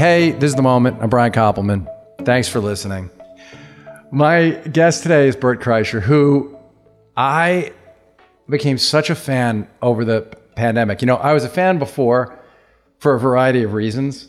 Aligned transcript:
Hey, 0.00 0.30
this 0.30 0.48
is 0.48 0.54
the 0.54 0.62
moment. 0.62 0.96
I'm 1.02 1.10
Brian 1.10 1.30
Koppelman. 1.30 1.86
Thanks 2.24 2.48
for 2.48 2.58
listening. 2.58 3.10
My 4.10 4.52
guest 4.52 5.02
today 5.02 5.28
is 5.28 5.36
Bert 5.36 5.60
Kreischer, 5.60 6.00
who 6.00 6.56
I 7.18 7.74
became 8.48 8.78
such 8.78 9.10
a 9.10 9.14
fan 9.14 9.68
over 9.82 10.06
the 10.06 10.22
pandemic. 10.56 11.02
You 11.02 11.06
know, 11.06 11.16
I 11.16 11.34
was 11.34 11.44
a 11.44 11.50
fan 11.50 11.78
before 11.78 12.38
for 12.98 13.14
a 13.14 13.20
variety 13.20 13.62
of 13.62 13.74
reasons. 13.74 14.28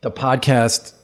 The 0.00 0.10
podcast, 0.10 0.94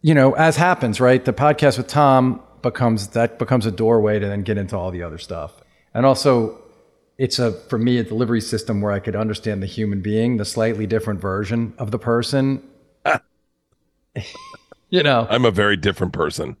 you 0.00 0.14
know, 0.14 0.32
as 0.32 0.56
happens, 0.56 0.98
right? 0.98 1.22
The 1.22 1.34
podcast 1.34 1.76
with 1.76 1.86
Tom 1.86 2.42
becomes 2.62 3.08
that 3.08 3.38
becomes 3.38 3.66
a 3.66 3.70
doorway 3.70 4.18
to 4.20 4.26
then 4.26 4.42
get 4.42 4.56
into 4.56 4.74
all 4.74 4.90
the 4.90 5.02
other 5.02 5.18
stuff. 5.18 5.52
And 5.92 6.06
also 6.06 6.58
it's 7.18 7.38
a 7.38 7.52
for 7.52 7.76
me 7.76 7.98
a 7.98 8.04
delivery 8.04 8.40
system 8.40 8.80
where 8.80 8.92
I 8.92 9.00
could 9.00 9.16
understand 9.16 9.62
the 9.62 9.66
human 9.66 10.00
being, 10.00 10.38
the 10.38 10.46
slightly 10.46 10.86
different 10.86 11.20
version 11.20 11.74
of 11.76 11.90
the 11.90 11.98
person. 11.98 12.66
you 14.90 15.02
know. 15.02 15.26
I'm 15.28 15.44
a 15.44 15.50
very 15.50 15.76
different 15.76 16.12
person. 16.12 16.56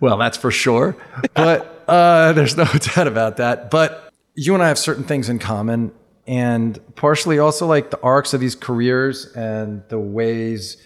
Well, 0.00 0.18
that's 0.18 0.36
for 0.36 0.50
sure. 0.50 0.96
But 1.34 1.84
uh, 1.88 2.32
there's 2.32 2.56
no 2.56 2.64
doubt 2.94 3.06
about 3.06 3.38
that. 3.38 3.70
But 3.70 4.12
you 4.34 4.54
and 4.54 4.62
I 4.62 4.68
have 4.68 4.78
certain 4.78 5.04
things 5.04 5.28
in 5.28 5.38
common, 5.38 5.92
and 6.26 6.78
partially 6.96 7.38
also 7.38 7.66
like 7.66 7.90
the 7.90 8.00
arcs 8.02 8.34
of 8.34 8.40
these 8.40 8.54
careers 8.54 9.32
and 9.34 9.82
the 9.88 9.98
ways 9.98 10.76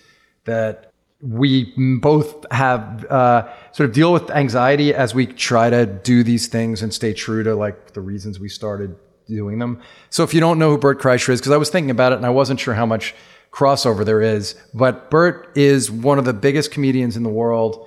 that 0.45 0.93
we 1.23 1.73
both 2.01 2.47
have 2.51 3.05
uh, 3.07 3.47
sort 3.73 3.89
of 3.89 3.95
deal 3.95 4.13
with 4.13 4.31
anxiety 4.31 4.95
as 4.95 5.15
we 5.15 5.27
try 5.27 5.69
to 5.69 5.85
do 5.85 6.23
these 6.23 6.47
things 6.47 6.83
and 6.83 6.95
stay 6.95 7.13
true 7.13 7.43
to 7.43 7.55
like 7.55 7.93
the 7.93 8.01
reasons 8.01 8.41
we 8.41 8.49
started 8.49 8.97
doing 9.29 9.59
them. 9.59 9.81
So 10.09 10.25
if 10.25 10.33
you 10.33 10.41
don't 10.41 10.59
know 10.59 10.71
who 10.71 10.79
Bert 10.79 10.99
Kreischer 10.99 11.31
is, 11.31 11.41
because 11.41 11.53
I 11.53 11.57
was 11.57 11.69
thinking 11.69 11.91
about 11.91 12.13
it 12.13 12.17
and 12.17 12.27
I 12.27 12.31
wasn't 12.31 12.59
sure 12.59 12.75
how 12.75 12.87
much 12.87 13.15
crossover 13.53 14.05
there 14.05 14.21
is, 14.23 14.55
but 14.73 15.11
Bert 15.11 15.51
is 15.57 15.91
one 15.91 16.19
of 16.19 16.25
the 16.25 16.33
biggest 16.33 16.71
comedians 16.71 17.17
in 17.17 17.23
the 17.23 17.31
world 17.31 17.87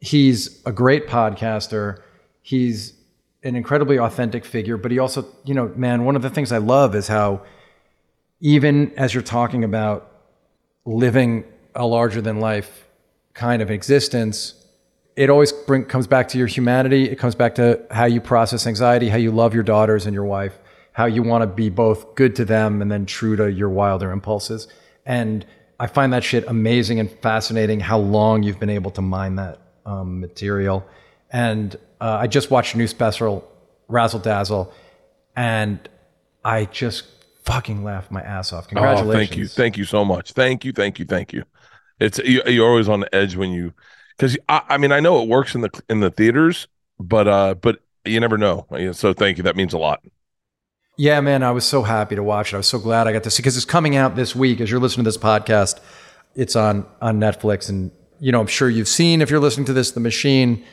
he's 0.00 0.62
a 0.64 0.72
great 0.72 1.06
podcaster. 1.06 2.00
He's 2.42 2.94
an 3.42 3.56
incredibly 3.56 3.98
authentic 3.98 4.44
figure, 4.44 4.76
but 4.76 4.90
he 4.90 4.98
also, 4.98 5.26
you 5.44 5.54
know, 5.54 5.68
man, 5.76 6.04
one 6.04 6.16
of 6.16 6.22
the 6.22 6.30
things 6.30 6.52
I 6.52 6.58
love 6.58 6.94
is 6.94 7.08
how 7.08 7.42
even 8.40 8.92
as 8.96 9.14
you're 9.14 9.22
talking 9.22 9.64
about 9.64 10.10
living 10.84 11.44
a 11.74 11.86
larger 11.86 12.20
than 12.20 12.40
life 12.40 12.86
kind 13.34 13.62
of 13.62 13.70
existence, 13.70 14.54
it 15.16 15.30
always 15.30 15.52
bring, 15.52 15.84
comes 15.84 16.06
back 16.06 16.28
to 16.28 16.38
your 16.38 16.46
humanity. 16.46 17.08
It 17.08 17.16
comes 17.16 17.34
back 17.34 17.54
to 17.56 17.84
how 17.90 18.04
you 18.04 18.20
process 18.20 18.66
anxiety, 18.66 19.08
how 19.08 19.16
you 19.16 19.30
love 19.30 19.54
your 19.54 19.62
daughters 19.62 20.06
and 20.06 20.14
your 20.14 20.24
wife, 20.24 20.58
how 20.92 21.06
you 21.06 21.22
want 21.22 21.42
to 21.42 21.46
be 21.46 21.70
both 21.70 22.14
good 22.14 22.36
to 22.36 22.44
them 22.44 22.82
and 22.82 22.90
then 22.90 23.06
true 23.06 23.36
to 23.36 23.50
your 23.50 23.70
wilder 23.70 24.10
impulses. 24.10 24.68
And 25.06 25.46
I 25.78 25.86
find 25.86 26.12
that 26.12 26.24
shit 26.24 26.44
amazing 26.48 27.00
and 27.00 27.10
fascinating 27.10 27.80
how 27.80 27.98
long 27.98 28.42
you've 28.42 28.58
been 28.60 28.70
able 28.70 28.90
to 28.92 29.02
mine 29.02 29.36
that 29.36 29.60
um, 29.86 30.20
material. 30.20 30.86
And 31.30 31.74
uh, 32.00 32.18
I 32.20 32.26
just 32.26 32.50
watched 32.50 32.74
a 32.74 32.78
new 32.78 32.86
special, 32.86 33.48
Razzle 33.88 34.20
Dazzle, 34.20 34.72
and 35.34 35.78
I 36.44 36.64
just 36.66 37.04
fucking 37.44 37.84
laughed 37.84 38.10
my 38.10 38.20
ass 38.20 38.52
off. 38.52 38.68
Congratulations! 38.68 39.08
Oh, 39.08 39.18
thank 39.18 39.36
you, 39.36 39.46
thank 39.46 39.76
you 39.76 39.84
so 39.84 40.04
much. 40.04 40.32
Thank 40.32 40.64
you, 40.64 40.72
thank 40.72 40.98
you, 40.98 41.04
thank 41.04 41.32
you. 41.32 41.44
It's 41.98 42.18
you, 42.18 42.42
you're 42.46 42.68
always 42.68 42.88
on 42.88 43.00
the 43.00 43.14
edge 43.14 43.36
when 43.36 43.50
you, 43.50 43.72
because 44.16 44.36
I, 44.48 44.62
I 44.68 44.78
mean 44.78 44.92
I 44.92 45.00
know 45.00 45.22
it 45.22 45.28
works 45.28 45.54
in 45.54 45.62
the 45.62 45.82
in 45.88 46.00
the 46.00 46.10
theaters, 46.10 46.68
but 46.98 47.28
uh, 47.28 47.54
but 47.54 47.80
you 48.04 48.20
never 48.20 48.38
know. 48.38 48.66
So 48.92 49.12
thank 49.12 49.38
you. 49.38 49.42
That 49.44 49.56
means 49.56 49.72
a 49.72 49.78
lot. 49.78 50.02
Yeah, 50.96 51.20
man, 51.20 51.42
I 51.42 51.50
was 51.50 51.64
so 51.64 51.82
happy 51.82 52.16
to 52.16 52.22
watch 52.22 52.52
it. 52.52 52.56
I 52.56 52.58
was 52.58 52.66
so 52.66 52.78
glad 52.78 53.06
I 53.06 53.12
got 53.12 53.22
to 53.24 53.30
see 53.30 53.42
because 53.42 53.56
it's 53.56 53.66
coming 53.66 53.96
out 53.96 54.16
this 54.16 54.34
week. 54.34 54.60
As 54.60 54.70
you're 54.70 54.80
listening 54.80 55.04
to 55.04 55.08
this 55.08 55.18
podcast, 55.18 55.78
it's 56.34 56.56
on 56.56 56.86
on 57.02 57.20
Netflix, 57.20 57.68
and 57.68 57.90
you 58.18 58.32
know, 58.32 58.40
I'm 58.40 58.46
sure 58.46 58.70
you've 58.70 58.88
seen 58.88 59.20
if 59.20 59.30
you're 59.30 59.40
listening 59.40 59.66
to 59.66 59.74
this, 59.74 59.90
The 59.90 60.00
Machine, 60.00 60.64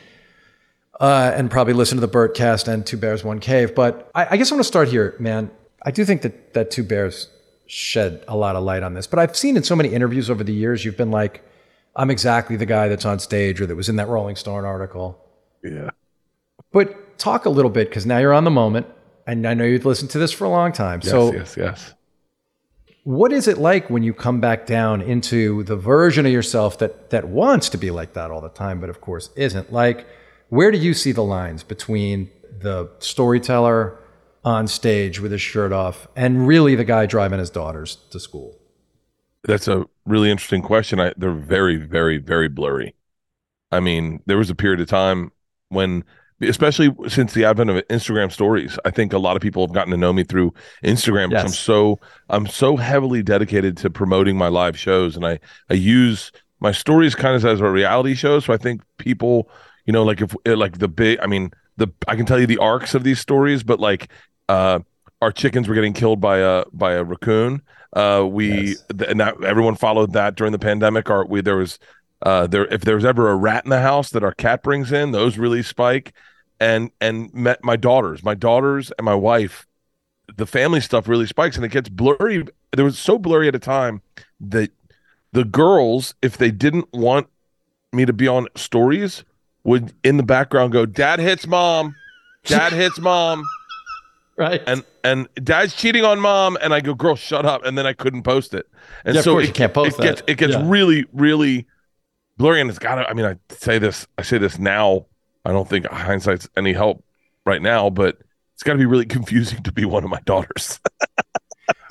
uh, 0.98 1.32
and 1.34 1.50
probably 1.50 1.74
listen 1.74 1.96
to 1.96 2.06
the 2.06 2.08
Bertcast 2.08 2.68
and 2.68 2.86
Two 2.86 2.96
Bears, 2.96 3.22
One 3.22 3.38
Cave. 3.38 3.74
But 3.74 4.10
I, 4.14 4.28
I 4.30 4.36
guess 4.38 4.50
I 4.50 4.54
want 4.54 4.64
to 4.64 4.68
start 4.68 4.88
here, 4.88 5.14
man. 5.18 5.50
I 5.82 5.90
do 5.90 6.06
think 6.06 6.22
that 6.22 6.54
that 6.54 6.70
Two 6.70 6.84
Bears 6.84 7.28
shed 7.66 8.24
a 8.26 8.36
lot 8.36 8.56
of 8.56 8.64
light 8.64 8.82
on 8.82 8.94
this. 8.94 9.06
But 9.06 9.18
I've 9.18 9.36
seen 9.36 9.58
in 9.58 9.62
so 9.62 9.76
many 9.76 9.90
interviews 9.90 10.30
over 10.30 10.44
the 10.44 10.54
years, 10.54 10.84
you've 10.84 10.96
been 10.96 11.10
like, 11.10 11.42
I'm 11.96 12.10
exactly 12.10 12.56
the 12.56 12.66
guy 12.66 12.88
that's 12.88 13.04
on 13.04 13.18
stage 13.18 13.60
or 13.60 13.66
that 13.66 13.76
was 13.76 13.88
in 13.88 13.96
that 13.96 14.08
Rolling 14.08 14.36
Stone 14.36 14.64
article. 14.64 15.18
Yeah. 15.62 15.90
But 16.72 17.18
talk 17.18 17.44
a 17.44 17.50
little 17.50 17.70
bit 17.70 17.88
because 17.88 18.06
now 18.06 18.18
you're 18.18 18.32
on 18.32 18.44
the 18.44 18.50
moment, 18.50 18.86
and 19.26 19.46
I 19.46 19.54
know 19.54 19.64
you've 19.64 19.84
listened 19.84 20.10
to 20.10 20.18
this 20.18 20.32
for 20.32 20.44
a 20.44 20.48
long 20.48 20.72
time. 20.72 21.00
Yes, 21.02 21.10
so 21.10 21.32
yes, 21.32 21.56
yes. 21.56 21.94
What 23.04 23.32
is 23.32 23.48
it 23.48 23.58
like 23.58 23.90
when 23.90 24.02
you 24.02 24.14
come 24.14 24.40
back 24.40 24.66
down 24.66 25.02
into 25.02 25.62
the 25.64 25.76
version 25.76 26.24
of 26.24 26.32
yourself 26.32 26.78
that 26.78 27.10
that 27.10 27.28
wants 27.28 27.68
to 27.70 27.78
be 27.78 27.90
like 27.90 28.14
that 28.14 28.30
all 28.30 28.40
the 28.40 28.48
time, 28.48 28.80
but 28.80 28.88
of 28.88 29.00
course 29.00 29.30
isn't? 29.36 29.72
Like, 29.72 30.06
where 30.48 30.70
do 30.70 30.78
you 30.78 30.94
see 30.94 31.12
the 31.12 31.22
lines 31.22 31.62
between 31.62 32.30
the 32.60 32.90
storyteller 33.00 33.98
on 34.44 34.66
stage 34.66 35.20
with 35.20 35.32
his 35.32 35.40
shirt 35.40 35.72
off 35.72 36.06
and 36.14 36.46
really 36.46 36.74
the 36.74 36.84
guy 36.84 37.06
driving 37.06 37.38
his 37.38 37.50
daughters 37.50 37.96
to 38.10 38.20
school? 38.20 38.58
That's 39.44 39.68
a 39.68 39.84
really 40.06 40.30
interesting 40.30 40.62
question. 40.62 41.00
I, 41.00 41.12
they're 41.16 41.32
very, 41.32 41.76
very, 41.76 42.18
very 42.18 42.48
blurry. 42.48 42.94
I 43.70 43.80
mean, 43.80 44.22
there 44.26 44.38
was 44.38 44.48
a 44.48 44.54
period 44.54 44.80
of 44.80 44.88
time 44.88 45.32
when 45.68 46.04
especially 46.48 46.94
since 47.08 47.34
the 47.34 47.44
advent 47.44 47.70
of 47.70 47.76
Instagram 47.88 48.30
stories. 48.32 48.78
I 48.84 48.90
think 48.90 49.12
a 49.12 49.18
lot 49.18 49.36
of 49.36 49.42
people 49.42 49.66
have 49.66 49.74
gotten 49.74 49.90
to 49.90 49.96
know 49.96 50.12
me 50.12 50.24
through 50.24 50.52
Instagram 50.82 51.30
yes. 51.30 51.44
I'm 51.44 51.50
so 51.50 52.00
I'm 52.28 52.46
so 52.46 52.76
heavily 52.76 53.22
dedicated 53.22 53.76
to 53.78 53.90
promoting 53.90 54.36
my 54.36 54.48
live 54.48 54.78
shows 54.78 55.16
and 55.16 55.26
I 55.26 55.38
I 55.70 55.74
use 55.74 56.32
my 56.60 56.72
stories 56.72 57.14
kind 57.14 57.36
of 57.36 57.44
as 57.44 57.60
a 57.60 57.70
reality 57.70 58.14
show 58.14 58.40
so 58.40 58.52
I 58.52 58.56
think 58.56 58.82
people, 58.98 59.50
you 59.86 59.92
know, 59.92 60.04
like 60.04 60.20
if 60.20 60.34
like 60.46 60.78
the 60.78 60.88
big 60.88 61.18
I 61.20 61.26
mean, 61.26 61.50
the 61.76 61.88
I 62.08 62.16
can 62.16 62.26
tell 62.26 62.40
you 62.40 62.46
the 62.46 62.58
arcs 62.58 62.94
of 62.94 63.04
these 63.04 63.20
stories 63.20 63.62
but 63.62 63.80
like 63.80 64.10
uh 64.48 64.80
our 65.22 65.32
chickens 65.32 65.68
were 65.68 65.74
getting 65.74 65.94
killed 65.94 66.20
by 66.20 66.38
a 66.38 66.64
by 66.72 66.92
a 66.92 67.02
raccoon. 67.02 67.62
Uh, 67.94 68.26
we 68.28 68.68
yes. 68.68 68.84
th- 68.96 69.10
and 69.10 69.20
that 69.20 69.42
everyone 69.42 69.74
followed 69.76 70.12
that 70.12 70.34
during 70.34 70.52
the 70.52 70.58
pandemic. 70.58 71.08
Our 71.08 71.24
we 71.24 71.40
there 71.40 71.56
was 71.56 71.78
uh, 72.22 72.46
there 72.46 72.66
if 72.66 72.82
there's 72.82 73.04
ever 73.04 73.30
a 73.30 73.36
rat 73.36 73.64
in 73.64 73.70
the 73.70 73.80
house 73.80 74.10
that 74.10 74.22
our 74.22 74.34
cat 74.34 74.62
brings 74.62 74.92
in, 74.92 75.12
those 75.12 75.38
really 75.38 75.62
spike. 75.62 76.14
And 76.64 76.90
and 77.00 77.32
met 77.34 77.62
my 77.62 77.76
daughters, 77.76 78.24
my 78.24 78.34
daughters 78.34 78.90
and 78.98 79.04
my 79.04 79.14
wife. 79.14 79.66
The 80.36 80.46
family 80.46 80.80
stuff 80.80 81.06
really 81.06 81.26
spikes, 81.26 81.56
and 81.56 81.64
it 81.64 81.70
gets 81.70 81.90
blurry. 81.90 82.44
There 82.72 82.84
was 82.84 82.98
so 82.98 83.18
blurry 83.18 83.48
at 83.48 83.54
a 83.54 83.58
time 83.58 84.00
that 84.40 84.70
the 85.32 85.44
girls, 85.44 86.14
if 86.22 86.38
they 86.38 86.50
didn't 86.50 86.88
want 86.94 87.28
me 87.92 88.06
to 88.06 88.14
be 88.14 88.26
on 88.26 88.48
stories, 88.56 89.24
would 89.62 89.92
in 90.02 90.16
the 90.16 90.22
background 90.22 90.72
go, 90.72 90.86
"Dad 90.86 91.20
hits 91.20 91.46
mom, 91.46 91.94
Dad 92.44 92.72
hits 92.72 92.98
mom." 92.98 93.44
right 94.36 94.62
and 94.66 94.82
and 95.04 95.28
dad's 95.44 95.76
cheating 95.76 96.04
on 96.04 96.18
mom 96.18 96.58
and 96.60 96.74
i 96.74 96.80
go 96.80 96.92
girl 96.92 97.14
shut 97.14 97.46
up 97.46 97.64
and 97.64 97.78
then 97.78 97.86
i 97.86 97.92
couldn't 97.92 98.24
post 98.24 98.52
it 98.52 98.66
and 99.04 99.14
yeah, 99.14 99.20
so 99.20 99.38
it, 99.38 99.46
you 99.46 99.52
can't 99.52 99.72
post 99.72 99.96
it 100.00 100.02
gets 100.02 100.22
it 100.26 100.38
gets 100.38 100.54
yeah. 100.54 100.62
really 100.64 101.04
really 101.12 101.66
blurry 102.36 102.60
and 102.60 102.68
it's 102.68 102.78
got 102.78 102.96
to 102.96 103.08
i 103.08 103.14
mean 103.14 103.24
i 103.24 103.36
say 103.54 103.78
this 103.78 104.08
i 104.18 104.22
say 104.22 104.36
this 104.36 104.58
now 104.58 105.06
i 105.44 105.52
don't 105.52 105.68
think 105.68 105.86
hindsight's 105.86 106.48
any 106.56 106.72
help 106.72 107.04
right 107.44 107.62
now 107.62 107.90
but 107.90 108.18
it's 108.52 108.62
got 108.62 108.72
to 108.72 108.78
be 108.78 108.86
really 108.86 109.06
confusing 109.18 109.62
to 109.62 109.72
be 109.72 109.84
one 109.84 110.04
of 110.04 110.10
my 110.10 110.20
daughters. 110.24 110.80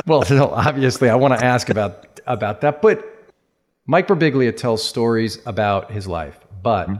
Well 0.05 0.23
so 0.23 0.49
obviously 0.49 1.09
i 1.09 1.15
want 1.15 1.39
to 1.39 1.45
ask 1.45 1.69
about 1.69 2.19
about 2.27 2.59
that 2.59 2.81
but 2.81 3.31
mike 3.85 4.05
birbiglia 4.05 4.55
tells 4.55 4.83
stories 4.83 5.39
about 5.45 5.91
his 5.91 6.07
life 6.07 6.37
but 6.61 6.89
mm-hmm. 6.89 6.99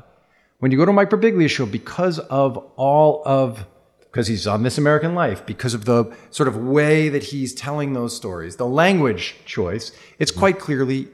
when 0.60 0.72
you 0.72 0.78
go 0.78 0.86
to 0.86 0.94
mike 0.94 1.10
birbiglia 1.10 1.50
show 1.50 1.66
because 1.66 2.20
of 2.20 2.56
all 2.78 3.22
of 3.26 3.66
because 4.14 4.28
he's 4.28 4.46
on 4.46 4.62
This 4.62 4.78
American 4.78 5.16
Life, 5.16 5.44
because 5.44 5.74
of 5.74 5.86
the 5.86 6.16
sort 6.30 6.48
of 6.48 6.56
way 6.56 7.10
that 7.10 7.24
he's 7.24 7.52
telling 7.52 7.94
those 7.94 8.16
stories, 8.16 8.58
the 8.58 8.68
language 8.68 9.36
choice, 9.44 9.92
it's 10.20 10.30
quite 10.30 10.60
clearly 10.60 11.08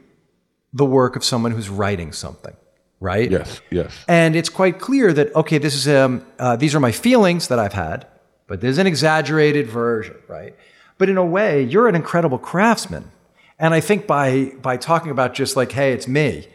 the 0.74 0.84
work 0.84 1.16
of 1.16 1.24
someone 1.24 1.52
who's 1.52 1.70
writing 1.70 2.12
something, 2.12 2.54
right? 3.00 3.30
Yes, 3.30 3.60
yes. 3.70 3.92
And 4.06 4.36
it's 4.36 4.48
quite 4.48 4.78
clear 4.78 5.12
that 5.12 5.34
okay, 5.34 5.58
this 5.58 5.74
is 5.74 5.88
um, 5.88 6.24
uh, 6.38 6.56
these 6.56 6.74
are 6.74 6.80
my 6.80 6.92
feelings 6.92 7.48
that 7.48 7.58
I've 7.58 7.72
had, 7.72 8.06
but 8.46 8.60
there's 8.60 8.78
an 8.78 8.86
exaggerated 8.86 9.66
version, 9.66 10.16
right? 10.28 10.54
But 10.98 11.08
in 11.08 11.16
a 11.16 11.24
way, 11.24 11.62
you're 11.62 11.88
an 11.88 11.94
incredible 11.94 12.38
craftsman, 12.38 13.10
and 13.58 13.74
I 13.74 13.80
think 13.80 14.06
by 14.06 14.52
by 14.62 14.76
talking 14.76 15.10
about 15.10 15.34
just 15.34 15.56
like, 15.56 15.72
hey, 15.72 15.92
it's 15.92 16.06
me, 16.06 16.46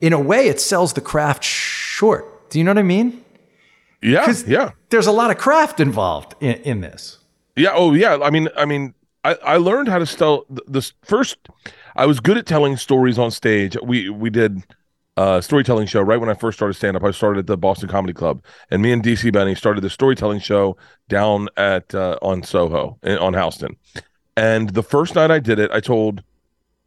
in 0.00 0.12
a 0.12 0.20
way, 0.20 0.48
it 0.48 0.60
sells 0.60 0.92
the 0.92 1.00
craft 1.00 1.42
short. 1.42 2.50
Do 2.50 2.58
you 2.58 2.64
know 2.64 2.70
what 2.70 2.78
I 2.78 2.82
mean? 2.82 3.24
Yeah, 4.02 4.32
yeah. 4.46 4.70
There's 4.90 5.06
a 5.06 5.12
lot 5.12 5.30
of 5.30 5.38
craft 5.38 5.80
involved 5.80 6.34
in, 6.40 6.54
in 6.62 6.80
this. 6.80 7.18
Yeah. 7.56 7.70
Oh, 7.72 7.94
yeah. 7.94 8.18
I 8.22 8.30
mean, 8.30 8.48
I 8.56 8.66
mean, 8.66 8.94
I, 9.24 9.34
I 9.42 9.56
learned 9.56 9.88
how 9.88 9.98
to 9.98 10.06
tell 10.06 10.44
this 10.68 10.92
first. 11.02 11.38
I 11.96 12.06
was 12.06 12.20
good 12.20 12.36
at 12.36 12.46
telling 12.46 12.76
stories 12.76 13.18
on 13.18 13.30
stage. 13.30 13.76
We 13.82 14.10
we 14.10 14.28
did 14.30 14.62
a 15.16 15.40
storytelling 15.42 15.86
show 15.86 16.02
right 16.02 16.20
when 16.20 16.28
I 16.28 16.34
first 16.34 16.58
started 16.58 16.74
stand 16.74 16.96
up. 16.96 17.04
I 17.04 17.10
started 17.10 17.40
at 17.40 17.46
the 17.46 17.56
Boston 17.56 17.88
Comedy 17.88 18.12
Club, 18.12 18.44
and 18.70 18.82
me 18.82 18.92
and 18.92 19.02
DC 19.02 19.32
Benny 19.32 19.54
started 19.54 19.80
the 19.80 19.90
storytelling 19.90 20.40
show 20.40 20.76
down 21.08 21.48
at 21.56 21.94
uh, 21.94 22.18
on 22.22 22.42
Soho 22.42 22.98
on 23.04 23.34
Houston. 23.34 23.76
And 24.36 24.70
the 24.70 24.82
first 24.82 25.14
night 25.14 25.30
I 25.30 25.38
did 25.38 25.58
it, 25.58 25.70
I 25.72 25.80
told 25.80 26.22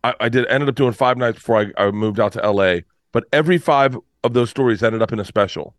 I, 0.04 0.14
I 0.20 0.30
did 0.30 0.46
ended 0.48 0.70
up 0.70 0.76
doing 0.76 0.94
five 0.94 1.18
nights 1.18 1.36
before 1.36 1.72
I, 1.78 1.86
I 1.86 1.92
moved 1.92 2.20
out 2.20 2.34
to 2.34 2.52
LA. 2.52 2.80
But 3.12 3.26
every 3.34 3.58
five 3.58 3.98
of 4.24 4.34
those 4.34 4.50
stories 4.50 4.84
ended 4.84 5.02
up 5.02 5.12
in 5.12 5.20
a 5.20 5.26
special. 5.26 5.76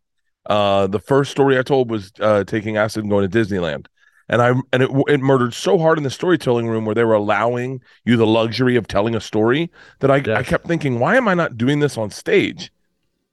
Uh, 0.46 0.86
the 0.86 0.98
first 0.98 1.30
story 1.30 1.58
I 1.58 1.62
told 1.62 1.90
was 1.90 2.12
uh, 2.20 2.44
taking 2.44 2.76
acid 2.76 3.02
and 3.02 3.10
going 3.10 3.28
to 3.28 3.38
Disneyland, 3.38 3.86
and 4.30 4.40
I 4.40 4.54
and 4.72 4.82
it 4.82 4.90
it 5.08 5.20
murdered 5.20 5.52
so 5.52 5.76
hard 5.78 5.98
in 5.98 6.04
the 6.04 6.10
storytelling 6.10 6.66
room 6.68 6.86
where 6.86 6.94
they 6.94 7.04
were 7.04 7.12
allowing 7.14 7.82
you 8.06 8.16
the 8.16 8.26
luxury 8.26 8.76
of 8.76 8.86
telling 8.88 9.14
a 9.14 9.20
story 9.20 9.70
that 9.98 10.10
I, 10.10 10.16
Yes. 10.16 10.28
I 10.38 10.42
kept 10.42 10.66
thinking, 10.66 10.98
why 10.98 11.16
am 11.16 11.28
I 11.28 11.34
not 11.34 11.58
doing 11.58 11.80
this 11.80 11.98
on 11.98 12.10
stage? 12.10 12.72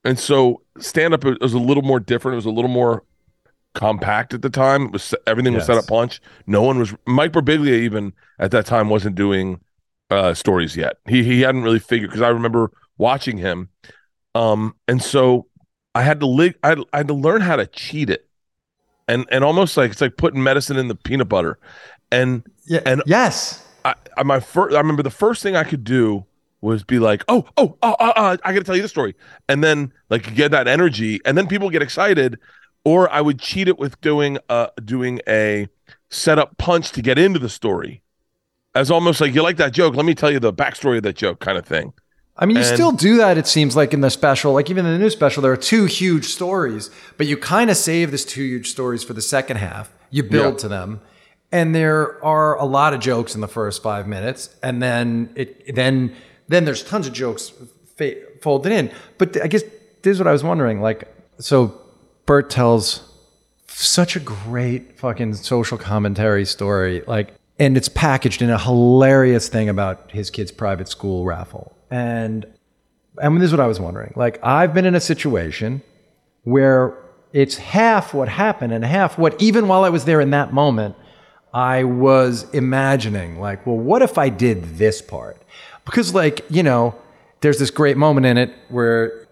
And 0.03 0.19
so 0.19 0.61
stand 0.79 1.13
up 1.13 1.23
was 1.23 1.53
a 1.53 1.59
little 1.59 1.83
more 1.83 1.99
different. 2.01 2.33
It 2.33 2.37
was 2.37 2.45
a 2.45 2.49
little 2.51 2.69
more 2.71 3.03
compact 3.73 4.33
at 4.33 4.41
the 4.41 4.49
time. 4.49 4.83
It 4.87 4.91
was 4.91 5.13
everything 5.25 5.53
was 5.53 5.65
set 5.65 5.75
Yes. 5.75 5.83
up 5.83 5.89
punch. 5.89 6.21
No 6.47 6.61
one 6.63 6.79
was 6.79 6.93
Mike 7.05 7.31
Birbiglia 7.31 7.77
even 7.79 8.13
at 8.39 8.51
that 8.51 8.65
time 8.65 8.89
wasn't 8.89 9.15
doing 9.15 9.61
uh 10.09 10.33
stories 10.33 10.75
yet. 10.75 10.97
He 11.07 11.23
he 11.23 11.41
hadn't 11.41 11.63
really 11.63 11.79
figured 11.79 12.09
because 12.09 12.21
I 12.21 12.29
remember 12.29 12.71
watching 12.97 13.37
him. 13.37 13.69
Um 14.33 14.75
and 14.87 15.01
so 15.01 15.47
I 15.93 16.01
had 16.03 16.19
to 16.21 16.25
li- 16.27 16.55
I, 16.63 16.75
I 16.93 16.97
had 16.97 17.07
to 17.07 17.13
learn 17.13 17.41
how 17.41 17.55
to 17.55 17.67
cheat 17.67 18.09
it. 18.09 18.26
And 19.07 19.25
and 19.31 19.43
almost 19.43 19.77
like 19.77 19.91
it's 19.91 20.01
like 20.01 20.17
putting 20.17 20.43
medicine 20.43 20.77
in 20.77 20.87
the 20.87 20.95
peanut 20.95 21.29
butter. 21.29 21.57
And 22.11 22.43
Yeah. 22.65 22.81
And- 22.85 23.03
yes. 23.05 23.63
I, 23.85 23.95
I 24.17 24.23
my 24.23 24.39
first 24.39 24.75
I 24.75 24.79
remember 24.79 25.03
the 25.03 25.09
first 25.09 25.41
thing 25.41 25.55
I 25.55 25.63
could 25.63 25.83
do 25.83 26.25
was 26.61 26.83
be 26.83 26.99
like, 26.99 27.23
oh, 27.29 27.45
oh, 27.55 27.77
oh, 27.83 27.95
oh, 27.99 28.13
oh 28.15 28.37
I 28.43 28.53
got 28.53 28.53
to 28.53 28.63
tell 28.63 28.75
you 28.75 28.81
the 28.81 28.89
story, 28.89 29.15
and 29.47 29.63
then 29.63 29.93
like 30.09 30.33
get 30.35 30.51
that 30.51 30.67
energy, 30.67 31.19
and 31.23 31.37
then 31.37 31.47
people 31.47 31.69
get 31.69 31.81
excited, 31.81 32.39
or 32.83 33.09
I 33.11 33.21
would 33.21 33.39
cheat 33.39 33.67
it 33.67 33.77
with 33.77 33.99
doing 34.01 34.39
uh 34.49 34.67
doing 34.83 35.21
a 35.27 35.67
setup 36.09 36.57
punch 36.57 36.91
to 36.93 37.01
get 37.01 37.17
into 37.17 37.39
the 37.39 37.49
story, 37.49 38.01
as 38.75 38.89
almost 38.91 39.21
like 39.21 39.33
you 39.33 39.43
like 39.43 39.57
that 39.57 39.71
joke. 39.71 39.95
Let 39.95 40.05
me 40.05 40.15
tell 40.15 40.31
you 40.31 40.39
the 40.39 40.53
backstory 40.53 40.97
of 40.97 41.03
that 41.03 41.15
joke, 41.15 41.39
kind 41.39 41.57
of 41.57 41.65
thing. 41.65 41.93
I 42.39 42.45
mean, 42.45 42.57
you 42.57 42.63
And- 42.63 42.73
still 42.73 42.91
do 42.91 43.17
that, 43.17 43.37
it 43.37 43.47
seems 43.47 43.75
like 43.75 43.93
in 43.93 44.01
the 44.01 44.09
special, 44.09 44.53
like 44.53 44.69
even 44.69 44.85
in 44.85 44.91
the 44.93 44.99
new 44.99 45.09
special, 45.09 45.41
there 45.41 45.51
are 45.51 45.57
two 45.57 45.85
huge 45.85 46.25
stories, 46.25 46.89
but 47.17 47.25
you 47.27 47.35
kind 47.37 47.69
of 47.71 47.77
save 47.77 48.11
these 48.11 48.25
two 48.25 48.43
huge 48.43 48.69
stories 48.69 49.03
for 49.03 49.13
the 49.13 49.21
second 49.21 49.57
half. 49.57 49.89
You 50.11 50.23
build 50.23 50.55
Yeah. 50.55 50.59
to 50.59 50.67
them. 50.67 51.01
And 51.51 51.73
there 51.73 52.23
are 52.23 52.55
a 52.57 52.65
lot 52.65 52.93
of 52.93 52.99
jokes 52.99 53.33
in 53.33 53.41
the 53.41 53.47
first 53.47 53.81
five 53.81 54.07
minutes. 54.07 54.49
And 54.61 54.81
then 54.81 55.29
it 55.35 55.75
then 55.75 56.11
then 56.49 56.63
there's 56.65 56.83
tons 56.83 57.07
of 57.07 57.13
jokes 57.13 57.51
fa- 57.97 58.15
folded 58.41 58.71
in. 58.71 58.89
But 59.17 59.41
I 59.43 59.47
guess 59.47 59.63
this 60.03 60.11
is 60.13 60.19
what 60.19 60.27
I 60.27 60.31
was 60.31 60.43
wondering. 60.43 60.79
Like, 60.81 61.05
so 61.39 61.73
Bert 62.25 62.49
tells 62.49 63.01
such 63.67 64.15
a 64.15 64.19
great 64.19 64.97
fucking 64.99 65.33
social 65.35 65.77
commentary 65.77 66.45
story. 66.45 67.03
Like, 67.07 67.33
and 67.59 67.77
it's 67.77 67.89
packaged 67.89 68.41
in 68.41 68.49
a 68.49 68.57
hilarious 68.57 69.49
thing 69.49 69.69
about 69.69 70.11
his 70.11 70.29
kid's 70.29 70.51
private 70.51 70.87
school 70.87 71.25
raffle. 71.25 71.75
And 71.89 72.45
I 73.21 73.29
mean, 73.29 73.39
this 73.39 73.47
is 73.47 73.53
what 73.53 73.59
I 73.59 73.67
was 73.67 73.79
wondering. 73.79 74.13
Like, 74.15 74.39
I've 74.43 74.73
been 74.73 74.85
in 74.85 74.95
a 74.95 74.99
situation 74.99 75.81
where 76.43 76.97
it's 77.33 77.57
half 77.57 78.13
what 78.13 78.29
happened 78.29 78.73
and 78.73 78.85
half 78.85 79.17
what, 79.17 79.41
even 79.41 79.67
while 79.67 79.83
I 79.83 79.89
was 79.89 80.05
there 80.05 80.21
in 80.21 80.29
that 80.31 80.53
moment, 80.53 80.95
I 81.53 81.83
was 81.83 82.45
imagining, 82.53 83.39
like, 83.39 83.65
well, 83.65 83.77
what 83.77 84.01
if 84.01 84.17
I 84.17 84.29
did 84.29 84.77
this 84.77 85.01
part? 85.01 85.41
Because, 85.85 86.13
like, 86.13 86.45
you 86.49 86.61
know, 86.61 86.93
there's 87.41 87.57
this 87.57 87.71
great 87.71 87.97
moment 87.97 88.25
in 88.25 88.37
it 88.37 88.53
where 88.69 89.27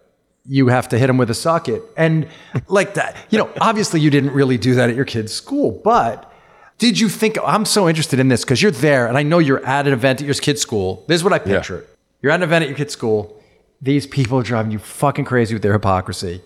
you 0.48 0.68
have 0.68 0.88
to 0.90 0.98
hit 0.98 1.10
him 1.10 1.18
with 1.18 1.30
a 1.30 1.34
socket. 1.34 1.82
And 1.98 2.28
like 2.68 2.94
that, 2.96 3.16
you 3.30 3.38
know, 3.38 3.50
obviously 3.60 4.00
you 4.00 4.10
didn't 4.10 4.32
really 4.32 4.58
do 4.58 4.76
that 4.76 4.90
at 4.90 4.96
your 4.96 5.06
kid's 5.06 5.34
school, 5.34 5.82
but 5.84 6.32
did 6.78 7.00
you 7.00 7.10
think, 7.10 7.38
I'm 7.44 7.66
so 7.66 7.88
interested 7.88 8.20
in 8.20 8.28
this 8.28 8.44
because 8.44 8.62
you're 8.62 8.72
there 8.72 9.08
and 9.08 9.18
I 9.18 9.24
know 9.24 9.40
you're 9.40 9.66
at 9.66 9.88
an 9.88 9.94
event 9.94 10.22
at 10.22 10.26
your 10.26 10.36
kid's 10.36 10.62
school. 10.62 11.04
This 11.08 11.16
is 11.16 11.24
what 11.24 11.34
I 11.34 11.40
picture. 11.40 11.86
You're 12.22 12.32
at 12.32 12.36
an 12.36 12.44
event 12.44 12.64
at 12.64 12.70
your 12.70 12.78
kid's 12.78 12.94
school. 12.94 13.42
These 13.82 14.08
people 14.08 14.40
are 14.40 14.44
driving 14.44 14.72
you 14.72 14.80
fucking 14.80 15.26
crazy 15.26 15.54
with 15.54 15.62
their 15.62 15.74
hypocrisy. 15.74 16.42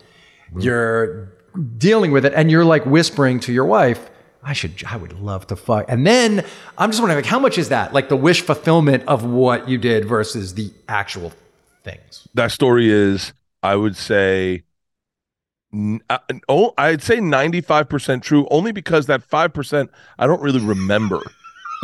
Mm-hmm. 0.50 0.60
You're 0.60 1.32
dealing 1.78 2.12
with 2.12 2.26
it 2.26 2.34
and 2.34 2.52
you're 2.52 2.66
like 2.66 2.86
whispering 2.86 3.40
to 3.42 3.54
your 3.54 3.66
wife, 3.66 4.10
I 4.44 4.54
should, 4.54 4.84
I 4.88 4.98
would 4.98 5.14
love 5.20 5.48
to 5.48 5.56
fuck. 5.56 5.86
And 5.90 6.06
then 6.06 6.46
I'm 6.78 6.92
just 6.92 7.02
wondering, 7.02 7.18
like, 7.18 7.26
how 7.26 7.40
much 7.40 7.58
is 7.58 7.70
that? 7.70 7.94
Like 7.94 8.10
the 8.10 8.16
wish 8.16 8.42
fulfillment 8.42 9.04
of 9.08 9.26
what 9.26 9.68
you 9.68 9.78
did 9.78 10.06
versus 10.06 10.54
the 10.54 10.72
actual 10.88 11.34
things. 11.84 12.28
That 12.36 12.52
story 12.52 12.90
is, 12.90 13.34
I 13.64 13.76
would 13.76 13.98
say, 13.98 14.64
oh, 15.74 16.74
I'd 16.78 17.02
say 17.02 17.20
ninety 17.20 17.62
five 17.62 17.90
percent 17.90 18.24
true, 18.24 18.48
only 18.50 18.72
because 18.72 19.06
that 19.08 19.24
five 19.24 19.54
percent 19.54 19.92
I 20.18 20.28
don't 20.28 20.42
really 20.42 20.64
remember. 20.64 21.22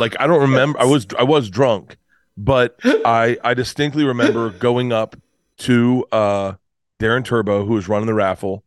like 0.00 0.14
I 0.20 0.26
don't 0.26 0.40
remember. 0.40 0.80
I 0.80 0.84
was 0.84 1.06
I 1.18 1.22
was 1.22 1.48
drunk, 1.50 1.96
but 2.36 2.78
I 2.84 3.38
I 3.44 3.54
distinctly 3.54 4.04
remember 4.04 4.50
going 4.50 4.92
up 4.92 5.16
to 5.58 6.04
uh 6.12 6.54
Darren 7.00 7.24
Turbo, 7.24 7.64
who 7.64 7.74
was 7.74 7.88
running 7.88 8.06
the 8.06 8.14
raffle, 8.14 8.64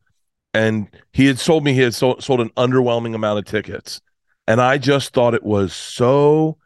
and 0.53 0.87
he 1.13 1.25
had 1.25 1.39
sold 1.39 1.63
me 1.63 1.73
he 1.73 1.81
had 1.81 1.93
sold, 1.95 2.23
sold 2.23 2.41
an 2.41 2.49
underwhelming 2.51 3.15
amount 3.15 3.39
of 3.39 3.45
tickets, 3.45 4.01
and 4.47 4.61
I 4.61 4.77
just 4.77 5.13
thought 5.13 5.33
it 5.33 5.43
was 5.43 5.73
so. 5.73 6.57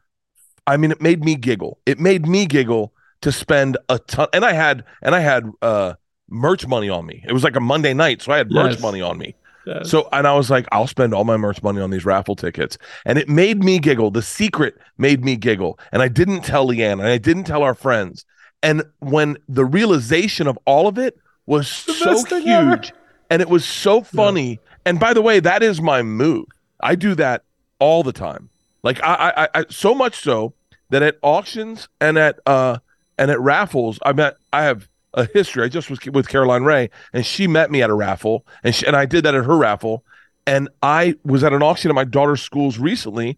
I 0.66 0.78
mean, 0.78 0.92
it 0.92 1.02
made 1.02 1.24
me 1.26 1.36
giggle. 1.36 1.80
It 1.86 2.00
made 2.00 2.26
me 2.26 2.46
giggle 2.46 2.94
to 3.22 3.32
spend 3.32 3.78
a 3.90 4.00
ton, 4.00 4.28
and 4.34 4.46
I 4.46 4.54
had 4.54 4.86
and 5.02 5.16
I 5.16 5.20
had 5.20 5.50
uh 5.62 5.94
merch 6.34 6.68
money 6.68 6.90
on 6.90 7.06
me. 7.06 7.24
It 7.28 7.32
was 7.34 7.44
like 7.44 7.56
a 7.56 7.60
Monday 7.62 7.94
night, 7.94 8.22
so 8.22 8.32
I 8.32 8.38
had 8.38 8.52
merch 8.52 8.74
Yes. 8.74 8.82
money 8.82 9.02
on 9.02 9.18
me. 9.18 9.36
So 9.84 10.10
and 10.12 10.28
I 10.28 10.34
was 10.36 10.50
like, 10.50 10.66
I'll 10.74 10.88
spend 10.88 11.14
all 11.14 11.24
my 11.24 11.38
merch 11.38 11.64
money 11.64 11.80
on 11.80 11.90
these 11.90 12.04
raffle 12.04 12.36
tickets. 12.36 12.78
And 13.06 13.18
it 13.18 13.30
made 13.30 13.64
me 13.64 13.80
giggle. 13.80 14.12
The 14.12 14.22
secret 14.22 14.76
made 14.98 15.24
me 15.24 15.38
giggle. 15.38 15.80
And 15.94 16.02
I 16.02 16.10
didn't 16.10 16.42
tell 16.42 16.68
Leanne 16.68 16.94
and 17.00 17.04
I 17.08 17.18
didn't 17.18 17.46
tell 17.46 17.64
our 17.64 17.74
friends. 17.74 18.26
And 18.62 18.84
when 19.00 19.38
the 19.48 19.64
realization 19.64 20.48
of 20.48 20.60
all 20.66 20.88
of 20.90 20.98
it 20.98 21.18
was 21.46 21.70
so 21.70 22.18
thing 22.24 22.46
ever. 22.50 22.72
huge 22.72 22.94
and 23.30 23.42
it 23.42 23.48
was 23.48 23.64
so 23.64 24.02
funny. 24.02 24.60
And 24.86 25.00
by 25.00 25.14
the 25.14 25.22
way, 25.22 25.40
that 25.40 25.64
is 25.64 25.82
my 25.82 26.02
move. 26.02 26.46
I 26.82 26.96
do 26.96 27.16
that 27.16 27.44
all 27.80 28.04
the 28.04 28.12
time. 28.14 28.50
Like 28.84 29.02
I, 29.02 29.48
I, 29.54 29.60
I 29.62 29.66
so 29.70 29.96
much 29.96 30.16
so 30.20 30.54
that 30.90 31.02
at 31.04 31.16
auctions 31.22 31.88
and 32.02 32.18
at 32.18 32.38
uh 32.46 32.80
and 33.18 33.32
at 33.32 33.40
raffles, 33.40 33.98
I 34.06 34.12
met 34.12 34.36
I 34.52 34.64
have 34.64 34.90
a 35.14 35.26
history. 35.34 35.64
I 35.64 35.68
just 35.68 35.90
was 35.90 36.00
with 36.06 36.28
Caroline 36.28 36.64
Rhea, 36.64 36.90
and 37.14 37.26
she 37.26 37.48
met 37.48 37.72
me 37.72 37.82
at 37.82 37.90
a 37.90 37.94
raffle, 37.94 38.46
and 38.64 38.74
she, 38.74 38.86
and 38.86 38.96
I 38.96 39.06
did 39.06 39.26
that 39.26 39.36
at 39.36 39.46
her 39.46 39.58
raffle. 39.58 40.04
And 40.46 40.70
I 40.82 41.16
was 41.24 41.44
at 41.44 41.54
an 41.54 41.64
auction 41.64 41.90
at 41.90 41.96
my 41.96 42.04
daughter's 42.04 42.42
schools 42.42 42.78
recently, 42.78 43.38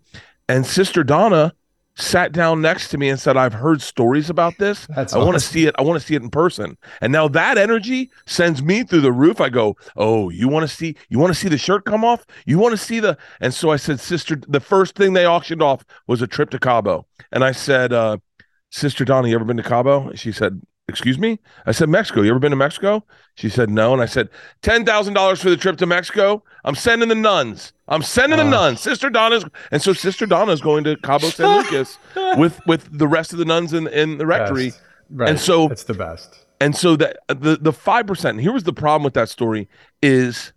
and 0.49 0.65
Sister 0.65 1.03
Donna 1.03 1.53
sat 1.97 2.33
down 2.33 2.61
next 2.61 2.89
to 2.89 2.97
me 2.97 3.09
and 3.09 3.19
said, 3.19 3.37
"I've 3.37 3.53
heard 3.53 3.81
stories 3.81 4.29
about 4.29 4.57
this. 4.57 4.87
That's 4.95 5.13
I 5.13 5.19
want 5.19 5.35
to 5.35 5.39
see 5.39 5.65
it. 5.65 5.75
I 5.77 5.81
want 5.81 5.99
to 5.99 6.05
see 6.05 6.15
it 6.15 6.23
in 6.23 6.29
person." 6.29 6.77
And 7.01 7.11
now 7.11 7.27
that 7.29 7.57
energy 7.57 8.11
sends 8.25 8.63
me 8.63 8.83
through 8.83 9.01
the 9.01 9.11
roof. 9.11 9.39
I 9.39 9.49
go, 9.49 9.75
"Oh, 9.95 10.29
you 10.29 10.47
want 10.47 10.67
to 10.67 10.75
see? 10.75 10.95
You 11.09 11.19
want 11.19 11.33
to 11.33 11.39
see 11.39 11.47
the 11.47 11.57
shirt 11.57 11.85
come 11.85 12.03
off? 12.03 12.25
You 12.45 12.57
want 12.57 12.71
to 12.71 12.77
see 12.77 12.99
the?" 12.99 13.17
And 13.39 13.53
so 13.53 13.69
I 13.69 13.77
said, 13.77 13.99
"Sister, 13.99 14.35
the 14.47 14.59
first 14.59 14.95
thing 14.95 15.13
they 15.13 15.27
auctioned 15.27 15.61
off 15.61 15.85
was 16.07 16.21
a 16.21 16.27
trip 16.27 16.49
to 16.51 16.59
Cabo." 16.59 17.05
And 17.31 17.43
I 17.43 17.51
said, 17.51 17.93
uh, 17.93 18.17
"Sister 18.71 19.05
Donna, 19.05 19.27
you 19.27 19.35
ever 19.35 19.45
been 19.45 19.57
to 19.57 19.63
Cabo?" 19.63 20.09
And 20.09 20.19
she 20.19 20.31
said, 20.31 20.61
"Excuse 20.87 21.17
me." 21.17 21.39
I 21.65 21.71
said, 21.71 21.89
"Mexico. 21.89 22.21
You 22.21 22.29
ever 22.31 22.39
been 22.39 22.51
to 22.51 22.55
Mexico?" 22.55 23.03
She 23.35 23.49
said, 23.49 23.69
"No." 23.69 23.93
And 23.93 24.01
I 24.01 24.05
said, 24.05 24.29
ten 24.61 24.85
thousand 24.85 25.13
dollars 25.13 25.41
for 25.41 25.49
the 25.49 25.57
trip 25.57 25.77
to 25.77 25.85
Mexico. 25.85 26.43
I'm 26.63 26.75
sending 26.75 27.09
the 27.09 27.15
nuns. 27.15 27.73
I'm 27.87 28.01
sending 28.01 28.37
the 28.37 28.45
Ah. 28.45 28.49
nuns. 28.49 28.81
Sister 28.81 29.09
Donna's." 29.09 29.45
And 29.71 29.81
so 29.81 29.93
Sister 29.93 30.25
Donna's 30.25 30.61
going 30.61 30.83
to 30.85 30.95
Cabo 30.97 31.29
San 31.29 31.57
Lucas 31.57 31.97
with 32.37 32.59
with 32.67 32.87
the 32.97 33.07
rest 33.07 33.33
of 33.33 33.39
the 33.39 33.45
nuns 33.45 33.73
in 33.73 33.87
in 33.87 34.17
the 34.17 34.25
rectory. 34.25 34.73
Right. 35.09 35.29
And 35.29 35.39
so- 35.39 35.69
it's 35.69 35.83
the 35.83 35.93
best. 35.93 36.45
And 36.61 36.75
so 36.75 36.95
that 36.95 37.17
the 37.27 37.57
the 37.59 37.73
five 37.73 38.07
percent. 38.07 38.39
Here 38.39 38.53
was 38.53 38.63
the 38.63 38.73
problem 38.73 39.03
with 39.03 39.13
that 39.15 39.27
story 39.29 39.67
is, 40.01 40.53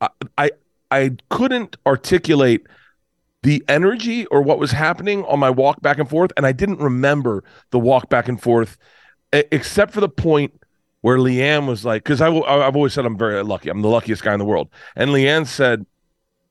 I, 0.00 0.08
I 0.38 0.50
I 0.90 1.10
couldn't 1.28 1.76
articulate 1.86 2.66
the 3.42 3.62
energy 3.68 4.24
or 4.26 4.40
what 4.42 4.58
was 4.58 4.72
happening 4.72 5.24
on 5.26 5.38
my 5.38 5.50
walk 5.50 5.80
back 5.82 5.98
and 5.98 6.08
forth, 6.08 6.32
and 6.36 6.46
I 6.46 6.52
didn't 6.52 6.80
remember 6.80 7.44
the 7.70 7.78
walk 7.78 8.08
back 8.08 8.28
and 8.28 8.40
forth, 8.40 8.78
except 9.32 9.92
for 9.92 10.00
the 10.00 10.08
point 10.08 10.52
where 11.00 11.18
Leanne 11.18 11.66
was 11.66 11.84
like, 11.84 12.02
because 12.02 12.20
I've 12.20 12.34
I've 12.42 12.76
always 12.76 12.92
said 12.92 13.06
I'm 13.06 13.18
very 13.18 13.42
lucky. 13.42 13.68
I'm 13.68 13.82
the 13.82 13.88
luckiest 13.88 14.22
guy 14.22 14.32
in 14.32 14.38
the 14.38 14.44
world, 14.44 14.68
and 14.96 15.10
Leanne 15.10 15.46
said, 15.46 15.86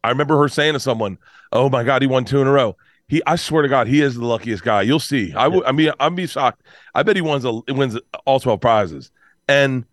I 0.04 0.10
remember 0.10 0.38
her 0.40 0.48
saying 0.48 0.74
to 0.74 0.80
someone, 0.80 1.18
"Oh 1.52 1.70
my 1.70 1.84
God, 1.84 2.02
he 2.02 2.08
won 2.08 2.26
two 2.26 2.42
in 2.42 2.48
a 2.48 2.52
row." 2.52 2.76
He, 3.10 3.22
I 3.26 3.38
swear 3.38 3.62
to 3.62 3.70
God, 3.70 3.88
he 3.88 4.02
is 4.02 4.16
the 4.16 4.26
luckiest 4.26 4.64
guy. 4.64 4.82
You'll 4.82 5.00
see. 5.00 5.34
I 5.34 5.48
would, 5.48 5.64
I 5.64 5.72
mean, 5.72 5.92
I'm 6.00 6.14
be 6.14 6.28
shocked. 6.28 6.62
I 6.94 7.04
bet 7.04 7.16
he 7.16 7.22
wins 7.22 7.46
a, 7.46 7.54
wins 7.74 7.98
all 8.26 8.40
twelve 8.40 8.60
prizes, 8.60 9.12
and 9.48 9.86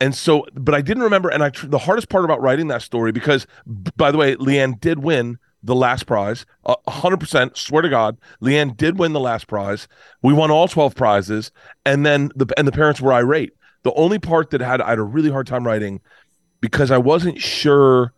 and 0.00 0.14
so, 0.14 0.46
but 0.54 0.74
I 0.74 0.80
didn't 0.80 1.02
remember. 1.02 1.28
And 1.28 1.42
I, 1.42 1.50
the 1.62 1.78
hardest 1.78 2.08
part 2.08 2.24
about 2.24 2.40
writing 2.40 2.68
that 2.68 2.82
story, 2.82 3.12
because 3.12 3.46
by 3.66 4.10
the 4.10 4.18
way, 4.18 4.34
Leanne 4.36 4.80
did 4.80 5.00
win 5.00 5.38
the 5.62 5.74
last 5.74 6.06
prize, 6.06 6.46
a 6.64 6.90
hundred 6.90 7.20
percent. 7.20 7.56
Swear 7.56 7.82
to 7.82 7.88
God, 7.88 8.16
Leanne 8.42 8.76
did 8.76 8.98
win 8.98 9.12
the 9.12 9.20
last 9.20 9.46
prize. 9.46 9.88
We 10.22 10.32
won 10.32 10.50
all 10.50 10.68
twelve 10.68 10.94
prizes, 10.94 11.50
and 11.84 12.04
then 12.04 12.30
the 12.34 12.46
and 12.56 12.66
the 12.66 12.72
parents 12.72 13.00
were 13.00 13.12
irate. 13.12 13.52
The 13.82 13.92
only 13.94 14.18
part 14.18 14.50
that 14.50 14.60
had 14.60 14.80
I 14.80 14.90
had 14.90 14.98
a 14.98 15.02
really 15.02 15.30
hard 15.30 15.46
time 15.46 15.66
writing 15.66 16.00
because 16.60 16.90
I 16.90 16.98
wasn't 16.98 17.40
sure, 17.40 18.12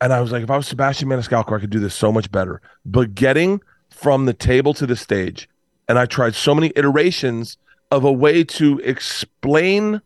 and 0.00 0.12
I 0.12 0.20
was 0.20 0.32
like, 0.32 0.42
if 0.42 0.50
I 0.50 0.56
was 0.56 0.66
Sebastian 0.66 1.08
Maniscalco, 1.08 1.56
I 1.56 1.60
could 1.60 1.70
do 1.70 1.80
this 1.80 1.94
so 1.94 2.12
much 2.12 2.30
better. 2.30 2.60
But 2.84 3.14
getting 3.14 3.60
from 3.90 4.24
the 4.24 4.32
table 4.32 4.72
to 4.74 4.86
the 4.86 4.96
stage 4.96 5.48
and 5.88 5.98
I 5.98 6.06
tried 6.06 6.34
so 6.34 6.54
many 6.54 6.72
iterations 6.74 7.58
of 7.90 8.04
a 8.04 8.12
way 8.12 8.44
to 8.44 8.78
explain. 8.78 10.00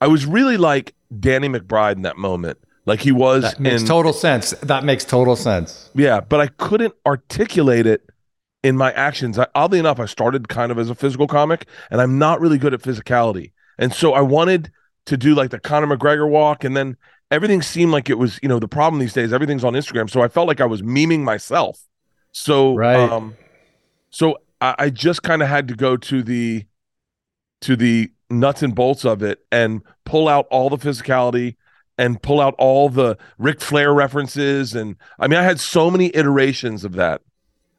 I 0.00 0.06
was 0.06 0.26
really 0.26 0.56
like 0.56 0.94
Danny 1.18 1.48
McBride 1.48 1.96
in 1.96 2.02
that 2.02 2.16
moment, 2.16 2.58
like 2.90 3.00
he 3.00 3.12
was 3.12 3.42
That 3.44 3.60
makes 3.60 3.82
in 3.82 3.88
total 3.88 4.12
sense. 4.12 4.50
That 4.62 4.84
makes 4.84 5.04
total 5.04 5.36
sense. 5.36 5.90
yeah, 5.94 6.20
but 6.20 6.40
I 6.40 6.48
couldn't 6.48 6.94
articulate 7.06 7.86
it 7.86 8.02
in 8.62 8.76
my 8.76 8.92
actions. 8.92 9.38
I, 9.38 9.46
oddly 9.54 9.78
enough, 9.78 9.98
I 10.00 10.06
started 10.06 10.48
kind 10.48 10.70
of 10.72 10.78
as 10.78 10.90
a 10.90 10.94
physical 10.94 11.26
comic, 11.26 11.66
and 11.90 12.00
I'm 12.00 12.18
not 12.18 12.40
really 12.40 12.58
good 12.58 12.74
at 12.74 12.82
physicality. 12.82 13.52
And 13.78 13.94
so 13.94 14.12
I 14.12 14.20
wanted 14.20 14.70
to 15.06 15.16
do 15.16 15.34
like 15.34 15.50
the 15.50 15.58
Conor 15.60 15.86
McGregor 15.96 16.28
walk, 16.28 16.64
and 16.64 16.76
then 16.76 16.96
everything 17.30 17.62
seemed 17.62 17.92
like 17.92 18.10
it 18.10 18.18
was, 18.18 18.38
you 18.42 18.48
know, 18.48 18.58
the 18.58 18.68
problem 18.68 18.98
these 19.00 19.12
days. 19.14 19.32
Everything's 19.32 19.64
on 19.64 19.72
Instagram, 19.74 20.10
so 20.10 20.20
I 20.20 20.28
felt 20.28 20.48
like 20.48 20.60
I 20.60 20.66
was 20.66 20.82
memeing 20.82 21.20
myself. 21.20 21.80
So, 22.32 22.74
Right. 22.74 22.96
um, 23.10 23.34
so 24.10 24.36
I, 24.60 24.74
I 24.78 24.90
just 24.90 25.22
kind 25.22 25.42
of 25.42 25.48
had 25.48 25.68
to 25.68 25.74
go 25.74 25.96
to 25.96 26.22
the 26.22 26.66
to 27.62 27.76
the 27.76 28.10
nuts 28.30 28.62
and 28.62 28.74
bolts 28.74 29.04
of 29.04 29.22
it 29.22 29.38
and 29.50 29.82
pull 30.04 30.28
out 30.28 30.46
all 30.50 30.68
the 30.70 30.76
physicality 30.78 31.56
and 32.00 32.20
pull 32.22 32.40
out 32.40 32.54
all 32.58 32.88
the 32.88 33.16
Ric 33.38 33.60
Flair 33.60 33.92
references. 33.92 34.74
And 34.74 34.96
I 35.18 35.28
mean, 35.28 35.38
I 35.38 35.42
had 35.42 35.60
so 35.60 35.90
many 35.90 36.06
iterations 36.16 36.84
of 36.84 36.92
that. 36.94 37.20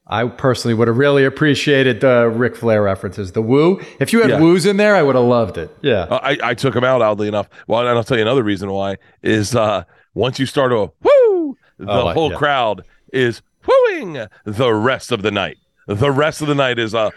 I 0.07 0.25
personally 0.27 0.73
would 0.75 0.87
have 0.87 0.97
really 0.97 1.23
appreciated 1.25 2.01
the 2.01 2.29
Ric 2.29 2.55
Flair 2.55 2.83
references. 2.83 3.31
The 3.31 3.41
woo. 3.41 3.81
If 3.99 4.11
you 4.13 4.21
had 4.21 4.29
Yeah. 4.31 4.39
woos 4.39 4.65
in 4.65 4.77
there, 4.77 4.95
I 4.95 5.01
would 5.01 5.15
have 5.15 5.23
loved 5.23 5.57
it. 5.57 5.75
Yeah. 5.81 6.01
Uh, 6.03 6.19
I, 6.21 6.37
I 6.43 6.53
took 6.53 6.75
him 6.75 6.83
out, 6.83 7.01
oddly 7.01 7.27
enough. 7.27 7.49
Well, 7.67 7.79
and 7.81 7.89
I'll 7.89 8.03
tell 8.03 8.17
you 8.17 8.23
another 8.23 8.43
reason 8.43 8.69
why 8.71 8.97
is 9.23 9.55
uh, 9.55 9.83
once 10.13 10.37
you 10.39 10.45
start 10.45 10.71
a 10.71 10.91
woo, 11.01 11.57
the 11.77 11.89
Oh, 11.89 12.11
whole 12.13 12.31
yeah. 12.31 12.37
crowd 12.37 12.83
is 13.13 13.41
wooing 13.65 14.27
the 14.45 14.73
rest 14.73 15.11
of 15.11 15.21
the 15.23 15.31
night. 15.31 15.57
The 15.87 16.11
rest 16.11 16.41
of 16.41 16.47
the 16.47 16.55
night 16.55 16.77
is 16.77 16.93
a 16.93 17.11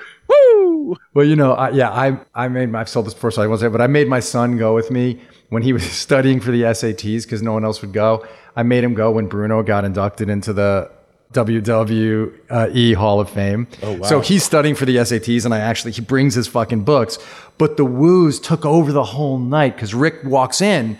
Well, 1.15 1.27
you 1.27 1.37
know, 1.37 1.53
I, 1.53 1.71
yeah, 1.71 1.91
I 1.91 2.19
I 2.35 2.49
made 2.49 2.71
my, 2.71 2.81
I've 2.81 2.89
sold 2.89 3.07
this 3.07 3.15
before, 3.15 3.31
so 3.31 3.43
I 3.43 3.47
won't 3.47 3.61
say, 3.61 3.67
it, 3.67 3.71
but 3.71 3.81
I 3.81 3.87
made 3.87 4.09
my 4.09 4.21
son 4.21 4.57
go 4.57 4.75
with 4.75 4.91
me 4.91 5.21
when 5.49 5.63
he 5.63 5.73
was 5.73 5.85
studying 6.07 6.41
for 6.41 6.51
the 6.51 6.63
SATs 6.63 7.23
because 7.23 7.43
no 7.43 7.53
one 7.53 7.65
else 7.65 7.81
would 7.83 7.93
go. 7.93 8.27
I 8.57 8.63
made 8.63 8.85
him 8.85 8.95
go 8.95 9.11
when 9.11 9.27
Bruno 9.27 9.63
got 9.63 9.85
inducted 9.85 10.29
into 10.29 10.53
the 10.53 10.91
WWE 11.33 12.95
Hall 12.95 13.21
of 13.21 13.29
Fame. 13.29 13.67
Oh 13.83 13.95
wow! 13.95 14.07
So 14.07 14.21
he's 14.21 14.45
studying 14.45 14.75
for 14.75 14.85
the 14.85 14.97
SATs, 14.97 15.45
and 15.45 15.53
I 15.53 15.59
actually 15.59 15.93
he 15.93 16.01
brings 16.01 16.35
his 16.35 16.47
fucking 16.47 16.85
books, 16.85 17.19
but 17.59 17.77
the 17.77 17.85
woos 17.85 18.41
took 18.41 18.65
over 18.65 18.93
the 18.93 19.05
whole 19.05 19.39
night 19.39 19.75
because 19.75 19.95
Ric 19.95 20.23
walks 20.25 20.61
in, 20.61 20.97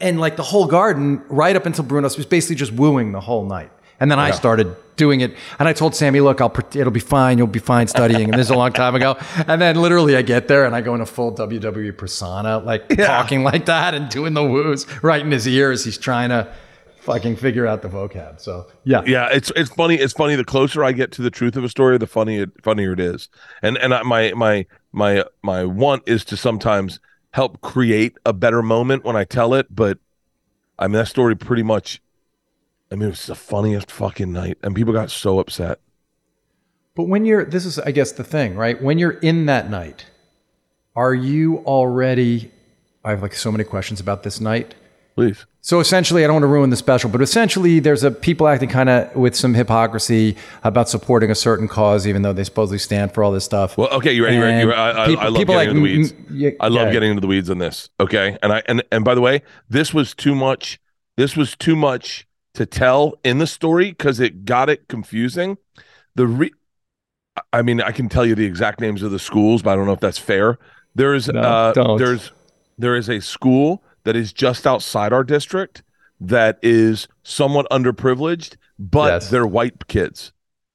and 0.00 0.18
like 0.18 0.36
the 0.36 0.42
whole 0.42 0.66
garden, 0.66 1.22
right 1.28 1.54
up 1.54 1.66
until 1.66 1.84
Bruno 1.84 2.04
was 2.04 2.26
basically 2.26 2.56
just 2.56 2.72
wooing 2.72 3.12
the 3.12 3.20
whole 3.20 3.44
night. 3.44 3.70
And 3.98 4.10
then 4.10 4.18
I 4.18 4.30
started 4.30 4.76
doing 4.96 5.20
it, 5.20 5.34
and 5.58 5.68
I 5.68 5.72
told 5.72 5.94
Sammy, 5.94 6.20
"Look, 6.20 6.40
I'll 6.40 6.54
it'll 6.74 6.90
be 6.90 7.00
fine. 7.00 7.38
You'll 7.38 7.46
be 7.46 7.58
fine 7.58 7.86
studying." 7.86 8.24
And 8.24 8.34
this 8.34 8.46
is 8.46 8.50
a 8.50 8.56
long 8.56 8.72
time 8.72 8.94
ago. 8.94 9.16
And 9.46 9.60
then 9.60 9.76
literally, 9.76 10.16
I 10.16 10.22
get 10.22 10.48
there 10.48 10.64
and 10.66 10.74
I 10.74 10.80
go 10.80 10.94
in 10.94 11.00
a 11.00 11.06
full 11.06 11.34
WWE 11.34 11.96
persona, 11.96 12.58
like 12.58 12.88
talking 12.88 13.42
like 13.42 13.66
that 13.66 13.94
and 13.94 14.08
doing 14.08 14.34
the 14.34 14.44
woos 14.44 14.86
right 15.02 15.20
in 15.20 15.30
his 15.30 15.46
ear 15.48 15.70
as 15.70 15.84
he's 15.84 15.98
trying 15.98 16.28
to 16.28 16.52
fucking 17.06 17.36
figure 17.36 17.66
out 17.66 17.82
the 17.82 17.88
vocab. 17.88 18.40
So 18.40 18.66
yeah, 18.84 19.02
Yeah, 19.06 19.28
it's 19.32 19.50
it's 19.56 19.70
funny. 19.70 19.94
It's 19.94 20.12
funny. 20.12 20.34
The 20.36 20.44
closer 20.44 20.84
I 20.84 20.92
get 20.92 21.12
to 21.12 21.22
the 21.22 21.30
truth 21.30 21.56
of 21.56 21.64
a 21.64 21.68
story, 21.68 21.96
the 21.98 22.06
funnier 22.06 22.46
funnier 22.62 22.92
it 22.92 23.00
is. 23.00 23.28
And 23.62 23.78
and 23.78 23.94
I, 23.94 24.02
my 24.02 24.32
my 24.32 24.66
my 24.92 25.24
my 25.42 25.64
want 25.64 26.02
is 26.06 26.24
to 26.26 26.36
sometimes 26.36 27.00
help 27.30 27.60
create 27.60 28.16
a 28.26 28.32
better 28.32 28.62
moment 28.62 29.04
when 29.04 29.16
I 29.16 29.24
tell 29.24 29.54
it. 29.54 29.74
But 29.74 29.98
I 30.78 30.86
mean, 30.88 30.94
that 30.94 31.08
story 31.08 31.34
pretty 31.34 31.62
much. 31.62 32.02
I 32.90 32.94
mean, 32.94 33.08
it 33.08 33.10
was 33.10 33.26
the 33.26 33.34
funniest 33.34 33.90
fucking 33.90 34.32
night, 34.32 34.58
and 34.62 34.74
people 34.74 34.92
got 34.92 35.10
so 35.10 35.38
upset. 35.38 35.80
But 36.94 37.04
when 37.04 37.24
you're, 37.24 37.44
this 37.44 37.66
is, 37.66 37.78
I 37.78 37.90
guess, 37.90 38.12
the 38.12 38.24
thing, 38.24 38.56
right? 38.56 38.80
When 38.80 38.98
you're 38.98 39.18
in 39.18 39.46
that 39.46 39.68
night, 39.68 40.06
are 40.94 41.14
you 41.14 41.58
already? 41.58 42.50
I 43.04 43.10
have 43.10 43.22
like 43.22 43.34
so 43.34 43.52
many 43.52 43.64
questions 43.64 44.00
about 44.00 44.22
this 44.22 44.40
night. 44.40 44.74
Please. 45.14 45.46
So 45.62 45.80
essentially, 45.80 46.22
I 46.22 46.26
don't 46.26 46.34
want 46.34 46.42
to 46.44 46.48
ruin 46.48 46.70
the 46.70 46.76
special, 46.76 47.10
but 47.10 47.20
essentially, 47.20 47.80
there's 47.80 48.04
a 48.04 48.10
people 48.10 48.46
acting 48.46 48.68
kind 48.68 48.88
of 48.88 49.14
with 49.16 49.34
some 49.34 49.54
hypocrisy 49.54 50.36
about 50.62 50.88
supporting 50.88 51.30
a 51.30 51.34
certain 51.34 51.66
cause, 51.66 52.06
even 52.06 52.22
though 52.22 52.32
they 52.32 52.44
supposedly 52.44 52.78
stand 52.78 53.12
for 53.12 53.24
all 53.24 53.32
this 53.32 53.44
stuff. 53.44 53.76
Well, 53.76 53.88
okay, 53.94 54.12
you 54.12 54.24
ready? 54.24 54.36
You 54.36 54.42
ready? 54.42 54.60
You 54.60 54.70
And? 54.72 54.80
I, 54.80 55.02
I, 55.02 55.06
people- 55.06 55.22
I 55.24 55.28
love 55.28 55.38
getting 55.38 55.56
like, 55.56 55.68
into 55.68 55.74
the 55.74 55.82
weeds. 55.82 56.12
mm, 56.12 56.24
yeah, 56.30 56.50
I 56.60 56.68
love 56.68 56.86
yeah. 56.86 56.92
getting 56.92 57.10
into 57.10 57.20
the 57.20 57.26
weeds 57.26 57.50
on 57.50 57.58
this. 57.58 57.90
Okay, 57.98 58.38
and 58.42 58.52
I 58.52 58.62
and 58.66 58.84
and 58.92 59.04
by 59.04 59.14
the 59.16 59.20
way, 59.20 59.42
this 59.68 59.92
was 59.92 60.14
too 60.14 60.34
much. 60.34 60.78
This 61.16 61.36
was 61.36 61.56
too 61.56 61.74
much 61.74 62.26
to 62.56 62.66
tell 62.66 63.14
in 63.24 63.38
the 63.38 63.46
story 63.46 63.90
because 63.90 64.20
it 64.20 64.44
got 64.44 64.68
it 64.68 64.88
confusing. 64.88 65.58
The 66.14 66.26
re, 66.26 66.50
I 67.52 67.62
mean, 67.62 67.80
I 67.80 67.92
can 67.92 68.08
tell 68.08 68.24
you 68.24 68.34
the 68.34 68.44
exact 68.46 68.80
names 68.80 69.02
of 69.02 69.10
the 69.10 69.18
schools, 69.18 69.62
but 69.62 69.70
I 69.70 69.76
don't 69.76 69.86
know 69.86 69.92
if 69.92 70.00
that's 70.00 70.18
fair. 70.18 70.58
There's 70.94 71.28
No, 71.28 71.40
uh, 71.40 71.96
there's 71.98 72.32
there 72.78 72.96
is 72.96 73.08
a 73.08 73.20
school 73.20 73.82
that 74.04 74.16
is 74.16 74.32
just 74.32 74.66
outside 74.66 75.12
our 75.12 75.24
district 75.24 75.82
that 76.20 76.58
is 76.62 77.08
somewhat 77.22 77.66
underprivileged, 77.70 78.56
but 78.78 79.08
Yes. 79.12 79.30
they're 79.30 79.46
white 79.46 79.86
kids, 79.88 80.32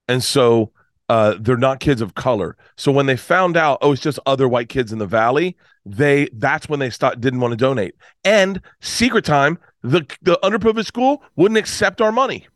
and 0.07 0.23
so 0.23 0.71
uh, 1.09 1.35
they're 1.39 1.57
not 1.57 1.79
kids 1.79 2.01
of 2.01 2.13
color. 2.15 2.55
So 2.77 2.91
when 2.91 3.05
they 3.05 3.17
found 3.17 3.57
out, 3.57 3.79
oh, 3.81 3.91
it's 3.91 4.01
just 4.01 4.19
other 4.25 4.47
white 4.47 4.69
kids 4.69 4.93
in 4.93 4.99
the 4.99 5.07
valley, 5.07 5.57
they 5.85 6.29
that's 6.33 6.69
when 6.69 6.79
they 6.79 6.89
stopped 6.89 7.19
didn't 7.21 7.39
want 7.39 7.51
to 7.53 7.57
donate. 7.57 7.95
And 8.23 8.61
secret 8.81 9.25
time, 9.25 9.57
the 9.81 10.05
the 10.21 10.39
underprivileged 10.43 10.85
school 10.85 11.23
wouldn't 11.35 11.57
accept 11.57 12.01
our 12.01 12.11
money. 12.11 12.47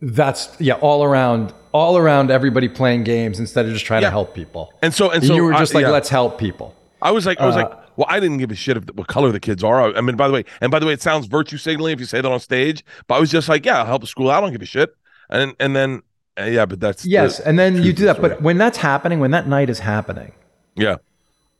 That's 0.00 0.54
yeah, 0.60 0.74
all 0.74 1.02
around, 1.04 1.54
all 1.72 1.96
around 1.96 2.30
everybody 2.30 2.68
playing 2.68 3.04
games 3.04 3.40
instead 3.40 3.64
of 3.64 3.72
just 3.72 3.86
trying 3.86 4.02
Yeah. 4.02 4.08
to 4.08 4.12
help 4.12 4.34
people. 4.34 4.72
And 4.82 4.92
so 4.92 5.10
and 5.10 5.24
so 5.24 5.34
you 5.34 5.44
were 5.44 5.54
I- 5.54 5.58
just 5.58 5.72
like, 5.74 5.82
yeah. 5.82 5.90
let's 5.90 6.08
help 6.08 6.38
people. 6.38 6.74
I 7.00 7.10
was 7.10 7.26
like, 7.26 7.38
I 7.40 7.46
was 7.46 7.54
Uh, 7.56 7.60
like, 7.60 7.72
well, 7.96 8.06
I 8.08 8.18
didn't 8.18 8.38
give 8.38 8.50
a 8.50 8.54
shit 8.54 8.76
of 8.76 8.88
what 8.94 9.06
color 9.06 9.30
the 9.30 9.40
kids 9.40 9.62
are. 9.62 9.94
I 9.96 10.00
mean, 10.00 10.16
by 10.16 10.26
the 10.26 10.34
way, 10.34 10.44
and 10.60 10.70
by 10.70 10.78
the 10.78 10.86
way, 10.86 10.92
it 10.92 11.02
sounds 11.02 11.26
virtue 11.26 11.58
signaling 11.58 11.92
if 11.92 12.00
you 12.00 12.06
say 12.06 12.20
that 12.20 12.30
on 12.30 12.40
stage. 12.40 12.84
But 13.06 13.16
I 13.16 13.20
was 13.20 13.30
just 13.30 13.48
like, 13.48 13.64
yeah, 13.64 13.78
I'll 13.78 13.86
help 13.86 14.00
the 14.02 14.06
school. 14.08 14.30
I 14.30 14.40
don't 14.40 14.52
give 14.52 14.62
a 14.62 14.66
shit. 14.66 14.94
And 15.30 15.54
and 15.60 15.74
then 15.76 16.02
uh, 16.38 16.44
yeah, 16.44 16.66
but 16.66 16.80
that's 16.80 17.06
Yes, 17.06 17.40
and 17.40 17.58
then 17.58 17.82
you 17.82 17.92
do 17.92 18.04
that. 18.06 18.20
But 18.20 18.42
when 18.42 18.58
that's 18.58 18.78
happening, 18.78 19.20
when 19.20 19.30
that 19.30 19.46
night 19.48 19.70
is 19.70 19.78
happening, 19.78 20.32
yeah. 20.74 20.96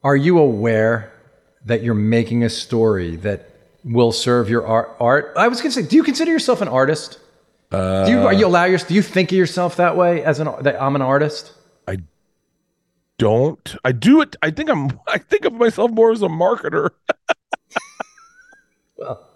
are 0.02 0.16
you 0.16 0.38
aware 0.38 1.12
that 1.64 1.82
you're 1.82 1.94
making 1.94 2.42
a 2.44 2.50
story 2.50 3.16
that 3.16 3.48
will 3.84 4.12
serve 4.12 4.48
your 4.48 4.66
art? 4.66 4.96
art? 4.98 5.32
I 5.36 5.48
was 5.48 5.60
going 5.60 5.72
to 5.72 5.82
say, 5.82 5.88
do 5.88 5.96
you 5.96 6.02
consider 6.02 6.30
yourself 6.30 6.60
an 6.60 6.68
artist? 6.68 7.18
do 7.70 7.78
you 7.78 8.26
are 8.26 8.32
you 8.32 8.46
uh. 8.46 8.48
allow 8.48 8.64
your? 8.64 8.78
Do 8.78 8.94
you 8.94 9.02
think 9.02 9.32
of 9.32 9.38
yourself 9.38 9.76
that 9.76 9.96
way 9.96 10.22
as 10.22 10.38
an 10.38 10.48
that 10.62 10.80
I'm 10.80 10.94
an 10.94 11.02
artist? 11.02 11.52
I 11.88 11.98
don't 13.18 13.76
I 13.84 13.92
do 13.92 14.20
it? 14.20 14.36
I 14.42 14.50
think 14.50 14.70
I'm. 14.70 15.00
I 15.08 15.18
think 15.18 15.44
of 15.44 15.54
myself 15.54 15.90
more 15.90 16.12
as 16.12 16.22
a 16.22 16.28
marketer. 16.28 16.90
Well, 18.96 19.28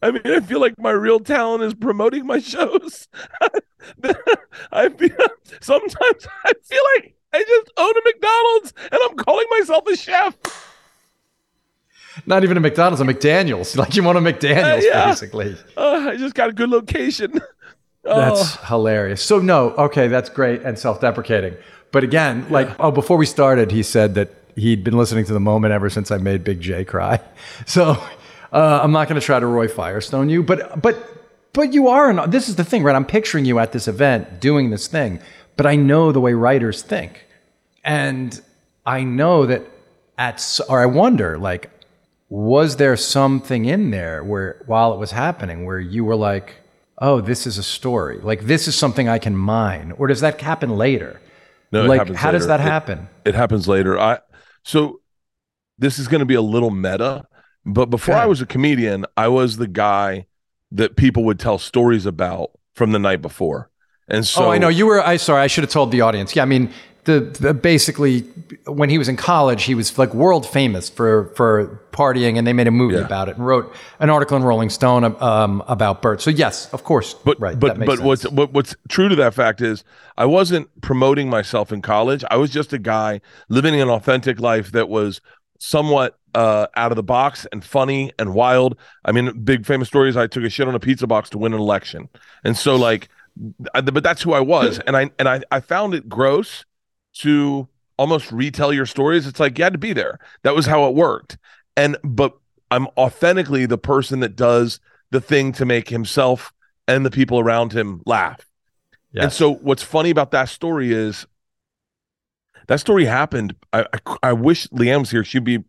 I 0.00 0.10
mean, 0.10 0.22
I 0.24 0.40
feel 0.40 0.58
like 0.58 0.78
my 0.78 0.90
real 0.90 1.20
talent 1.20 1.62
is 1.62 1.74
promoting 1.74 2.26
my 2.26 2.38
shows. 2.38 3.08
I 4.72 4.88
feel 4.88 5.16
sometimes 5.60 6.26
I 6.44 6.52
feel 6.64 6.82
like 6.96 7.14
I 7.34 7.42
just 7.42 7.72
own 7.76 7.92
a 7.94 8.00
McDonald's 8.04 8.74
and 8.90 9.00
I'm 9.04 9.16
calling 9.16 9.46
myself 9.50 9.86
a 9.86 9.96
chef. 9.96 10.34
Not 12.26 12.44
even 12.44 12.56
a 12.56 12.60
McDonald's, 12.60 13.00
a 13.00 13.04
McDaniel's. 13.04 13.76
Like 13.82 13.96
you 13.96 14.02
want 14.02 14.18
a 14.18 14.20
McDaniel's, 14.20 14.84
Uh, 14.84 14.88
yeah. 14.88 15.06
basically. 15.06 15.56
Uh, 15.76 16.08
I 16.10 16.16
just 16.16 16.34
got 16.34 16.50
a 16.50 16.52
good 16.52 16.68
location. 16.70 17.40
Oh, 18.04 18.16
That's 18.18 18.56
hilarious. 18.66 19.22
So 19.22 19.38
no, 19.38 19.70
okay, 19.76 20.08
that's 20.08 20.28
great 20.28 20.62
and 20.62 20.76
self-deprecating. 20.76 21.54
But 21.92 22.02
again, 22.02 22.44
like 22.50 22.68
oh, 22.80 22.90
before 22.90 23.16
we 23.16 23.26
started, 23.26 23.70
he 23.70 23.84
said 23.84 24.16
that 24.16 24.28
he'd 24.56 24.82
been 24.82 24.96
listening 24.96 25.24
to 25.26 25.32
the 25.32 25.38
moment 25.38 25.72
ever 25.72 25.88
since 25.88 26.10
I 26.10 26.16
made 26.18 26.42
Big 26.42 26.60
Jay 26.60 26.84
cry. 26.84 27.20
So 27.66 27.92
uh, 28.52 28.80
I'm 28.82 28.90
not 28.90 29.06
going 29.08 29.20
to 29.20 29.24
try 29.24 29.38
to 29.38 29.46
Roy 29.46 29.68
Firestone 29.68 30.28
you, 30.28 30.42
but 30.42 30.82
but 30.82 30.96
but 31.52 31.72
you 31.72 31.86
are 31.86 32.10
an. 32.10 32.28
This 32.28 32.48
is 32.48 32.56
the 32.56 32.64
thing, 32.64 32.82
right? 32.82 32.96
I'm 32.96 33.06
picturing 33.06 33.44
you 33.44 33.60
at 33.60 33.70
this 33.70 33.86
event 33.86 34.40
doing 34.40 34.70
this 34.70 34.88
thing, 34.88 35.20
but 35.56 35.64
I 35.66 35.76
know 35.76 36.10
the 36.10 36.20
way 36.20 36.34
writers 36.34 36.82
think, 36.82 37.24
and 37.84 38.40
I 38.84 39.04
know 39.04 39.46
that 39.46 39.62
at 40.18 40.60
or 40.68 40.80
I 40.80 40.86
wonder 40.86 41.38
like 41.38 41.70
was 42.32 42.76
there 42.76 42.96
something 42.96 43.66
in 43.66 43.90
there 43.90 44.24
where 44.24 44.62
while 44.64 44.94
it 44.94 44.98
was 44.98 45.10
happening 45.10 45.66
where 45.66 45.78
you 45.78 46.02
were 46.02 46.16
like 46.16 46.54
oh 46.96 47.20
this 47.20 47.46
is 47.46 47.58
a 47.58 47.62
story. 47.62 48.18
Like 48.22 48.46
this 48.46 48.66
is 48.66 48.74
something 48.74 49.06
i 49.06 49.18
can 49.18 49.36
mine. 49.36 49.92
Or 49.98 50.06
does 50.06 50.22
that 50.22 50.40
happen 50.40 50.70
later? 50.70 51.20
No, 51.72 51.84
it 51.84 51.88
like 51.88 52.14
how 52.14 52.30
does 52.30 52.46
that 52.46 52.60
happen? 52.60 53.08
It, 53.26 53.34
happens 53.34 53.68
later. 53.68 53.98
I 53.98 54.20
so 54.62 55.02
this 55.76 55.98
is 55.98 56.08
going 56.08 56.20
to 56.20 56.26
be 56.26 56.34
a 56.34 56.40
little 56.40 56.70
meta, 56.70 57.26
but 57.66 57.90
before. 57.90 58.14
I 58.14 58.24
was 58.24 58.40
a 58.40 58.46
comedian, 58.46 59.04
I 59.14 59.28
was 59.28 59.58
the 59.58 59.68
guy 59.68 60.24
that 60.70 60.96
people 60.96 61.24
would 61.24 61.38
tell 61.38 61.58
stories 61.58 62.06
about 62.06 62.52
from 62.72 62.92
the 62.92 62.98
night 62.98 63.20
before. 63.20 63.68
And 64.08 64.26
so 64.26 64.46
oh 64.46 64.50
i 64.50 64.56
know. 64.56 64.68
You 64.68 64.86
were 64.86 65.06
i 65.06 65.18
sorry 65.18 65.42
i 65.42 65.48
should 65.48 65.64
have 65.64 65.70
told 65.70 65.90
the 65.90 66.00
audience. 66.00 66.34
Yeah 66.34 66.44
i 66.44 66.46
mean 66.46 66.72
the, 67.04 67.20
the 67.40 67.52
basically 67.54 68.20
when 68.66 68.88
he 68.88 68.96
was 68.98 69.08
in 69.08 69.16
college, 69.16 69.64
he 69.64 69.74
was 69.74 69.98
like 69.98 70.14
world 70.14 70.48
famous 70.48 70.88
for 70.88 71.32
for 71.34 71.80
partying, 71.92 72.38
and 72.38 72.46
they 72.46 72.52
made 72.52 72.68
a 72.68 72.70
movie 72.70 72.94
Yeah. 72.94 73.00
about 73.04 73.28
it 73.28 73.36
and 73.36 73.44
wrote 73.46 73.74
an 73.98 74.08
article 74.08 74.36
in 74.36 74.44
Rolling 74.44 74.70
Stone 74.70 75.04
um, 75.20 75.62
about 75.66 76.00
Bert. 76.00 76.20
So 76.22 76.30
yes, 76.30 76.72
of 76.72 76.84
course, 76.84 77.14
But 77.14 77.40
right, 77.40 77.58
but 77.58 77.78
but 77.78 77.96
sense. 77.96 78.00
what's 78.00 78.30
what, 78.30 78.52
what's 78.52 78.76
true 78.88 79.08
to 79.08 79.16
that 79.16 79.34
fact 79.34 79.60
is 79.60 79.82
I 80.16 80.26
wasn't 80.26 80.68
promoting 80.80 81.28
myself 81.28 81.72
in 81.72 81.82
college. 81.82 82.24
I 82.30 82.36
was 82.36 82.50
just 82.50 82.72
a 82.72 82.78
guy 82.78 83.20
living 83.48 83.74
an 83.80 83.88
authentic 83.88 84.38
life 84.40 84.70
that 84.72 84.88
was 84.88 85.20
somewhat 85.58 86.18
uh, 86.34 86.66
out 86.76 86.92
of 86.92 86.96
the 86.96 87.02
box 87.02 87.46
and 87.52 87.64
funny 87.64 88.12
and 88.18 88.32
wild. 88.32 88.76
I 89.04 89.12
mean, 89.12 89.42
big 89.44 89.66
famous 89.66 89.88
stories. 89.88 90.16
I 90.16 90.26
took 90.26 90.44
a 90.44 90.50
shit 90.50 90.66
on 90.68 90.74
a 90.74 90.80
pizza 90.80 91.06
box 91.06 91.30
to 91.30 91.38
win 91.38 91.52
an 91.52 91.60
election, 91.60 92.08
and 92.44 92.56
so 92.56 92.76
like, 92.76 93.08
I, 93.74 93.80
but 93.80 94.02
that's 94.04 94.22
who 94.22 94.32
I 94.32 94.40
was, 94.40 94.78
and 94.80 94.96
I 94.96 95.10
and 95.18 95.28
I 95.28 95.40
I 95.50 95.60
found 95.60 95.94
it 95.94 96.08
gross 96.08 96.64
to 97.18 97.68
almost 97.98 98.32
retell 98.32 98.72
your 98.72 98.86
stories. 98.86 99.26
It's 99.26 99.40
like 99.40 99.58
you 99.58 99.64
had 99.64 99.72
to 99.74 99.78
be 99.78 99.92
there. 99.92 100.18
That 100.42 100.54
was 100.54 100.66
how 100.66 100.86
it 100.86 100.94
worked. 100.94 101.38
And 101.76 101.96
but 102.02 102.36
I'm 102.70 102.86
authentically 102.96 103.66
the 103.66 103.78
person 103.78 104.20
that 104.20 104.36
does 104.36 104.80
the 105.10 105.20
thing 105.20 105.52
to 105.52 105.64
make 105.64 105.88
himself 105.88 106.52
and 106.88 107.04
the 107.04 107.10
people 107.10 107.38
around 107.38 107.72
him 107.72 108.02
laugh. 108.06 108.46
And 109.24 109.32
so 109.32 109.54
what's 109.54 109.82
funny 109.82 110.10
about 110.10 110.30
that 110.30 110.48
story 110.48 110.92
is 110.92 111.26
that 112.66 112.80
story 112.80 113.04
happened. 113.04 113.54
I, 113.72 113.86
I 113.92 114.16
I 114.22 114.32
wish 114.32 114.66
Leanne 114.68 115.00
was 115.00 115.10
here. 115.10 115.24
She'd 115.24 115.44
be 115.44 115.64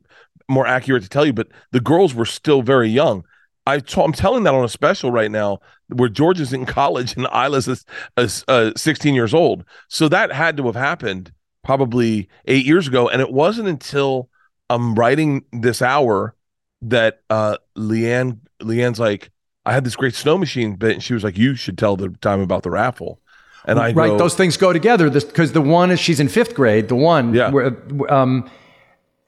more 0.50 0.66
accurate 0.68 1.04
to 1.04 1.10
tell 1.10 1.26
you, 1.26 1.34
but 1.34 1.50
the 1.72 1.80
girls 1.80 2.14
were 2.14 2.26
still 2.26 2.62
very 2.62 2.90
young. 2.90 3.24
I 3.66 3.80
t- 3.80 4.02
I'm 4.02 4.14
telling 4.14 4.44
that 4.44 4.54
on 4.54 4.64
a 4.64 4.70
special 4.70 5.12
right 5.12 5.32
now 5.32 5.60
where 5.94 6.10
George 6.10 6.40
is 6.40 6.54
in 6.54 6.66
college 6.66 7.16
and 7.16 7.28
Ila's 7.34 7.68
is, 7.68 7.86
is 8.18 8.44
uh, 8.48 8.72
16 8.76 9.14
years 9.14 9.34
old. 9.34 9.64
So 9.88 10.10
that 10.10 10.32
had 10.32 10.58
to 10.58 10.66
have 10.66 10.76
happened 10.76 11.32
probably 11.64 12.28
eight 12.46 12.66
years 12.66 12.88
ago. 12.88 13.08
And 13.10 13.22
it 13.22 13.32
wasn't 13.32 13.68
until 13.68 14.30
I'm 14.70 14.96
writing 14.96 15.46
this 15.52 15.82
hour 15.82 16.36
that 16.82 17.22
uh, 17.30 17.58
Leanne 17.78 18.40
Leanne's 18.62 19.00
like, 19.00 19.30
I 19.66 19.74
had 19.74 19.84
this 19.86 19.96
great 19.96 20.14
snow 20.16 20.38
machine, 20.38 20.76
but 20.76 21.02
she 21.02 21.14
was 21.14 21.24
like, 21.24 21.38
you 21.38 21.56
should 21.56 21.78
tell 21.78 21.96
the 21.96 22.10
time 22.22 22.42
about 22.42 22.64
the 22.64 22.70
raffle. 22.70 23.20
And 23.66 23.80
I 23.80 23.94
right, 23.94 24.10
go, 24.10 24.18
those 24.18 24.36
things 24.36 24.58
go 24.58 24.74
together. 24.74 25.10
Because 25.10 25.54
the 25.54 25.62
one 25.62 25.90
is 25.92 26.00
she's 26.00 26.20
in 26.20 26.28
fifth 26.28 26.54
grade. 26.54 26.90
The 26.90 26.96
one, 26.96 27.34
Yeah. 27.34 27.50
where, 27.50 27.78
um, 28.14 28.50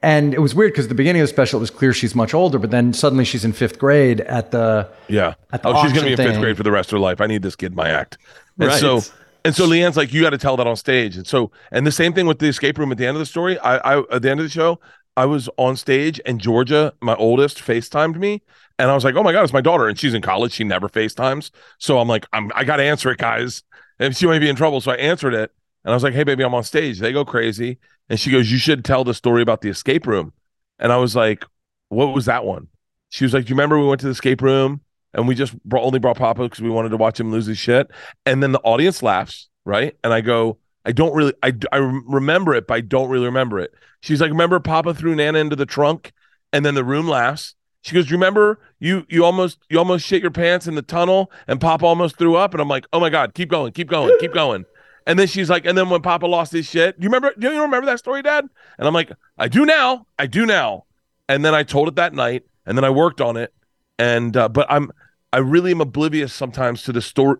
and 0.02 0.34
it 0.34 0.40
was 0.40 0.54
weird 0.54 0.72
because 0.72 0.88
the 0.88 0.94
beginning 0.94 1.22
of 1.22 1.28
the 1.28 1.32
special 1.32 1.58
it 1.58 1.60
was 1.60 1.70
clear 1.70 1.92
she's 1.92 2.14
much 2.14 2.34
older, 2.34 2.58
but 2.58 2.70
then 2.70 2.92
suddenly 2.92 3.24
she's 3.24 3.44
in 3.44 3.52
fifth 3.52 3.78
grade 3.78 4.20
at 4.22 4.50
the 4.50 4.88
Yeah. 5.08 5.34
at 5.52 5.62
the 5.62 5.68
Oh, 5.68 5.82
she's 5.82 5.92
gonna 5.92 6.06
be 6.06 6.12
in 6.12 6.20
auction 6.20 6.32
fifth 6.32 6.40
grade 6.40 6.56
for 6.56 6.62
the 6.62 6.70
rest 6.70 6.88
of 6.88 6.92
her 6.92 6.98
life. 6.98 7.20
I 7.20 7.26
need 7.26 7.42
this 7.42 7.56
kid 7.56 7.72
in 7.72 7.76
my 7.76 7.88
act. 7.88 8.18
And 8.58 8.68
Right. 8.68 8.80
so 8.80 9.00
and 9.44 9.54
so 9.54 9.64
Leanne's 9.66 9.96
like, 9.96 10.12
you 10.12 10.22
got 10.22 10.30
to 10.30 10.38
tell 10.38 10.56
that 10.56 10.66
on 10.66 10.74
stage. 10.74 11.16
And 11.16 11.24
so 11.26 11.52
and 11.70 11.86
the 11.86 11.92
same 11.92 12.12
thing 12.12 12.26
with 12.26 12.40
the 12.40 12.48
escape 12.48 12.78
room 12.78 12.90
at 12.90 12.98
the 12.98 13.06
end 13.06 13.16
of 13.16 13.20
the 13.20 13.26
story. 13.26 13.58
I, 13.60 13.76
I 13.76 14.02
at 14.10 14.22
the 14.22 14.30
end 14.30 14.40
of 14.40 14.44
the 14.46 14.50
show, 14.50 14.80
I 15.16 15.24
was 15.24 15.48
on 15.56 15.76
stage 15.76 16.20
and 16.26 16.40
Georgia, 16.40 16.92
my 17.00 17.14
oldest, 17.14 17.58
FaceTimed 17.58 18.16
me. 18.16 18.42
And 18.78 18.90
I 18.90 18.94
was 18.94 19.04
like, 19.04 19.14
oh 19.14 19.22
my 19.22 19.32
God, 19.32 19.44
it's 19.44 19.52
my 19.52 19.60
daughter. 19.60 19.86
And 19.88 19.98
she's 19.98 20.12
in 20.14 20.20
college. 20.20 20.52
She 20.52 20.64
never 20.64 20.88
FaceTimes. 20.88 21.50
So 21.78 21.98
I'm 22.00 22.08
like, 22.08 22.26
I'm 22.32 22.50
I 22.54 22.64
gotta 22.64 22.82
answer 22.82 23.10
it, 23.10 23.18
guys. 23.18 23.62
And 23.98 24.14
she 24.16 24.26
might 24.26 24.40
be 24.40 24.48
in 24.48 24.56
trouble. 24.56 24.80
So 24.80 24.90
I 24.92 24.96
answered 24.96 25.32
it. 25.32 25.52
And 25.84 25.92
I 25.92 25.94
was 25.94 26.02
like, 26.02 26.12
hey 26.14 26.24
baby, 26.24 26.42
I'm 26.42 26.52
on 26.54 26.64
stage. 26.64 26.98
They 26.98 27.12
go 27.12 27.24
crazy. 27.24 27.78
And 28.08 28.18
she 28.18 28.30
goes, 28.30 28.50
You 28.50 28.58
should 28.58 28.84
tell 28.84 29.04
the 29.04 29.14
story 29.14 29.42
about 29.42 29.60
the 29.60 29.68
escape 29.68 30.06
room. 30.06 30.32
And 30.78 30.92
I 30.92 30.96
was 30.96 31.16
like, 31.16 31.44
What 31.88 32.14
was 32.14 32.26
that 32.26 32.44
one? 32.44 32.68
She 33.10 33.24
was 33.24 33.34
like, 33.34 33.44
Do 33.44 33.50
you 33.50 33.54
remember 33.54 33.78
we 33.78 33.86
went 33.86 34.00
to 34.00 34.06
the 34.06 34.12
escape 34.12 34.42
room 34.42 34.80
and 35.14 35.26
we 35.26 35.34
just 35.34 35.60
brought, 35.64 35.84
only 35.84 35.98
brought 35.98 36.18
Papa 36.18 36.42
because 36.42 36.60
we 36.60 36.70
wanted 36.70 36.90
to 36.90 36.96
watch 36.96 37.18
him 37.18 37.30
lose 37.30 37.46
his 37.46 37.58
shit? 37.58 37.88
And 38.24 38.42
then 38.42 38.52
the 38.52 38.60
audience 38.60 39.02
laughs, 39.02 39.48
right? 39.64 39.96
And 40.04 40.12
I 40.12 40.20
go, 40.20 40.58
I 40.84 40.92
don't 40.92 41.14
really, 41.14 41.34
I, 41.42 41.52
I 41.72 41.78
remember 41.78 42.54
it, 42.54 42.66
but 42.66 42.74
I 42.74 42.80
don't 42.80 43.08
really 43.08 43.26
remember 43.26 43.58
it. 43.58 43.72
She's 44.00 44.20
like, 44.20 44.30
Remember 44.30 44.60
Papa 44.60 44.94
threw 44.94 45.14
Nana 45.14 45.38
into 45.38 45.56
the 45.56 45.66
trunk? 45.66 46.12
And 46.52 46.64
then 46.64 46.74
the 46.74 46.84
room 46.84 47.08
laughs. 47.08 47.54
She 47.86 47.94
goes, 47.94 48.10
"Remember 48.10 48.58
you 48.80 49.06
you 49.08 49.24
almost 49.24 49.58
you 49.70 49.78
almost 49.78 50.04
shit 50.04 50.20
your 50.20 50.32
pants 50.32 50.66
in 50.66 50.74
the 50.74 50.82
tunnel 50.82 51.30
and 51.46 51.60
Papa 51.60 51.86
almost 51.86 52.18
threw 52.18 52.34
up." 52.34 52.52
And 52.52 52.60
I'm 52.60 52.68
like, 52.68 52.84
"Oh 52.92 52.98
my 52.98 53.10
god, 53.10 53.32
keep 53.32 53.48
going, 53.48 53.72
keep 53.72 53.88
going, 53.88 54.16
keep 54.18 54.34
going." 54.34 54.64
And 55.06 55.18
then 55.18 55.28
she's 55.28 55.48
like, 55.48 55.66
"And 55.66 55.78
then 55.78 55.88
when 55.88 56.02
Papa 56.02 56.26
lost 56.26 56.52
his 56.52 56.66
shit, 56.66 56.98
do 56.98 57.04
you 57.04 57.08
remember? 57.08 57.32
Do 57.38 57.52
you 57.52 57.62
remember 57.62 57.86
that 57.86 57.98
story, 57.98 58.22
Dad?" 58.22 58.48
And 58.78 58.88
I'm 58.88 58.94
like, 58.94 59.12
"I 59.38 59.48
do 59.48 59.64
now, 59.64 60.06
I 60.18 60.26
do 60.26 60.46
now." 60.46 60.84
And 61.28 61.44
then 61.44 61.54
I 61.54 61.62
told 61.62 61.88
it 61.88 61.96
that 61.96 62.14
night, 62.14 62.44
and 62.66 62.76
then 62.76 62.84
I 62.84 62.90
worked 62.90 63.20
on 63.20 63.36
it, 63.36 63.52
and 63.98 64.36
uh, 64.36 64.48
but 64.48 64.66
I'm 64.68 64.90
I 65.32 65.38
really 65.38 65.70
am 65.70 65.80
oblivious 65.80 66.32
sometimes 66.32 66.82
to 66.84 66.92
the 66.92 67.02
story, 67.02 67.38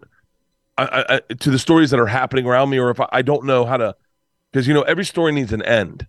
to 0.79 1.51
the 1.51 1.59
stories 1.59 1.91
that 1.91 2.01
are 2.01 2.07
happening 2.07 2.47
around 2.47 2.71
me, 2.71 2.79
or 2.79 2.91
if 2.91 3.01
I, 3.01 3.09
I 3.13 3.23
don't 3.23 3.45
know 3.45 3.65
how 3.65 3.77
to, 3.77 3.97
because 4.53 4.67
you 4.67 4.75
know 4.75 4.83
every 4.83 5.05
story 5.05 5.33
needs 5.33 5.53
an 5.53 5.63
end, 5.63 6.07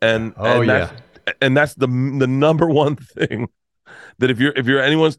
and 0.00 0.32
Oh, 0.36 0.60
and 0.60 0.70
that's, 0.70 0.92
and 1.40 1.56
that's 1.56 1.74
the 1.74 1.86
the 1.86 2.26
number 2.26 2.66
one 2.70 2.96
thing 2.96 3.48
that 4.18 4.30
if 4.30 4.38
you're 4.40 4.52
if 4.56 4.66
you're 4.66 4.80
anyone's 4.82 5.18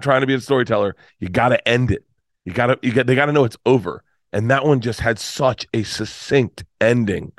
trying 0.00 0.20
to 0.20 0.26
be 0.26 0.34
a 0.34 0.40
storyteller, 0.40 0.96
you 1.18 1.28
got 1.28 1.50
to 1.50 1.68
end 1.68 1.90
it. 1.90 2.04
You 2.44 2.52
got 2.52 2.66
to 2.66 2.78
you 2.82 2.92
got 2.92 3.06
they 3.06 3.14
got 3.14 3.26
to 3.26 3.32
know 3.32 3.44
it's 3.44 3.58
over. 3.66 4.02
And 4.32 4.50
that 4.50 4.64
one 4.64 4.80
just 4.80 5.00
had 5.00 5.18
such 5.18 5.66
a 5.72 5.82
succinct 5.82 6.64
ending. 6.80 7.32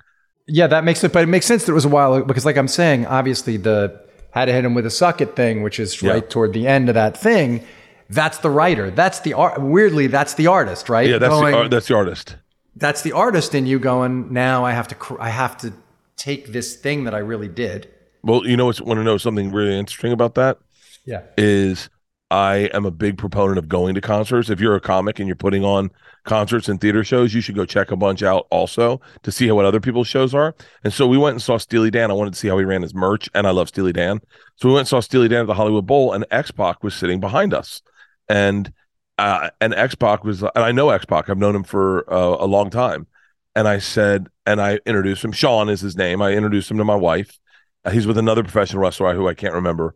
Yeah, 0.47 0.67
that 0.67 0.84
makes 0.84 1.04
it, 1.04 1.13
but 1.13 1.23
it 1.23 1.28
makes 1.28 1.45
sense 1.45 1.65
that 1.65 1.71
it 1.71 1.75
was 1.75 1.86
a 1.86 1.89
while 1.89 2.23
because, 2.23 2.45
like 2.45 2.58
I'm 2.58 2.67
saying, 2.67 3.06
obviously 3.06 3.58
the 3.58 3.99
had 4.32 4.45
to 4.45 4.54
hit 4.54 4.65
him 4.65 4.73
with 4.73 4.86
a 4.86 4.89
suck 4.91 5.21
it 5.21 5.36
thing, 5.36 5.62
which 5.63 5.80
is 5.80 6.02
Yeah. 6.02 6.13
right 6.13 6.30
toward 6.30 6.54
the 6.54 6.67
end 6.67 6.89
of 6.89 6.95
that 6.95 7.15
thing. 7.17 7.63
That's 8.10 8.39
the 8.39 8.49
writer. 8.49 8.89
That's 8.89 9.19
the 9.19 9.34
art. 9.34 9.62
Weirdly, 9.62 10.08
that's 10.08 10.34
the 10.34 10.47
artist, 10.47 10.89
right? 10.89 11.08
Yeah, 11.10 11.19
that's 11.19 11.30
Going- 11.32 11.52
the 11.52 11.58
art, 11.60 11.71
that's 11.71 11.88
the 11.88 11.95
artist. 11.95 12.36
that's 12.75 13.02
the 13.04 13.12
artist 13.12 13.54
in 13.54 13.67
you 13.67 13.78
going. 13.78 14.34
Now 14.34 14.65
I 14.65 14.71
have 14.71 14.88
to. 14.88 14.95
cr- 14.95 15.19
I 15.21 15.30
have 15.30 15.58
to 15.60 15.73
take 16.17 16.52
this 16.52 16.75
thing 16.75 17.04
that 17.04 17.13
I 17.13 17.19
really 17.19 17.47
did. 17.47 17.88
Well, 18.23 18.45
you 18.47 18.58
know 18.58 18.65
what's 18.65 18.82
want 18.82 18.99
to 18.99 19.04
know 19.04 19.17
something 19.17 19.52
really 19.52 19.78
interesting 19.78 20.12
about 20.12 20.34
that 20.36 20.58
Yeah. 21.06 21.21
is 21.38 21.89
I 22.32 22.70
am 22.74 22.86
a 22.86 22.92
big 22.92 23.18
proponent 23.18 23.58
of 23.58 23.68
going 23.68 23.96
to 23.96 24.02
concerts. 24.02 24.50
If 24.50 24.60
you're 24.60 24.76
a 24.76 24.82
comic 24.82 25.20
and 25.20 25.28
you're 25.28 25.36
putting 25.36 25.63
on 25.63 25.89
concerts 26.26 26.70
and 26.70 26.80
theater 26.80 27.04
shows, 27.04 27.34
you 27.34 27.42
should 27.42 27.56
go 27.56 27.65
check 27.65 27.89
a 27.89 27.96
bunch 27.96 28.22
out 28.22 28.46
also 28.52 29.02
to 29.24 29.32
see 29.32 29.48
how 29.48 29.56
what 29.56 29.65
other 29.65 29.80
people's 29.80 30.08
shows 30.08 30.36
are. 30.36 30.54
And 30.84 30.94
so 30.94 31.08
we 31.08 31.18
went 31.18 31.34
and 31.34 31.42
saw 31.42 31.58
Steely 31.58 31.89
Dan. 31.89 32.12
I 32.12 32.13
wanted 32.13 32.34
to 32.34 32.39
see 32.39 32.48
how 32.48 32.58
he 32.60 32.65
ran 32.65 32.84
his 32.84 32.94
merch, 32.94 33.30
and 33.34 33.48
I 33.48 33.52
love 33.52 33.70
Steely 33.70 33.94
Dan. 33.94 34.20
So 34.58 34.68
we 34.68 34.74
went 34.74 34.82
and 34.82 34.88
saw 34.89 35.00
Steely 35.00 35.28
Dan 35.28 35.42
at 35.42 35.48
the 35.48 35.56
Hollywood 35.56 35.88
Bowl, 35.88 36.13
and 36.13 36.26
X 36.30 36.52
Pac 36.52 36.84
was 36.84 36.94
sitting 36.94 37.20
behind 37.20 37.54
us, 37.54 37.82
and 38.28 38.72
uh, 39.18 39.50
and 39.60 39.74
X 39.74 39.96
Pac 39.96 40.24
was, 40.24 40.44
and 40.44 40.52
I 40.56 40.72
know 40.72 40.92
X 40.92 41.06
Pac. 41.06 41.30
I've 41.30 41.38
known 41.38 41.56
him 41.56 41.63
for 41.63 42.12
uh, 42.13 42.38
a 42.39 42.46
long 42.46 42.70
time. 42.70 43.08
And 43.56 43.68
I 43.68 43.80
said, 43.80 44.28
and 44.46 44.62
I 44.62 44.80
introduced 44.86 45.26
him. 45.26 45.32
Sean 45.32 45.70
is 45.70 45.82
his 45.82 45.98
name. 45.98 46.22
I 46.22 46.34
introduced 46.34 46.70
him 46.70 46.78
to 46.78 46.86
my 46.86 46.96
wife. 46.96 47.39
Uh, 47.84 47.89
he's 47.89 48.08
with 48.08 48.18
another 48.18 48.44
professional 48.44 48.82
wrestler 48.82 49.13
who 49.15 49.28
I 49.28 49.34
can't 49.34 49.56
remember. 49.56 49.96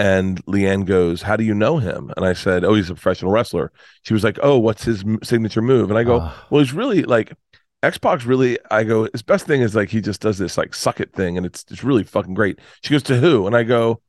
And 0.00 0.42
Leanne 0.46 0.86
goes, 0.86 1.20
How 1.20 1.36
do 1.36 1.44
you 1.44 1.52
know 1.52 1.76
him? 1.76 2.10
And 2.16 2.24
I 2.24 2.32
said, 2.32 2.64
Oh, 2.64 2.72
he's 2.72 2.88
a 2.88 2.94
professional 2.94 3.32
wrestler. 3.32 3.70
She 4.02 4.14
was 4.14 4.24
like, 4.24 4.38
Oh, 4.42 4.58
what's 4.58 4.82
his 4.82 5.02
m- 5.04 5.18
signature 5.22 5.60
move? 5.60 5.90
And 5.90 5.98
I 5.98 6.04
go, 6.04 6.20
Ah. 6.22 6.46
Well, 6.48 6.62
he's 6.62 6.72
really 6.72 7.02
like, 7.02 7.34
X 7.82 7.98
Pac's 7.98 8.24
really, 8.24 8.58
I 8.70 8.82
go, 8.84 9.08
his 9.12 9.20
best 9.20 9.46
thing 9.46 9.60
is 9.60 9.74
like 9.74 9.90
he 9.90 10.00
just 10.00 10.22
does 10.22 10.38
this 10.38 10.56
like 10.56 10.72
suck 10.74 11.00
it 11.00 11.12
thing 11.12 11.36
and 11.36 11.44
it's 11.44 11.66
it's 11.70 11.84
really 11.84 12.02
fucking 12.04 12.32
great. 12.32 12.60
She 12.82 12.94
goes, 12.94 13.02
To 13.04 13.18
who? 13.18 13.46
And 13.46 13.54
I 13.54 13.62
go, 13.62 14.00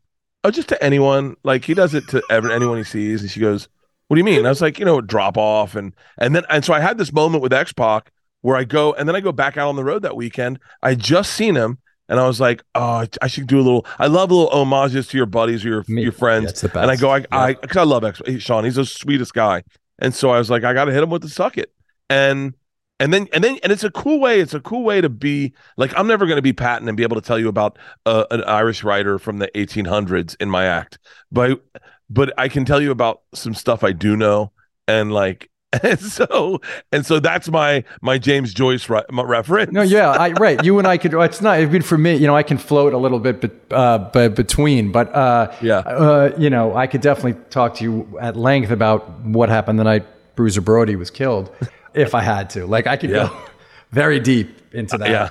Oh, 0.46 0.52
just 0.52 0.70
to 0.70 0.82
anyone. 0.82 1.36
Like 1.44 1.66
he 1.66 1.74
does 1.74 1.94
it 1.94 2.08
to 2.10 2.24
ever, 2.30 2.50
anyone 2.50 2.78
he 2.78 2.86
sees. 2.86 3.22
And 3.22 3.30
she 3.30 3.42
goes, 3.42 3.68
What 4.08 4.16
do 4.16 4.20
you 4.22 4.24
mean? 4.24 4.38
And 4.38 4.48
I 4.48 4.52
was 4.52 4.62
like, 4.62 4.80
you 4.80 4.86
know, 4.86 5.02
drop 5.02 5.38
off. 5.38 5.76
And 5.76 5.94
and 6.18 6.34
then 6.34 6.44
and 6.50 6.64
so 6.64 6.74
I 6.74 6.80
had 6.80 6.98
this 7.00 7.12
moment 7.12 7.44
with 7.44 7.52
X 7.52 7.74
Pac 7.74 8.12
where 8.40 8.56
I 8.56 8.64
go 8.64 8.94
and 8.94 9.10
then 9.10 9.16
I 9.18 9.20
go 9.20 9.34
back 9.34 9.58
out 9.58 9.68
on 9.68 9.76
the 9.76 9.84
road 9.84 10.04
that 10.04 10.16
weekend. 10.16 10.58
I 10.82 10.96
just 10.96 11.34
seen 11.34 11.56
him 11.56 11.80
and 12.12 12.20
I 12.20 12.28
was 12.28 12.40
like, 12.40 12.62
oh, 12.76 12.82
I- 13.02 13.08
I 13.24 13.28
should 13.28 13.48
do 13.48 13.58
a 13.58 13.64
little. 13.64 13.88
I 13.98 14.06
love 14.06 14.30
little 14.30 14.52
homages 14.52 15.08
to 15.08 15.18
your 15.18 15.26
buddies 15.26 15.66
or 15.66 15.70
your 15.70 15.86
Me- 15.88 16.04
your 16.04 16.12
friends. 16.12 16.46
That's 16.46 16.62
the 16.62 16.68
best. 16.68 16.78
And 16.78 16.92
I 16.92 16.96
go, 16.98 17.10
I, 17.10 17.18
Yeah. 17.18 17.26
I, 17.32 17.54
because 17.56 17.78
I 17.78 17.84
love 17.84 18.04
X, 18.04 18.22
Sean. 18.38 18.64
He's 18.66 18.76
the 18.76 18.86
sweetest 18.86 19.34
guy. 19.34 19.64
And 19.98 20.14
so 20.14 20.30
I 20.30 20.38
was 20.38 20.50
like, 20.52 20.64
I 20.64 20.74
got 20.74 20.86
to 20.86 20.92
hit 20.94 21.02
him 21.02 21.10
with 21.10 21.24
the 21.24 21.30
suck 21.30 21.58
it. 21.58 21.72
And 22.10 22.54
and 23.00 23.12
then 23.14 23.28
and 23.34 23.44
then 23.44 23.58
and 23.64 23.72
it's 23.72 23.84
a 23.84 23.90
cool 23.92 24.20
way. 24.20 24.40
It's 24.40 24.54
a 24.54 24.60
cool 24.60 24.84
way 24.84 25.00
to 25.02 25.10
be 25.10 25.54
like 25.78 25.92
I'm 25.98 26.08
never 26.08 26.26
going 26.26 26.36
to 26.38 26.42
be 26.42 26.54
Patton 26.54 26.88
and 26.88 26.98
be 26.98 27.04
able 27.04 27.16
to 27.16 27.22
tell 27.22 27.40
you 27.40 27.48
about 27.48 27.80
uh, 28.06 28.26
an 28.32 28.44
Irish 28.44 28.84
writer 28.84 29.18
from 29.18 29.40
the 29.40 29.48
1800s 29.56 30.36
in 30.40 30.50
my 30.50 30.66
act, 30.66 31.00
but 31.32 31.64
but 32.10 32.34
I 32.38 32.50
can 32.50 32.66
tell 32.66 32.82
you 32.82 32.92
about 32.92 33.22
some 33.34 33.54
stuff 33.54 33.84
I 33.84 33.92
do 33.94 34.18
know. 34.18 34.52
And 34.88 35.12
like 35.14 35.50
and 35.84 36.00
so 36.00 36.60
and 36.92 37.06
so 37.06 37.20
that's 37.20 37.50
my 37.50 37.84
my 38.02 38.18
James 38.18 38.54
Joyce 38.54 38.90
re- 38.90 39.04
my 39.10 39.24
reference. 39.24 39.72
No, 39.72 39.82
yeah, 39.82 40.10
I, 40.12 40.32
right. 40.32 40.62
You 40.66 40.80
and 40.80 40.88
I 40.88 40.98
could. 40.98 41.14
It's 41.14 41.42
not. 41.42 41.60
It's 41.62 41.72
good 41.72 41.86
for 41.86 41.98
me. 41.98 42.16
You 42.16 42.28
know, 42.28 42.36
I 42.36 42.44
can 42.44 42.58
float 42.58 42.94
a 42.94 42.98
little 42.98 43.20
bit, 43.20 43.40
but 43.42 43.52
uh, 43.72 44.30
between. 44.30 44.92
But 44.92 45.14
uh, 45.16 45.54
Yeah. 45.62 45.78
uh, 45.78 46.36
you 46.38 46.50
know, 46.50 46.76
I 46.76 46.88
could 46.88 47.02
definitely 47.02 47.42
talk 47.50 47.76
to 47.76 47.84
you 47.84 48.18
at 48.20 48.36
length 48.36 48.70
about 48.72 49.10
what 49.22 49.48
happened 49.50 49.80
the 49.80 49.86
night 49.86 50.06
Bruiser 50.36 50.62
Brody 50.62 50.96
was 50.98 51.10
killed, 51.10 51.50
if 51.94 52.14
I 52.16 52.22
had 52.22 52.50
to. 52.52 52.66
Like, 52.66 52.88
I 52.88 52.98
could 52.98 53.10
Yeah. 53.10 53.28
go 53.30 53.38
very 53.92 54.20
deep 54.20 54.50
into 54.74 54.98
that 54.98 55.10
yeah. 55.10 55.30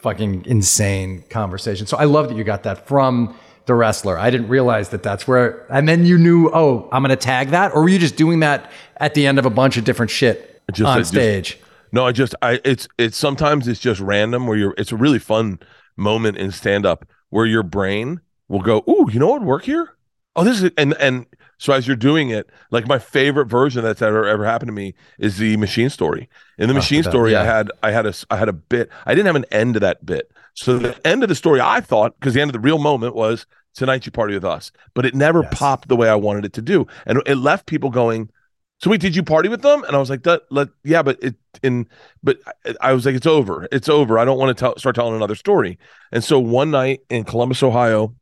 fucking 0.00 0.44
insane 0.46 1.24
conversation. 1.30 1.86
So 1.86 1.96
I 1.96 2.04
love 2.04 2.28
that 2.28 2.36
you 2.36 2.44
got 2.44 2.62
that 2.64 2.86
from 2.86 3.34
the 3.66 3.74
wrestler. 3.74 4.18
I 4.18 4.30
didn't 4.30 4.48
realize 4.48 4.88
that 4.90 5.02
that's 5.02 5.26
where. 5.28 5.66
And 5.72 5.88
then 5.88 6.06
you 6.06 6.18
knew, 6.18 6.50
oh, 6.52 6.88
I'm 6.92 7.02
going 7.02 7.10
to 7.10 7.16
tag 7.16 7.50
that, 7.50 7.72
or 7.74 7.82
were 7.82 7.88
you 7.88 7.98
just 7.98 8.16
doing 8.16 8.40
that 8.40 8.70
at 8.98 9.14
the 9.14 9.26
end 9.26 9.38
of 9.38 9.46
a 9.46 9.50
bunch 9.50 9.76
of 9.76 9.84
different 9.84 10.10
shit 10.10 10.62
Just- 10.72 10.86
on 10.88 10.98
just- 10.98 11.10
stage? 11.10 11.58
No, 11.92 12.04
I 12.04 12.12
just 12.12 12.34
I 12.42 12.60
it's 12.64 12.88
it's 12.98 13.16
sometimes 13.16 13.68
it's 13.68 13.78
just 13.80 14.00
random 14.00 14.46
where 14.48 14.58
you're 14.58 14.74
it's 14.76 14.90
a 14.92 14.96
really 14.96 15.20
fun 15.20 15.60
moment 15.96 16.36
in 16.36 16.50
stand 16.50 16.84
up 16.84 17.06
where 17.30 17.46
your 17.46 17.62
brain 17.62 18.20
will 18.48 18.60
go, 18.60 18.82
"Ooh, 18.88 19.08
you 19.10 19.20
know 19.20 19.28
what 19.28 19.40
would 19.40 19.46
work 19.46 19.62
here? 19.64 19.90
Oh, 20.34 20.42
this 20.44 20.60
is 20.62 20.70
and 20.76 20.94
and 20.94 21.26
so 21.58 21.72
as 21.72 21.86
you're 21.86 21.96
doing 21.96 22.28
it, 22.28 22.50
like 22.72 22.86
my 22.88 22.98
favorite 22.98 23.46
version 23.46 23.82
that's 23.84 24.02
ever 24.02 24.26
ever 24.26 24.44
happened 24.44 24.68
to 24.68 24.72
me 24.74 24.94
is 25.18 25.38
the 25.38 25.56
machine 25.56 25.88
story. 25.88 26.28
In 26.58 26.66
the 26.68 26.74
Oh, 26.74 26.78
machine 26.78 27.04
story, 27.04 27.36
I 27.36 27.44
had 27.44 27.70
I 27.84 27.92
had 27.92 28.04
a, 28.04 28.12
I 28.30 28.36
had 28.36 28.48
a 28.48 28.52
bit. 28.52 28.90
I 29.06 29.14
didn't 29.14 29.26
have 29.26 29.36
an 29.36 29.46
end 29.52 29.74
to 29.74 29.80
that 29.80 30.04
bit. 30.04 30.30
So 30.56 30.78
the 30.78 31.06
end 31.06 31.22
of 31.22 31.28
the 31.28 31.34
story, 31.34 31.60
I 31.60 31.80
thought, 31.80 32.18
because 32.18 32.34
the 32.34 32.40
end 32.40 32.48
of 32.48 32.54
the 32.54 32.60
real 32.60 32.78
moment 32.78 33.14
was 33.14 33.46
tonight 33.74 34.06
you 34.06 34.12
party 34.12 34.34
with 34.34 34.44
us, 34.44 34.72
but 34.94 35.04
it 35.04 35.14
never 35.14 35.42
Yes. 35.42 35.52
popped 35.52 35.88
the 35.88 35.96
way 35.96 36.08
I 36.08 36.14
wanted 36.14 36.46
it 36.46 36.54
to 36.54 36.62
do, 36.62 36.86
and 37.04 37.22
it 37.26 37.36
left 37.36 37.66
people 37.66 37.90
going. 37.90 38.30
So 38.80 38.90
wait, 38.90 39.00
did 39.00 39.14
you 39.14 39.22
party 39.22 39.48
with 39.48 39.62
them? 39.62 39.84
And 39.84 39.94
I 39.94 39.98
was 39.98 40.10
like, 40.10 40.22
that, 40.24 40.42
let, 40.50 40.68
yeah, 40.82 41.02
but 41.02 41.22
it 41.22 41.34
in, 41.62 41.88
but 42.22 42.38
I, 42.80 42.92
was 42.92 43.06
like, 43.06 43.14
it's 43.14 43.26
over, 43.26 43.68
it's 43.70 43.88
over. 43.88 44.18
I 44.18 44.24
don't 44.24 44.38
want 44.38 44.56
to 44.56 44.60
tell, 44.60 44.76
start 44.78 44.94
telling 44.94 45.14
another 45.14 45.34
story. 45.34 45.78
And 46.10 46.24
so 46.24 46.38
one 46.38 46.70
night 46.70 47.00
in 47.08 47.24
Columbus, 47.24 47.62
Ohio, 47.62 48.14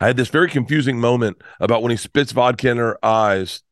I 0.00 0.06
had 0.06 0.16
this 0.16 0.28
very 0.28 0.48
confusing 0.48 1.00
moment 1.00 1.42
about 1.58 1.82
when 1.82 1.90
he 1.90 1.96
spits 1.96 2.32
vodka 2.32 2.70
in 2.70 2.76
her 2.76 3.02
eyes. 3.04 3.62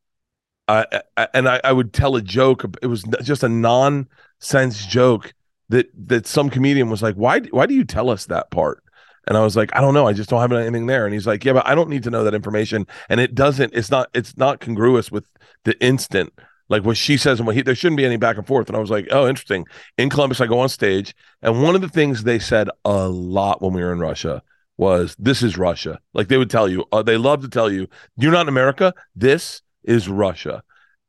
I, 0.68 1.03
I, 1.16 1.29
and 1.33 1.49
I, 1.49 1.61
I 1.62 1.72
would 1.72 1.92
tell 1.92 2.16
a 2.16 2.22
joke. 2.22 2.64
It 2.83 2.87
was 2.88 3.05
just 3.22 3.42
a 3.42 3.49
nonsense 3.49 4.85
joke 4.87 5.33
that 5.68 5.90
that 6.09 6.26
some 6.26 6.50
comedian 6.50 6.90
was 6.90 7.02
like, 7.02 7.14
"Why? 7.16 7.40
Why 7.40 7.66
do 7.66 7.74
you 7.74 7.85
tell 7.85 8.11
us 8.11 8.26
that 8.26 8.50
part?" 8.50 8.83
And 9.26 9.37
I 9.37 9.42
was 9.42 9.57
like, 9.57 9.74
"I 9.74 9.81
don't 9.81 9.94
know. 9.94 10.07
I 10.07 10.12
just 10.12 10.31
don't 10.31 10.40
have 10.40 10.52
anything 10.52 10.87
there." 10.87 11.05
And 11.05 11.14
he's 11.14 11.26
like, 11.26 11.44
"Yeah, 11.44 11.55
but 11.55 11.66
I 11.66 11.74
don't 11.74 11.90
need 11.90 12.05
to 12.05 12.11
know 12.11 12.24
that 12.24 12.35
information." 12.35 12.87
And 13.09 13.20
it 13.20 13.35
doesn't. 13.35 13.74
It's 13.74 13.90
not. 13.90 14.09
It's 14.14 14.37
not 14.37 14.61
congruous 14.61 15.11
with 15.11 15.26
the 15.64 15.79
instant. 15.85 16.33
Like 16.68 16.85
what 16.85 16.96
she 16.96 17.16
says 17.16 17.38
and 17.38 17.46
what 17.46 17.55
he. 17.57 17.62
There 17.62 17.74
shouldn't 17.74 17.96
be 17.96 18.05
any 18.05 18.16
back 18.16 18.37
and 18.37 18.46
forth. 18.46 18.68
And 18.68 18.76
I 18.76 18.81
was 18.81 18.90
like, 18.90 19.09
"Oh, 19.11 19.29
interesting." 19.29 19.66
In 19.98 20.11
Columbus, 20.11 20.40
I 20.40 20.46
go 20.46 20.61
on 20.61 20.68
stage, 20.68 21.14
and 21.42 21.62
one 21.62 21.74
of 21.74 21.81
the 21.81 21.88
things 21.88 22.22
they 22.22 22.38
said 22.38 22.68
a 22.85 23.09
lot 23.09 23.62
when 23.62 23.72
we 23.72 23.83
were 23.83 23.92
in 23.92 24.00
Russia 24.00 24.42
was, 24.76 25.16
"This 25.18 25.42
is 25.42 25.57
Russia." 25.57 26.00
Like 26.12 26.29
they 26.29 26.38
would 26.38 26.50
tell 26.50 26.68
you, 26.68 26.85
uh, 26.92 27.02
they 27.02 27.16
love 27.16 27.42
to 27.42 27.48
tell 27.48 27.70
you, 27.70 27.88
"You're 28.16 28.33
not 28.33 28.42
in 28.42 28.48
America. 28.48 28.94
This 29.14 29.62
is 29.85 30.09
Russia." 30.09 30.62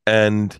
And 0.05 0.59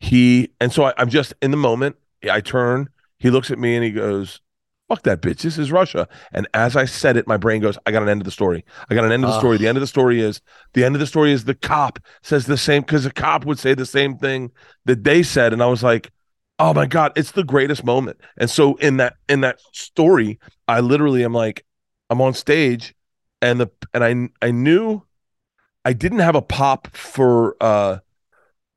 he, 0.00 0.50
and 0.60 0.72
so 0.72 0.84
I, 0.84 0.94
I'm 0.98 1.08
just 1.08 1.34
in 1.40 1.50
the 1.50 1.56
moment. 1.56 1.96
I 2.30 2.40
turn. 2.40 2.88
He 3.18 3.30
looks 3.30 3.50
at 3.50 3.58
me 3.58 3.74
and 3.74 3.84
he 3.84 3.90
goes, 3.90 4.40
"Fuck 4.88 5.02
that 5.02 5.20
bitch. 5.22 5.42
This 5.42 5.58
is 5.58 5.72
Russia." 5.72 6.08
And 6.32 6.46
as 6.54 6.76
I 6.76 6.84
said 6.84 7.16
it, 7.16 7.26
my 7.26 7.36
brain 7.36 7.60
goes, 7.60 7.76
"I 7.86 7.90
got 7.90 8.02
an 8.02 8.08
end 8.08 8.20
of 8.20 8.24
the 8.24 8.30
story. 8.30 8.64
I 8.88 8.94
got 8.94 9.04
an 9.04 9.12
end 9.12 9.24
of 9.24 9.30
the 9.30 9.36
Ah. 9.36 9.40
story. 9.40 9.56
The 9.58 9.68
end 9.68 9.76
of 9.76 9.80
the 9.80 9.86
story 9.86 10.20
is 10.20 10.40
the 10.74 10.84
end 10.84 10.94
of 10.94 11.00
the 11.00 11.06
story 11.06 11.32
is 11.32 11.44
the 11.44 11.54
cop 11.54 11.98
says 12.22 12.46
the 12.46 12.56
same 12.56 12.82
because 12.82 13.04
the 13.04 13.12
cop 13.12 13.44
would 13.44 13.58
say 13.58 13.74
the 13.74 13.86
same 13.86 14.16
thing 14.18 14.50
that 14.84 15.04
they 15.04 15.22
said." 15.22 15.52
And 15.52 15.62
I 15.62 15.66
was 15.66 15.82
like, 15.82 16.10
"Oh 16.58 16.72
my 16.72 16.86
god, 16.86 17.12
it's 17.16 17.32
the 17.32 17.44
greatest 17.44 17.84
moment." 17.84 18.20
And 18.36 18.48
so 18.48 18.76
in 18.76 18.96
that 18.98 19.14
in 19.28 19.40
that 19.42 19.60
story, 19.72 20.38
I 20.66 20.80
literally 20.80 21.24
am 21.24 21.32
like, 21.34 21.64
I'm 22.10 22.20
on 22.20 22.32
stage, 22.34 22.94
and 23.42 23.60
the 23.60 23.68
and 23.92 24.04
I 24.42 24.46
I 24.46 24.50
knew 24.52 25.02
I 25.84 25.92
didn't 25.92 26.18
have 26.20 26.34
a 26.34 26.42
pop 26.42 26.88
for 26.96 27.56
uh 27.60 27.98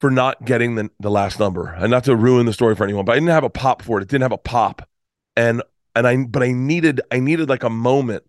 for 0.01 0.11
not 0.11 0.43
getting 0.43 0.75
the 0.75 0.89
the 0.99 1.09
last 1.09 1.39
number 1.39 1.67
and 1.67 1.91
not 1.91 2.03
to 2.05 2.15
ruin 2.15 2.45
the 2.45 2.53
story 2.53 2.75
for 2.75 2.83
anyone, 2.83 3.05
but 3.05 3.13
I 3.13 3.15
didn't 3.15 3.29
have 3.29 3.43
a 3.43 3.49
pop 3.49 3.81
for 3.81 3.99
it. 3.99 4.03
It 4.03 4.09
didn't 4.09 4.23
have 4.23 4.31
a 4.33 4.37
pop, 4.37 4.87
and 5.35 5.63
and 5.95 6.05
I 6.07 6.17
but 6.17 6.43
I 6.43 6.51
needed 6.51 6.99
I 7.11 7.19
needed 7.19 7.47
like 7.47 7.63
a 7.63 7.69
moment, 7.69 8.23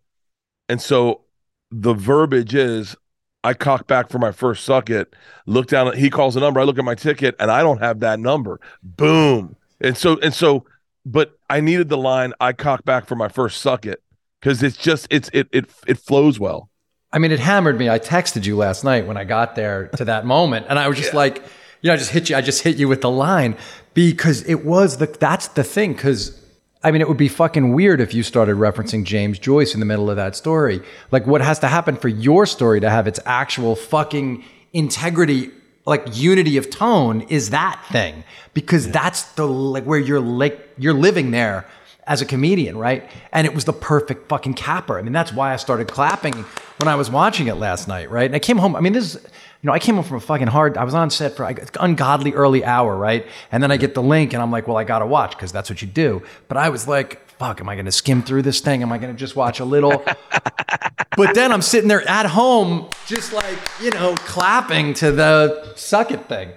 and 0.68 0.80
so 0.80 1.22
the 1.70 1.94
verbiage 1.94 2.54
is. 2.54 2.96
I 3.44 3.54
cock 3.54 3.88
back 3.88 4.08
for 4.08 4.20
my 4.20 4.30
first 4.30 4.64
suck 4.64 4.88
it, 4.88 5.16
look 5.46 5.66
down 5.66 5.88
at 5.88 5.96
he 5.96 6.10
calls 6.10 6.36
a 6.36 6.40
number, 6.40 6.60
I 6.60 6.62
look 6.62 6.78
at 6.78 6.84
my 6.84 6.94
ticket, 6.94 7.34
and 7.40 7.50
I 7.50 7.60
don't 7.62 7.78
have 7.78 7.98
that 7.98 8.20
number. 8.20 8.60
Boom. 8.84 9.56
And 9.80 9.96
so 9.96 10.16
and 10.20 10.32
so, 10.32 10.64
but 11.04 11.36
I 11.50 11.58
needed 11.60 11.88
the 11.88 11.96
line, 11.96 12.34
I 12.38 12.52
cock 12.52 12.84
back 12.84 13.04
for 13.04 13.16
my 13.16 13.26
first 13.26 13.60
suck 13.60 13.84
it. 13.84 14.00
Because 14.40 14.62
it's 14.62 14.76
just 14.76 15.08
it's 15.10 15.28
it 15.32 15.48
it 15.50 15.68
it 15.88 15.98
flows 15.98 16.38
well. 16.38 16.70
I 17.12 17.18
mean, 17.18 17.32
it 17.32 17.40
hammered 17.40 17.78
me. 17.78 17.90
I 17.90 17.98
texted 17.98 18.46
you 18.46 18.56
last 18.56 18.84
night 18.84 19.06
when 19.06 19.16
I 19.16 19.24
got 19.24 19.54
there 19.54 19.88
to 19.96 20.04
that 20.04 20.24
moment, 20.24 20.66
and 20.68 20.78
I 20.78 20.86
was 20.88 20.96
just 20.96 21.12
like, 21.12 21.42
you 21.82 21.88
know, 21.88 21.94
I 21.94 21.96
just 21.96 22.10
hit 22.10 22.30
you. 22.30 22.36
I 22.36 22.40
just 22.40 22.62
hit 22.62 22.78
you 22.78 22.88
with 22.88 23.02
the 23.02 23.10
line 23.10 23.56
because 23.92 24.42
it 24.44 24.64
was 24.64 24.96
the. 24.96 25.06
That's 25.06 25.48
the 25.48 25.64
thing. 25.64 25.92
Because 25.92 26.40
I 26.82 26.90
mean, 26.92 27.00
it 27.00 27.08
would 27.08 27.16
be 27.16 27.28
fucking 27.28 27.74
weird 27.74 28.00
if 28.00 28.14
you 28.14 28.22
started 28.22 28.56
referencing 28.56 29.04
James 29.04 29.38
Joyce 29.38 29.74
in 29.74 29.80
the 29.80 29.86
middle 29.86 30.08
of 30.08 30.16
that 30.16 30.36
story. 30.36 30.80
Like, 31.10 31.26
what 31.26 31.40
has 31.40 31.58
to 31.58 31.68
happen 31.68 31.96
for 31.96 32.08
your 32.08 32.46
story 32.46 32.80
to 32.80 32.88
have 32.88 33.06
its 33.06 33.20
actual 33.26 33.76
fucking 33.76 34.44
integrity, 34.72 35.50
like 35.84 36.04
unity 36.12 36.56
of 36.56 36.70
tone, 36.70 37.22
is 37.22 37.50
that 37.50 37.84
thing 37.90 38.24
because 38.54 38.88
that's 38.90 39.24
the 39.32 39.46
like 39.46 39.84
where 39.84 39.98
you're 39.98 40.20
like 40.20 40.68
you're 40.78 40.94
living 40.94 41.32
there 41.32 41.66
as 42.06 42.20
a 42.20 42.26
comedian, 42.26 42.76
right? 42.76 43.08
And 43.32 43.46
it 43.46 43.54
was 43.54 43.64
the 43.64 43.72
perfect 43.72 44.28
fucking 44.28 44.54
capper. 44.54 44.98
I 44.98 45.02
mean, 45.02 45.12
that's 45.12 45.32
why 45.32 45.52
I 45.52 45.56
started 45.56 45.88
clapping 45.88 46.34
when 46.78 46.88
I 46.88 46.96
was 46.96 47.10
watching 47.10 47.46
it 47.46 47.54
last 47.54 47.86
night, 47.86 48.10
right? 48.10 48.26
And 48.26 48.34
I 48.34 48.40
came 48.40 48.58
home. 48.58 48.74
I 48.74 48.80
mean, 48.80 48.92
this, 48.92 49.14
is, 49.14 49.26
you 49.62 49.68
know, 49.68 49.72
I 49.72 49.78
came 49.78 49.94
home 49.94 50.02
from 50.04 50.16
a 50.16 50.20
fucking 50.20 50.48
hard. 50.48 50.76
I 50.76 50.82
was 50.82 50.92
on 50.92 51.08
set 51.10 51.36
for 51.36 51.44
like, 51.44 51.76
ungodly 51.78 52.32
early 52.32 52.64
hour, 52.64 52.96
right? 52.96 53.24
And 53.52 53.62
then 53.62 53.70
I 53.70 53.76
get 53.76 53.94
the 53.94 54.02
link, 54.02 54.32
and 54.32 54.42
I'm 54.42 54.50
like, 54.50 54.66
well, 54.66 54.76
I 54.76 54.82
gotta 54.82 55.06
watch 55.06 55.36
because 55.36 55.52
that's 55.52 55.70
what 55.70 55.80
you 55.80 55.88
do. 55.88 56.22
But 56.48 56.56
I 56.56 56.68
was 56.68 56.88
like, 56.88 57.28
fuck, 57.38 57.60
am 57.60 57.68
I 57.68 57.76
gonna 57.76 57.92
skim 57.92 58.22
through 58.22 58.42
this 58.42 58.60
thing? 58.60 58.82
Am 58.82 58.90
I 58.92 58.98
gonna 58.98 59.14
just 59.14 59.36
watch 59.36 59.60
a 59.60 59.64
little? 59.64 60.04
but 61.16 61.34
then 61.34 61.52
I'm 61.52 61.62
sitting 61.62 61.86
there 61.88 62.06
at 62.08 62.26
home, 62.26 62.88
just 63.06 63.32
like 63.32 63.58
you 63.80 63.90
know, 63.92 64.16
clapping 64.16 64.94
to 64.94 65.12
the 65.12 65.74
suck 65.76 66.10
it 66.10 66.28
thing. 66.28 66.50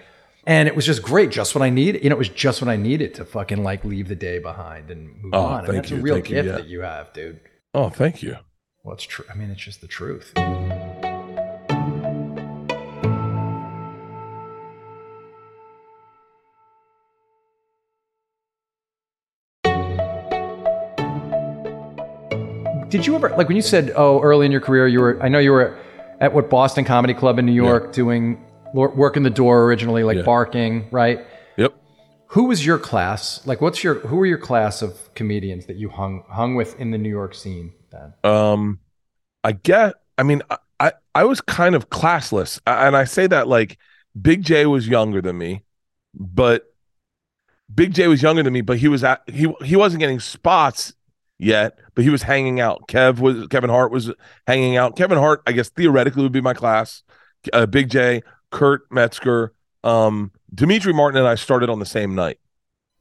And 0.47 0.67
it 0.67 0.75
was 0.75 0.85
just 0.85 1.01
great, 1.01 1.31
just 1.31 1.55
what 1.55 1.63
I 1.63 1.69
needed. 1.69 2.03
You 2.03 2.09
know, 2.09 2.15
it 2.15 2.19
was 2.19 2.29
just 2.29 2.61
what 2.61 2.69
I 2.69 2.75
needed 2.75 3.15
to 3.15 3.25
fucking 3.25 3.63
like 3.63 3.83
leave 3.83 4.07
the 4.07 4.15
day 4.15 4.37
behind 4.39 4.91
and 4.91 5.07
move 5.21 5.33
Oh, 5.33 5.41
on. 5.43 5.59
And 5.59 5.67
thank 5.67 5.83
that's 5.83 5.91
a 5.91 5.95
real 5.95 6.15
thank 6.15 6.29
you, 6.29 6.35
gift 6.35 6.47
yeah. 6.47 6.51
that 6.53 6.67
you 6.67 6.81
have, 6.81 7.13
dude. 7.13 7.39
Oh, 7.73 7.89
thank 7.89 8.21
you. 8.21 8.37
Well, 8.83 8.93
it's 8.93 9.03
true. 9.03 9.25
I 9.31 9.35
mean, 9.35 9.49
it's 9.49 9.61
just 9.63 9.81
the 9.81 9.87
truth. 9.87 10.33
Did 22.95 23.05
you 23.05 23.15
ever 23.15 23.29
like 23.31 23.49
when 23.49 23.57
you 23.57 23.61
said, 23.61 23.91
"Oh, 23.93 24.21
early 24.21 24.45
in 24.45 24.53
your 24.53 24.61
career, 24.61 24.87
you 24.87 25.01
were"? 25.01 25.21
I 25.21 25.27
know 25.27 25.39
you 25.39 25.51
were 25.51 25.77
at 26.21 26.33
what 26.33 26.49
Boston 26.49 26.85
Comedy 26.85 27.13
Club 27.13 27.37
in 27.39 27.45
New 27.45 27.51
York 27.51 27.91
doing 27.91 28.41
working 28.73 29.23
the 29.23 29.29
door 29.29 29.63
originally, 29.65 30.03
like 30.03 30.17
Yeah. 30.17 30.23
barking, 30.23 30.87
right? 30.91 31.25
Yep. 31.57 31.73
Who 32.27 32.45
was 32.45 32.65
your 32.65 32.77
class? 32.77 33.45
Like, 33.45 33.59
what's 33.59 33.83
your 33.83 33.95
who 33.95 34.15
were 34.15 34.25
your 34.25 34.37
class 34.37 34.81
of 34.81 35.13
comedians 35.13 35.65
that 35.65 35.75
you 35.75 35.89
hung 35.89 36.23
hung 36.29 36.55
with 36.55 36.79
in 36.79 36.91
the 36.91 36.97
New 36.97 37.09
York 37.09 37.35
scene? 37.35 37.73
Then 37.91 38.13
Um, 38.23 38.79
I 39.43 39.51
get. 39.51 39.95
I 40.17 40.23
mean, 40.23 40.41
I 40.49 40.57
I, 40.79 40.91
I 41.13 41.23
was 41.25 41.41
kind 41.41 41.75
of 41.75 41.89
classless, 41.89 42.61
and 42.65 42.95
I 42.95 43.03
say 43.03 43.27
that 43.27 43.49
like 43.49 43.77
Big 44.19 44.41
Jay 44.41 44.65
was 44.65 44.87
younger 44.87 45.21
than 45.21 45.37
me, 45.37 45.63
but 46.13 46.63
Big 47.73 47.93
Jay 47.93 48.07
was 48.07 48.21
younger 48.21 48.41
than 48.43 48.53
me, 48.53 48.61
but 48.61 48.77
he 48.77 48.87
was 48.87 49.03
at 49.03 49.21
he 49.29 49.53
he 49.63 49.75
wasn't 49.75 49.99
getting 49.99 50.21
spots 50.21 50.93
yet, 51.37 51.79
but 51.93 52.03
he 52.03 52.09
was 52.09 52.23
hanging 52.23 52.59
out. 52.59 52.87
Kev 52.87 53.19
was 53.19 53.47
Kevin 53.47 53.69
Hart 53.69 53.91
was 53.91 54.11
hanging 54.47 54.77
out. 54.77 54.95
Kevin 54.95 55.17
Hart, 55.17 55.41
I 55.45 55.51
guess 55.51 55.69
theoretically 55.69 56.23
would 56.23 56.31
be 56.31 56.41
my 56.41 56.53
class. 56.53 57.03
Uh, 57.53 57.65
Big 57.65 57.89
Jay, 57.89 58.23
Kurt 58.51 58.91
Metzger, 58.91 59.53
um, 59.83 60.31
Demetri 60.53 60.93
Martin, 60.93 61.19
and 61.19 61.27
I 61.27 61.35
started 61.35 61.69
on 61.69 61.79
the 61.79 61.85
same 61.85 62.15
night, 62.15 62.39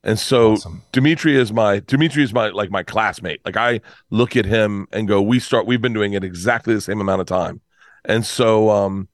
and 0.03 0.19
so 0.19 0.53
Awesome. 0.53 0.83
Demetri 0.93 1.37
is 1.37 1.53
my 1.53 1.81
Demetri 1.81 2.23
is 2.23 2.33
my 2.33 2.49
like 2.49 2.71
my 2.71 2.83
classmate. 2.83 3.41
Like 3.45 3.57
I 3.57 3.81
look 4.11 4.37
at 4.37 4.45
him 4.45 4.87
and 4.93 5.09
go, 5.09 5.23
we 5.23 5.39
start. 5.39 5.67
We've 5.67 5.81
been 5.83 5.95
doing 5.95 6.13
it 6.13 6.25
exactly 6.25 6.75
the 6.75 6.81
same 6.81 7.01
amount 7.01 7.21
of 7.21 7.27
time, 7.27 7.61
and 8.05 8.25
so 8.27 8.71
um, 8.71 9.09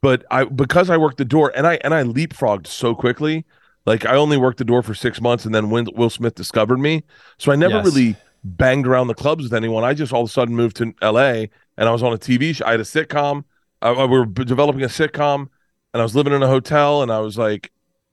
but 0.00 0.24
I 0.30 0.44
because 0.44 0.90
I 0.90 0.96
worked 0.96 1.18
the 1.18 1.24
door 1.24 1.52
and 1.54 1.66
I 1.66 1.74
and 1.84 1.94
I 1.94 2.02
leapfrogged 2.02 2.66
so 2.66 2.94
quickly. 2.94 3.44
Like 3.86 4.06
I 4.06 4.14
only 4.16 4.36
worked 4.36 4.58
the 4.58 4.64
door 4.64 4.82
for 4.82 4.94
six 4.94 5.20
months, 5.20 5.44
and 5.44 5.54
then 5.54 5.70
Will 5.70 6.10
Smith 6.10 6.34
discovered 6.34 6.78
me, 6.78 7.02
so 7.38 7.50
I 7.52 7.56
never 7.56 7.74
Yes. 7.76 7.84
really 7.86 8.16
banged 8.44 8.86
around 8.86 9.06
the 9.08 9.14
clubs 9.14 9.44
with 9.44 9.54
anyone. 9.54 9.84
I 9.84 9.94
just 9.94 10.12
all 10.12 10.22
of 10.22 10.28
a 10.28 10.32
sudden 10.32 10.54
moved 10.56 10.76
to 10.76 10.92
L.A. 11.02 11.50
and 11.76 11.88
I 11.88 11.92
was 11.92 12.02
on 12.02 12.12
a 12.12 12.18
TV 12.18 12.54
show. 12.54 12.64
I 12.66 12.72
had 12.72 12.80
a 12.80 12.84
sitcom. 12.84 13.44
I, 13.80 13.90
I- 13.90 14.04
we 14.04 14.18
were 14.18 14.26
developing 14.26 14.82
a 14.82 14.86
sitcom, 14.88 15.48
and 15.92 16.00
I 16.00 16.02
was 16.02 16.14
living 16.14 16.32
in 16.32 16.42
a 16.42 16.48
hotel. 16.48 17.02
And 17.02 17.10
I 17.12 17.18
was 17.20 17.36
like, 17.38 17.70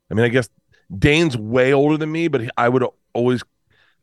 I 0.10 0.14
mean, 0.16 0.26
I 0.26 0.30
guess 0.30 0.50
Dane's 0.98 1.38
way 1.38 1.72
older 1.74 1.98
than 1.98 2.12
me, 2.12 2.28
but 2.28 2.42
I 2.58 2.68
would 2.70 2.84
always. 3.14 3.44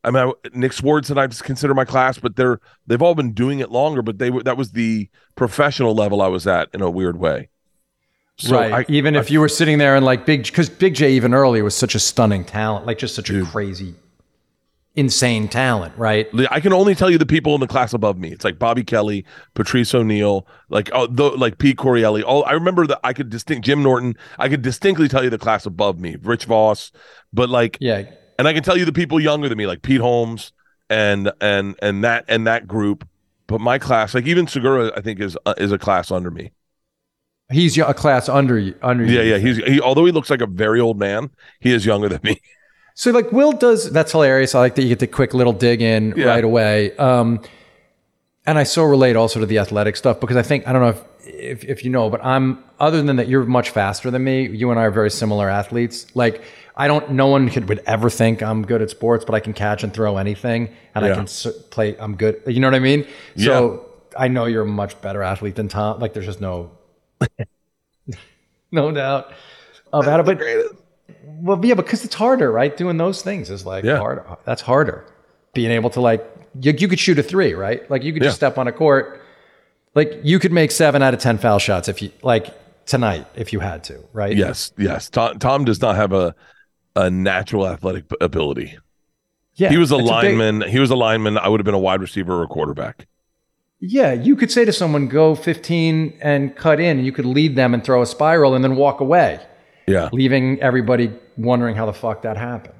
I 0.03 0.11
mean, 0.11 0.23
I, 0.29 0.49
Nick 0.53 0.71
Swartz 0.73 1.09
and 1.09 1.19
I 1.19 1.27
just 1.27 1.43
consider 1.43 1.73
my 1.73 1.83
class, 1.83 2.17
but 2.17 2.35
they're 2.37 2.59
they've 2.85 3.01
all 3.01 3.15
been 3.15 3.33
doing 3.33 3.59
it 3.59 3.71
longer. 3.71 4.01
But 4.01 4.19
they 4.19 4.29
were 4.29 4.43
that 4.43 4.55
was 4.55 4.71
the 4.71 5.09
professional 5.35 5.95
level 5.95 6.21
I 6.21 6.27
was 6.27 6.47
at 6.47 6.69
in 6.73 6.81
a 6.81 6.89
weird 6.89 7.17
way. 7.17 7.49
So 8.37 8.55
right. 8.55 8.71
I, 8.71 8.85
even 8.91 9.15
if 9.15 9.31
you 9.31 9.39
were 9.39 9.49
sitting 9.49 9.77
there 9.79 9.95
and 9.95 10.05
like 10.05 10.25
Big, 10.25 10.43
because 10.43 10.69
Big 10.69 10.93
Jay 10.93 11.13
even 11.13 11.33
earlier 11.33 11.63
was 11.63 11.75
such 11.75 11.95
a 11.95 11.99
stunning 11.99 12.45
talent, 12.45 12.85
like 12.85 12.99
just 12.99 13.15
such 13.15 13.29
a 13.29 13.33
Dude. 13.33 13.47
crazy 13.47 13.95
insane 14.97 15.47
talent, 15.47 15.93
right? 15.95 16.27
I 16.49 16.59
can 16.59 16.73
only 16.73 16.95
tell 16.95 17.09
you 17.09 17.19
the 17.19 17.25
people 17.25 17.53
in 17.53 17.61
the 17.61 17.67
class 17.67 17.93
above 17.93 18.17
me. 18.17 18.31
It's 18.31 18.43
like 18.43 18.57
Bobby 18.57 18.83
Kelly, 18.83 19.25
Patrice 19.53 19.93
O'Neal, 19.93 20.47
like 20.69 20.89
oh, 20.91 21.05
the, 21.07 21.25
like 21.25 21.59
Pete 21.59 21.77
Correale. 21.77 22.23
All 22.23 22.43
I 22.45 22.53
remember 22.53 22.87
that 22.87 22.99
I 23.03 23.13
could 23.13 23.29
distinct 23.29 23.63
Jim 23.65 23.83
Norton. 23.83 24.15
I 24.39 24.49
could 24.49 24.63
distinctly 24.63 25.07
tell 25.07 25.23
you 25.23 25.29
the 25.29 25.37
class 25.37 25.65
above 25.67 25.99
me, 25.99 26.17
Rich 26.21 26.45
Voss, 26.45 26.91
but 27.31 27.47
like 27.47 27.77
Yeah. 27.79 28.05
and 28.39 28.47
I 28.47 28.53
can 28.53 28.63
tell 28.63 28.75
you 28.75 28.85
the 28.85 28.91
people 28.91 29.19
younger 29.19 29.47
than 29.47 29.57
me, 29.57 29.67
like 29.67 29.83
Pete 29.83 30.01
Holmes 30.01 30.51
and 30.89 31.31
and 31.39 31.75
and 31.81 32.03
that 32.03 32.25
and 32.27 32.47
that 32.47 32.67
group. 32.67 33.07
But 33.45 33.61
my 33.61 33.77
class, 33.77 34.15
like 34.15 34.25
even 34.25 34.47
Segura, 34.47 34.91
I 34.97 35.01
think 35.01 35.19
is 35.19 35.37
uh, 35.45 35.53
is 35.59 35.71
a 35.71 35.77
class 35.77 36.11
under 36.11 36.31
me. 36.31 36.51
He's 37.51 37.77
a 37.77 37.93
class 37.93 38.27
under 38.29 38.57
you. 38.59 38.75
Under 38.81 39.05
Yeah, 39.05 39.21
you. 39.21 39.31
yeah. 39.31 39.37
He's 39.37 39.57
he, 39.57 39.79
although 39.81 40.05
he 40.05 40.11
looks 40.11 40.29
like 40.29 40.41
a 40.41 40.47
very 40.47 40.79
old 40.81 40.99
man, 40.99 41.29
he 41.59 41.71
is 41.73 41.85
younger 41.85 42.09
than 42.09 42.19
me. 42.23 42.41
So 42.99 43.11
like 43.11 43.31
Will 43.31 43.51
does 43.51 43.91
that's 43.91 44.11
hilarious. 44.11 44.55
I 44.55 44.59
like 44.59 44.73
that 44.73 44.81
you 44.81 44.89
get 44.89 44.97
the 44.97 45.05
quick 45.05 45.35
little 45.35 45.53
dig 45.53 45.83
in 45.83 46.15
Yeah. 46.17 46.25
right 46.29 46.43
away. 46.43 46.97
Um, 46.97 47.41
and 48.47 48.57
I 48.57 48.63
so 48.63 48.83
relate 48.85 49.15
also 49.15 49.39
to 49.39 49.45
the 49.45 49.59
athletic 49.59 49.95
stuff 49.95 50.19
because 50.19 50.35
I 50.35 50.41
think 50.41 50.67
I 50.67 50.73
don't 50.73 50.81
know 50.81 50.89
if, 50.89 51.03
if 51.23 51.63
if 51.65 51.83
you 51.85 51.91
know, 51.91 52.09
but 52.09 52.25
I'm 52.25 52.57
other 52.79 53.03
than 53.03 53.17
that 53.17 53.27
you're 53.27 53.43
much 53.45 53.69
faster 53.69 54.09
than 54.09 54.23
me. 54.23 54.47
You 54.47 54.71
and 54.71 54.79
I 54.79 54.85
are 54.85 54.89
very 54.91 55.11
similar 55.11 55.47
athletes. 55.47 56.07
Like 56.15 56.41
I 56.75 56.87
don't, 56.87 57.11
no 57.11 57.27
one 57.27 57.51
could 57.51 57.69
would 57.69 57.83
ever 57.85 58.09
think 58.09 58.41
I'm 58.41 58.63
good 58.65 58.81
at 58.81 58.89
sports, 58.89 59.25
but 59.25 59.35
I 59.35 59.41
can 59.41 59.53
catch 59.53 59.83
and 59.83 59.93
throw 59.93 60.17
anything, 60.17 60.69
and 60.95 61.05
I 61.05 61.13
can 61.13 61.27
play. 61.69 61.95
I'm 61.99 62.15
good. 62.15 62.41
You 62.47 62.59
know 62.59 62.67
what 62.67 62.73
I 62.75 62.79
mean? 62.79 63.05
So 63.35 63.85
I 64.17 64.27
know 64.27 64.45
you're 64.45 64.63
a 64.63 64.65
much 64.65 64.99
better 65.01 65.21
athlete 65.21 65.53
than 65.53 65.67
Tom. 65.67 65.99
Like 65.99 66.13
there's 66.13 66.25
just 66.25 66.41
no, 66.41 66.71
no 68.71 68.91
doubt 68.91 69.31
about 69.93 70.27
it. 70.27 70.37
But 70.37 70.77
well, 71.23 71.63
yeah, 71.65 71.73
because 71.75 72.03
it's 72.05 72.15
harder, 72.15 72.51
right? 72.51 72.75
Doing 72.75 72.97
those 72.97 73.21
things 73.21 73.49
is 73.49 73.65
like 73.65 73.83
Yeah. 73.83 73.97
hard. 73.97 74.23
That's 74.45 74.61
harder. 74.61 75.05
Being 75.53 75.71
able 75.71 75.89
to 75.91 76.01
like, 76.01 76.25
you, 76.59 76.73
you 76.77 76.87
could 76.87 76.99
shoot 76.99 77.17
a 77.19 77.23
three, 77.23 77.53
right? 77.53 77.89
Like 77.89 78.03
you 78.03 78.13
could 78.13 78.23
just 78.23 78.35
step 78.35 78.57
on 78.57 78.67
a 78.67 78.71
court. 78.71 79.21
Like 79.95 80.19
you 80.23 80.39
could 80.39 80.51
make 80.51 80.71
seven 80.71 81.01
out 81.01 81.13
of 81.13 81.19
ten 81.19 81.37
foul 81.37 81.59
shots 81.59 81.87
if 81.87 82.01
you 82.01 82.11
like 82.21 82.53
tonight 82.85 83.25
if 83.35 83.51
you 83.53 83.59
had 83.59 83.83
to, 83.85 84.03
right? 84.13 84.35
Yes, 84.35 84.71
yes. 84.77 85.09
Tom, 85.09 85.39
Tom 85.39 85.65
does 85.65 85.81
not 85.81 85.95
have 85.95 86.13
a 86.13 86.35
a 86.95 87.09
natural 87.09 87.67
athletic 87.67 88.05
ability. 88.21 88.77
Yeah. 89.55 89.69
He 89.69 89.77
was 89.77 89.91
a 89.91 89.95
it's 89.95 90.03
big- 90.03 90.09
lineman. 90.37 90.61
he 90.69 90.79
was 90.79 90.91
a 90.91 90.95
lineman. 90.95 91.37
I 91.37 91.47
would 91.47 91.59
have 91.59 91.65
been 91.65 91.73
a 91.73 91.79
wide 91.79 92.01
receiver 92.01 92.33
or 92.33 92.43
a 92.43 92.47
quarterback. 92.47 93.07
Yeah, 93.79 94.13
you 94.13 94.35
could 94.35 94.51
say 94.51 94.65
to 94.65 94.73
someone, 94.73 95.07
"Go 95.07 95.35
15 95.35 96.17
and 96.21 96.55
cut 96.55 96.79
in," 96.79 96.97
and 96.97 97.05
you 97.05 97.11
could 97.11 97.25
lead 97.25 97.55
them 97.55 97.73
and 97.73 97.83
throw 97.83 98.01
a 98.01 98.05
spiral 98.05 98.55
and 98.55 98.63
then 98.63 98.75
walk 98.75 98.99
away, 99.01 99.39
Yeah, 99.87 100.09
leaving 100.11 100.59
everybody 100.61 101.11
wondering 101.37 101.75
how 101.75 101.85
the 101.85 101.93
fuck 101.93 102.21
that 102.23 102.37
happened. 102.37 102.73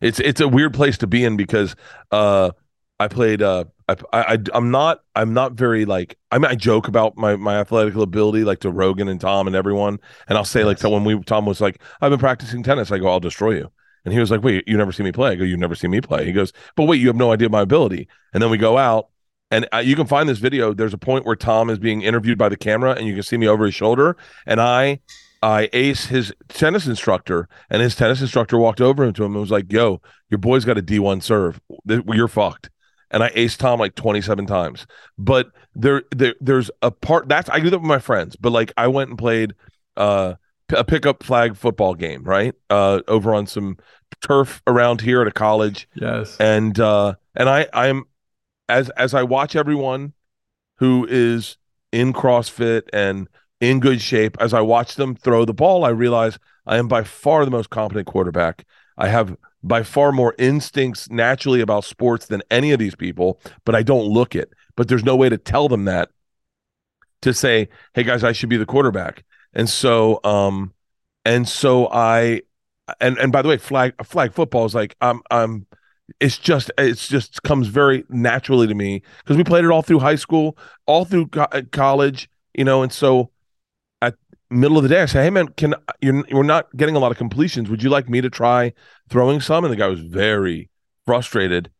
it's 0.00 0.20
it's 0.20 0.40
a 0.40 0.48
weird 0.48 0.74
place 0.74 0.98
to 0.98 1.06
be 1.06 1.24
in 1.24 1.36
because 1.36 1.76
uh, 2.10 2.50
I 2.98 3.08
played. 3.08 3.42
Uh, 3.42 3.64
I, 3.86 3.96
I 4.12 4.38
I'm 4.54 4.70
not 4.70 5.00
I'm 5.14 5.34
not 5.34 5.52
very 5.52 5.84
like 5.84 6.16
I 6.30 6.38
mean 6.38 6.50
I 6.50 6.54
joke 6.54 6.88
about 6.88 7.18
my 7.18 7.36
my 7.36 7.58
athletic 7.60 7.94
ability 7.96 8.44
like 8.44 8.60
to 8.60 8.70
Rogan 8.70 9.08
and 9.08 9.20
Tom 9.20 9.46
and 9.46 9.54
everyone, 9.54 9.98
and 10.26 10.38
I'll 10.38 10.44
say 10.46 10.64
like 10.64 10.78
to 10.78 10.88
when 10.88 11.04
we 11.04 11.20
Tom 11.24 11.44
was 11.44 11.60
like 11.60 11.82
I've 12.00 12.10
been 12.10 12.18
practicing 12.18 12.62
tennis. 12.62 12.90
I 12.90 12.98
go 12.98 13.08
I'll 13.08 13.20
destroy 13.20 13.56
you. 13.56 13.70
And 14.06 14.12
he 14.12 14.20
was 14.20 14.30
like, 14.30 14.42
"Wait, 14.42 14.64
you 14.66 14.76
never 14.78 14.92
see 14.92 15.02
me 15.02 15.12
play?" 15.12 15.32
I 15.32 15.34
go, 15.34 15.44
"You 15.44 15.56
never 15.56 15.74
see 15.74 15.88
me 15.88 16.00
play." 16.00 16.24
He 16.26 16.32
goes, 16.32 16.52
"But 16.76 16.84
wait, 16.84 17.00
you 17.00 17.06
have 17.08 17.16
no 17.16 17.32
idea 17.32 17.48
my 17.48 17.62
ability." 17.62 18.06
And 18.34 18.42
then 18.42 18.50
we 18.50 18.58
go 18.58 18.76
out, 18.76 19.08
and 19.54 19.68
uh, 19.72 19.78
you 19.78 19.96
can 19.96 20.06
find 20.06 20.28
this 20.28 20.38
video. 20.38 20.72
There's 20.74 20.94
a 20.94 20.98
point 20.98 21.24
where 21.26 21.36
Tom 21.36 21.70
is 21.70 21.78
being 21.78 22.02
interviewed 22.02 22.38
by 22.38 22.48
the 22.48 22.56
camera, 22.56 22.92
and 22.92 23.06
you 23.06 23.14
can 23.14 23.22
see 23.22 23.36
me 23.36 23.46
over 23.48 23.64
his 23.66 23.74
shoulder, 23.74 24.16
and 24.46 24.60
I, 24.60 25.00
I 25.42 25.68
ace 25.72 26.06
his 26.06 26.32
tennis 26.48 26.86
instructor, 26.86 27.48
and 27.70 27.80
his 27.82 27.94
tennis 27.94 28.20
instructor 28.20 28.58
walked 28.58 28.80
over 28.80 29.10
to 29.10 29.24
him 29.24 29.32
and 29.32 29.40
was 29.40 29.50
like, 29.50 29.72
"Yo, 29.72 30.00
your 30.30 30.38
boy's 30.38 30.64
got 30.64 30.78
a 30.78 30.82
D1 30.82 31.22
serve. 31.22 31.60
You're 31.86 32.28
fucked." 32.28 32.70
And 33.10 33.22
I 33.22 33.30
ace 33.34 33.56
Tom 33.56 33.78
like 33.78 33.94
27 33.94 34.46
times. 34.46 34.86
But 35.16 35.50
there, 35.74 36.02
there, 36.10 36.34
there's 36.40 36.70
a 36.82 36.90
part 36.90 37.28
that's 37.28 37.48
I 37.48 37.60
do 37.60 37.70
that 37.70 37.78
with 37.78 37.86
my 37.88 38.00
friends. 38.00 38.34
But 38.36 38.50
like 38.50 38.72
I 38.76 38.88
went 38.88 39.10
and 39.10 39.18
played 39.18 39.54
uh, 39.96 40.34
a 40.74 40.82
pickup 40.82 41.22
flag 41.22 41.56
football 41.56 41.94
game, 41.94 42.24
right? 42.24 42.54
Uh, 42.70 43.02
over 43.06 43.32
on 43.34 43.46
some 43.46 43.76
turf 44.20 44.62
around 44.66 45.00
here 45.00 45.20
at 45.20 45.28
a 45.28 45.32
college 45.32 45.86
Yes. 45.94 46.36
and 46.40 46.78
uh 46.80 47.14
and 47.34 47.48
i 47.48 47.66
i'm 47.74 48.04
as 48.68 48.90
as 48.90 49.14
i 49.14 49.22
watch 49.22 49.56
everyone 49.56 50.12
who 50.78 51.06
is 51.08 51.56
in 51.92 52.12
crossfit 52.12 52.82
and 52.92 53.28
in 53.60 53.80
good 53.80 54.00
shape 54.00 54.36
as 54.40 54.52
i 54.54 54.60
watch 54.60 54.96
them 54.96 55.14
throw 55.14 55.44
the 55.44 55.54
ball 55.54 55.84
i 55.84 55.88
realize 55.88 56.38
i 56.66 56.76
am 56.76 56.88
by 56.88 57.02
far 57.02 57.44
the 57.44 57.50
most 57.50 57.70
competent 57.70 58.06
quarterback. 58.06 58.64
I 58.96 59.08
have 59.08 59.36
by 59.62 59.82
far 59.82 60.12
more 60.12 60.34
instincts 60.38 61.10
naturally 61.10 61.60
about 61.60 61.84
sports 61.84 62.26
than 62.26 62.42
any 62.50 62.72
of 62.72 62.78
these 62.78 62.94
people 62.94 63.40
but 63.64 63.74
i 63.74 63.82
don't 63.82 64.06
look 64.06 64.34
it. 64.34 64.52
But 64.76 64.88
there's 64.88 65.04
no 65.04 65.16
way 65.16 65.28
to 65.28 65.38
tell 65.38 65.68
them 65.68 65.84
that 65.84 66.10
to 67.22 67.32
say 67.32 67.68
hey 67.94 68.02
guys 68.02 68.24
i 68.24 68.32
should 68.32 68.48
be 68.48 68.56
the 68.56 68.66
quarterback. 68.66 69.24
And 69.52 69.68
so 69.68 70.20
um 70.24 70.72
and 71.24 71.48
so 71.48 71.88
i 71.90 72.42
and 73.00 73.18
and 73.18 73.32
by 73.32 73.42
the 73.42 73.48
way 73.48 73.56
flag 73.56 73.94
flag 74.04 74.32
football 74.32 74.66
is 74.66 74.74
like 74.74 74.94
i'm 75.00 75.22
i'm 75.30 75.66
it's 76.20 76.38
just 76.38 76.70
it's 76.76 77.08
just 77.08 77.42
comes 77.42 77.66
very 77.68 78.04
naturally 78.08 78.66
to 78.66 78.74
me 78.74 79.02
because 79.18 79.36
we 79.36 79.44
played 79.44 79.64
it 79.64 79.70
all 79.70 79.82
through 79.82 80.00
high 80.00 80.14
school 80.14 80.56
all 80.86 81.06
through 81.06 81.26
co- 81.28 81.48
uh, 81.52 81.62
college 81.72 82.28
you 82.52 82.62
know 82.62 82.82
and 82.82 82.92
so 82.92 83.30
at 84.02 84.14
middle 84.50 84.76
of 84.76 84.82
the 84.82 84.88
day 84.88 85.00
i 85.00 85.06
say 85.06 85.24
hey 85.24 85.30
man 85.30 85.48
can 85.48 85.74
you're 86.04 86.22
we're 86.30 86.42
not 86.42 86.74
getting 86.76 86.94
a 86.94 86.98
lot 86.98 87.10
of 87.10 87.18
completions. 87.18 87.70
Would 87.70 87.82
you 87.82 87.90
like 87.90 88.08
me 88.08 88.20
to 88.20 88.30
try 88.30 88.72
throwing 89.08 89.40
some? 89.40 89.64
And 89.64 89.72
the 89.72 89.76
guy 89.76 89.88
was 89.88 90.00
very 90.00 90.70
frustrated. 91.04 91.70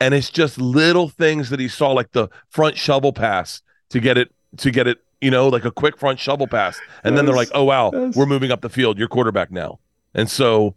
And 0.00 0.14
it's 0.14 0.30
just 0.30 0.58
little 0.58 1.08
things 1.08 1.50
that 1.50 1.60
he 1.60 1.68
saw 1.68 1.92
like 1.92 2.12
the 2.12 2.28
front 2.48 2.76
shovel 2.76 3.12
pass 3.12 3.62
to 3.90 4.00
get 4.00 4.18
it 4.18 4.32
to 4.58 4.70
get 4.70 4.86
it 4.86 4.98
you 5.20 5.30
know 5.30 5.48
like 5.48 5.64
a 5.64 5.70
quick 5.70 5.98
front 5.98 6.18
shovel 6.18 6.46
pass. 6.46 6.80
And 7.04 7.16
then 7.16 7.26
they're 7.26 7.36
like 7.36 7.50
oh 7.54 7.64
wow 7.64 7.90
yes. 7.92 8.16
we're 8.16 8.26
moving 8.26 8.50
up 8.50 8.62
the 8.62 8.70
field. 8.70 8.98
You're 8.98 9.08
quarterback 9.08 9.50
now. 9.50 9.78
And 10.14 10.30
so 10.30 10.74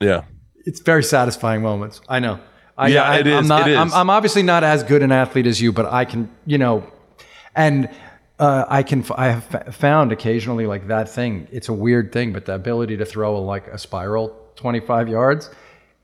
yeah 0.00 0.22
It's 0.70 0.78
very 0.78 1.02
satisfying 1.02 1.62
moments. 1.62 2.00
I 2.08 2.20
know. 2.20 2.38
I, 2.78 2.88
Yeah, 2.90 3.02
I, 3.02 3.18
it 3.18 3.26
I'm 3.26 3.42
is, 3.42 3.48
not. 3.48 3.68
it 3.68 3.76
I'm. 3.76 3.92
I'm 3.92 4.08
obviously 4.08 4.44
not 4.44 4.62
as 4.62 4.84
good 4.84 5.02
an 5.02 5.10
athlete 5.10 5.48
as 5.48 5.60
you, 5.60 5.72
but 5.72 5.86
I 5.86 6.04
can, 6.04 6.30
you 6.46 6.58
know, 6.58 6.86
and 7.56 7.88
uh, 8.38 8.66
I 8.68 8.84
can. 8.84 9.04
I 9.16 9.26
have 9.30 9.52
f- 9.52 9.74
found 9.74 10.12
occasionally 10.12 10.66
like 10.66 10.86
that 10.86 11.08
thing. 11.08 11.48
It's 11.50 11.68
a 11.68 11.72
weird 11.72 12.12
thing, 12.12 12.32
but 12.32 12.44
the 12.46 12.54
ability 12.54 12.96
to 12.98 13.04
throw 13.04 13.36
a, 13.36 13.42
like 13.54 13.66
a 13.66 13.78
spiral 13.78 14.28
25 14.54 15.08
yards, 15.08 15.50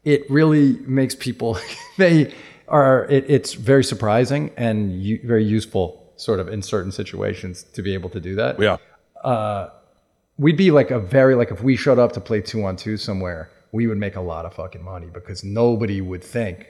it 0.02 0.28
really 0.28 0.72
makes 0.98 1.14
people. 1.14 1.58
They 1.96 2.34
are. 2.66 3.04
It, 3.04 3.24
it's 3.30 3.54
very 3.54 3.84
surprising 3.84 4.50
and 4.56 5.00
u- 5.00 5.20
very 5.22 5.44
useful, 5.44 6.12
sort 6.16 6.40
of 6.40 6.48
in 6.48 6.60
certain 6.60 6.90
situations, 6.90 7.62
to 7.74 7.82
be 7.82 7.94
able 7.94 8.10
to 8.10 8.20
do 8.20 8.34
that 8.34 8.58
yeah 8.58 8.78
we'd 10.38 10.56
be 10.56 10.70
like 10.72 10.90
a 10.90 10.98
very 10.98 11.34
like 11.36 11.50
if 11.50 11.62
we 11.62 11.76
showed 11.76 11.98
up 12.00 12.12
to 12.12 12.20
play 12.20 12.40
two 12.40 12.64
on 12.64 12.76
two 12.76 12.96
somewhere, 12.96 13.48
we 13.72 13.86
would 13.86 13.98
make 13.98 14.16
a 14.16 14.20
lot 14.20 14.44
of 14.44 14.54
fucking 14.54 14.82
money 14.82 15.06
because 15.12 15.42
nobody 15.44 16.00
would 16.00 16.22
think. 16.24 16.66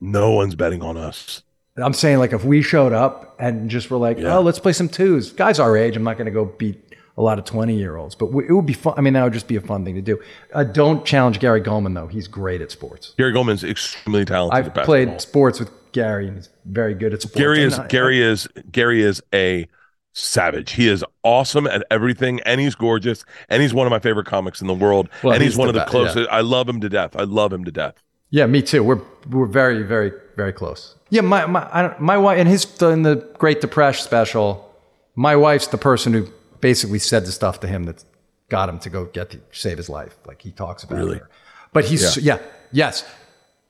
no 0.00 0.32
one's 0.32 0.54
betting 0.54 0.82
on 0.82 0.96
us 0.96 1.42
I'm 1.76 1.92
saying 1.92 2.18
like 2.18 2.32
if 2.32 2.44
we 2.44 2.62
showed 2.62 2.92
up 2.92 3.34
and 3.40 3.68
just 3.68 3.90
were 3.90 3.96
like, 3.96 4.18
Yeah. 4.18 4.36
oh, 4.36 4.42
let's 4.42 4.60
play 4.60 4.72
some 4.72 4.88
twos. 4.88 5.32
Guys 5.32 5.58
our 5.58 5.76
age, 5.76 5.96
I'm 5.96 6.04
not 6.04 6.16
going 6.16 6.26
to 6.26 6.30
go 6.30 6.44
beat 6.44 6.80
a 7.16 7.22
lot 7.22 7.36
of 7.40 7.44
20 7.44 7.76
year 7.76 7.96
olds, 7.96 8.14
but 8.14 8.32
we- 8.32 8.44
it 8.46 8.52
would 8.52 8.64
be 8.66 8.74
fun. 8.74 8.94
I 8.96 9.00
mean, 9.00 9.14
that 9.14 9.24
would 9.24 9.32
just 9.32 9.48
be 9.48 9.56
a 9.56 9.60
fun 9.60 9.84
thing 9.84 9.96
to 9.96 10.00
do. 10.02 10.20
Uh, 10.52 10.62
don't 10.62 11.04
challenge 11.04 11.40
Gary 11.40 11.60
Gulman 11.60 11.94
though. 11.94 12.06
He's 12.06 12.28
great 12.28 12.60
at 12.60 12.70
sports. 12.70 13.12
Gary 13.18 13.32
Gulman's 13.32 13.64
extremely 13.64 14.24
talented. 14.24 14.66
I've 14.78 14.84
played 14.84 15.20
sports 15.20 15.58
with 15.58 15.70
Gary 15.90 16.28
and 16.28 16.36
he's 16.36 16.48
very 16.64 16.94
good 16.94 17.12
at 17.12 17.22
sports. 17.22 17.38
Gary 17.38 17.64
is 17.64 17.76
I- 17.76 17.88
Gary 17.88 18.22
is 18.22 18.46
Gary 18.70 19.02
is 19.02 19.20
a 19.32 19.66
savage. 20.14 20.72
He 20.72 20.88
is 20.88 21.04
awesome 21.22 21.66
at 21.66 21.84
everything, 21.90 22.40
and 22.46 22.60
he's 22.60 22.74
gorgeous, 22.74 23.24
and 23.50 23.60
he's 23.60 23.74
one 23.74 23.86
of 23.86 23.90
my 23.90 23.98
favorite 23.98 24.26
comics 24.26 24.60
in 24.62 24.66
the 24.66 24.74
world. 24.74 25.10
Well, 25.22 25.34
and 25.34 25.42
he's, 25.42 25.52
he's 25.52 25.58
one 25.58 25.66
the 25.66 25.70
of 25.70 25.74
the 25.74 25.80
best, 25.80 25.90
closest. 25.90 26.30
I 26.30 26.40
love 26.40 26.68
him 26.68 26.80
to 26.80 26.88
death. 26.88 27.14
I 27.16 27.24
love 27.24 27.52
him 27.52 27.64
to 27.66 27.70
death. 27.72 27.94
Yeah, 28.30 28.46
me 28.46 28.62
too. 28.62 28.82
We're 28.82 29.00
we're 29.30 29.46
very 29.46 29.82
very 29.82 30.12
very 30.36 30.52
close. 30.52 30.96
Yeah, 31.10 31.20
my 31.20 31.46
my 31.46 31.68
I 31.72 31.82
don't, 31.82 32.00
my 32.00 32.16
wife 32.16 32.38
and 32.38 32.48
his 32.48 32.64
in 32.82 33.02
the 33.02 33.16
Great 33.38 33.60
Depression 33.60 34.02
special. 34.02 34.74
My 35.14 35.36
wife's 35.36 35.68
the 35.68 35.78
person 35.78 36.12
who 36.12 36.26
basically 36.60 36.98
said 36.98 37.26
the 37.26 37.32
stuff 37.32 37.60
to 37.60 37.68
him 37.68 37.84
that 37.84 38.02
got 38.48 38.68
him 38.68 38.78
to 38.80 38.90
go 38.90 39.04
get 39.04 39.30
to 39.30 39.40
save 39.52 39.76
his 39.76 39.88
life. 39.88 40.16
Like 40.26 40.42
he 40.42 40.50
talks 40.50 40.82
about 40.82 40.98
Really? 40.98 41.18
her. 41.18 41.28
But 41.72 41.84
he's 41.84 42.16
yeah, 42.16 42.38
yes. 42.72 43.04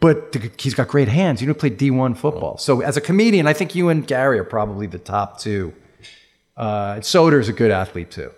But 0.01 0.33
the, 0.33 0.51
he's 0.59 0.75
got 0.75 0.89
great 0.89 1.09
hands. 1.09 1.41
You 1.41 1.49
know, 1.49 1.55
played 1.55 1.77
D 1.77 1.91
one 1.91 2.15
football. 2.15 2.57
So 2.59 2.81
as 2.81 2.97
a 2.97 3.01
comedian, 3.01 3.47
I 3.47 3.53
think 3.53 3.75
you 3.75 3.89
and 3.89 4.07
Gary 4.07 4.39
are 4.39 4.45
probably 4.45 4.87
the 4.87 4.99
top 4.99 5.39
two. 5.39 5.75
Uh, 6.57 7.01
Soder's 7.01 7.49
a 7.49 7.53
good 7.53 7.71
athlete 7.71 8.11
too. 8.11 8.31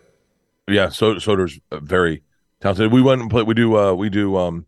Yeah, 0.68 0.88
so 0.88 1.18
Soder's 1.18 1.60
very 1.72 2.22
talented. 2.60 2.92
We 2.92 3.02
went 3.02 3.20
and 3.20 3.30
played. 3.30 3.46
We 3.46 3.54
do. 3.54 3.76
uh 3.76 3.94
We 3.94 4.10
do. 4.10 4.36
Um, 4.36 4.66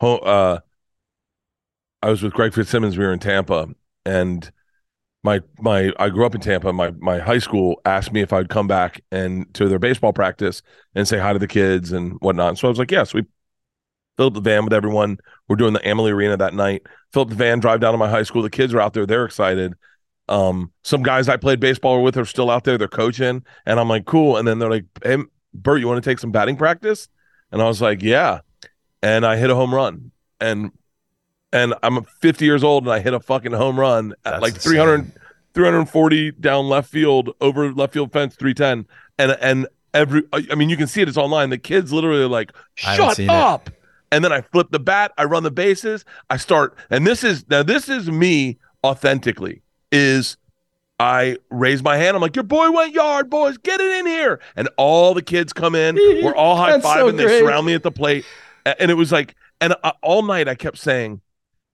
ho- 0.00 0.18
uh, 0.18 0.60
I 2.02 2.10
was 2.10 2.22
with 2.22 2.32
Greg 2.32 2.54
Fitzsimmons. 2.54 2.96
We 2.96 3.04
were 3.04 3.12
in 3.12 3.18
Tampa, 3.18 3.68
and 4.04 4.50
my 5.22 5.40
my 5.58 5.92
I 5.98 6.08
grew 6.08 6.26
up 6.26 6.34
in 6.34 6.40
Tampa. 6.40 6.72
My 6.72 6.90
my 6.98 7.18
high 7.18 7.38
school 7.38 7.80
asked 7.84 8.12
me 8.12 8.20
if 8.22 8.32
I'd 8.32 8.48
come 8.48 8.66
back 8.66 9.02
and 9.10 9.52
to 9.54 9.68
their 9.68 9.78
baseball 9.78 10.12
practice 10.12 10.62
and 10.94 11.06
say 11.06 11.18
hi 11.18 11.32
to 11.32 11.38
the 11.38 11.48
kids 11.48 11.92
and 11.92 12.14
whatnot. 12.20 12.58
So 12.58 12.68
I 12.68 12.70
was 12.70 12.78
like, 12.78 12.90
yes. 12.90 13.12
we 13.14 13.24
filled 14.16 14.34
the 14.34 14.40
van 14.40 14.64
with 14.64 14.72
everyone. 14.72 15.18
We're 15.48 15.56
doing 15.56 15.72
the 15.72 15.88
Amalie 15.88 16.12
Arena 16.12 16.36
that 16.36 16.54
night. 16.54 16.82
Fill 17.12 17.22
up 17.22 17.28
the 17.28 17.34
van, 17.34 17.60
drive 17.60 17.80
down 17.80 17.92
to 17.92 17.98
my 17.98 18.08
high 18.08 18.22
school. 18.22 18.42
The 18.42 18.50
kids 18.50 18.72
are 18.74 18.80
out 18.80 18.94
there. 18.94 19.06
They're 19.06 19.24
excited. 19.24 19.74
Um, 20.28 20.72
some 20.82 21.02
guys 21.02 21.28
I 21.28 21.36
played 21.36 21.60
baseball 21.60 22.02
with 22.02 22.16
are 22.16 22.24
still 22.24 22.50
out 22.50 22.64
there. 22.64 22.76
They're 22.78 22.88
coaching, 22.88 23.44
and 23.64 23.80
I'm 23.80 23.88
like, 23.88 24.06
cool. 24.06 24.36
And 24.36 24.46
then 24.46 24.58
they're 24.58 24.70
like, 24.70 24.84
hey, 25.02 25.18
Bert, 25.54 25.80
you 25.80 25.86
want 25.86 26.02
to 26.02 26.10
take 26.10 26.18
some 26.18 26.32
batting 26.32 26.56
practice? 26.56 27.08
And 27.52 27.62
I 27.62 27.66
was 27.66 27.80
like, 27.80 28.02
yeah. 28.02 28.40
And 29.02 29.24
I 29.24 29.36
hit 29.36 29.50
a 29.50 29.54
home 29.54 29.74
run, 29.74 30.10
and 30.40 30.72
and 31.52 31.74
I'm 31.82 32.04
50 32.04 32.44
years 32.44 32.64
old, 32.64 32.84
and 32.84 32.92
I 32.92 32.98
hit 32.98 33.14
a 33.14 33.20
fucking 33.20 33.52
home 33.52 33.78
run 33.78 34.12
at 34.24 34.32
That's 34.32 34.42
like 34.42 34.54
insane. 34.54 34.72
300, 34.72 35.12
340 35.54 36.32
down 36.32 36.68
left 36.68 36.90
field 36.90 37.34
over 37.40 37.72
left 37.72 37.92
field 37.92 38.12
fence, 38.12 38.34
310, 38.34 38.86
and 39.18 39.38
and 39.40 39.68
every, 39.94 40.22
I 40.32 40.54
mean, 40.54 40.68
you 40.68 40.76
can 40.76 40.86
see 40.86 41.02
it. 41.02 41.08
It's 41.08 41.16
online. 41.16 41.50
The 41.50 41.58
kids 41.58 41.92
literally 41.92 42.22
are 42.22 42.28
like, 42.28 42.52
shut 42.74 43.16
seen 43.16 43.30
it. 43.30 43.30
up. 43.30 43.70
And 44.12 44.24
then 44.24 44.32
I 44.32 44.40
flip 44.40 44.68
the 44.70 44.78
bat, 44.78 45.12
I 45.18 45.24
run 45.24 45.42
the 45.42 45.50
bases, 45.50 46.04
I 46.30 46.36
start, 46.36 46.76
and 46.90 47.06
this 47.06 47.24
is 47.24 47.44
now 47.48 47.62
this 47.62 47.88
is 47.88 48.10
me 48.10 48.58
authentically. 48.84 49.62
Is 49.96 50.36
I 50.98 51.36
raise 51.50 51.82
my 51.82 51.96
hand. 51.96 52.16
I'm 52.16 52.22
like, 52.22 52.36
your 52.36 52.42
boy 52.42 52.70
went 52.70 52.94
yard, 52.94 53.28
boys, 53.28 53.58
get 53.58 53.80
it 53.80 53.98
in 53.98 54.06
here. 54.06 54.40
And 54.56 54.68
all 54.76 55.14
the 55.14 55.22
kids 55.22 55.52
come 55.52 55.74
in. 55.74 55.94
We're 56.22 56.34
all 56.34 56.56
high 56.56 56.72
That's 56.72 56.86
fiving. 56.86 57.10
so 57.10 57.12
they 57.12 57.40
surround 57.40 57.66
me 57.66 57.74
at 57.74 57.82
the 57.82 57.92
plate. 57.92 58.24
And 58.64 58.90
it 58.90 58.94
was 58.94 59.12
like, 59.12 59.34
and 59.60 59.74
uh, 59.82 59.92
all 60.02 60.22
night 60.22 60.48
I 60.48 60.54
kept 60.54 60.78
saying, 60.78 61.20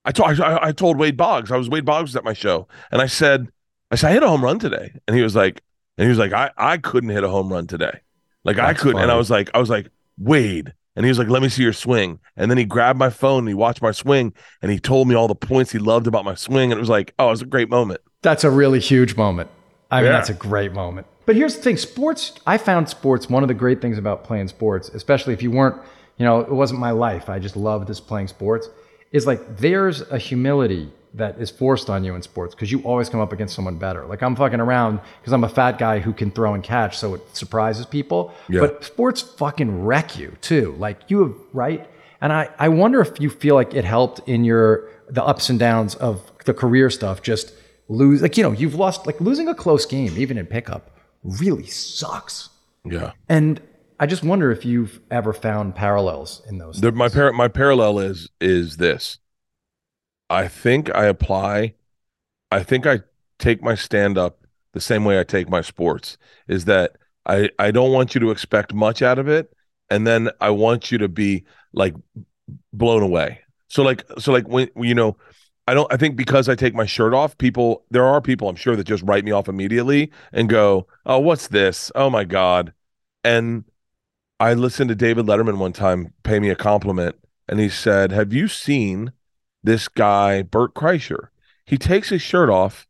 I 0.05 0.13
told, 0.13 0.41
I, 0.41 0.59
I 0.61 0.73
told 0.73 0.99
Wade 0.99 1.17
Boggs, 1.17 1.53
I 1.53 1.57
was 1.57 1.69
Wade 1.69 1.85
Boggs 1.85 2.17
at 2.17 2.25
my 2.25 2.33
show. 2.33 2.67
And 2.91 3.01
I 3.01 3.07
said, 3.07 3.49
I 3.91 3.97
said, 3.97 4.11
I 4.11 4.13
hit 4.15 4.23
a 4.23 4.29
home 4.29 4.43
run 4.43 4.59
today. 4.59 4.93
And 5.07 5.17
he 5.17 5.23
was 5.23 5.37
like, 5.37 5.63
and 5.97 6.05
he 6.05 6.09
was 6.09 6.19
like, 6.19 6.33
I, 6.33 6.51
I 6.57 6.79
couldn't 6.79 7.11
hit 7.11 7.23
a 7.23 7.29
home 7.29 7.53
run 7.53 7.67
today. 7.67 8.01
Like 8.45 8.59
I 8.59 8.75
couldn't. 8.75 9.01
And 9.01 9.11
I 9.11 9.17
was 9.17 9.31
like, 9.31 9.51
I 9.55 9.59
was 9.59 9.71
like, 9.71 9.89
Wade. 10.19 10.73
And 10.97 11.07
he 11.07 11.11
was 11.11 11.19
like, 11.19 11.29
let 11.29 11.43
me 11.43 11.49
see 11.49 11.63
your 11.63 11.73
swing. 11.73 12.19
And 12.37 12.51
then 12.51 12.59
he 12.59 12.65
grabbed 12.65 12.99
my 12.99 13.09
phone 13.09 13.41
and 13.41 13.49
he 13.49 13.55
watched 13.55 13.81
my 13.81 13.93
swing 13.93 14.35
and 14.61 14.71
he 14.71 14.79
told 14.79 15.09
me 15.09 15.15
all 15.15 15.29
the 15.29 15.35
points 15.35 15.73
he 15.73 15.79
loved 15.79 16.07
about 16.07 16.25
my 16.25 16.35
swing. 16.35 16.73
And 16.73 16.79
it 16.79 16.81
was 16.81 16.91
like, 16.91 17.15
oh, 17.19 17.29
it 17.29 17.31
was 17.31 17.43
a 17.43 17.47
great 17.47 17.71
moment. 17.71 18.01
That's 18.23 18.45
a 18.45 18.51
really 18.51 18.81
huge 18.81 19.17
moment. 19.17 19.51
I 19.91 19.97
mean, 20.01 20.07
Yeah. 20.07 20.13
that's 20.13 20.31
a 20.31 20.35
great 20.35 20.73
moment. 20.73 21.07
But 21.27 21.37
here's 21.37 21.57
the 21.57 21.63
thing 21.63 21.77
sports, 21.77 22.33
I 22.47 22.57
found 22.59 22.89
sports, 22.89 23.29
one 23.29 23.43
of 23.45 23.49
the 23.49 23.55
great 23.55 23.81
things 23.81 23.99
about 23.99 24.25
playing 24.25 24.49
sports, 24.49 24.89
especially 24.89 25.35
if 25.35 25.43
you 25.43 25.51
weren't, 25.51 25.77
you 26.17 26.25
know, 26.25 26.41
it 26.41 26.51
wasn't 26.53 26.81
my 26.81 26.91
life. 26.91 27.29
I 27.29 27.39
just 27.39 27.57
loved 27.57 27.87
this 27.89 28.01
playing 28.01 28.29
sports, 28.29 28.69
is 29.13 29.27
like 29.27 29.59
there's 29.59 30.01
a 30.11 30.19
humility 30.19 30.91
that 31.15 31.39
is 31.39 31.51
forced 31.51 31.91
on 31.91 32.03
you 32.05 32.15
in 32.15 32.23
sports 32.23 32.55
because 32.55 32.73
you 32.73 32.81
always 32.81 33.09
come 33.11 33.21
up 33.21 33.33
against 33.33 33.55
someone 33.55 33.77
better. 33.77 34.05
Like 34.07 34.23
I'm 34.23 34.35
fucking 34.35 34.61
around 34.61 35.01
because 35.21 35.33
I'm 35.35 35.45
a 35.45 35.49
fat 35.49 35.79
guy 35.79 35.99
who 36.01 36.13
can 36.13 36.31
throw 36.31 36.55
and 36.55 36.63
catch, 36.65 36.97
so 36.97 37.15
it 37.15 37.21
surprises 37.37 37.85
people. 37.87 38.33
Yeah. 38.49 38.61
But 38.61 38.83
sports 38.85 39.21
fucking 39.21 39.85
wreck 39.85 40.19
you 40.19 40.37
too. 40.41 40.75
Like 40.79 40.99
you 41.09 41.21
have, 41.23 41.35
right? 41.53 41.87
And 42.23 42.33
I, 42.33 42.49
I 42.59 42.69
wonder 42.69 43.01
if 43.01 43.21
you 43.21 43.29
feel 43.31 43.55
like 43.57 43.75
it 43.75 43.85
helped 43.85 44.27
in 44.29 44.45
your 44.45 44.89
the 45.09 45.23
ups 45.23 45.51
and 45.51 45.59
downs 45.59 45.95
of 45.97 46.23
the 46.47 46.55
career 46.55 46.89
stuff. 46.89 47.21
Just 47.21 47.53
lose, 47.89 48.23
like 48.23 48.37
you 48.37 48.43
know, 48.43 48.53
you've 48.53 48.75
lost 48.75 49.07
like 49.07 49.21
losing 49.21 49.49
a 49.49 49.55
close 49.55 49.87
game, 49.87 50.15
even 50.17 50.39
in 50.39 50.47
pickup, 50.47 50.91
really 51.23 51.67
sucks. 51.67 52.51
Yeah. 52.85 53.13
And 53.29 53.61
I 54.01 54.07
just 54.07 54.25
wonder 54.25 54.51
if 54.51 54.65
you've 54.65 55.01
ever 55.11 55.33
found 55.33 55.77
parallels 55.77 56.43
in 56.49 56.59
those. 56.59 56.81
The, 56.81 56.93
my 56.93 57.09
par- 57.09 57.33
my 57.33 57.49
parallel 57.49 58.01
is 58.01 58.29
is 58.41 58.77
this. 58.77 59.19
I 60.29 60.49
think 60.49 60.93
I 60.95 61.07
apply. 61.07 61.75
I 62.51 62.63
think 62.63 62.87
I 62.87 63.01
take 63.39 63.63
my 63.63 63.75
stand 63.75 64.19
up 64.19 64.47
the 64.73 64.81
same 64.81 65.05
way 65.05 65.21
I 65.21 65.25
take 65.25 65.49
my 65.49 65.61
sports. 65.61 66.19
Is 66.49 66.65
that 66.65 66.97
I 67.27 67.51
I 67.59 67.71
don't 67.71 67.93
want 67.93 68.15
you 68.15 68.21
to 68.23 68.31
expect 68.31 68.75
much 68.75 69.03
out 69.03 69.19
of 69.19 69.29
it, 69.29 69.53
and 69.91 70.07
then 70.07 70.31
I 70.41 70.51
want 70.51 70.91
you 70.91 70.99
to 70.99 71.09
be 71.09 71.45
like 71.73 71.95
blown 72.73 73.03
away. 73.03 73.41
So 73.69 73.83
like 73.83 74.05
so 74.19 74.33
like 74.33 74.49
when 74.49 74.69
you 74.77 74.95
know. 74.95 75.17
I 75.67 75.75
don't 75.75 75.93
I 75.93 75.97
think 75.97 76.17
because 76.17 76.49
I 76.49 76.55
take 76.55 76.75
my 76.75 76.87
shirt 76.87 77.15
off, 77.15 77.39
people 77.39 77.85
there 77.91 78.05
are 78.05 78.21
people 78.21 78.49
I'm 78.49 78.57
sure 78.57 78.77
that 78.77 78.85
just 78.85 79.05
write 79.05 79.25
me 79.25 79.31
off 79.31 79.49
immediately 79.49 80.11
and 80.33 80.49
go, 80.49 80.87
"Oh, 81.07 81.21
what's 81.21 81.49
this? 81.49 81.93
Oh 81.95 82.11
my 82.11 82.25
god." 82.25 82.73
And 83.25 83.65
I 84.41 84.55
listened 84.55 84.89
to 84.89 84.97
David 84.97 85.27
Letterman 85.27 85.59
one 85.59 85.73
time 85.73 86.15
pay 86.25 86.41
me 86.41 86.51
a 86.51 86.57
compliment, 86.57 87.17
and 87.49 87.61
he 87.61 87.69
said, 87.69 88.11
"Have 88.11 88.33
you 88.33 88.49
seen 88.49 89.13
this 89.63 89.87
guy 89.89 90.43
Bert 90.43 90.75
Kreischer? 90.75 91.29
He 91.65 91.79
takes 91.79 92.09
his 92.09 92.23
shirt 92.23 92.51
off, 92.51 92.89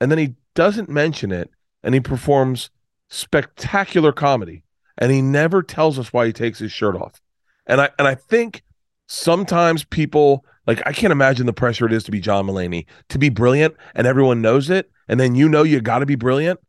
and 0.00 0.10
then 0.10 0.18
he 0.18 0.36
doesn't 0.54 0.88
mention 0.88 1.30
it, 1.32 1.50
and 1.82 1.94
he 1.94 2.00
performs 2.00 2.70
spectacular 3.08 4.12
comedy, 4.12 4.64
and 4.96 5.12
he 5.12 5.20
never 5.20 5.62
tells 5.62 5.98
us 5.98 6.14
why 6.14 6.26
he 6.26 6.32
takes 6.32 6.60
his 6.60 6.72
shirt 6.72 6.96
off." 6.96 7.20
And 7.66 7.80
I 7.82 7.90
and 7.98 8.08
I 8.08 8.14
think 8.14 8.62
sometimes 9.06 9.84
people 9.84 10.46
like 10.66 10.82
I 10.86 10.92
can't 10.92 11.12
imagine 11.12 11.46
the 11.46 11.52
pressure 11.52 11.86
it 11.86 11.92
is 11.92 12.04
to 12.04 12.10
be 12.10 12.20
John 12.20 12.46
Mulaney 12.46 12.86
to 13.08 13.18
be 13.18 13.28
brilliant, 13.28 13.76
and 13.94 14.06
everyone 14.06 14.42
knows 14.42 14.70
it, 14.70 14.90
and 15.08 15.20
then 15.20 15.34
you 15.34 15.48
know 15.48 15.62
you 15.62 15.80
got 15.80 16.00
to 16.00 16.06
be 16.06 16.16
brilliant. 16.16 16.60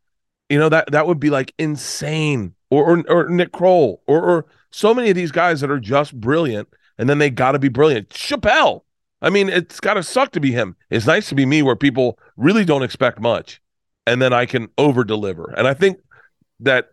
You 0.48 0.58
know 0.58 0.68
that 0.68 0.90
that 0.92 1.06
would 1.06 1.20
be 1.20 1.30
like 1.30 1.52
insane, 1.58 2.54
or 2.70 2.84
or, 2.84 3.04
or 3.08 3.28
Nick 3.28 3.52
Kroll, 3.52 4.02
or 4.06 4.22
or 4.22 4.46
so 4.70 4.94
many 4.94 5.10
of 5.10 5.16
these 5.16 5.32
guys 5.32 5.60
that 5.60 5.70
are 5.70 5.80
just 5.80 6.18
brilliant, 6.18 6.68
and 6.96 7.08
then 7.08 7.18
they 7.18 7.30
got 7.30 7.52
to 7.52 7.58
be 7.58 7.68
brilliant. 7.68 8.10
Chappelle. 8.10 8.82
I 9.20 9.30
mean, 9.30 9.48
it's 9.48 9.80
got 9.80 9.94
to 9.94 10.02
suck 10.04 10.30
to 10.32 10.40
be 10.40 10.52
him. 10.52 10.76
It's 10.90 11.06
nice 11.06 11.28
to 11.30 11.34
be 11.34 11.44
me, 11.44 11.62
where 11.62 11.74
people 11.74 12.18
really 12.36 12.64
don't 12.64 12.84
expect 12.84 13.20
much, 13.20 13.60
and 14.06 14.22
then 14.22 14.32
I 14.32 14.46
can 14.46 14.68
over 14.78 15.02
deliver. 15.02 15.52
And 15.56 15.66
I 15.66 15.74
think 15.74 15.98
that 16.60 16.90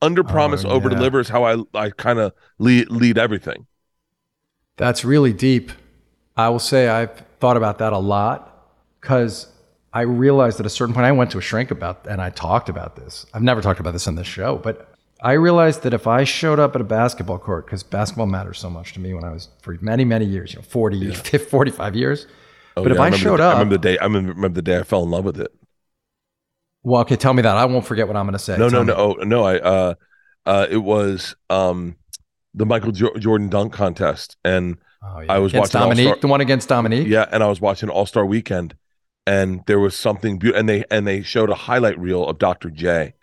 under 0.00 0.22
promise, 0.22 0.64
Oh, 0.64 0.70
over 0.70 0.88
deliver 0.88 1.18
is 1.18 1.28
how 1.28 1.44
I 1.44 1.56
I 1.74 1.90
kind 1.90 2.20
of 2.20 2.32
lead 2.58 2.90
lead 2.90 3.18
everything. 3.18 3.66
That's 4.76 5.04
really 5.04 5.32
deep. 5.32 5.72
I 6.36 6.48
will 6.48 6.58
say 6.58 6.88
I've 6.88 7.12
thought 7.40 7.56
about 7.56 7.78
that 7.78 7.92
a 7.92 7.98
lot 7.98 8.70
because 9.00 9.46
I 9.92 10.02
realized 10.02 10.58
at 10.60 10.66
a 10.66 10.70
certain 10.70 10.94
point 10.94 11.06
I 11.06 11.12
went 11.12 11.30
to 11.32 11.38
a 11.38 11.40
shrink 11.40 11.70
about 11.70 12.06
and 12.08 12.20
I 12.20 12.30
talked 12.30 12.68
about 12.68 12.96
this. 12.96 13.26
I've 13.32 13.42
never 13.42 13.60
talked 13.60 13.80
about 13.80 13.92
this 13.92 14.08
on 14.08 14.16
this 14.16 14.26
show, 14.26 14.56
but 14.58 14.90
I 15.22 15.32
realized 15.32 15.82
that 15.82 15.94
if 15.94 16.06
I 16.06 16.24
showed 16.24 16.58
up 16.58 16.74
at 16.74 16.80
a 16.80 16.84
basketball 16.84 17.38
court, 17.38 17.66
because 17.66 17.82
basketball 17.82 18.26
matters 18.26 18.58
so 18.58 18.68
much 18.68 18.92
to 18.94 19.00
me 19.00 19.14
when 19.14 19.24
I 19.24 19.32
was 19.32 19.48
for 19.62 19.76
many, 19.80 20.04
many 20.04 20.24
years, 20.26 20.52
you 20.52 20.58
know, 20.58 20.64
40, 20.64 21.12
50, 21.12 21.38
45 21.50 21.96
years. 21.96 22.26
Oh, 22.76 22.82
but 22.82 22.92
if 22.92 22.98
yeah, 22.98 23.04
I, 23.04 23.10
showed 23.10 23.38
the, 23.38 23.44
up, 23.44 23.56
I 23.56 23.60
remember 23.60 23.76
the 23.76 23.78
day. 23.82 23.98
I 23.98 24.04
remember, 24.04 24.48
the 24.48 24.62
day 24.62 24.78
I 24.78 24.82
fell 24.82 25.04
in 25.04 25.10
love 25.10 25.24
with 25.24 25.38
it. 25.40 25.52
well, 26.82 27.00
okay, 27.02 27.16
tell 27.16 27.32
me 27.32 27.42
that. 27.42 27.56
I 27.56 27.64
won't 27.64 27.86
forget 27.86 28.06
what 28.06 28.16
I'm 28.16 28.26
going 28.26 28.34
to 28.34 28.38
say. 28.38 28.58
No, 28.58 28.68
no, 28.68 28.68
Tell 28.68 28.84
no, 28.84 28.94
me. 28.94 29.14
oh, 29.20 29.24
no. 29.24 29.44
I 29.44 29.58
uh, 29.58 29.94
uh, 30.46 30.66
it 30.70 30.78
was 30.78 31.34
um, 31.48 31.96
the 32.52 32.66
Michael 32.66 32.92
jo- 32.92 33.16
Jordan 33.18 33.48
dunk 33.48 33.72
contest, 33.72 34.36
and 34.44 34.76
Oh, 35.06 35.20
yeah. 35.20 35.32
I 35.32 35.38
was 35.38 35.52
against 35.52 35.74
watching 35.74 35.88
Dominique, 35.88 36.06
All-Star- 36.08 36.20
the 36.20 36.28
one 36.28 36.40
against 36.40 36.68
Dominique. 36.68 37.08
yeah, 37.08 37.26
and 37.30 37.42
I 37.42 37.46
was 37.46 37.60
watching 37.60 37.88
All 37.88 38.06
Star 38.06 38.24
Weekend, 38.24 38.74
and 39.26 39.60
there 39.66 39.78
was 39.78 39.94
something 39.94 40.38
beautiful, 40.38 40.60
and 40.60 40.68
they 40.68 40.84
and 40.90 41.06
they 41.06 41.22
showed 41.22 41.50
a 41.50 41.54
highlight 41.54 41.98
reel 41.98 42.26
of 42.26 42.38
Dr. 42.38 42.70
J, 42.70 43.14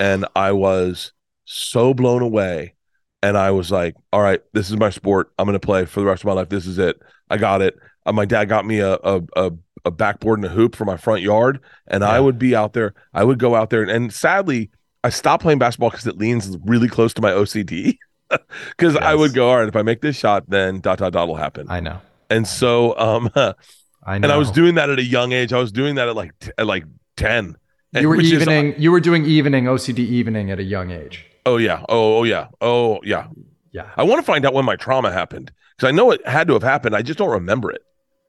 and 0.00 0.26
I 0.36 0.52
was 0.52 1.12
so 1.44 1.94
blown 1.94 2.22
away, 2.22 2.74
and 3.22 3.36
I 3.36 3.50
was 3.50 3.70
like, 3.70 3.96
all 4.12 4.20
right, 4.22 4.40
this 4.52 4.70
is 4.70 4.76
my 4.76 4.90
sport. 4.90 5.32
I'm 5.38 5.46
gonna 5.46 5.58
play 5.58 5.84
for 5.84 6.00
the 6.00 6.06
rest 6.06 6.22
of 6.22 6.26
my 6.26 6.32
life. 6.32 6.48
This 6.48 6.66
is 6.66 6.78
it. 6.78 7.00
I 7.28 7.36
got 7.38 7.60
it. 7.62 7.76
Uh, 8.04 8.12
my 8.12 8.24
dad 8.24 8.46
got 8.46 8.64
me 8.64 8.78
a 8.80 8.94
a, 8.94 9.22
a 9.36 9.52
a 9.84 9.90
backboard 9.90 10.38
and 10.40 10.46
a 10.46 10.50
hoop 10.50 10.74
for 10.74 10.84
my 10.84 10.96
front 10.96 11.22
yard, 11.22 11.60
and 11.86 12.04
I 12.04 12.18
would 12.18 12.38
be 12.38 12.56
out 12.56 12.72
there. 12.72 12.94
I 13.14 13.24
would 13.24 13.38
go 13.38 13.54
out 13.54 13.70
there, 13.70 13.82
and, 13.82 13.90
and 13.90 14.12
sadly, 14.12 14.70
I 15.04 15.10
stopped 15.10 15.42
playing 15.42 15.58
basketball 15.60 15.90
because 15.90 16.06
it 16.06 16.18
leans 16.18 16.56
really 16.64 16.88
close 16.88 17.14
to 17.14 17.22
my 17.22 17.30
OCD. 17.30 17.98
Because 18.70 18.96
I 18.96 19.14
would 19.14 19.34
go, 19.34 19.48
all 19.48 19.58
right, 19.58 19.68
if 19.68 19.76
I 19.76 19.82
make 19.82 20.00
this 20.00 20.16
shot, 20.16 20.48
then 20.48 20.80
dot 20.80 20.98
dot 20.98 21.12
dot 21.12 21.28
will 21.28 21.36
happen. 21.36 21.66
I 21.70 21.80
know. 21.80 22.00
and 22.30 22.46
so, 22.46 22.98
um, 22.98 23.30
I 23.36 24.18
know. 24.18 24.24
and 24.24 24.26
I 24.26 24.36
was 24.36 24.50
doing 24.50 24.74
that 24.76 24.90
at 24.90 24.98
a 24.98 25.04
young 25.04 25.32
age. 25.32 25.52
I 25.52 25.58
was 25.58 25.72
doing 25.72 25.94
that 25.96 26.08
at 26.08 26.16
like 26.16 26.38
t- 26.40 26.50
at 26.58 26.66
like 26.66 26.84
ten. 27.16 27.56
You 27.92 28.08
were 28.08 28.20
is- 28.20 28.32
evening. 28.32 28.74
you 28.78 28.90
were 28.92 29.00
doing 29.00 29.24
evening 29.24 29.64
OCD 29.64 30.00
evening 30.00 30.50
at 30.50 30.58
a 30.58 30.64
young 30.64 30.90
age. 30.90 31.24
oh 31.46 31.56
yeah. 31.56 31.84
Oh, 31.88 32.18
oh 32.18 32.24
yeah. 32.24 32.48
Oh 32.60 33.00
yeah. 33.04 33.28
Yeah. 33.72 33.90
I 33.96 34.02
want 34.02 34.18
to 34.20 34.26
find 34.26 34.44
out 34.44 34.54
when 34.54 34.64
my 34.64 34.76
trauma 34.76 35.12
happened 35.12 35.52
because 35.76 35.88
I 35.88 35.92
know 35.92 36.10
it 36.10 36.26
had 36.26 36.46
to 36.48 36.54
have 36.54 36.62
happened. 36.62 36.96
I 36.96 37.02
just 37.02 37.18
don't 37.18 37.30
remember 37.30 37.70
it. 37.70 37.82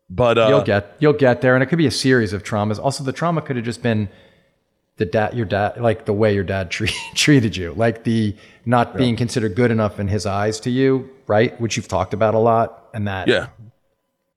But 0.10 0.38
uh, 0.38 0.48
you'll 0.50 0.62
get 0.64 0.96
you'll 1.00 1.14
get 1.14 1.42
there 1.42 1.54
and 1.56 1.62
it 1.64 1.68
could 1.68 1.78
be 1.78 1.88
a 1.88 1.92
series 1.92 2.32
of 2.34 2.44
traumas 2.44 2.80
also 2.80 3.04
the 3.04 3.12
trauma 3.12 3.42
could 3.42 3.56
have 3.58 3.66
just 3.66 3.84
been 3.84 4.08
the 4.98 5.06
dad 5.06 5.34
your 5.34 5.46
dad 5.46 5.80
like 5.80 6.06
the 6.06 6.14
way 6.14 6.34
your 6.34 6.44
dad 6.44 6.70
tre- 6.72 6.90
treated 7.16 7.56
you 7.56 7.74
like 7.74 8.04
the 8.04 8.36
not 8.66 8.98
being 8.98 9.16
considered 9.16 9.56
good 9.56 9.72
enough 9.72 10.00
in 10.00 10.08
his 10.08 10.26
eyes 10.26 10.60
to 10.60 10.70
you 10.70 11.10
right 11.28 11.60
which 11.62 11.78
you've 11.78 11.88
talked 11.88 12.14
about 12.14 12.34
a 12.34 12.40
lot 12.40 12.90
and 12.94 13.08
that 13.08 13.28
yeah, 13.28 13.48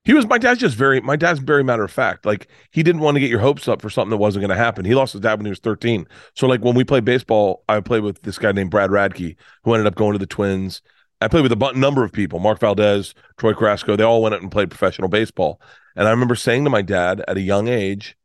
he 0.02 0.14
was. 0.14 0.26
My 0.26 0.38
dad's 0.38 0.60
just 0.60 0.76
very. 0.76 1.00
My 1.00 1.16
dad's 1.16 1.40
very 1.40 1.62
matter 1.62 1.84
of 1.84 1.90
fact. 1.90 2.24
Like 2.24 2.48
he 2.70 2.82
didn't 2.82 3.02
want 3.02 3.16
to 3.16 3.20
get 3.20 3.30
your 3.30 3.40
hopes 3.40 3.68
up 3.68 3.82
for 3.82 3.90
something 3.90 4.10
that 4.10 4.16
wasn't 4.16 4.40
going 4.42 4.56
to 4.56 4.62
happen. 4.62 4.84
He 4.84 4.94
lost 4.94 5.12
his 5.12 5.20
dad 5.20 5.38
when 5.38 5.46
he 5.46 5.50
was 5.50 5.58
thirteen. 5.58 6.06
So 6.34 6.46
like 6.46 6.62
when 6.62 6.74
we 6.74 6.84
played 6.84 7.04
baseball, 7.04 7.64
I 7.68 7.80
played 7.80 8.02
with 8.02 8.22
this 8.22 8.38
guy 8.38 8.52
named 8.52 8.70
Brad 8.70 8.90
Radke, 8.90 9.36
who 9.62 9.74
ended 9.74 9.86
up 9.86 9.96
going 9.96 10.12
to 10.14 10.18
the 10.18 10.26
Twins. 10.26 10.80
I 11.20 11.28
played 11.28 11.42
with 11.42 11.52
a 11.52 11.72
number 11.74 12.02
of 12.02 12.12
people, 12.12 12.38
Mark 12.38 12.60
Valdez, 12.60 13.14
Troy 13.36 13.52
Carrasco. 13.52 13.94
They 13.94 14.02
all 14.02 14.22
went 14.22 14.34
out 14.34 14.40
and 14.40 14.50
played 14.50 14.70
professional 14.70 15.08
baseball. 15.08 15.60
And 15.94 16.08
I 16.08 16.10
remember 16.12 16.34
saying 16.34 16.64
to 16.64 16.70
my 16.70 16.80
dad 16.80 17.22
at 17.28 17.36
a 17.36 17.42
young 17.42 17.68
age, 17.68 18.16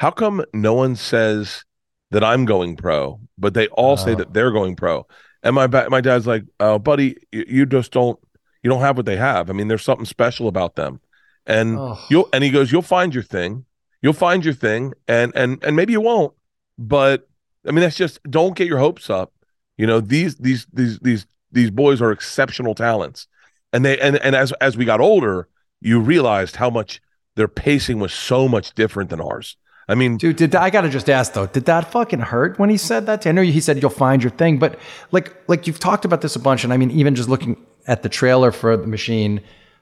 "How 0.00 0.10
come 0.10 0.44
no 0.52 0.74
one 0.74 0.96
says 0.96 1.64
that 2.12 2.22
I'm 2.24 2.44
going 2.44 2.76
pro, 2.76 3.20
but 3.36 3.54
they 3.54 3.66
all 3.68 3.96
say 3.96 4.12
Oh. 4.12 4.16
that 4.16 4.32
they're 4.32 4.52
going 4.52 4.76
pro?" 4.76 5.06
And 5.42 5.54
my 5.54 5.66
ba- 5.66 5.88
my 5.90 6.00
dad's 6.00 6.26
like, 6.26 6.44
"Oh, 6.60 6.78
buddy, 6.78 7.16
you, 7.32 7.44
you 7.48 7.66
just 7.66 7.92
don't 7.92 8.18
you 8.62 8.70
don't 8.70 8.80
have 8.80 8.96
what 8.96 9.06
they 9.06 9.16
have. 9.16 9.50
I 9.50 9.52
mean, 9.54 9.66
there's 9.68 9.82
something 9.82 10.06
special 10.06 10.46
about 10.46 10.76
them. 10.76 11.00
And 11.46 11.76
Oh. 11.78 11.98
you'll 12.08 12.28
and 12.32 12.44
he 12.44 12.50
goes, 12.50 12.70
You'll 12.70 12.82
find 12.82 13.12
your 13.12 13.24
thing. 13.24 13.64
You'll 14.02 14.12
find 14.12 14.44
your 14.44 14.54
thing. 14.54 14.92
And 15.08 15.32
and 15.34 15.62
and 15.64 15.74
maybe 15.74 15.92
you 15.92 16.00
won't. 16.00 16.32
But 16.78 17.28
I 17.66 17.72
mean, 17.72 17.80
that's 17.80 17.96
just 17.96 18.20
don't 18.30 18.54
get 18.56 18.68
your 18.68 18.78
hopes 18.78 19.10
up. 19.10 19.32
You 19.76 19.86
know, 19.88 20.00
these 20.00 20.36
these 20.36 20.66
these 20.72 20.98
these 21.00 21.26
these 21.50 21.70
boys 21.72 22.00
are 22.00 22.12
exceptional 22.12 22.74
talents. 22.76 23.26
And 23.72 23.84
they 23.84 23.98
and 23.98 24.16
and 24.18 24.36
as 24.36 24.52
as 24.60 24.76
we 24.76 24.84
got 24.84 25.00
older, 25.00 25.48
you 25.80 25.98
realized 25.98 26.54
how 26.56 26.70
much 26.70 27.00
their 27.34 27.48
pacing 27.48 27.98
was 27.98 28.12
so 28.12 28.46
much 28.46 28.74
different 28.74 29.10
than 29.10 29.20
ours. 29.20 29.56
I 29.88 29.94
mean, 29.94 30.16
Dude, 30.16 30.36
did 30.36 30.54
I 30.54 30.70
gotta 30.70 30.88
just 30.88 31.10
ask 31.10 31.32
though? 31.32 31.46
Did 31.46 31.64
that 31.66 31.90
fucking 31.90 32.20
hurt 32.20 32.58
when 32.58 32.70
he 32.70 32.76
said 32.76 33.06
that? 33.06 33.26
I 33.26 33.32
know 33.32 33.42
he 33.42 33.60
said 33.60 33.80
you'll 33.82 33.90
find 33.90 34.22
your 34.22 34.30
thing, 34.30 34.58
but 34.58 34.78
like, 35.10 35.36
like 35.48 35.66
you've 35.66 35.80
talked 35.80 36.04
about 36.04 36.20
this 36.20 36.36
a 36.36 36.38
bunch, 36.40 36.64
and 36.64 36.72
I 36.72 36.76
mean, 36.76 36.90
even 36.92 37.14
just 37.14 37.28
looking 37.28 37.56
at 37.86 38.02
the 38.02 38.08
trailer 38.08 38.52
for 38.52 38.76
the 38.76 38.86
machine, 38.86 39.40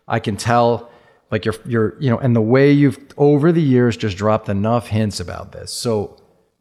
I 0.09 0.19
can 0.19 0.37
tell, 0.37 0.91
like 1.31 1.45
you're, 1.45 1.55
you're, 1.67 2.01
you 2.01 2.11
know, 2.11 2.19
and 2.19 2.35
the 2.35 2.41
way 2.41 2.73
you've 2.73 2.99
over 3.17 3.53
the 3.53 3.63
years 3.63 3.97
just 3.97 4.17
dropped 4.17 4.49
enough 4.49 4.89
hints 4.89 5.21
about 5.21 5.53
this. 5.53 5.73
So, 5.73 6.17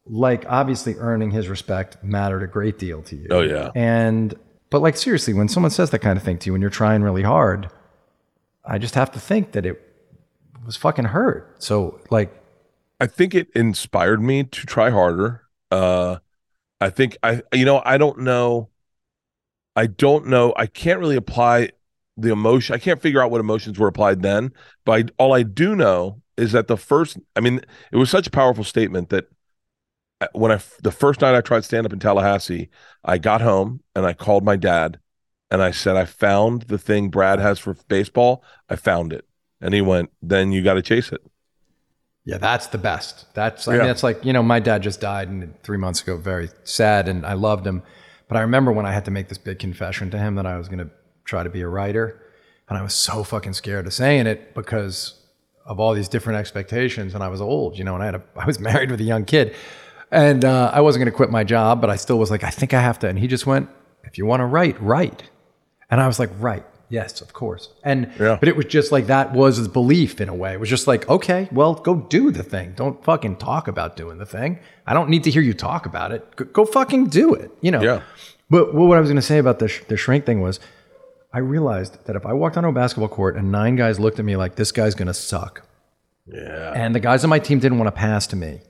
like, 0.06 0.44
obviously, 0.48 0.96
earning 0.96 1.30
his 1.30 1.48
respect 1.48 2.02
mattered 2.02 2.42
a 2.42 2.46
great 2.46 2.78
deal 2.78 3.02
to 3.02 3.16
you. 3.16 3.28
oh 3.30 3.40
yeah. 3.40 3.70
And, 3.74 4.34
but 4.68 4.80
like 4.80 4.96
seriously, 4.96 5.34
when 5.34 5.48
someone 5.48 5.70
says 5.70 5.90
that 5.90 6.00
kind 6.00 6.16
of 6.16 6.22
thing 6.22 6.38
to 6.38 6.46
you, 6.46 6.52
when 6.52 6.60
you're 6.60 6.70
trying 6.70 7.02
really 7.02 7.22
hard, 7.22 7.70
I 8.64 8.78
just 8.78 8.94
have 8.94 9.10
to 9.12 9.18
think 9.20 9.52
that 9.52 9.66
it 9.66 9.80
was 10.64 10.76
fucking 10.76 11.06
hurt. 11.06 11.56
So, 11.58 12.00
like, 12.10 12.32
I 13.00 13.06
think 13.06 13.34
it 13.34 13.48
inspired 13.54 14.22
me 14.22 14.44
to 14.44 14.66
try 14.66 14.90
harder. 14.90 15.42
Uh, 15.70 16.18
I 16.80 16.90
think 16.90 17.16
I, 17.22 17.42
you 17.52 17.64
know, 17.64 17.82
I 17.84 17.98
don't 17.98 18.20
know. 18.20 18.68
I 19.74 19.86
don't 19.86 20.26
know. 20.26 20.52
I 20.56 20.66
can't 20.66 21.00
really 21.00 21.16
apply 21.16 21.70
the 22.16 22.30
emotion. 22.30 22.74
I 22.74 22.78
can't 22.78 23.00
figure 23.00 23.22
out 23.22 23.30
what 23.30 23.40
emotions 23.40 23.78
were 23.78 23.88
applied 23.88 24.22
then. 24.22 24.52
But 24.84 24.92
I, 24.92 25.04
all 25.22 25.32
I 25.32 25.42
do 25.42 25.74
know 25.74 26.20
is 26.36 26.52
that 26.52 26.68
the 26.68 26.76
first, 26.76 27.18
I 27.34 27.40
mean, 27.40 27.60
it 27.90 27.96
was 27.96 28.10
such 28.10 28.26
a 28.26 28.30
powerful 28.30 28.64
statement 28.64 29.08
that 29.10 29.28
uh, 30.20 30.26
when 30.32 30.52
I, 30.52 30.60
the 30.82 30.92
first 30.92 31.20
night 31.22 31.34
I 31.34 31.40
tried 31.40 31.64
stand 31.64 31.86
up 31.86 31.92
in 31.92 31.98
Tallahassee, 31.98 32.68
I 33.04 33.18
got 33.18 33.40
home 33.40 33.80
and 33.94 34.04
I 34.04 34.12
called 34.12 34.44
my 34.44 34.56
dad 34.56 34.98
and 35.50 35.62
I 35.62 35.70
said, 35.70 35.96
I 35.96 36.04
found 36.04 36.62
the 36.62 36.78
thing 36.78 37.08
Brad 37.08 37.38
has 37.38 37.58
for 37.58 37.74
baseball. 37.88 38.44
I 38.68 38.76
found 38.76 39.12
it. 39.12 39.26
And 39.60 39.74
he 39.74 39.80
went, 39.80 40.10
then 40.22 40.52
you 40.52 40.62
got 40.62 40.74
to 40.74 40.82
chase 40.82 41.12
it. 41.12 41.20
Yeah, 42.30 42.38
that's 42.38 42.68
the 42.68 42.78
best. 42.78 43.26
That's 43.34 43.66
I 43.66 43.72
Yeah. 43.72 43.78
mean, 43.78 43.86
that's 43.88 44.02
like 44.02 44.24
you 44.24 44.32
know, 44.32 44.42
my 44.42 44.60
dad 44.60 44.82
just 44.82 45.00
died 45.00 45.28
and 45.28 45.52
three 45.62 45.78
months 45.78 46.00
ago. 46.02 46.16
Very 46.16 46.48
sad, 46.64 47.08
and 47.08 47.26
I 47.26 47.32
loved 47.34 47.66
him. 47.66 47.82
But 48.28 48.36
I 48.36 48.42
remember 48.42 48.70
when 48.72 48.86
I 48.86 48.92
had 48.92 49.04
to 49.06 49.10
make 49.10 49.28
this 49.28 49.38
big 49.38 49.58
confession 49.58 50.10
to 50.12 50.18
him 50.18 50.36
that 50.36 50.46
I 50.46 50.56
was 50.56 50.68
going 50.68 50.78
to 50.78 50.90
try 51.24 51.42
to 51.42 51.50
be 51.50 51.60
a 51.62 51.68
writer, 51.68 52.20
and 52.68 52.78
I 52.78 52.82
was 52.82 52.94
so 52.94 53.24
fucking 53.24 53.54
scared 53.54 53.86
of 53.86 53.92
saying 53.92 54.26
it 54.28 54.54
because 54.54 55.14
of 55.66 55.80
all 55.80 55.92
these 55.94 56.08
different 56.08 56.38
expectations. 56.38 57.14
And 57.14 57.22
I 57.24 57.28
was 57.28 57.40
old, 57.40 57.76
you 57.78 57.84
know, 57.84 57.94
and 57.94 58.02
I 58.02 58.06
had 58.06 58.14
a, 58.14 58.22
I 58.36 58.46
was 58.46 58.60
married 58.70 58.90
with 58.92 59.00
a 59.00 59.04
young 59.04 59.24
kid, 59.24 59.54
and 60.12 60.44
uh, 60.44 60.70
I 60.72 60.80
wasn't 60.80 61.00
going 61.02 61.12
to 61.12 61.16
quit 61.16 61.30
my 61.30 61.42
job, 61.44 61.80
but 61.80 61.90
I 61.90 61.96
still 61.96 62.18
was 62.18 62.30
like, 62.30 62.44
I 62.44 62.50
think 62.50 62.72
I 62.74 62.80
have 62.80 62.98
to. 63.00 63.08
And 63.08 63.18
he 63.18 63.26
just 63.26 63.46
went, 63.46 63.68
if 64.04 64.16
you 64.18 64.24
want 64.26 64.40
to 64.40 64.46
write, 64.46 64.80
write. 64.80 65.24
And 65.90 66.00
I 66.00 66.06
was 66.06 66.18
like, 66.20 66.30
right. 66.38 66.64
Yes, 66.90 67.20
of 67.20 67.32
course. 67.32 67.68
And 67.84 68.10
Yeah. 68.20 68.36
but 68.40 68.48
it 68.48 68.56
was 68.56 68.66
just 68.66 68.90
like 68.92 69.06
that 69.06 69.32
was 69.32 69.56
his 69.56 69.68
belief 69.68 70.20
in 70.20 70.28
a 70.28 70.34
way. 70.34 70.52
It 70.52 70.60
was 70.60 70.68
just 70.68 70.86
like, 70.88 71.08
okay, 71.08 71.48
well, 71.52 71.74
go 71.74 71.94
do 71.94 72.30
the 72.32 72.42
thing. 72.42 72.72
Don't 72.76 73.02
fucking 73.04 73.36
talk 73.36 73.68
about 73.68 73.96
doing 73.96 74.18
the 74.18 74.26
thing. 74.26 74.58
I 74.86 74.92
don't 74.92 75.08
need 75.08 75.22
to 75.24 75.30
hear 75.30 75.40
you 75.42 75.54
talk 75.54 75.86
about 75.86 76.10
it. 76.12 76.36
Go, 76.36 76.44
go 76.46 76.64
fucking 76.64 77.06
do 77.06 77.32
it. 77.34 77.50
You 77.60 77.70
know. 77.70 77.80
Yeah. 77.80 78.02
But 78.50 78.74
what 78.74 78.96
I 78.96 79.00
was 79.00 79.08
going 79.08 79.16
to 79.16 79.22
say 79.22 79.38
about 79.38 79.60
the 79.60 79.68
sh- 79.68 79.82
the 79.86 79.96
shrink 79.96 80.26
thing 80.26 80.40
was, 80.42 80.58
I 81.32 81.38
realized 81.38 82.04
that 82.06 82.16
if 82.16 82.26
I 82.26 82.32
walked 82.32 82.56
onto 82.56 82.68
a 82.68 82.72
basketball 82.72 83.08
court 83.08 83.36
and 83.36 83.52
nine 83.52 83.76
guys 83.76 84.00
looked 84.00 84.18
at 84.18 84.24
me 84.24 84.34
like 84.36 84.56
this 84.56 84.72
guy's 84.72 84.96
going 84.96 85.06
to 85.06 85.14
suck, 85.14 85.62
Yeah. 86.26 86.72
and 86.74 86.92
the 86.92 86.98
guys 87.00 87.22
on 87.22 87.30
my 87.30 87.38
team 87.38 87.60
didn't 87.60 87.78
want 87.78 87.86
to 87.86 87.92
pass 87.98 88.26
to 88.28 88.36
me, 88.36 88.62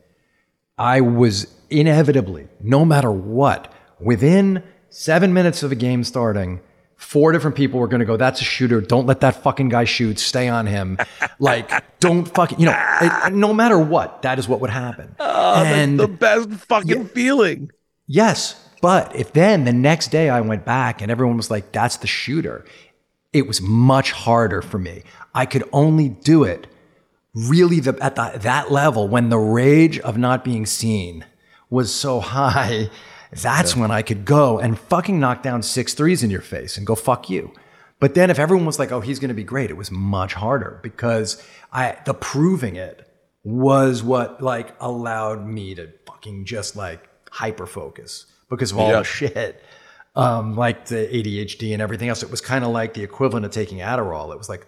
I 0.77 1.01
was 1.01 1.47
inevitably, 1.71 2.49
no 2.61 2.85
matter 2.85 3.11
what, 3.11 3.73
within 3.99 4.63
seven 4.91 5.33
minutes 5.33 5.63
of 5.63 5.71
the 5.71 5.77
game 5.77 6.05
starting, 6.05 6.61
four 7.01 7.33
different 7.33 7.57
people 7.57 7.81
were 7.81 7.89
going 7.89 8.01
to 8.01 8.07
go, 8.07 8.17
that's 8.17 8.41
a 8.41 8.45
shooter. 8.45 8.81
Don't 8.81 9.07
let 9.07 9.21
that 9.21 9.43
fucking 9.43 9.71
guy 9.71 9.85
shoot. 9.85 10.19
Stay 10.19 10.49
on 10.49 10.67
him. 10.67 10.99
like, 11.41 11.99
don't 11.99 12.27
fucking, 12.27 12.61
you 12.61 12.67
know, 12.67 12.97
it, 13.01 13.33
no 13.33 13.55
matter 13.55 13.79
what, 13.79 14.23
that 14.23 14.39
is 14.39 14.47
what 14.47 14.61
would 14.61 14.71
happen. 14.71 15.17
Ah, 15.19 15.65
and 15.65 15.99
the 15.99 16.07
best 16.07 16.51
fucking 16.51 17.07
feeling. 17.09 17.71
Yes. 18.07 18.69
But 18.83 19.17
if 19.17 19.33
then 19.33 19.65
the 19.65 19.73
next 19.73 20.09
day 20.09 20.29
I 20.29 20.43
went 20.43 20.65
back 20.65 21.01
and 21.01 21.11
everyone 21.11 21.37
was 21.37 21.51
like, 21.51 21.73
that's 21.73 21.97
the 21.97 22.07
shooter, 22.07 22.65
it 23.33 23.47
was 23.47 23.63
much 23.63 24.13
harder 24.13 24.61
for 24.61 24.79
me. 24.79 25.03
I 25.35 25.47
could 25.47 25.65
only 25.73 26.11
do 26.11 26.45
it 26.45 26.67
really 27.35 27.81
the, 27.81 27.97
at 28.03 28.17
the, 28.17 28.39
that 28.41 28.71
level 28.71 29.09
when 29.09 29.31
the 29.31 29.39
rage 29.39 29.99
of 30.01 30.19
not 30.19 30.45
being 30.45 30.67
seen 30.67 31.25
was 31.71 31.95
so 31.95 32.21
high. 32.21 32.91
That's 33.33 33.77
when 33.77 33.91
I 33.91 34.03
could 34.03 34.25
go 34.25 34.59
and 34.59 34.79
fucking 34.79 35.19
knock 35.21 35.43
down 35.43 35.63
six 35.63 35.95
threes 35.95 36.23
in 36.23 36.31
your 36.31 36.41
face 36.41 36.77
and 36.77 36.87
go, 36.87 36.95
fuck 36.95 37.31
you. 37.31 37.53
But 38.01 38.15
then 38.15 38.31
if 38.31 38.39
everyone 38.39 38.67
was 38.67 38.79
like, 38.79 38.93
oh, 38.93 39.01
he's 39.01 39.19
going 39.19 39.29
to 39.29 39.35
be 39.35 39.45
great, 39.45 39.71
it 39.71 39.77
was 39.77 39.91
much 39.91 40.35
harder 40.35 40.81
because 40.83 41.43
I, 41.73 41.97
the 42.07 42.15
proving 42.15 42.77
it 42.77 43.07
was 43.45 44.03
what 44.03 44.43
like 44.43 44.75
allowed 44.81 45.47
me 45.47 45.75
to 45.75 45.91
fucking 46.07 46.45
just 46.47 46.77
like 46.77 47.09
hyper 47.31 47.67
focus 47.67 48.27
because 48.49 48.73
of 48.73 48.79
all 48.79 48.89
Yeah. 48.89 48.99
the 48.99 49.05
shit. 49.05 49.63
Um, 50.17 50.57
like 50.57 50.87
the 50.87 50.97
ADHD 51.07 51.73
and 51.73 51.81
everything 51.81 52.09
else. 52.09 52.23
It 52.25 52.31
was 52.33 52.41
kind 52.41 52.65
of 52.65 52.73
like 52.73 52.95
the 52.95 53.03
equivalent 53.05 53.47
of 53.47 53.53
taking 53.53 53.79
Adderall. 53.79 54.33
It 54.33 54.39
was 54.39 54.49
like, 54.49 54.67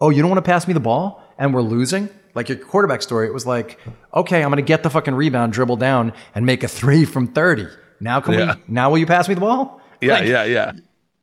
oh, 0.00 0.10
you 0.10 0.20
don't 0.20 0.30
want 0.30 0.44
to 0.44 0.48
pass 0.48 0.68
me 0.68 0.74
the 0.74 0.80
ball 0.80 1.22
and 1.38 1.54
we're 1.54 1.62
losing? 1.62 2.10
Like 2.34 2.48
your 2.50 2.58
quarterback 2.58 3.00
story, 3.00 3.26
it 3.26 3.32
was 3.32 3.46
like, 3.46 3.78
okay, 4.14 4.42
I'm 4.42 4.50
going 4.50 4.56
to 4.56 4.62
get 4.62 4.82
the 4.82 4.90
fucking 4.90 5.14
rebound, 5.14 5.52
dribble 5.54 5.76
down, 5.76 6.12
and 6.34 6.44
make 6.44 6.62
a 6.62 6.68
three 6.68 7.04
from 7.06 7.26
30. 7.28 7.68
Now 8.02 8.20
can 8.20 8.34
Yeah. 8.34 8.54
we, 8.56 8.62
now 8.68 8.90
will 8.90 8.98
you 8.98 9.06
pass 9.06 9.28
me 9.28 9.34
the 9.34 9.40
ball? 9.40 9.80
Yeah, 10.00 10.14
Like, 10.14 10.26
yeah, 10.26 10.44
yeah. 10.44 10.72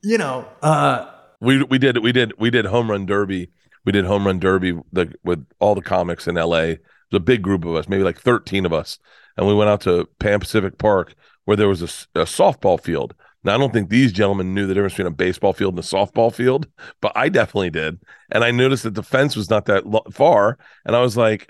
You 0.02 0.18
know, 0.18 0.48
uh, 0.62 1.06
We 1.42 1.62
we 1.64 1.78
did 1.78 1.98
we 1.98 2.12
did 2.14 2.34
we 2.40 2.50
did 2.50 2.66
home 2.66 2.90
run 2.90 3.06
derby. 3.06 3.52
We 3.86 3.92
did 3.92 4.06
home 4.06 4.26
run 4.26 4.40
derby 4.40 4.80
the, 4.94 5.14
with 5.24 5.46
all 5.60 5.76
the 5.76 5.82
comics 5.82 6.28
in 6.28 6.36
LA. 6.36 6.58
It 6.58 6.82
was 7.12 7.18
a 7.18 7.20
big 7.20 7.42
group 7.42 7.66
of 7.66 7.76
us, 7.76 7.90
maybe 7.90 8.04
like 8.04 8.20
13 8.20 8.66
of 8.66 8.72
us. 8.74 8.98
And 9.36 9.46
we 9.48 9.54
went 9.54 9.70
out 9.70 9.82
to 9.82 10.08
Pan 10.20 10.40
Pacific 10.40 10.78
Park 10.78 11.16
where 11.46 11.58
there 11.58 11.68
was 11.68 11.82
a 11.82 11.88
softball 12.26 12.80
field. 12.82 13.14
Now 13.44 13.56
I 13.56 13.58
don't 13.58 13.74
think 13.74 13.90
these 13.90 14.12
gentlemen 14.12 14.54
knew 14.54 14.68
the 14.68 14.74
difference 14.74 14.94
between 14.94 15.08
a 15.08 15.12
baseball 15.16 15.54
field 15.54 15.74
and 15.76 15.80
a 15.84 15.88
softball 15.88 16.34
field, 16.34 16.68
but 17.02 17.12
I 17.16 17.28
definitely 17.30 17.70
did. 17.72 18.00
And 18.32 18.44
I 18.44 18.52
noticed 18.52 18.84
that 18.84 18.96
the 18.96 19.04
fence 19.04 19.36
was 19.36 19.50
not 19.50 19.66
that 19.66 19.86
lo- 19.88 20.04
far, 20.12 20.58
and 20.86 20.96
I 20.96 21.02
was 21.02 21.16
like, 21.18 21.50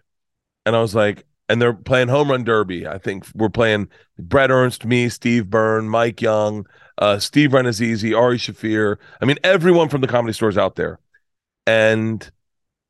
and 0.66 0.76
I 0.76 0.82
was 0.82 0.94
like, 0.96 1.26
and 1.50 1.60
they're 1.60 1.74
playing 1.74 2.08
home 2.08 2.30
run 2.30 2.44
derby. 2.44 2.88
I 2.88 3.00
think 3.00 3.26
we're 3.34 3.50
playing 3.50 3.90
Brett 4.20 4.52
Ernst, 4.52 4.86
me, 4.86 5.10
Steve 5.10 5.50
Byrne, 5.50 5.90
Mike 5.90 6.22
Young, 6.22 6.68
uh, 7.00 7.18
Steve 7.18 7.50
Rannazzisi, 7.50 8.16
Ari 8.18 8.38
Shaffir. 8.38 8.98
I 9.20 9.26
mean, 9.26 9.40
everyone 9.44 9.90
from 9.90 10.02
the 10.02 10.08
comedy 10.08 10.34
stores 10.34 10.58
out 10.58 10.76
there, 10.76 11.00
and 11.66 12.30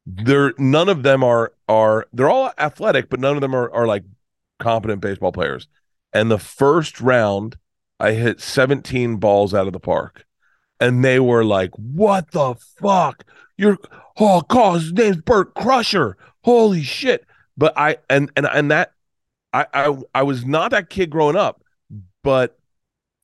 they're 0.05 0.53
none 0.57 0.89
of 0.89 1.03
them 1.03 1.23
are 1.23 1.53
are 1.69 2.05
they're 2.11 2.29
all 2.29 2.51
athletic, 2.57 3.09
but 3.09 3.21
none 3.21 3.35
of 3.35 3.41
them 3.41 3.55
are 3.55 3.71
are 3.71 3.87
like 3.87 4.03
competent 4.59 5.01
baseball 5.01 5.31
players. 5.31 5.67
And 6.11 6.29
the 6.29 6.39
first 6.39 6.99
round, 6.99 7.57
I 7.99 8.13
hit 8.13 8.41
17 8.41 9.17
balls 9.17 9.53
out 9.53 9.67
of 9.67 9.73
the 9.73 9.79
park, 9.79 10.25
and 10.81 11.03
they 11.03 11.19
were 11.19 11.45
like, 11.45 11.71
"What 11.77 12.31
the 12.31 12.55
fuck? 12.55 13.23
You're 13.57 13.77
oh, 14.19 14.41
God, 14.41 14.81
his 14.81 14.91
name's 14.91 15.17
Bert 15.17 15.53
Crusher. 15.53 16.17
Holy 16.43 16.83
shit!" 16.83 17.25
But 17.59 17.77
I 17.77 17.97
and 18.09 18.31
and 18.37 18.47
and 18.47 18.71
that 18.71 18.93
I 19.53 19.65
I 19.73 19.97
I 20.15 20.23
was 20.23 20.45
not 20.45 20.71
that 20.71 20.89
kid 20.89 21.09
growing 21.09 21.35
up, 21.35 21.61
but 22.23 22.57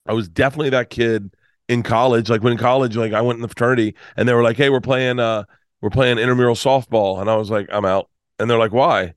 I 0.05 0.11
was 0.11 0.27
definitely 0.27 0.71
that 0.71 0.89
kid 0.89 1.33
in 1.69 1.83
college. 1.83 2.29
Like 2.29 2.43
when 2.43 2.51
in 2.51 2.59
college, 2.59 2.97
like 2.97 3.13
I 3.13 3.21
went 3.21 3.37
in 3.37 3.41
the 3.41 3.47
fraternity, 3.47 3.95
and 4.17 4.27
they 4.27 4.33
were 4.33 4.43
like, 4.43 4.57
"Hey, 4.57 4.69
we're 4.69 4.81
playing 4.81 5.19
uh 5.19 5.45
we're 5.79 5.89
playing 5.89 6.17
intramural 6.17 6.55
softball," 6.55 7.21
and 7.21 7.29
I 7.29 7.37
was 7.37 7.49
like, 7.49 7.67
"I'm 7.71 7.85
out." 7.85 8.09
And 8.37 8.49
they're 8.49 8.59
like, 8.59 8.73
"Why?" 8.73 9.13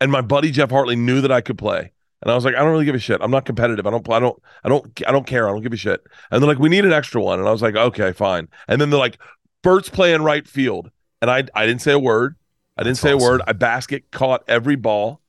And 0.00 0.10
my 0.10 0.22
buddy 0.22 0.50
Jeff 0.50 0.70
Hartley 0.70 0.96
knew 0.96 1.20
that 1.20 1.30
I 1.30 1.42
could 1.42 1.58
play. 1.58 1.92
And 2.22 2.30
I 2.30 2.34
was 2.34 2.44
like, 2.44 2.54
I 2.54 2.60
don't 2.60 2.70
really 2.70 2.84
give 2.84 2.94
a 2.94 3.00
shit. 3.00 3.20
I'm 3.20 3.32
not 3.32 3.44
competitive. 3.44 3.84
I 3.84 3.90
don't, 3.90 4.08
I 4.08 4.20
don't, 4.20 4.42
I 4.62 4.68
don't, 4.68 5.00
I 5.08 5.12
don't 5.12 5.26
care. 5.26 5.48
I 5.48 5.52
don't 5.52 5.60
give 5.60 5.72
a 5.72 5.76
shit. 5.76 6.02
And 6.30 6.40
they're 6.40 6.48
like, 6.48 6.60
we 6.60 6.68
need 6.68 6.84
an 6.84 6.92
extra 6.92 7.20
one. 7.20 7.40
And 7.40 7.48
I 7.48 7.50
was 7.50 7.62
like, 7.62 7.74
okay, 7.74 8.12
fine. 8.12 8.48
And 8.68 8.80
then 8.80 8.90
they're 8.90 8.98
like, 8.98 9.18
Bert's 9.62 9.88
playing 9.88 10.22
right 10.22 10.46
field. 10.46 10.92
And 11.20 11.30
I, 11.30 11.44
I 11.54 11.66
didn't 11.66 11.82
say 11.82 11.90
a 11.92 11.98
word. 11.98 12.36
I 12.82 12.84
didn't 12.84 13.00
That's 13.00 13.00
say 13.00 13.12
a 13.12 13.16
word. 13.16 13.42
I 13.46 13.52
basket 13.52 14.10
caught 14.10 14.42
every 14.48 14.74
ball. 14.74 15.20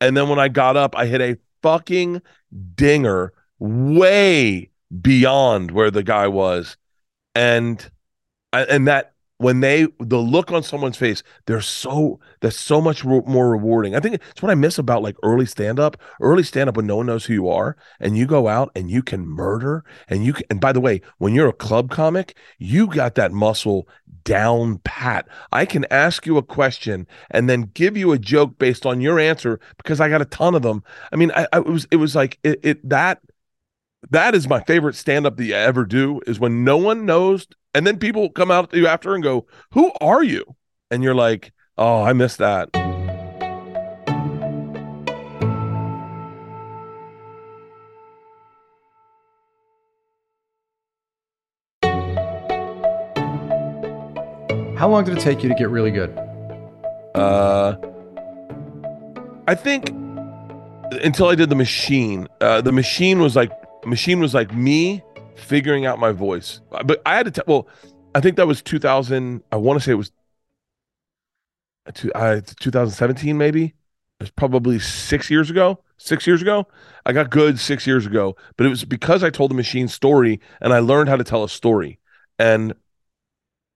And 0.00 0.16
then 0.16 0.30
when 0.30 0.38
I 0.38 0.48
got 0.48 0.78
up, 0.78 0.96
I 0.96 1.04
hit 1.04 1.20
a 1.20 1.36
fucking 1.62 2.22
dinger 2.74 3.34
way 3.58 4.70
beyond 5.00 5.72
where 5.72 5.90
the 5.90 6.02
guy 6.02 6.26
was. 6.26 6.78
And, 7.34 7.90
and 8.52 8.88
that 8.88 9.12
when 9.42 9.58
they 9.58 9.88
the 9.98 10.18
look 10.18 10.52
on 10.52 10.62
someone's 10.62 10.96
face 10.96 11.22
they're 11.46 11.60
so 11.60 12.20
that's 12.40 12.58
so 12.58 12.80
much 12.80 13.04
re- 13.04 13.22
more 13.26 13.50
rewarding 13.50 13.94
i 13.96 14.00
think 14.00 14.14
it's 14.14 14.40
what 14.40 14.50
i 14.50 14.54
miss 14.54 14.78
about 14.78 15.02
like 15.02 15.16
early 15.24 15.44
stand 15.44 15.80
up 15.80 15.96
early 16.20 16.44
stand 16.44 16.68
up 16.68 16.76
when 16.76 16.86
no 16.86 16.96
one 16.96 17.06
knows 17.06 17.24
who 17.24 17.34
you 17.34 17.48
are 17.48 17.76
and 17.98 18.16
you 18.16 18.24
go 18.24 18.46
out 18.46 18.70
and 18.76 18.88
you 18.88 19.02
can 19.02 19.26
murder 19.26 19.84
and 20.08 20.24
you 20.24 20.32
can 20.32 20.44
and 20.48 20.60
by 20.60 20.72
the 20.72 20.80
way 20.80 21.00
when 21.18 21.34
you're 21.34 21.48
a 21.48 21.52
club 21.52 21.90
comic 21.90 22.36
you 22.58 22.86
got 22.86 23.16
that 23.16 23.32
muscle 23.32 23.88
down 24.24 24.78
pat 24.84 25.26
i 25.52 25.64
can 25.64 25.84
ask 25.90 26.26
you 26.26 26.36
a 26.36 26.42
question 26.42 27.06
and 27.30 27.48
then 27.48 27.70
give 27.74 27.96
you 27.96 28.12
a 28.12 28.18
joke 28.18 28.58
based 28.58 28.86
on 28.86 29.00
your 29.00 29.18
answer 29.18 29.58
because 29.76 30.00
i 30.00 30.08
got 30.08 30.22
a 30.22 30.26
ton 30.26 30.54
of 30.54 30.62
them 30.62 30.82
i 31.12 31.16
mean 31.16 31.30
i, 31.34 31.46
I 31.52 31.58
it 31.58 31.66
was 31.66 31.86
it 31.90 31.96
was 31.96 32.14
like 32.14 32.38
it, 32.42 32.60
it 32.62 32.88
that 32.88 33.20
that 34.10 34.34
is 34.34 34.48
my 34.48 34.60
favorite 34.60 34.96
stand 34.96 35.26
up 35.26 35.36
that 35.36 35.44
you 35.44 35.54
ever 35.54 35.84
do 35.84 36.20
is 36.26 36.40
when 36.40 36.64
no 36.64 36.76
one 36.76 37.06
knows 37.06 37.46
and 37.74 37.86
then 37.86 37.98
people 37.98 38.28
come 38.30 38.50
out 38.50 38.70
to 38.70 38.78
you 38.78 38.86
after 38.86 39.14
and 39.14 39.22
go, 39.22 39.46
Who 39.72 39.92
are 40.00 40.22
you? 40.22 40.44
And 40.90 41.02
you're 41.02 41.14
like, 41.14 41.52
Oh, 41.78 42.02
I 42.02 42.12
missed 42.12 42.38
that. 42.38 42.81
How 54.82 54.88
long 54.88 55.04
did 55.04 55.16
it 55.16 55.20
take 55.20 55.44
you 55.44 55.48
to 55.48 55.54
get 55.54 55.70
really 55.70 55.92
good? 55.92 56.10
Uh, 57.14 57.76
I 59.46 59.54
think 59.54 59.90
until 61.04 61.28
I 61.28 61.36
did 61.36 61.50
the 61.50 61.54
machine. 61.54 62.26
Uh, 62.40 62.62
the 62.62 62.72
machine 62.72 63.20
was 63.20 63.36
like 63.36 63.52
machine 63.86 64.18
was 64.18 64.34
like 64.34 64.52
me 64.52 65.00
figuring 65.36 65.86
out 65.86 66.00
my 66.00 66.10
voice. 66.10 66.60
But 66.68 67.00
I 67.06 67.14
had 67.14 67.26
to 67.26 67.30
tell. 67.30 67.44
Well, 67.46 67.68
I 68.16 68.20
think 68.20 68.34
that 68.38 68.48
was 68.48 68.60
2000. 68.60 69.44
I 69.52 69.56
want 69.56 69.78
to 69.78 69.84
say 69.84 69.92
it 69.92 69.94
was 69.94 70.10
uh, 72.16 72.40
2017, 72.40 73.38
maybe. 73.38 73.66
It 73.66 73.74
was 74.18 74.30
probably 74.32 74.80
six 74.80 75.30
years 75.30 75.48
ago. 75.48 75.78
Six 75.96 76.26
years 76.26 76.42
ago, 76.42 76.66
I 77.06 77.12
got 77.12 77.30
good 77.30 77.60
six 77.60 77.86
years 77.86 78.04
ago. 78.04 78.34
But 78.56 78.66
it 78.66 78.70
was 78.70 78.84
because 78.84 79.22
I 79.22 79.30
told 79.30 79.52
the 79.52 79.54
machine 79.54 79.86
story 79.86 80.40
and 80.60 80.72
I 80.72 80.80
learned 80.80 81.08
how 81.08 81.14
to 81.14 81.22
tell 81.22 81.44
a 81.44 81.48
story. 81.48 82.00
And 82.36 82.74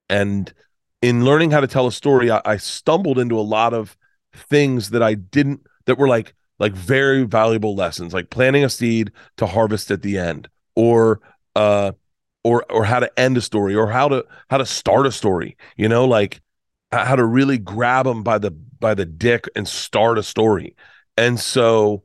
and 0.09 0.53
in 1.03 1.25
learning 1.25 1.51
how 1.51 1.61
to 1.61 1.67
tell 1.67 1.87
a 1.87 1.93
story, 1.93 2.31
I, 2.31 2.41
I 2.45 2.57
stumbled 2.57 3.19
into 3.19 3.39
a 3.39 3.43
lot 3.43 3.75
of 3.75 3.97
things 4.35 4.91
that 4.91 5.03
I 5.03 5.15
didn't 5.15 5.67
that 5.87 5.99
were 5.99 6.09
like 6.09 6.35
like 6.59 6.73
very 6.73 7.25
valuable 7.25 7.75
lessons, 7.75 8.15
like 8.15 8.31
planting 8.31 8.65
a 8.65 8.71
seed 8.71 9.13
to 9.37 9.47
harvest 9.47 9.91
at 9.91 10.03
the 10.03 10.19
end, 10.19 10.49
or 10.75 11.21
uh 11.55 11.93
or 12.45 12.65
or 12.71 12.85
how 12.85 13.01
to 13.01 13.19
end 13.19 13.37
a 13.37 13.41
story 13.41 13.75
or 13.75 13.91
how 13.91 14.09
to 14.09 14.25
how 14.49 14.59
to 14.59 14.67
start 14.67 15.07
a 15.07 15.11
story 15.11 15.57
you 15.77 15.89
know 15.89 16.05
like 16.05 16.41
how 16.93 17.17
to 17.17 17.25
really 17.25 17.59
grab 17.59 18.07
them 18.07 18.23
by 18.23 18.39
the 18.39 18.51
by 18.51 18.95
the 18.95 19.05
dick 19.05 19.49
and 19.57 19.67
start 19.67 20.19
a 20.19 20.23
story. 20.23 20.75
And 21.17 21.39
so 21.41 22.05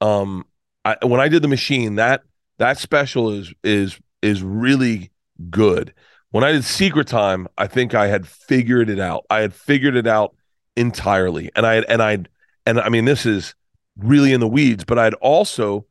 um 0.00 0.44
I, 0.84 0.96
when 1.02 1.20
i 1.20 1.28
did 1.28 1.42
the 1.42 1.48
machine 1.48 1.94
that 1.96 2.22
that 2.58 2.78
special 2.78 3.30
is 3.30 3.52
is 3.64 3.98
is 4.22 4.42
really 4.42 5.10
good 5.50 5.94
when 6.30 6.44
i 6.44 6.52
did 6.52 6.64
secret 6.64 7.06
time 7.06 7.46
i 7.58 7.66
think 7.66 7.94
i 7.94 8.06
had 8.06 8.26
figured 8.26 8.88
it 8.88 9.00
out 9.00 9.24
i 9.30 9.40
had 9.40 9.54
figured 9.54 9.96
it 9.96 10.06
out 10.06 10.34
entirely 10.76 11.50
and 11.56 11.66
i 11.66 11.74
had 11.74 11.84
and 11.88 12.02
i 12.02 12.18
and 12.66 12.80
i 12.80 12.88
mean 12.88 13.04
this 13.04 13.24
is 13.26 13.54
really 13.96 14.32
in 14.32 14.40
the 14.40 14.48
weeds 14.48 14.84
but 14.84 14.98
i'd 14.98 15.14
also 15.14 15.86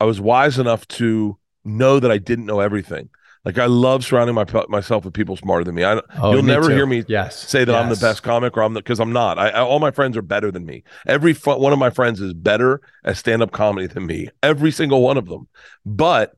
i 0.00 0.04
was 0.04 0.20
wise 0.20 0.58
enough 0.58 0.86
to 0.88 1.36
know 1.68 2.00
that 2.00 2.10
I 2.10 2.18
didn't 2.18 2.46
know 2.46 2.60
everything. 2.60 3.10
Like 3.44 3.58
I 3.58 3.66
love 3.66 4.04
surrounding 4.04 4.34
my, 4.34 4.44
myself 4.68 5.04
with 5.04 5.14
people 5.14 5.36
smarter 5.36 5.64
than 5.64 5.74
me. 5.74 5.84
I, 5.84 6.02
oh, 6.18 6.32
you'll 6.32 6.42
me 6.42 6.48
never 6.48 6.68
too. 6.68 6.74
hear 6.74 6.86
me 6.86 7.04
yes. 7.06 7.38
say 7.38 7.64
that 7.64 7.72
yes. 7.72 7.82
I'm 7.82 7.88
the 7.88 7.96
best 7.96 8.22
comic 8.22 8.56
or 8.56 8.62
I'm 8.62 8.74
the 8.74 8.80
because 8.80 9.00
I'm 9.00 9.12
not. 9.12 9.38
I, 9.38 9.50
I, 9.50 9.60
all 9.60 9.78
my 9.78 9.92
friends 9.92 10.16
are 10.16 10.22
better 10.22 10.50
than 10.50 10.66
me. 10.66 10.82
Every 11.06 11.32
one 11.34 11.72
of 11.72 11.78
my 11.78 11.90
friends 11.90 12.20
is 12.20 12.34
better 12.34 12.80
at 13.04 13.16
stand 13.16 13.42
up 13.42 13.52
comedy 13.52 13.86
than 13.86 14.06
me. 14.06 14.28
Every 14.42 14.70
single 14.70 15.02
one 15.02 15.16
of 15.16 15.26
them. 15.26 15.48
But 15.86 16.36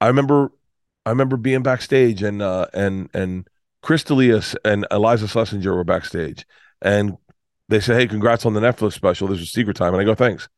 I 0.00 0.08
remember, 0.08 0.52
I 1.06 1.10
remember 1.10 1.36
being 1.36 1.62
backstage 1.62 2.22
and 2.22 2.42
uh, 2.42 2.66
and 2.72 3.08
and 3.14 3.48
Chris 3.82 4.04
D'Elia 4.04 4.40
and 4.64 4.86
Iliza 4.90 5.26
Shlesinger 5.26 5.74
were 5.74 5.84
backstage, 5.84 6.46
and 6.80 7.16
they 7.68 7.80
said, 7.80 8.00
"Hey, 8.00 8.06
congrats 8.06 8.46
on 8.46 8.54
the 8.54 8.60
Netflix 8.60 8.92
special. 8.94 9.28
This 9.28 9.40
is 9.40 9.52
Secret 9.52 9.76
Time," 9.76 9.94
and 9.94 10.00
I 10.00 10.04
go, 10.04 10.14
"Thanks." 10.14 10.48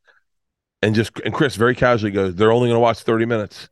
and 0.82 0.94
just 0.94 1.18
and 1.20 1.34
Chris 1.34 1.56
very 1.56 1.74
casually 1.74 2.12
goes, 2.12 2.34
"They're 2.34 2.52
only 2.52 2.68
going 2.68 2.76
to 2.76 2.80
watch 2.80 3.00
30 3.00 3.24
minutes." 3.26 3.68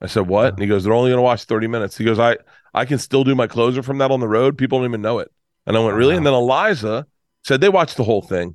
I 0.00 0.06
said, 0.06 0.28
"What?" 0.28 0.54
And 0.54 0.62
he 0.62 0.68
goes, 0.68 0.84
"They're 0.84 0.92
only 0.92 1.10
going 1.10 1.18
to 1.18 1.22
watch 1.22 1.44
30 1.44 1.66
minutes." 1.66 1.96
He 1.96 2.04
goes, 2.04 2.18
"I 2.18 2.36
I 2.74 2.84
can 2.84 2.98
still 2.98 3.24
do 3.24 3.34
my 3.34 3.46
closer 3.46 3.82
from 3.82 3.98
that 3.98 4.10
on 4.10 4.20
the 4.20 4.28
road. 4.28 4.58
People 4.58 4.78
don't 4.78 4.88
even 4.88 5.02
know 5.02 5.18
it." 5.18 5.30
And 5.66 5.76
I 5.76 5.80
went, 5.80 5.96
"Really?" 5.96 6.16
And 6.16 6.26
then 6.26 6.34
Iliza 6.34 7.06
said 7.44 7.60
they 7.60 7.68
watched 7.68 7.96
the 7.96 8.04
whole 8.04 8.22
thing. 8.22 8.54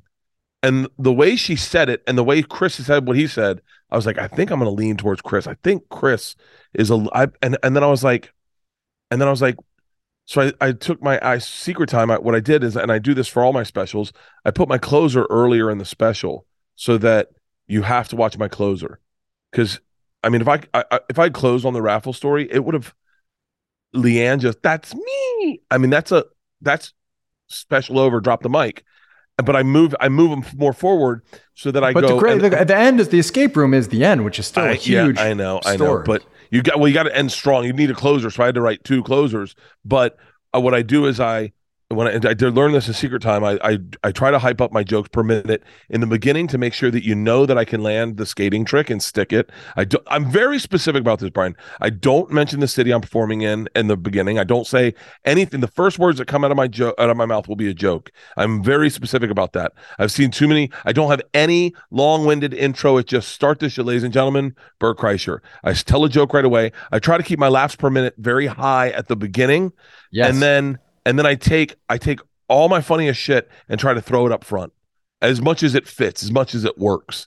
And 0.62 0.88
the 0.98 1.12
way 1.12 1.36
she 1.36 1.56
said 1.56 1.90
it 1.90 2.02
and 2.06 2.16
the 2.16 2.24
way 2.24 2.42
Chris 2.42 2.74
said 2.74 3.06
what 3.06 3.16
he 3.16 3.26
said, 3.26 3.60
I 3.94 3.96
was 3.96 4.06
like, 4.06 4.18
I 4.18 4.26
think 4.26 4.50
I'm 4.50 4.58
going 4.58 4.68
to 4.68 4.74
lean 4.74 4.96
towards 4.96 5.22
Chris. 5.22 5.46
I 5.46 5.54
think 5.62 5.88
Chris 5.88 6.34
is 6.74 6.90
a 6.90 7.06
I, 7.14 7.28
and 7.40 7.56
and 7.62 7.76
then 7.76 7.84
I 7.84 7.86
was 7.86 8.02
like 8.02 8.34
and 9.10 9.20
then 9.20 9.28
I 9.28 9.30
was 9.30 9.40
like 9.40 9.56
so 10.26 10.42
I, 10.42 10.52
I 10.68 10.72
took 10.72 11.00
my 11.00 11.20
I 11.22 11.38
secret 11.38 11.88
time. 11.88 12.10
I, 12.10 12.18
what 12.18 12.34
I 12.34 12.40
did 12.40 12.64
is, 12.64 12.76
and 12.76 12.90
I 12.90 12.98
do 12.98 13.14
this 13.14 13.28
for 13.28 13.44
all 13.44 13.52
my 13.52 13.62
specials. 13.62 14.12
I 14.44 14.50
put 14.50 14.68
my 14.68 14.78
closer 14.78 15.26
earlier 15.30 15.70
in 15.70 15.78
the 15.78 15.84
special 15.84 16.46
so 16.74 16.98
that 16.98 17.28
you 17.68 17.82
have 17.82 18.08
to 18.08 18.16
watch 18.16 18.36
my 18.36 18.48
closer 18.48 18.98
because 19.52 19.80
I 20.24 20.30
mean 20.30 20.40
if 20.40 20.48
I, 20.48 20.60
I 20.74 21.00
if 21.08 21.18
I 21.18 21.28
closed 21.28 21.64
on 21.64 21.74
the 21.74 21.82
raffle 21.82 22.12
story, 22.12 22.48
it 22.50 22.64
would 22.64 22.74
have 22.74 22.94
Leanne 23.94 24.40
just 24.40 24.60
that's 24.62 24.92
me. 24.94 25.60
I 25.70 25.78
mean 25.78 25.90
that's 25.90 26.10
a 26.10 26.24
that's 26.60 26.92
special 27.46 28.00
over 28.00 28.20
drop 28.20 28.42
the 28.42 28.48
mic. 28.48 28.82
But 29.36 29.56
I 29.56 29.64
move 29.64 29.94
I 29.98 30.08
move 30.08 30.30
them 30.30 30.44
more 30.56 30.72
forward 30.72 31.22
so 31.54 31.72
that 31.72 31.82
I 31.82 31.92
but 31.92 32.02
go. 32.02 32.14
The 32.14 32.18
great, 32.18 32.42
at 32.44 32.68
the 32.68 32.76
end 32.76 33.00
is 33.00 33.08
the 33.08 33.18
escape 33.18 33.56
room 33.56 33.74
is 33.74 33.88
the 33.88 34.04
end, 34.04 34.24
which 34.24 34.38
is 34.38 34.46
still 34.46 34.62
I, 34.62 34.70
a 34.70 34.74
huge. 34.74 35.16
Yeah, 35.16 35.24
I 35.24 35.34
know, 35.34 35.60
story. 35.60 35.74
I 35.74 35.76
know, 35.76 36.02
but 36.06 36.24
you 36.50 36.62
got 36.62 36.78
well, 36.78 36.86
you 36.86 36.94
got 36.94 37.04
to 37.04 37.16
end 37.16 37.32
strong. 37.32 37.64
You 37.64 37.72
need 37.72 37.90
a 37.90 37.94
closer, 37.94 38.30
so 38.30 38.44
I 38.44 38.46
had 38.46 38.54
to 38.54 38.60
write 38.60 38.84
two 38.84 39.02
closers. 39.02 39.56
But 39.84 40.16
uh, 40.54 40.60
what 40.60 40.72
I 40.72 40.82
do 40.82 41.06
is 41.06 41.18
I 41.18 41.52
when 41.88 42.08
I, 42.08 42.30
I 42.30 42.48
learn 42.48 42.72
this 42.72 42.88
in 42.88 42.94
secret 42.94 43.20
time, 43.20 43.44
I, 43.44 43.58
I 43.62 43.78
I 44.02 44.12
try 44.12 44.30
to 44.30 44.38
hype 44.38 44.60
up 44.60 44.72
my 44.72 44.82
jokes 44.82 45.10
per 45.10 45.22
minute 45.22 45.62
in 45.90 46.00
the 46.00 46.06
beginning 46.06 46.46
to 46.48 46.58
make 46.58 46.72
sure 46.72 46.90
that 46.90 47.04
you 47.04 47.14
know 47.14 47.44
that 47.46 47.58
I 47.58 47.64
can 47.64 47.82
land 47.82 48.16
the 48.16 48.24
skating 48.26 48.64
trick 48.64 48.88
and 48.88 49.02
stick 49.02 49.32
it. 49.32 49.50
I 49.76 49.84
do, 49.84 49.98
I'm 50.06 50.30
very 50.30 50.58
specific 50.58 51.00
about 51.00 51.18
this, 51.18 51.30
Brian. 51.30 51.54
I 51.80 51.90
don't 51.90 52.30
mention 52.30 52.60
the 52.60 52.68
city 52.68 52.90
I'm 52.92 53.02
performing 53.02 53.42
in 53.42 53.68
in 53.74 53.88
the 53.88 53.96
beginning. 53.96 54.38
I 54.38 54.44
don't 54.44 54.66
say 54.66 54.94
anything. 55.24 55.60
The 55.60 55.68
first 55.68 55.98
words 55.98 56.18
that 56.18 56.26
come 56.26 56.44
out 56.44 56.50
of 56.50 56.56
my 56.56 56.68
jo- 56.68 56.94
out 56.98 57.10
of 57.10 57.16
my 57.16 57.26
mouth 57.26 57.48
will 57.48 57.56
be 57.56 57.68
a 57.68 57.74
joke. 57.74 58.10
I'm 58.36 58.62
very 58.62 58.88
specific 58.88 59.30
about 59.30 59.52
that. 59.52 59.72
I've 59.98 60.12
seen 60.12 60.30
too 60.30 60.48
many. 60.48 60.70
I 60.84 60.92
don't 60.92 61.10
have 61.10 61.22
any 61.34 61.74
long-winded 61.90 62.54
intro. 62.54 62.96
It 62.96 63.06
just 63.06 63.28
start 63.28 63.58
this, 63.58 63.76
ladies 63.76 64.04
and 64.04 64.12
gentlemen. 64.12 64.54
Bert 64.78 64.98
Kreischer. 64.98 65.40
I 65.62 65.74
tell 65.74 66.04
a 66.04 66.08
joke 66.08 66.32
right 66.32 66.44
away. 66.44 66.72
I 66.92 66.98
try 66.98 67.18
to 67.18 67.22
keep 67.22 67.38
my 67.38 67.48
laughs 67.48 67.76
per 67.76 67.90
minute 67.90 68.14
very 68.16 68.46
high 68.46 68.90
at 68.90 69.08
the 69.08 69.16
beginning, 69.16 69.72
yes. 70.10 70.30
and 70.30 70.40
then 70.40 70.78
and 71.04 71.18
then 71.18 71.26
I 71.26 71.34
take 71.34 71.74
I 71.88 71.98
take 71.98 72.20
all 72.48 72.68
my 72.68 72.80
funniest 72.80 73.20
shit 73.20 73.50
and 73.68 73.78
try 73.80 73.94
to 73.94 74.00
throw 74.00 74.26
it 74.26 74.32
up 74.32 74.44
front 74.44 74.72
as 75.22 75.40
much 75.40 75.62
as 75.62 75.74
it 75.74 75.86
fits, 75.86 76.22
as 76.22 76.30
much 76.30 76.54
as 76.54 76.64
it 76.64 76.78
works. 76.78 77.26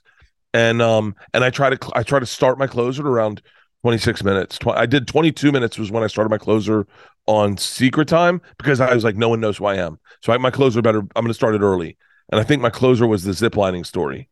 And 0.54 0.80
um 0.80 1.14
and 1.34 1.44
I 1.44 1.50
try 1.50 1.70
to 1.70 1.90
I 1.94 2.02
try 2.02 2.18
to 2.18 2.26
start 2.26 2.58
my 2.58 2.66
closer 2.66 3.06
around 3.06 3.42
26 3.82 4.24
minutes. 4.24 4.58
I 4.66 4.86
did 4.86 5.06
22 5.06 5.52
minutes 5.52 5.78
was 5.78 5.90
when 5.90 6.02
I 6.02 6.08
started 6.08 6.30
my 6.30 6.38
closer 6.38 6.86
on 7.26 7.56
Secret 7.56 8.08
Time 8.08 8.40
because 8.56 8.80
I 8.80 8.94
was 8.94 9.04
like 9.04 9.16
no 9.16 9.28
one 9.28 9.40
knows 9.40 9.58
who 9.58 9.66
I 9.66 9.76
am. 9.76 9.98
So 10.22 10.32
I, 10.32 10.38
my 10.38 10.50
closer 10.50 10.82
better 10.82 11.00
I'm 11.00 11.24
going 11.24 11.28
to 11.28 11.34
start 11.34 11.54
it 11.54 11.60
early. 11.60 11.96
And 12.30 12.40
I 12.40 12.44
think 12.44 12.60
my 12.60 12.70
closer 12.70 13.06
was 13.06 13.24
the 13.24 13.32
ziplining 13.32 13.86
story. 13.86 14.28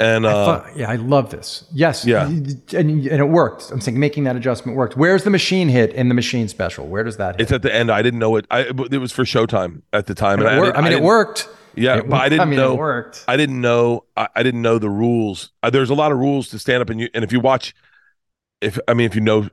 And 0.00 0.26
uh, 0.26 0.62
I 0.64 0.72
yeah, 0.76 0.90
I 0.90 0.94
love 0.94 1.30
this. 1.30 1.64
Yes, 1.72 2.04
yeah, 2.04 2.24
and, 2.24 2.62
and 2.72 3.04
it 3.04 3.28
worked. 3.28 3.72
I'm 3.72 3.80
saying 3.80 3.98
making 3.98 4.24
that 4.24 4.36
adjustment 4.36 4.78
worked. 4.78 4.96
Where's 4.96 5.24
the 5.24 5.30
machine 5.30 5.68
hit 5.68 5.92
in 5.92 6.08
the 6.08 6.14
machine 6.14 6.46
special? 6.46 6.86
Where 6.86 7.02
does 7.02 7.16
that? 7.16 7.34
hit? 7.34 7.42
It's 7.42 7.52
at 7.52 7.62
the 7.62 7.74
end. 7.74 7.90
I 7.90 8.00
didn't 8.02 8.20
know 8.20 8.36
it. 8.36 8.46
I 8.48 8.60
it 8.60 9.00
was 9.00 9.10
for 9.10 9.24
Showtime 9.24 9.82
at 9.92 10.06
the 10.06 10.14
time, 10.14 10.38
and, 10.38 10.48
and 10.48 10.66
I, 10.66 10.78
I, 10.78 10.80
mean, 10.82 10.92
I 10.92 10.96
it 10.98 11.02
worked. 11.02 11.48
Yeah, 11.74 11.98
it, 11.98 12.08
but 12.08 12.20
I 12.20 12.28
didn't 12.28 12.42
I 12.42 12.44
mean, 12.44 12.60
know. 12.60 12.74
It 12.74 12.78
worked. 12.78 13.24
I 13.26 13.36
didn't 13.36 13.60
know. 13.60 14.04
I, 14.16 14.28
I 14.36 14.44
didn't 14.44 14.62
know 14.62 14.78
the 14.78 14.88
rules. 14.88 15.50
Uh, 15.64 15.70
there's 15.70 15.90
a 15.90 15.94
lot 15.94 16.12
of 16.12 16.18
rules 16.18 16.48
to 16.50 16.60
stand 16.60 16.80
up, 16.80 16.90
and 16.90 17.00
you 17.00 17.08
and 17.12 17.24
if 17.24 17.32
you 17.32 17.40
watch, 17.40 17.74
if 18.60 18.78
I 18.86 18.94
mean, 18.94 19.06
if 19.06 19.16
you 19.16 19.20
know, 19.20 19.48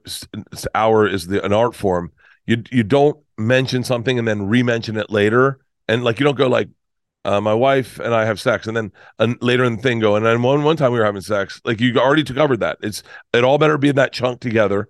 hour 0.76 1.08
is 1.08 1.26
the 1.26 1.44
an 1.44 1.54
art 1.54 1.74
form. 1.74 2.12
You 2.46 2.62
you 2.70 2.84
don't 2.84 3.18
mention 3.36 3.84
something 3.84 4.20
and 4.20 4.28
then 4.28 4.46
re-mention 4.46 4.96
it 4.96 5.10
later, 5.10 5.58
and 5.88 6.04
like 6.04 6.20
you 6.20 6.24
don't 6.24 6.38
go 6.38 6.48
like 6.48 6.70
uh, 7.26 7.42
my 7.42 7.54
wife 7.54 8.00
and 8.00 8.14
I 8.14 8.26
have 8.26 8.40
sex, 8.40 8.68
and 8.68 8.78
then 8.78 8.92
uh, 9.20 9.34
later 9.42 9.64
in 9.64 9.78
the 9.78 9.82
thing 9.82 10.00
go, 10.00 10.16
and 10.16 10.26
then 10.26 10.42
one 10.42 10.64
one 10.64 10.78
time 10.78 10.92
we 10.92 11.00
were 11.00 11.06
having 11.06 11.22
sex. 11.22 11.62
Like 11.66 11.82
you 11.82 11.98
already 11.98 12.24
covered 12.24 12.60
that. 12.62 12.78
It's 12.82 13.04
it 13.34 13.44
all 13.44 13.58
better 13.58 13.78
be 13.78 13.90
in 13.90 13.96
that 13.96 14.14
chunk 14.14 14.40
together, 14.40 14.88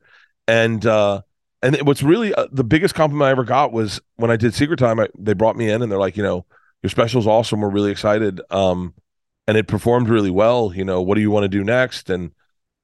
and 0.48 0.86
uh, 0.86 1.22
and 1.62 1.78
what's 1.82 2.04
really 2.04 2.34
uh, 2.34 2.48
the 2.52 2.64
biggest 2.64 2.94
compliment 2.94 3.28
I 3.28 3.32
ever 3.32 3.44
got 3.44 3.72
was 3.72 4.00
when 4.18 4.32
I 4.32 4.36
did 4.36 4.54
Secret 4.54 4.78
Time. 4.78 5.00
I, 5.00 5.08
they 5.18 5.34
brought 5.34 5.56
me 5.56 5.70
in 5.70 5.82
and 5.82 5.92
they're 5.92 6.00
like, 6.00 6.18
you 6.18 6.24
know, 6.24 6.46
your 6.84 6.90
special's 6.90 7.28
awesome. 7.28 7.62
We're 7.62 7.70
really 7.70 7.92
excited. 7.92 8.42
Um, 8.52 8.94
and 9.48 9.58
it 9.58 9.68
performed 9.68 10.10
really 10.10 10.32
well. 10.32 10.74
You 10.76 10.86
know, 10.86 11.02
what 11.02 11.16
do 11.16 11.22
you 11.22 11.32
want 11.32 11.46
to 11.46 11.50
do 11.50 11.64
next? 11.64 12.10
And 12.10 12.32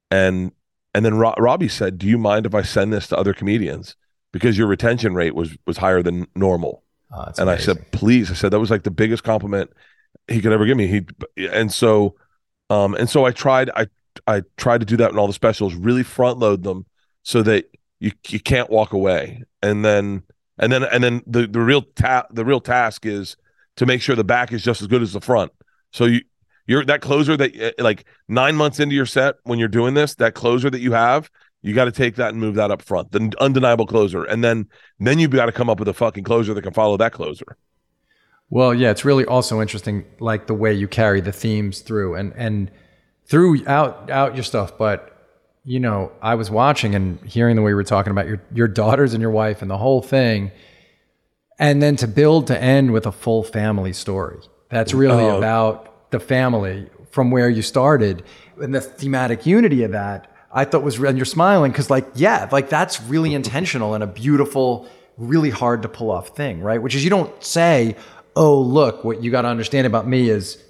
and 0.09 0.51
and 0.93 1.05
then 1.05 1.15
Ro- 1.15 1.35
Robbie 1.37 1.67
said, 1.67 1.97
"Do 1.97 2.07
you 2.07 2.17
mind 2.17 2.45
if 2.45 2.55
I 2.55 2.61
send 2.61 2.91
this 2.93 3.07
to 3.07 3.17
other 3.17 3.33
comedians?" 3.33 3.95
because 4.31 4.57
your 4.57 4.67
retention 4.67 5.13
rate 5.13 5.35
was 5.35 5.57
was 5.65 5.77
higher 5.77 6.01
than 6.01 6.27
normal. 6.35 6.83
That's 7.11 7.39
and 7.39 7.49
I 7.49 7.57
said, 7.57 7.91
please. 7.91 8.31
I 8.31 8.35
said 8.35 8.51
that 8.51 8.59
was 8.59 8.71
like 8.71 8.83
the 8.83 8.91
biggest 8.91 9.23
compliment 9.23 9.71
he 10.27 10.41
could 10.41 10.53
ever 10.53 10.65
give 10.65 10.77
me. 10.77 10.87
He 10.87 11.05
and 11.47 11.71
so, 11.71 12.15
um, 12.69 12.95
and 12.95 13.09
so 13.09 13.25
I 13.25 13.31
tried. 13.31 13.69
I 13.75 13.87
I 14.27 14.43
tried 14.57 14.79
to 14.79 14.85
do 14.85 14.97
that 14.97 15.11
in 15.11 15.17
all 15.17 15.27
the 15.27 15.33
specials. 15.33 15.73
Really 15.73 16.03
front 16.03 16.39
load 16.39 16.63
them 16.63 16.85
so 17.23 17.43
that 17.43 17.65
you 17.99 18.11
you 18.27 18.39
can't 18.39 18.69
walk 18.69 18.93
away. 18.93 19.43
And 19.61 19.83
then 19.83 20.23
and 20.57 20.71
then 20.71 20.83
and 20.83 21.03
then 21.03 21.21
the 21.27 21.47
the 21.47 21.59
real 21.59 21.81
ta- 21.81 22.27
the 22.31 22.45
real 22.45 22.61
task 22.61 23.05
is 23.05 23.35
to 23.77 23.85
make 23.85 24.01
sure 24.01 24.15
the 24.15 24.23
back 24.23 24.51
is 24.53 24.63
just 24.63 24.81
as 24.81 24.87
good 24.87 25.01
as 25.01 25.13
the 25.13 25.21
front. 25.21 25.51
So 25.91 26.05
you 26.05 26.21
you're 26.67 26.85
that 26.85 27.01
closer 27.01 27.35
that 27.35 27.55
eh, 27.55 27.71
like 27.79 28.05
nine 28.27 28.55
months 28.55 28.79
into 28.79 28.95
your 28.95 29.05
set 29.05 29.35
when 29.43 29.59
you're 29.59 29.67
doing 29.67 29.93
this, 29.93 30.15
that 30.15 30.35
closer 30.35 30.69
that 30.69 30.79
you 30.79 30.93
have, 30.93 31.29
you 31.61 31.73
got 31.73 31.85
to 31.85 31.91
take 31.91 32.15
that 32.15 32.29
and 32.29 32.39
move 32.39 32.55
that 32.55 32.71
up 32.71 32.81
front, 32.81 33.11
the 33.11 33.33
undeniable 33.39 33.85
closer, 33.85 34.23
and 34.23 34.43
then 34.43 34.67
then 34.99 35.19
you've 35.19 35.31
got 35.31 35.45
to 35.47 35.51
come 35.51 35.69
up 35.69 35.79
with 35.79 35.87
a 35.87 35.93
fucking 35.93 36.23
closer 36.23 36.53
that 36.53 36.61
can 36.61 36.73
follow 36.73 36.97
that 36.97 37.13
closer. 37.13 37.57
Well, 38.49 38.73
yeah, 38.73 38.91
it's 38.91 39.05
really 39.05 39.25
also 39.25 39.61
interesting, 39.61 40.05
like 40.19 40.47
the 40.47 40.53
way 40.53 40.73
you 40.73 40.87
carry 40.87 41.21
the 41.21 41.31
themes 41.31 41.79
through 41.79 42.15
and 42.15 42.33
and 42.35 42.71
through 43.25 43.65
out 43.67 44.09
out 44.09 44.35
your 44.35 44.43
stuff. 44.43 44.77
But 44.77 45.07
you 45.63 45.79
know, 45.79 46.11
I 46.21 46.35
was 46.35 46.49
watching 46.49 46.95
and 46.95 47.19
hearing 47.25 47.55
the 47.55 47.61
way 47.61 47.71
you 47.71 47.75
were 47.75 47.83
talking 47.83 48.11
about 48.11 48.27
your 48.27 48.41
your 48.53 48.67
daughters 48.67 49.13
and 49.13 49.21
your 49.21 49.31
wife 49.31 49.61
and 49.61 49.69
the 49.69 49.77
whole 49.77 50.01
thing, 50.01 50.51
and 51.59 51.81
then 51.81 51.95
to 51.97 52.07
build 52.07 52.47
to 52.47 52.59
end 52.61 52.91
with 52.91 53.05
a 53.05 53.11
full 53.11 53.43
family 53.43 53.93
story. 53.93 54.39
That's 54.69 54.93
really 54.93 55.23
Oh. 55.25 55.37
about 55.37 56.09
the 56.11 56.19
family 56.19 56.89
from 57.11 57.29
where 57.31 57.49
you 57.49 57.61
started 57.61 58.23
and 58.61 58.73
the 58.73 58.81
thematic 58.81 59.45
unity 59.45 59.83
of 59.83 59.91
that. 59.91 60.30
I 60.53 60.65
thought 60.65 60.83
was, 60.83 60.99
and 60.99 61.17
you're 61.17 61.25
smiling 61.25 61.71
because, 61.71 61.89
like, 61.89 62.07
yeah, 62.15 62.49
like 62.51 62.69
that's 62.69 63.01
really 63.01 63.33
intentional 63.41 63.93
and 63.93 64.03
a 64.03 64.07
beautiful, 64.07 64.87
really 65.17 65.49
hard 65.49 65.81
to 65.83 65.89
pull 65.89 66.11
off 66.11 66.35
thing, 66.35 66.61
right? 66.61 66.81
Which 66.81 66.95
is 66.95 67.03
you 67.03 67.09
don't 67.09 67.43
say, 67.43 67.95
oh, 68.35 68.59
look, 68.59 69.03
what 69.03 69.23
you 69.23 69.31
got 69.31 69.43
to 69.43 69.47
understand 69.47 69.87
about 69.87 70.07
me 70.07 70.29
is 70.29 70.61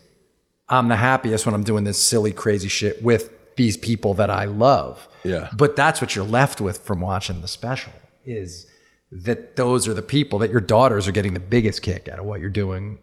I'm 0.70 0.88
the 0.88 0.96
happiest 0.96 1.46
when 1.46 1.56
I'm 1.56 1.64
doing 1.64 1.84
this 1.84 2.02
silly, 2.02 2.32
crazy 2.32 2.68
shit 2.68 3.04
with 3.04 3.30
these 3.56 3.78
people 3.78 4.14
that 4.16 4.30
I 4.30 4.46
love. 4.46 5.08
Yeah. 5.24 5.50
But 5.56 5.76
that's 5.76 6.02
what 6.02 6.16
you're 6.16 6.26
left 6.26 6.62
with 6.62 6.80
from 6.80 7.02
watching 7.02 7.42
the 7.42 7.48
special 7.48 7.94
is 8.26 8.68
that 9.12 9.56
those 9.56 9.88
are 9.88 9.94
the 9.94 10.02
people 10.02 10.40
that 10.40 10.52
your 10.52 10.62
daughters 10.62 11.08
are 11.08 11.12
getting 11.12 11.34
the 11.34 11.40
biggest 11.40 11.82
kick 11.82 12.08
out 12.08 12.20
of 12.20 12.26
what 12.26 12.40
you're 12.40 12.50
doing 12.50 13.00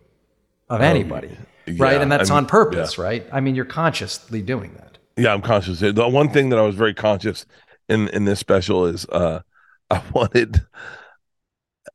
of 0.70 0.80
oh, 0.80 0.84
anybody. 0.84 1.36
right. 1.66 1.94
yeah, 1.94 2.02
And 2.02 2.10
that's 2.10 2.30
I 2.30 2.34
mean, 2.34 2.44
on 2.44 2.46
purpose, 2.46 2.98
right? 2.98 3.26
I 3.32 3.40
mean, 3.40 3.54
you're 3.54 3.64
consciously 3.64 4.42
doing 4.42 4.74
that. 4.74 4.97
Yeah, 5.18 5.34
I'm 5.34 5.42
conscious. 5.42 5.80
The 5.80 6.08
one 6.08 6.30
thing 6.30 6.48
that 6.50 6.58
I 6.58 6.62
was 6.62 6.76
very 6.76 6.94
conscious 6.94 7.44
in 7.88 8.08
in 8.08 8.24
this 8.24 8.38
special 8.38 8.86
is 8.86 9.06
uh 9.06 9.40
I 9.90 10.02
wanted 10.12 10.64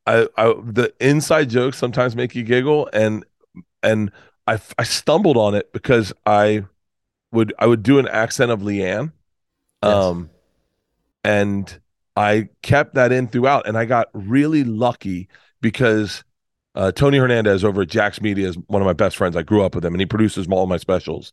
I 0.06 0.28
I 0.38 0.54
the 0.64 0.94
inside 1.00 1.50
jokes 1.50 1.78
sometimes 1.78 2.16
make 2.16 2.36
you 2.36 2.44
giggle 2.44 2.90
and 2.94 3.26
and 3.82 4.12
I 4.46 4.60
I 4.78 4.84
stumbled 4.84 5.38
on 5.38 5.56
it 5.56 5.72
because 5.72 6.12
I 6.26 6.66
would 7.32 7.54
I 7.58 7.66
would 7.68 7.84
do 7.84 8.00
an 8.00 8.08
accent 8.08 8.52
of 8.52 8.62
LeeAnn. 8.62 9.12
Yes. 9.84 9.94
Um 9.94 10.30
and 11.24 11.80
I 12.16 12.50
kept 12.62 12.96
that 12.96 13.12
in 13.12 13.28
throughout 13.28 13.68
and 13.68 13.78
I 13.78 13.86
got 13.86 14.10
really 14.14 14.64
lucky 14.64 15.30
because 15.62 16.24
uh, 16.76 16.92
Tony 16.92 17.18
Hernandez 17.18 17.64
over 17.64 17.84
at 17.84 17.88
JAX 17.88 18.20
Media 18.22 18.48
is 18.48 18.58
one 18.68 18.82
of 18.82 18.86
my 18.86 18.94
best 18.94 19.16
friends. 19.16 19.36
I 19.36 19.44
grew 19.44 19.64
up 19.64 19.76
with 19.76 19.86
him 19.86 19.94
and 19.94 20.02
he 20.02 20.06
produces 20.06 20.48
all 20.50 20.64
of 20.64 20.70
my 20.70 20.78
specials. 20.78 21.32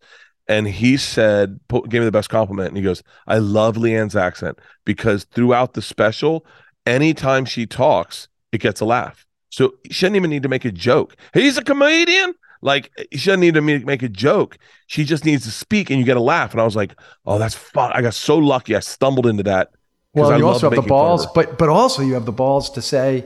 And 0.50 0.66
he 0.66 0.96
said, 0.96 1.60
gave 1.70 2.00
me 2.00 2.04
the 2.04 2.10
best 2.10 2.28
compliment. 2.28 2.70
And 2.70 2.76
he 2.76 2.82
goes, 2.82 3.04
I 3.28 3.38
love 3.38 3.76
LeeAnn's 3.76 4.16
accent 4.16 4.58
because 4.84 5.22
throughout 5.22 5.74
the 5.74 5.80
special, 5.80 6.44
anytime 6.84 7.44
she 7.44 7.66
talks, 7.66 8.26
it 8.50 8.58
gets 8.58 8.80
a 8.80 8.84
laugh. 8.84 9.24
So 9.50 9.74
she 9.92 10.06
doesn't 10.06 10.16
even 10.16 10.28
need 10.28 10.42
to 10.42 10.48
make 10.48 10.64
a 10.64 10.72
joke. 10.72 11.14
He's 11.34 11.56
a 11.56 11.62
comedian. 11.62 12.34
Like 12.62 12.90
eh, 12.98 13.04
she 13.12 13.26
doesn't 13.26 13.40
need 13.40 13.54
to 13.54 13.60
make 13.60 14.02
a 14.02 14.08
joke. 14.08 14.58
She 14.88 15.04
just 15.04 15.24
needs 15.24 15.44
to 15.44 15.52
speak 15.52 15.88
and 15.88 16.00
you 16.00 16.04
get 16.04 16.16
a 16.16 16.20
laugh. 16.20 16.50
And 16.50 16.60
I 16.60 16.64
was 16.64 16.74
like, 16.74 16.98
oh, 17.26 17.38
that's 17.38 17.54
fun. 17.54 17.92
I 17.94 18.02
got 18.02 18.14
so 18.14 18.36
lucky. 18.36 18.74
I 18.74 18.80
stumbled 18.80 19.28
into 19.28 19.44
that. 19.44 19.70
Well, 20.14 20.32
I 20.32 20.38
you 20.38 20.48
also 20.48 20.68
have 20.68 20.74
the 20.74 20.82
making 20.82 20.88
fun 20.88 20.98
of 20.98 21.06
balls, 21.06 21.26
but 21.32 21.58
but 21.58 21.68
also 21.68 22.02
you 22.02 22.14
have 22.14 22.26
the 22.26 22.32
balls 22.32 22.70
to 22.70 22.82
say, 22.82 23.24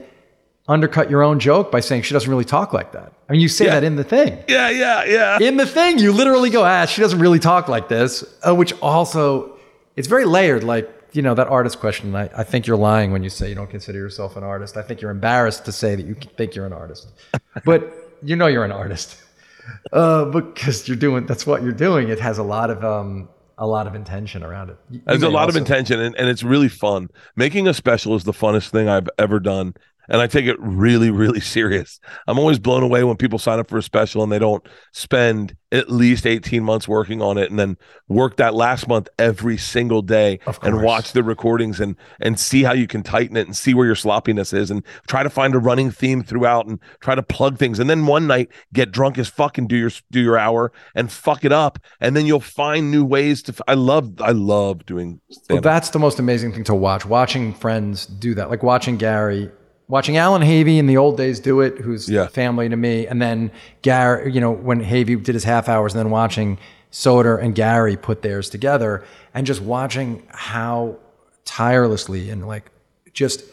undercut 0.67 1.09
your 1.09 1.21
own 1.23 1.39
joke 1.39 1.71
by 1.71 1.79
saying 1.79 2.01
she 2.01 2.13
doesn't 2.13 2.29
really 2.29 2.45
talk 2.45 2.73
like 2.73 2.91
that. 2.93 3.13
I 3.29 3.33
mean, 3.33 3.41
you 3.41 3.47
say 3.47 3.65
Yeah. 3.65 3.75
that 3.75 3.83
in 3.83 3.95
the 3.95 4.03
thing. 4.03 4.37
Yeah, 4.47 4.69
yeah, 4.69 5.03
yeah. 5.05 5.39
in 5.39 5.57
the 5.57 5.65
thing, 5.65 5.99
you 5.99 6.11
literally 6.11 6.49
go, 6.49 6.63
ah, 6.63 6.85
she 6.85 7.01
doesn't 7.01 7.19
really 7.19 7.39
talk 7.39 7.67
like 7.67 7.87
this, 7.87 8.23
uh, 8.47 8.53
which 8.55 8.73
also, 8.81 9.57
it's 9.95 10.07
very 10.07 10.25
layered. 10.25 10.63
Like, 10.63 10.89
you 11.13 11.21
know, 11.21 11.33
that 11.35 11.47
artist 11.47 11.79
question, 11.79 12.15
I, 12.15 12.29
I 12.35 12.43
think 12.43 12.65
you're 12.67 12.77
lying 12.77 13.11
when 13.11 13.23
you 13.23 13.29
say 13.29 13.47
you 13.49 13.55
don't 13.55 13.69
consider 13.69 13.99
yourself 13.99 14.35
an 14.37 14.43
artist. 14.43 14.75
I 14.75 14.81
think 14.81 15.01
you're 15.01 15.11
embarrassed 15.11 15.65
to 15.65 15.71
say 15.71 15.95
that 15.95 16.05
you 16.05 16.15
think 16.35 16.55
you're 16.55 16.65
an 16.65 16.73
artist, 16.73 17.07
but 17.63 17.93
you 18.23 18.35
know 18.35 18.47
you're 18.47 18.65
an 18.65 18.71
artist 18.71 19.17
uh, 19.93 20.25
because 20.25 20.87
you're 20.87 20.97
doing, 20.97 21.25
that's 21.25 21.45
what 21.45 21.61
you're 21.63 21.71
doing. 21.71 22.09
It 22.09 22.19
has 22.19 22.37
a 22.37 22.43
lot 22.43 22.69
of, 22.69 22.83
um, 22.83 23.29
a 23.57 23.65
lot 23.65 23.87
of 23.87 23.95
intention 23.95 24.43
around 24.43 24.69
it. 24.71 24.77
You- 24.89 25.01
There's 25.05 25.23
a 25.23 25.29
lot 25.29 25.47
of 25.47 25.55
intention 25.55 25.99
and, 26.01 26.13
and 26.17 26.27
it's 26.27 26.43
really 26.43 26.67
fun. 26.67 27.07
Making 27.37 27.67
a 27.69 27.73
special 27.73 28.15
is 28.15 28.25
the 28.25 28.33
funnest 28.33 28.69
thing 28.71 28.89
I've 28.89 29.07
ever 29.17 29.39
done. 29.39 29.75
And 30.09 30.21
I 30.21 30.27
take 30.27 30.45
it 30.45 30.57
really, 30.59 31.09
really 31.11 31.39
serious. 31.55 31.99
I'm 32.27 32.39
always 32.39 32.59
blown 32.59 32.83
away 32.83 33.03
when 33.03 33.17
people 33.17 33.39
sign 33.39 33.59
up 33.59 33.69
for 33.69 33.77
a 33.77 33.83
special 33.83 34.23
and 34.23 34.31
they 34.31 34.39
don't 34.39 34.65
spend 34.93 35.55
at 35.71 35.89
least 35.89 36.25
18 36.25 36.63
months 36.63 36.87
working 36.87 37.21
on 37.21 37.37
it 37.37 37.49
and 37.49 37.59
then 37.59 37.77
work 38.07 38.37
that 38.37 38.53
last 38.53 38.87
month 38.87 39.09
every 39.19 39.57
single 39.57 40.01
day 40.01 40.39
and 40.61 40.81
watch 40.81 41.11
the 41.11 41.23
recordings 41.23 41.79
and 41.79 41.95
and 42.21 42.39
see 42.39 42.63
how 42.63 42.71
you 42.71 42.87
can 42.87 43.03
tighten 43.03 43.35
it 43.35 43.45
and 43.45 43.57
see 43.57 43.73
where 43.73 43.85
your 43.85 43.95
sloppiness 43.95 44.53
is 44.53 44.71
and 44.71 44.83
try 45.07 45.21
to 45.23 45.29
find 45.29 45.53
a 45.53 45.59
running 45.59 45.91
theme 45.91 46.23
throughout 46.23 46.65
and 46.67 46.79
try 47.01 47.13
to 47.15 47.23
plug 47.23 47.57
things. 47.57 47.79
And 47.79 47.89
then 47.89 48.05
one 48.05 48.27
night 48.27 48.49
get 48.73 48.91
drunk 48.91 49.17
as 49.17 49.27
fuck 49.27 49.57
and 49.57 49.67
do 49.67 49.75
your 49.75 49.91
do 50.11 50.21
your 50.21 50.37
hour 50.37 50.71
and 50.93 51.11
fuck 51.11 51.43
it 51.43 51.51
up. 51.51 51.79
And 51.99 52.15
then 52.15 52.25
you'll 52.25 52.39
find 52.39 52.89
new 52.91 53.03
ways 53.03 53.41
to 53.43 53.51
f- 53.51 53.61
I 53.67 53.73
love 53.73 54.21
I 54.21 54.31
love 54.31 54.85
doing 54.85 55.19
Well, 55.49 55.61
that's 55.61 55.89
the 55.89 55.99
most 55.99 56.19
amazing 56.19 56.53
thing 56.53 56.63
to 56.65 56.75
watch. 56.75 57.05
Watching 57.05 57.53
friends 57.53 58.05
do 58.05 58.33
that, 58.35 58.49
like 58.49 58.63
watching 58.63 58.97
Gary, 58.97 59.51
watching 59.87 60.17
Allan 60.17 60.41
Havey 60.41 60.77
in 60.77 60.87
the 60.87 60.97
old 60.97 61.17
days 61.17 61.39
do 61.39 61.61
it, 61.61 61.77
who's 61.79 62.09
Yeah. 62.09 62.27
family 62.27 62.67
to 62.69 62.75
me, 62.75 63.05
and 63.07 63.21
then 63.21 63.51
Gary, 63.81 64.31
you 64.31 64.41
know, 64.41 64.51
when 64.51 64.81
Havey 64.83 65.21
did 65.23 65.35
his 65.35 65.43
half 65.43 65.69
hours, 65.69 65.93
and 65.93 65.99
then 65.99 66.09
watching 66.11 66.57
Soder 66.91 67.39
and 67.41 67.53
Gary 67.55 67.95
put 67.97 68.21
theirs 68.21 68.49
together, 68.49 69.03
and 69.33 69.45
just 69.45 69.61
watching 69.61 70.23
how 70.29 70.97
tirelessly 71.43 72.29
and 72.29 72.47
like 72.47 72.71
just 73.13 73.43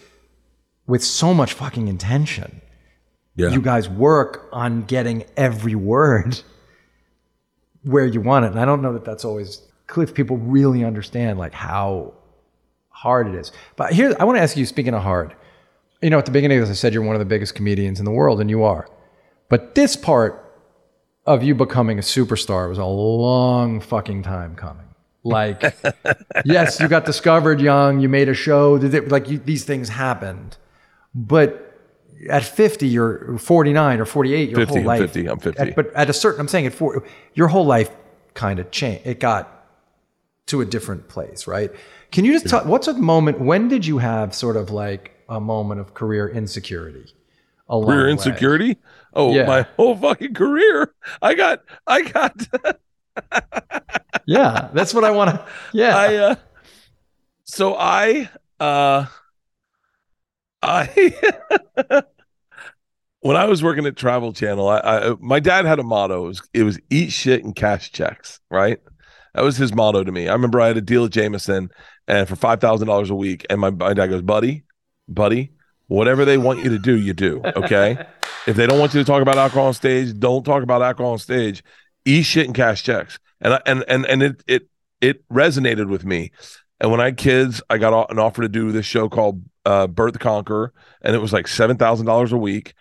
with 0.86 1.02
so 1.04 1.34
much 1.34 1.52
fucking 1.52 1.88
intention, 1.88 2.60
Yeah. 3.36 3.48
you 3.50 3.60
guys 3.60 3.88
work 3.88 4.48
on 4.52 4.82
getting 4.82 5.24
every 5.36 5.74
word 5.74 6.40
where 7.84 8.06
you 8.06 8.20
want 8.20 8.44
it. 8.44 8.52
And 8.52 8.60
I 8.60 8.64
don't 8.64 8.80
know 8.82 8.92
that 8.92 9.04
that's 9.04 9.24
always 9.24 9.62
clear 9.86 10.04
if 10.04 10.14
people 10.14 10.36
really 10.38 10.84
understand 10.84 11.38
like 11.38 11.52
how 11.52 12.14
hard 12.90 13.26
it 13.28 13.34
is. 13.34 13.52
But 13.76 13.92
here, 13.92 14.14
I 14.18 14.24
want 14.24 14.38
to 14.38 14.42
ask 14.42 14.56
you, 14.56 14.64
speaking 14.66 14.94
of 14.94 15.02
hard, 15.02 15.34
you 16.02 16.10
know, 16.10 16.18
at 16.18 16.26
the 16.26 16.32
beginning 16.32 16.58
of 16.58 16.68
this, 16.68 16.76
I 16.76 16.80
said 16.80 16.94
you're 16.94 17.02
one 17.02 17.14
of 17.14 17.20
the 17.20 17.26
biggest 17.26 17.54
comedians 17.54 17.98
in 17.98 18.04
the 18.04 18.10
world, 18.10 18.40
and 18.40 18.50
you 18.50 18.62
are. 18.64 18.88
But 19.48 19.74
this 19.74 19.96
part 19.96 20.38
of 21.26 21.42
you 21.42 21.54
becoming 21.54 21.98
a 21.98 22.02
superstar 22.02 22.68
was 22.68 22.78
a 22.78 22.84
long 22.84 23.80
fucking 23.80 24.22
time 24.22 24.56
coming. 24.56 24.86
Like, 25.24 25.62
yes, 26.44 26.80
you 26.80 26.88
got 26.88 27.04
discovered 27.04 27.60
young, 27.60 28.00
you 28.00 28.08
made 28.08 28.28
a 28.28 28.34
show, 28.34 28.78
did 28.78 28.94
it, 28.94 29.08
like 29.08 29.28
you, 29.28 29.38
these 29.38 29.64
things 29.64 29.88
happened. 29.88 30.56
But 31.14 31.68
at 32.28 32.44
50 32.44 32.86
you're 32.86 33.38
49 33.38 34.00
or 34.00 34.04
48 34.04 34.50
your 34.50 34.58
50, 34.60 34.80
whole 34.80 34.90
I'm 34.90 34.98
50, 34.98 35.26
I'm 35.26 35.38
50. 35.38 35.60
At- 35.60 35.76
but 35.76 35.92
at 35.94 36.08
a 36.08 36.12
certain 36.12 36.40
i'm 36.40 36.48
saying 36.48 36.66
at 36.66 36.72
four 36.72 37.04
your 37.34 37.48
whole 37.48 37.66
life 37.66 37.90
kind 38.34 38.58
of 38.58 38.70
changed 38.70 39.06
it 39.06 39.18
got 39.20 39.66
to 40.46 40.60
a 40.60 40.64
different 40.64 41.08
place 41.08 41.46
right 41.46 41.70
can 42.10 42.24
you 42.24 42.32
just 42.32 42.48
tell 42.48 42.64
what's 42.64 42.86
a 42.86 42.94
moment 42.94 43.40
when 43.40 43.68
did 43.68 43.84
you 43.86 43.98
have 43.98 44.34
sort 44.34 44.56
of 44.56 44.70
like 44.70 45.16
a 45.36 45.40
moment 45.40 45.80
of 45.80 45.94
career 45.94 46.28
insecurity 46.28 47.12
career 47.68 48.00
the 48.00 48.04
way? 48.04 48.10
insecurity. 48.10 48.76
Oh, 49.14 49.32
Yeah. 49.34 49.46
my 49.46 49.62
whole 49.76 49.96
fucking 49.96 50.34
career. 50.34 50.94
I 51.20 51.34
got, 51.34 51.60
I 51.86 52.02
got, 52.02 52.36
yeah 54.26 54.68
that's 54.72 54.94
what 54.94 55.04
i 55.04 55.10
want 55.10 55.28
to 55.30 55.44
yeah 55.74 55.94
I, 55.96 56.14
uh, 56.16 56.34
so 57.44 57.74
I, 57.78 58.30
uh, 58.60 59.04
I, 60.62 61.12
when 63.20 63.36
I 63.36 63.44
was 63.46 63.62
working 63.62 63.84
at 63.84 63.96
Travel 63.96 64.32
Channel, 64.32 64.68
I, 64.68 64.78
I, 64.78 65.14
my 65.20 65.40
dad 65.40 65.64
had 65.64 65.78
a 65.78 65.82
motto. 65.82 66.24
It 66.24 66.28
was, 66.28 66.42
it 66.54 66.62
was 66.62 66.78
eat 66.88 67.12
shit 67.12 67.44
and 67.44 67.54
cash 67.54 67.92
checks, 67.92 68.40
right? 68.50 68.78
That 69.34 69.42
was 69.42 69.56
his 69.56 69.74
motto 69.74 70.04
to 70.04 70.12
me. 70.12 70.28
I 70.28 70.32
remember 70.32 70.60
I 70.60 70.68
had 70.68 70.76
a 70.76 70.80
deal 70.82 71.04
at 71.04 71.10
Jameson 71.10 71.70
and 72.06 72.28
for 72.28 72.36
$5,000 72.36 73.10
a 73.10 73.14
week. 73.14 73.44
And 73.50 73.60
my, 73.60 73.70
my 73.70 73.92
dad 73.92 74.06
goes, 74.06 74.22
buddy, 74.22 74.62
buddy, 75.08 75.50
whatever 75.88 76.24
they 76.24 76.38
want 76.38 76.62
you 76.62 76.70
to 76.70 76.78
do, 76.78 76.96
you 76.96 77.12
do. 77.14 77.42
Okay. 77.44 78.04
if 78.46 78.56
they 78.56 78.66
don't 78.66 78.78
want 78.78 78.94
you 78.94 79.00
to 79.00 79.04
talk 79.06 79.22
about 79.22 79.38
alcohol 79.38 79.66
on 79.66 79.74
stage, 79.74 80.18
don't 80.18 80.44
talk 80.44 80.62
about 80.62 80.82
alcohol 80.82 81.12
on 81.12 81.18
stage. 81.18 81.62
Eat 82.04 82.22
shit 82.22 82.46
and 82.46 82.54
cash 82.54 82.82
checks. 82.82 83.18
And 83.40 83.54
I, 83.54 83.60
and 83.66 83.84
and 83.88 84.06
and 84.06 84.22
it 84.22 84.42
it 84.46 84.68
it 85.00 85.28
resonated 85.28 85.88
with 85.88 86.04
me. 86.04 86.30
And 86.80 86.90
when 86.90 87.00
I 87.00 87.06
had 87.06 87.16
kids, 87.16 87.62
I 87.70 87.78
got 87.78 88.10
an 88.10 88.18
offer 88.18 88.42
to 88.42 88.48
do 88.48 88.72
this 88.72 88.86
show 88.86 89.08
called 89.08 89.42
uh, 89.64 89.86
Bert 89.86 90.12
the 90.12 90.18
Conqueror, 90.18 90.72
and 91.00 91.14
it 91.14 91.18
was 91.18 91.32
like 91.32 91.46
seven 91.46 91.76
thousand 91.76 92.06
dollars 92.06 92.32
a 92.32 92.36
week, 92.36 92.74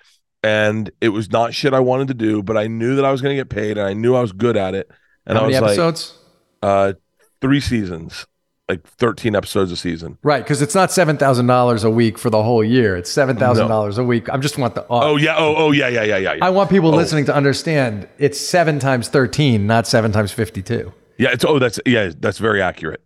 and 0.44 0.90
it 1.02 1.10
was 1.10 1.32
not 1.32 1.54
shit 1.54 1.74
I 1.74 1.80
wanted 1.80 2.08
to 2.08 2.14
do, 2.14 2.42
but 2.42 2.58
I 2.58 2.68
knew 2.68 2.96
that 2.96 3.06
I 3.06 3.12
was 3.12 3.22
going 3.22 3.36
to 3.36 3.40
get 3.40 3.50
paid, 3.50 3.78
and 3.78 3.88
I 3.88 3.94
knew 3.94 4.16
I 4.16 4.22
was 4.22 4.32
good 4.32 4.58
at 4.58 4.74
it. 4.74 4.90
And 5.26 5.38
How 5.38 5.44
I 5.44 5.48
many 5.50 5.62
was 5.62 5.78
episodes? 5.78 6.18
like, 6.64 6.70
uh, 6.72 6.94
three 7.42 7.60
seasons, 7.60 8.26
like 8.70 8.88
thirteen 8.88 9.36
episodes 9.36 9.72
a 9.72 9.78
season. 9.78 10.18
right, 10.24 10.44
because 10.44 10.62
it's 10.62 10.76
not 10.76 10.92
seven 10.92 11.18
thousand 11.18 11.48
dollars 11.48 11.84
a 11.84 11.90
week 11.90 12.18
for 12.18 12.30
the 12.30 12.42
whole 12.42 12.64
year. 12.64 12.96
It's 12.96 13.12
seven 13.12 13.38
thousand 13.38 13.68
dollars 13.68 13.98
a 13.98 14.04
week. 14.04 14.30
I 14.30 14.38
just 14.38 14.58
want 14.58 14.76
the. 14.76 14.86
Oh 14.90 15.18
yeah, 15.18 15.36
oh 15.38 15.56
oh 15.56 15.72
yeah, 15.72 15.88
yeah, 15.88 16.04
yeah, 16.04 16.18
yeah. 16.18 16.34
yeah. 16.34 16.46
I 16.46 16.50
want 16.50 16.70
people 16.70 16.92
listening 16.92 17.26
to 17.26 17.36
understand 17.36 18.08
it's 18.18 18.40
seven 18.40 18.80
times 18.80 19.10
thirteen, 19.10 19.68
not 19.68 19.88
seven 19.88 20.12
times 20.12 20.32
fifty-two. 20.32 20.94
Yeah, 21.18 21.30
it's 21.32 21.44
oh 21.46 21.60
that's 21.60 21.80
yeah, 21.86 22.12
that's 22.18 22.38
very 22.38 22.62
accurate. 22.62 23.04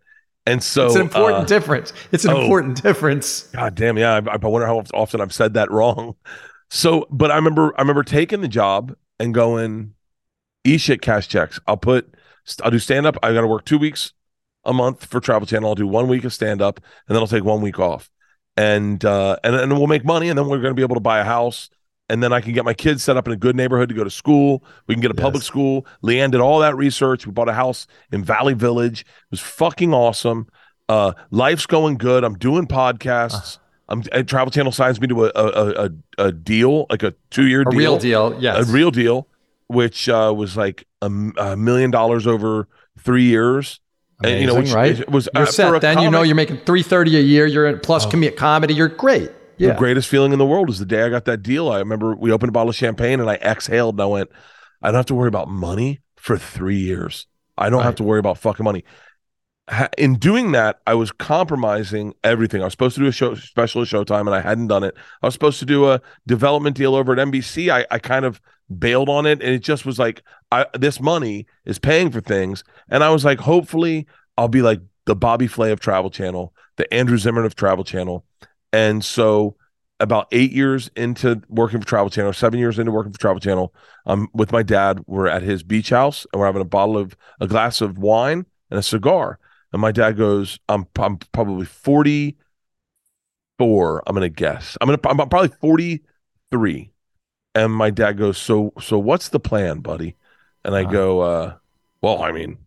And 0.48 0.62
so 0.64 0.86
It's 0.86 0.96
an 0.96 1.02
important 1.02 1.44
uh, 1.44 1.46
difference. 1.46 1.92
It's 2.12 2.24
an 2.26 2.32
oh. 2.32 2.42
important 2.42 2.82
difference. 2.82 3.44
God 3.54 3.76
damn, 3.76 3.98
yeah. 3.98 4.22
I, 4.28 4.34
I 4.34 4.38
wonder 4.38 4.68
how 4.68 4.84
often 4.94 5.20
I've 5.20 5.34
said 5.34 5.56
that 5.56 5.72
wrong. 5.72 6.16
So, 6.70 7.08
but 7.10 7.32
I 7.32 7.36
remember, 7.36 7.74
I 7.78 7.82
remember 7.82 8.04
taking 8.04 8.42
the 8.42 8.48
job 8.48 8.96
and 9.20 9.34
going, 9.34 9.94
e 10.64 10.78
shit 10.78 11.02
cash 11.02 11.28
checks. 11.28 11.60
I'll 11.68 11.78
put, 11.78 12.14
I'll 12.64 12.72
do 12.72 12.80
stand 12.80 13.06
up. 13.06 13.18
I 13.24 13.34
got 13.34 13.42
to 13.42 13.48
work 13.48 13.66
two 13.66 13.78
weeks 13.78 14.14
a 14.66 14.74
month 14.74 15.06
for 15.06 15.20
Travel 15.20 15.46
Channel. 15.46 15.70
I'll 15.70 15.76
do 15.76 15.88
one 15.88 16.08
week 16.08 16.24
of 16.24 16.34
stand 16.34 16.62
up, 16.62 16.80
and 17.08 17.16
then 17.16 17.22
I'll 17.22 17.28
take 17.28 17.44
one 17.44 17.62
week 17.62 17.80
off, 17.80 18.10
and 18.58 19.04
uh, 19.06 19.38
and 19.44 19.56
and 19.56 19.74
we'll 19.74 19.88
make 19.88 20.06
money, 20.06 20.30
and 20.30 20.38
then 20.38 20.48
we're 20.48 20.58
going 20.60 20.72
to 20.72 20.76
be 20.76 20.82
able 20.82 20.96
to 20.96 21.02
buy 21.02 21.20
a 21.20 21.24
house, 21.24 21.70
and 22.10 22.22
then 22.22 22.34
I 22.34 22.42
can 22.42 22.54
get 22.54 22.66
my 22.66 22.74
kids 22.74 23.04
set 23.04 23.18
up 23.18 23.28
in 23.28 23.34
a 23.34 23.38
good 23.38 23.56
neighborhood 23.56 23.90
to 23.90 23.96
go 23.96 24.04
to 24.04 24.10
school. 24.10 24.64
We 24.88 24.96
can 24.96 25.02
get 25.02 25.12
a 25.12 25.16
public 25.16 25.44
school. 25.44 25.86
LeeAnn 26.04 26.32
did 26.32 26.42
all 26.42 26.60
that 26.60 26.76
research. 26.76 27.26
We 27.26 27.32
bought 27.32 27.50
a 27.50 27.54
house 27.54 27.88
in 28.12 28.24
Valley 28.24 28.54
Village. 28.54 29.02
It 29.02 29.08
was 29.32 29.40
fucking 29.42 29.94
awesome. 29.94 30.48
Uh, 30.88 31.14
life's 31.32 31.66
going 31.66 31.98
good. 31.98 32.24
I'm 32.24 32.38
doing 32.38 32.68
podcasts. 32.68 33.58
I'm 33.88 34.04
uh, 34.12 34.24
Travel 34.24 34.52
Channel 34.52 34.72
signs 34.72 35.00
me 35.00 35.08
to 35.08 35.26
a 35.26 35.32
a, 35.36 35.86
a, 35.86 35.90
a 36.28 36.32
deal, 36.32 36.88
like 36.90 37.04
a 37.04 37.14
two 37.30 37.46
year 37.46 37.62
A 37.62 37.66
deal, 37.66 37.78
real 37.78 37.98
deal. 38.00 38.38
Yes. 38.40 38.68
a 38.68 38.72
real 38.72 38.90
deal, 38.92 39.28
which 39.68 40.10
uh, 40.10 40.34
was 40.36 40.58
like 40.58 40.88
a 41.02 41.10
million 41.56 41.92
dollars 41.92 42.26
over 42.26 42.68
three 43.00 43.26
years. 43.26 43.80
And 44.24 44.40
you 44.42 44.48
know, 44.48 44.56
which 44.56 44.72
right? 44.72 45.00
it 45.00 45.10
was 45.10 45.28
You're 45.34 45.44
uh, 45.44 45.48
set. 45.48 45.82
Then 45.82 46.00
you 46.00 46.10
know 46.10 46.20
Oh. 46.20 46.24
you're 46.24 46.36
making 46.36 46.58
three 46.60 46.84
thirty 46.84 47.18
a 47.18 47.22
year. 47.22 47.46
You're 47.46 47.68
in 47.68 47.80
plus 47.80 48.06
commit 48.06 48.38
comedy. 48.38 48.74
You're 48.74 48.88
great. 48.88 49.32
the 49.58 49.74
greatest 49.74 50.08
feeling 50.10 50.32
in 50.34 50.40
the 50.40 50.46
world 50.46 50.70
is 50.70 50.80
the 50.80 50.86
day 50.86 51.04
I 51.04 51.10
got 51.10 51.26
that 51.26 51.42
deal. 51.44 51.70
I 51.70 51.80
remember 51.80 52.16
we 52.16 52.32
opened 52.32 52.50
a 52.50 52.52
bottle 52.54 52.70
of 52.70 52.76
champagne 52.76 53.20
and 53.20 53.30
I 53.30 53.36
exhaled 53.36 53.96
and 53.96 54.02
I 54.02 54.06
went, 54.06 54.30
I 54.82 54.88
don't 54.88 54.96
have 54.96 55.06
to 55.08 55.16
worry 55.16 55.28
about 55.28 55.48
money 55.50 56.02
for 56.18 56.38
three 56.38 56.78
years. 56.78 57.28
I 57.58 57.70
don't 57.70 57.84
have 57.84 57.96
to 57.96 58.04
worry 58.04 58.20
about 58.20 58.38
fucking 58.38 58.64
money. 58.64 58.84
In 59.98 60.16
doing 60.16 60.52
that, 60.52 60.80
I 60.86 60.94
was 60.94 61.12
compromising 61.12 62.14
everything. 62.24 62.62
I 62.62 62.66
was 62.66 62.74
supposed 62.74 62.96
to 62.96 63.02
do 63.02 63.08
a 63.08 63.12
show 63.12 63.34
special 63.34 63.82
at 63.82 63.88
Showtime 63.88 64.22
and 64.28 64.36
I 64.36 64.42
hadn't 64.42 64.68
done 64.68 64.84
it. 64.84 64.94
I 65.24 65.26
was 65.26 65.34
supposed 65.34 65.58
to 65.60 65.66
do 65.66 65.90
a 65.90 66.02
development 66.28 66.76
deal 66.76 66.94
over 66.94 67.14
at 67.14 67.18
NBC. 67.18 67.70
I, 67.74 67.86
I 67.90 67.98
kind 67.98 68.26
of 68.26 68.40
bailed 68.80 69.10
on 69.10 69.26
it 69.26 69.42
and 69.42 69.54
it 69.54 69.60
just 69.60 69.86
was 69.86 70.00
like, 70.00 70.24
I, 70.52 70.66
this 70.78 71.00
money 71.00 71.46
is 71.66 71.80
paying 71.80 72.12
for 72.12 72.22
things. 72.22 72.64
And 72.90 73.04
I 73.04 73.10
was 73.10 73.26
like, 73.26 73.40
hopefully 73.40 74.08
I'll 74.38 74.48
be 74.48 74.62
like 74.62 74.82
the 75.06 75.16
Bobby 75.16 75.48
Flay 75.48 75.72
of 75.72 75.80
Travel 75.80 76.10
Channel, 76.10 76.54
the 76.78 76.92
Andrew 76.94 77.18
Zimmern 77.18 77.46
of 77.46 77.56
Travel 77.56 77.84
Channel. 77.84 78.26
And 78.74 79.04
so 79.04 79.56
about 80.00 80.28
eight 80.32 80.52
years 80.52 80.90
into 80.96 81.42
working 81.48 81.80
for 81.80 81.88
Travel 81.88 82.10
Channel, 82.10 82.34
seven 82.34 82.60
years 82.60 82.80
into 82.80 82.92
working 82.92 83.14
for 83.14 83.20
Travel 83.20 83.40
Channel, 83.40 83.74
I'm 84.06 84.28
with 84.34 84.52
my 84.52 84.64
dad. 84.64 85.02
We're 85.08 85.28
at 85.28 85.42
his 85.42 85.64
beach 85.64 85.90
house 85.90 86.28
and 86.32 86.40
we're 86.40 86.48
having 86.48 86.62
a 86.62 86.66
bottle 86.66 86.98
of 86.98 87.16
a 87.40 87.48
glass 87.48 87.82
of 87.82 87.98
wine 87.98 88.46
and 88.70 88.80
a 88.80 88.84
cigar. 88.84 89.40
And 89.72 89.82
my 89.82 89.92
dad 89.92 90.18
goes, 90.18 90.60
I'm, 90.70 90.86
I'm 90.98 91.18
probably 91.18 91.66
44. 91.66 94.04
I'm 94.08 94.16
to 94.16 94.30
guess. 94.30 94.78
I'm 94.82 94.88
to, 94.88 95.10
I'm 95.10 95.18
probably 95.18 95.50
43. 95.50 96.92
And 97.56 97.74
my 97.74 97.90
dad 97.90 98.18
goes, 98.18 98.38
so, 98.38 98.74
so 98.82 99.00
what's 99.00 99.30
the 99.30 99.40
plan, 99.40 99.80
buddy? 99.80 100.16
And 100.64 100.76
I 100.76 100.84
Uh. 100.84 100.92
go, 100.92 101.20
uh, 101.22 101.56
well, 102.02 102.22
I 102.22 102.32
mean, 102.32 102.58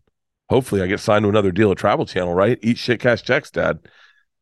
hopefully 0.49 0.81
I 0.81 0.87
get 0.87 0.99
signed 0.99 1.23
to 1.23 1.29
another 1.29 1.51
deal 1.51 1.71
at 1.71 1.77
Travel 1.77 2.05
Channel, 2.05 2.33
right? 2.33 2.57
Eat 2.61 2.77
shit, 2.77 2.99
cash 2.99 3.21
checks, 3.21 3.51
dad. 3.51 3.79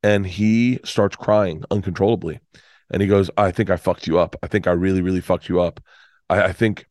And 0.01 0.25
he 0.25 0.79
starts 0.85 1.15
crying 1.15 1.63
uncontrollably. 1.69 2.39
And 2.89 3.01
he 3.01 3.07
goes, 3.07 3.29
I 3.37 3.51
think 3.51 3.69
I 3.69 3.75
fucked 3.75 4.07
you 4.07 4.17
up. 4.17 4.35
I 4.41 4.47
think 4.47 4.65
I 4.67 4.71
really, 4.71 5.01
really 5.01 5.21
fucked 5.21 5.49
you 5.49 5.59
up. 5.59 5.81
I, 6.29 6.43
I 6.43 6.53
think 6.53 6.87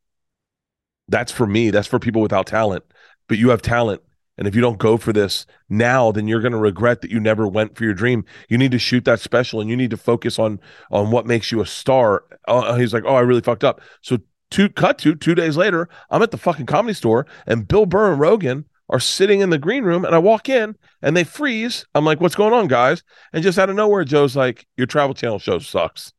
that's 1.09 1.33
for 1.33 1.47
me. 1.47 1.71
That's 1.71 1.89
for 1.89 1.99
people 1.99 2.21
without 2.21 2.47
talent. 2.47 2.85
But 3.29 3.39
you 3.39 3.51
have 3.51 3.63
talent. 3.63 4.03
And 4.39 4.47
if 4.47 4.55
you 4.55 4.61
don't 4.61 4.79
go 4.79 4.97
for 4.97 5.13
this 5.13 5.47
now, 5.69 6.13
then 6.13 6.29
you're 6.29 6.41
going 6.41 6.53
to 6.53 6.59
regret 6.59 7.01
that 7.01 7.11
you 7.11 7.21
never 7.21 7.47
went 7.47 7.77
for 7.77 7.85
your 7.85 7.95
dream. 7.95 8.25
You 8.49 8.59
need 8.59 8.73
to 8.73 8.79
shoot 8.79 9.05
that 9.07 9.21
special 9.21 9.61
and 9.61 9.71
you 9.71 9.77
need 9.77 9.91
to 9.91 9.97
focus 9.97 10.39
on 10.39 10.61
on 10.91 11.11
what 11.11 11.27
makes 11.27 11.51
you 11.51 11.61
a 11.61 11.67
star. 11.67 12.25
Uh, 12.47 12.75
he's 12.77 12.93
like, 12.93 13.05
"Oh, 13.07 13.15
I 13.15 13.21
really 13.21 13.41
fucked 13.41 13.65
up." 13.65 13.81
So 14.03 14.19
two 14.51 14.69
cut 14.69 14.99
to 14.99 15.15
2 15.15 15.35
days 15.35 15.57
later, 15.57 15.89
I'm 16.11 16.23
at 16.23 16.31
the 16.31 16.39
fucking 16.39 16.67
comedy 16.67 16.95
store 16.95 17.27
and 17.47 17.67
Bill 17.67 17.87
Burr 17.87 18.13
and 18.13 18.21
Rogan 18.21 18.67
are 18.89 19.01
sitting 19.01 19.41
in 19.41 19.51
the 19.51 19.59
green 19.59 19.85
room 19.85 20.05
and 20.05 20.15
I 20.15 20.19
walk 20.19 20.49
in 20.49 20.77
and 21.03 21.17
they 21.17 21.25
freeze. 21.25 21.87
I'm 21.95 22.05
like, 22.05 22.21
"What's 22.21 22.37
going 22.37 22.53
on, 22.53 22.69
guys?" 22.69 23.03
And 23.33 23.43
just 23.43 23.59
out 23.59 23.71
of 23.71 23.77
nowhere, 23.77 24.05
Joe's 24.05 24.37
like, 24.37 24.67
"Your 24.77 24.87
travel 24.87 25.15
channel 25.15 25.39
show 25.39 25.59
sucks." 25.59 26.13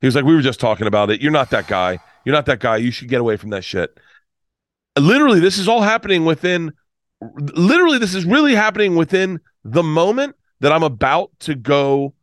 He 0.00 0.06
was 0.06 0.14
like, 0.14 0.24
"We 0.24 0.34
were 0.34 0.42
just 0.42 0.60
talking 0.60 0.86
about 0.86 1.10
it. 1.10 1.20
You're 1.22 1.32
not 1.32 1.50
that 1.50 1.68
guy. 1.68 2.00
You're 2.24 2.34
not 2.34 2.46
that 2.46 2.60
guy. 2.60 2.76
You 2.76 2.90
should 2.90 3.08
get 3.08 3.20
away 3.20 3.36
from 3.36 3.50
that 3.50 3.64
shit." 3.64 3.98
Literally, 4.98 5.40
this 5.40 5.56
is 5.56 5.68
all 5.68 5.80
happening 5.80 6.26
within 6.26 6.72
literally 7.54 7.98
this 7.98 8.14
is 8.14 8.24
really 8.24 8.54
happening 8.54 8.96
within 8.96 9.40
the 9.64 9.82
moment 9.82 10.36
that 10.60 10.72
I'm 10.72 10.82
about 10.82 11.30
to 11.40 11.54
go 11.54 12.14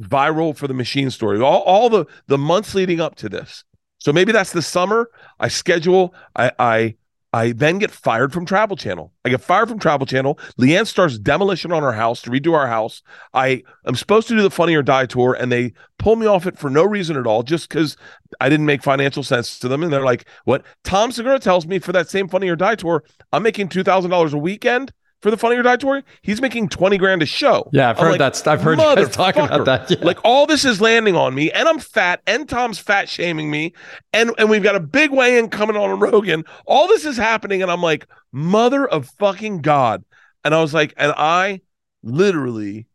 viral 0.00 0.56
for 0.56 0.66
the 0.66 0.74
machine 0.74 1.10
story. 1.10 1.40
All, 1.40 1.62
all 1.62 1.88
the 1.88 2.06
the 2.26 2.38
months 2.38 2.74
leading 2.74 3.00
up 3.00 3.14
to 3.16 3.28
this. 3.28 3.64
So 3.98 4.12
maybe 4.12 4.32
that's 4.32 4.52
the 4.52 4.62
summer. 4.62 5.10
I 5.38 5.48
schedule. 5.48 6.14
I 6.36 6.52
I 6.58 6.94
I 7.34 7.50
then 7.50 7.78
get 7.78 7.90
fired 7.90 8.32
from 8.32 8.46
Travel 8.46 8.76
Channel. 8.76 9.12
I 9.24 9.28
get 9.28 9.40
fired 9.40 9.68
from 9.68 9.80
Travel 9.80 10.06
Channel. 10.06 10.38
LeeAnn 10.56 10.86
starts 10.86 11.18
demolition 11.18 11.72
on 11.72 11.82
our 11.82 11.92
house 11.92 12.22
to 12.22 12.30
redo 12.30 12.54
our 12.54 12.68
house. 12.68 13.02
I 13.34 13.64
am 13.84 13.96
supposed 13.96 14.28
to 14.28 14.36
do 14.36 14.42
the 14.42 14.50
Funny 14.50 14.76
or 14.76 14.84
Die 14.84 15.06
tour, 15.06 15.34
and 15.34 15.50
they 15.50 15.72
pull 15.98 16.14
me 16.14 16.26
off 16.26 16.46
it 16.46 16.56
for 16.56 16.70
no 16.70 16.84
reason 16.84 17.16
at 17.16 17.26
all, 17.26 17.42
just 17.42 17.68
because 17.68 17.96
I 18.40 18.48
didn't 18.48 18.66
make 18.66 18.84
financial 18.84 19.24
sense 19.24 19.58
to 19.58 19.66
them. 19.66 19.82
And 19.82 19.92
they're 19.92 20.04
like, 20.04 20.26
"What?" 20.44 20.64
Tom 20.84 21.10
Segura 21.10 21.40
tells 21.40 21.66
me 21.66 21.80
for 21.80 21.90
that 21.90 22.08
same 22.08 22.28
Funny 22.28 22.48
or 22.48 22.54
Die 22.54 22.76
tour, 22.76 23.02
I'm 23.32 23.42
making 23.42 23.68
two 23.68 23.82
thousand 23.82 24.12
dollars 24.12 24.32
a 24.32 24.38
weekend 24.38 24.92
for 25.24 25.30
the 25.30 25.38
Funny 25.38 25.56
or 25.56 25.62
Die 25.62 25.76
tour. 25.78 26.02
He's 26.20 26.42
making 26.42 26.68
twenty 26.68 26.98
grand 26.98 27.22
a 27.22 27.26
show. 27.26 27.70
Yeah, 27.72 27.88
I've 27.88 27.98
I'm 27.98 28.04
heard 28.04 28.20
like, 28.20 28.34
that. 28.34 28.46
I've 28.46 28.60
heard 28.60 28.78
you 28.78 28.84
guys 28.84 29.08
talking 29.08 29.42
about 29.42 29.64
that. 29.64 29.90
Yeah. 29.90 29.96
Like 30.02 30.18
all 30.22 30.44
this 30.44 30.66
is 30.66 30.82
landing 30.82 31.16
on 31.16 31.34
me, 31.34 31.50
and 31.50 31.66
I'm 31.66 31.78
fat, 31.78 32.20
and 32.26 32.46
Tom's 32.46 32.78
fat 32.78 33.08
shaming 33.08 33.50
me, 33.50 33.72
and 34.12 34.32
and 34.36 34.50
we've 34.50 34.62
got 34.62 34.76
a 34.76 34.80
big 34.80 35.12
weigh-in 35.12 35.48
coming 35.48 35.78
on 35.78 35.98
Rogan. 35.98 36.44
All 36.66 36.86
this 36.88 37.06
is 37.06 37.16
happening, 37.16 37.62
and 37.62 37.70
I'm 37.70 37.80
like, 37.80 38.06
mother 38.32 38.86
of 38.86 39.08
fucking 39.18 39.62
god. 39.62 40.04
And 40.44 40.54
I 40.54 40.60
was 40.60 40.74
like, 40.74 40.92
and 40.98 41.14
I 41.16 41.62
literally, 42.02 42.86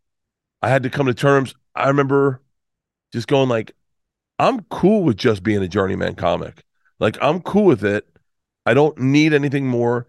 I 0.62 0.70
had 0.70 0.84
to 0.84 0.92
come 0.92 1.08
to 1.08 1.16
terms. 1.16 1.56
I 1.74 1.88
remember 1.88 2.44
just 3.12 3.28
going 3.28 3.50
like, 3.50 3.72
I'm 4.38 4.62
cool 4.66 5.02
with 5.02 5.18
just 5.18 5.42
being 5.42 5.64
a 5.64 5.68
journeyman 5.68 6.14
comic. 6.14 6.64
Like 7.00 7.18
I'm 7.24 7.42
cool 7.42 7.66
with 7.66 7.84
it. 7.84 8.08
I 8.68 8.76
don't 8.76 9.00
need 9.00 9.34
anything 9.34 9.66
more. 9.66 10.06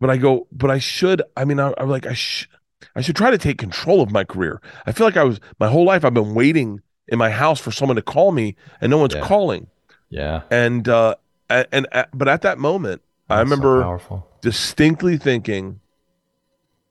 But 0.00 0.10
I 0.10 0.16
go, 0.16 0.46
but 0.52 0.70
I 0.70 0.78
should. 0.78 1.22
I 1.36 1.44
mean, 1.44 1.60
I, 1.60 1.72
I'm 1.78 1.88
like, 1.88 2.06
I 2.06 2.14
should. 2.14 2.48
I 2.96 3.00
should 3.00 3.16
try 3.16 3.30
to 3.30 3.38
take 3.38 3.58
control 3.58 4.02
of 4.02 4.12
my 4.12 4.24
career. 4.24 4.60
I 4.86 4.92
feel 4.92 5.06
like 5.06 5.16
I 5.16 5.24
was 5.24 5.40
my 5.58 5.68
whole 5.68 5.84
life. 5.84 6.04
I've 6.04 6.14
been 6.14 6.34
waiting 6.34 6.80
in 7.08 7.18
my 7.18 7.30
house 7.30 7.58
for 7.60 7.70
someone 7.72 7.96
to 7.96 8.02
call 8.02 8.30
me, 8.32 8.56
and 8.80 8.90
no 8.90 8.98
one's 8.98 9.14
Yeah. 9.14 9.22
calling. 9.22 9.66
yeah. 10.10 10.42
And 10.50 10.88
uh, 10.88 11.14
and, 11.50 11.66
and 11.72 12.06
but 12.12 12.28
at 12.28 12.42
that 12.42 12.58
moment, 12.58 13.02
I 13.28 13.36
That's 13.36 13.48
so 13.50 13.54
remember 13.56 13.82
powerful. 13.82 14.26
distinctly 14.42 15.16
thinking, 15.16 15.80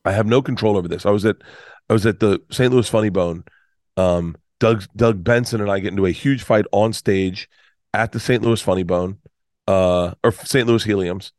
I 0.05 0.11
have 0.11 0.25
no 0.25 0.41
control 0.41 0.77
over 0.77 0.87
this. 0.87 1.05
I 1.05 1.11
was 1.11 1.25
at 1.25 1.37
I 1.89 1.93
was 1.93 2.05
at 2.05 2.19
the 2.19 2.41
St. 2.51 2.71
Louis 2.71 2.87
Funny 2.89 3.09
Bone. 3.09 3.43
Um, 3.97 4.35
Doug 4.59 4.83
Doug 4.95 5.23
Benson 5.23 5.61
and 5.61 5.69
I 5.71 5.79
get 5.79 5.89
into 5.91 6.05
a 6.05 6.11
huge 6.11 6.43
fight 6.43 6.65
on 6.71 6.93
stage 6.93 7.49
at 7.93 8.11
the 8.11 8.19
St. 8.19 8.41
Louis 8.41 8.61
Funny 8.61 8.83
Bone, 8.83 9.19
uh, 9.67 10.13
or 10.23 10.31
St. 10.31 10.67
Louis 10.67 10.83
Heliums. 10.83 11.31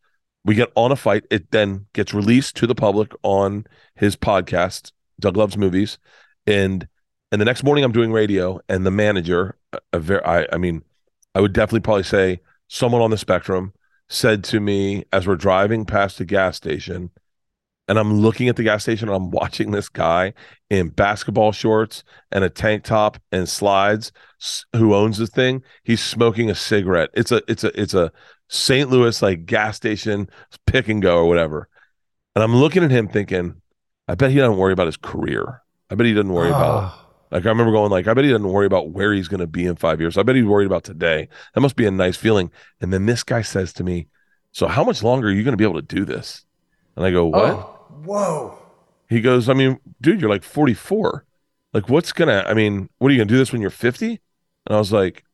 We 0.44 0.54
get 0.54 0.70
on 0.74 0.92
a 0.92 0.96
fight. 0.96 1.24
It 1.30 1.50
then 1.50 1.86
gets 1.94 2.12
released 2.12 2.56
to 2.56 2.66
the 2.66 2.74
public 2.74 3.12
on 3.22 3.66
his 3.94 4.16
podcast, 4.16 4.92
Doug 5.18 5.36
Loves 5.36 5.56
Movies, 5.56 5.98
and 6.46 6.86
and 7.32 7.40
the 7.40 7.44
next 7.44 7.64
morning 7.64 7.82
I'm 7.82 7.92
doing 7.92 8.12
radio, 8.12 8.60
and 8.68 8.86
the 8.86 8.90
manager, 8.92 9.56
a, 9.92 9.98
very, 9.98 10.22
I, 10.24 10.46
I 10.52 10.56
mean, 10.56 10.84
I 11.34 11.40
would 11.40 11.52
definitely 11.52 11.80
probably 11.80 12.04
say 12.04 12.40
someone 12.68 13.02
on 13.02 13.10
the 13.10 13.18
spectrum 13.18 13.72
said 14.08 14.44
to 14.44 14.60
me 14.60 15.04
as 15.12 15.26
we're 15.26 15.34
driving 15.34 15.84
past 15.84 16.18
the 16.18 16.24
gas 16.24 16.56
station, 16.56 17.10
and 17.88 17.98
I'm 17.98 18.20
looking 18.20 18.48
at 18.48 18.56
the 18.56 18.62
gas 18.62 18.82
station 18.82 19.08
and 19.08 19.16
I'm 19.16 19.30
watching 19.30 19.70
this 19.70 19.88
guy 19.88 20.34
in 20.70 20.90
basketball 20.90 21.52
shorts 21.52 22.04
and 22.30 22.44
a 22.44 22.50
tank 22.50 22.84
top 22.84 23.18
and 23.32 23.48
slides 23.48 24.12
who 24.74 24.94
owns 24.94 25.18
the 25.18 25.26
thing. 25.26 25.62
He's 25.82 26.02
smoking 26.02 26.50
a 26.50 26.54
cigarette. 26.54 27.10
It's 27.14 27.32
a 27.32 27.42
it's 27.48 27.64
a 27.64 27.80
it's 27.80 27.94
a 27.94 28.12
St. 28.48 28.90
Louis 28.90 29.20
like 29.22 29.46
gas 29.46 29.76
station 29.76 30.28
pick 30.66 30.88
and 30.88 31.02
go 31.02 31.18
or 31.18 31.28
whatever. 31.28 31.68
And 32.34 32.42
I'm 32.42 32.56
looking 32.56 32.82
at 32.84 32.90
him 32.90 33.08
thinking, 33.08 33.60
I 34.08 34.14
bet 34.14 34.30
he 34.30 34.38
doesn't 34.38 34.58
worry 34.58 34.72
about 34.72 34.86
his 34.86 34.96
career. 34.96 35.62
I 35.90 35.94
bet 35.94 36.06
he 36.06 36.14
doesn't 36.14 36.32
worry 36.32 36.48
about 36.48 36.82
Ah. 36.84 37.06
like 37.30 37.46
I 37.46 37.48
remember 37.48 37.72
going 37.72 37.90
like 37.90 38.06
I 38.06 38.14
bet 38.14 38.24
he 38.24 38.30
doesn't 38.30 38.48
worry 38.48 38.66
about 38.66 38.90
where 38.90 39.12
he's 39.12 39.28
going 39.28 39.40
to 39.40 39.46
be 39.46 39.66
in 39.66 39.76
5 39.76 40.00
years. 40.00 40.18
I 40.18 40.22
bet 40.22 40.36
he's 40.36 40.44
worried 40.44 40.66
about 40.66 40.84
today. 40.84 41.28
That 41.54 41.60
must 41.60 41.76
be 41.76 41.86
a 41.86 41.90
nice 41.90 42.16
feeling. 42.16 42.50
And 42.80 42.92
then 42.92 43.06
this 43.06 43.22
guy 43.22 43.42
says 43.42 43.72
to 43.74 43.84
me, 43.84 44.08
"So 44.52 44.66
how 44.66 44.84
much 44.84 45.02
longer 45.02 45.28
are 45.28 45.32
you 45.32 45.42
going 45.42 45.52
to 45.52 45.56
be 45.56 45.64
able 45.64 45.80
to 45.80 45.94
do 45.96 46.04
this?" 46.04 46.44
And 46.96 47.04
I 47.04 47.10
go, 47.10 47.26
"What?" 47.26 47.50
Oh, 47.50 47.86
whoa. 48.04 48.58
He 49.08 49.20
goes, 49.20 49.48
"I 49.48 49.54
mean, 49.54 49.78
dude, 50.00 50.20
you're 50.20 50.30
like 50.30 50.44
44. 50.44 51.24
Like 51.72 51.88
what's 51.88 52.12
going 52.12 52.28
to 52.28 52.48
I 52.48 52.54
mean, 52.54 52.88
what 52.98 53.08
are 53.08 53.12
you 53.12 53.18
going 53.18 53.28
to 53.28 53.34
do 53.34 53.38
this 53.38 53.52
when 53.52 53.60
you're 53.60 53.70
50?" 53.70 54.20
And 54.66 54.76
I 54.76 54.78
was 54.78 54.92
like, 54.92 55.24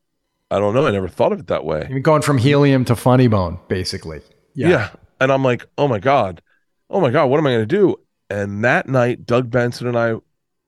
"I 0.51 0.59
don't 0.59 0.75
know. 0.75 0.87
I 0.87 0.91
never 0.91 1.09
thought 1.09 1.33
of 1.33 1.41
it 1.41 1.47
that 1.49 1.65
way." 1.65 1.87
You're 1.91 2.01
going 2.01 2.23
from 2.23 2.39
helium 2.39 2.85
to 2.87 2.97
funny 2.97 3.29
bone, 3.29 3.59
basically. 3.69 4.21
Yeah. 4.55 4.69
Yeah. 4.69 4.91
And 5.21 5.31
I'm 5.31 5.45
like, 5.45 5.67
oh 5.79 5.87
my 5.87 5.99
God. 5.99 6.43
Oh 6.89 7.01
my 7.01 7.11
God, 7.11 7.27
what 7.27 7.39
am 7.39 7.47
I 7.47 7.51
going 7.53 7.69
to 7.69 7.77
do? 7.77 7.97
And 8.29 8.65
that 8.65 8.89
night, 8.89 9.27
Doug 9.27 9.51
Benson 9.51 9.87
and 9.87 9.99
I 9.99 10.17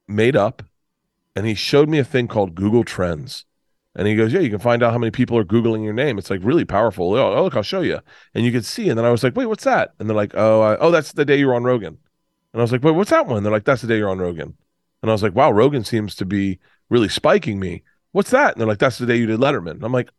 made 0.06 0.36
up 0.36 0.62
and 1.34 1.46
he 1.46 1.54
showed 1.54 1.88
me 1.88 1.98
a 1.98 2.04
thing 2.04 2.28
called 2.28 2.54
Google 2.54 2.84
Trends. 2.84 3.44
And 3.94 4.06
he 4.06 4.14
goes, 4.14 4.32
Yeah, 4.32 4.40
you 4.40 4.50
can 4.50 4.58
find 4.58 4.82
out 4.82 4.92
how 4.92 4.98
many 4.98 5.10
people 5.10 5.36
are 5.36 5.44
Googling 5.44 5.84
your 5.84 5.92
name. 5.92 6.18
It's 6.18 6.30
like 6.30 6.40
really 6.42 6.64
powerful. 6.64 7.14
Oh, 7.14 7.34
oh, 7.34 7.44
look, 7.44 7.56
I'll 7.56 7.62
show 7.62 7.80
you. 7.80 8.00
And 8.34 8.44
you 8.44 8.52
could 8.52 8.64
see. 8.64 8.88
And 8.88 8.98
then 8.98 9.04
I 9.04 9.10
was 9.10 9.22
like, 9.22 9.36
Wait, 9.36 9.46
what's 9.46 9.64
that? 9.64 9.94
And 9.98 10.08
they're 10.08 10.16
like, 10.16 10.32
Oh, 10.34 10.60
I, 10.62 10.76
oh, 10.78 10.90
that's 10.90 11.12
the 11.12 11.24
day 11.24 11.38
you're 11.38 11.54
on 11.54 11.64
Rogan. 11.64 11.98
And 12.52 12.60
I 12.60 12.62
was 12.62 12.72
like, 12.72 12.82
Wait, 12.82 12.92
what's 12.92 13.10
that 13.10 13.26
one? 13.26 13.42
They're 13.42 13.52
like, 13.52 13.64
That's 13.64 13.82
the 13.82 13.88
day 13.88 13.98
you're 13.98 14.10
on 14.10 14.18
Rogan. 14.18 14.56
And 15.02 15.10
I 15.10 15.12
was 15.12 15.22
like, 15.22 15.34
Wow, 15.34 15.50
Rogan 15.50 15.84
seems 15.84 16.14
to 16.16 16.24
be 16.24 16.58
really 16.88 17.08
spiking 17.08 17.58
me. 17.58 17.82
What's 18.12 18.30
that? 18.30 18.52
And 18.52 18.60
they're 18.60 18.68
like, 18.68 18.78
That's 18.78 18.98
the 18.98 19.06
day 19.06 19.16
you 19.16 19.26
did 19.26 19.40
Letterman. 19.40 19.72
And 19.72 19.84
I'm 19.84 19.92
like, 19.92 20.10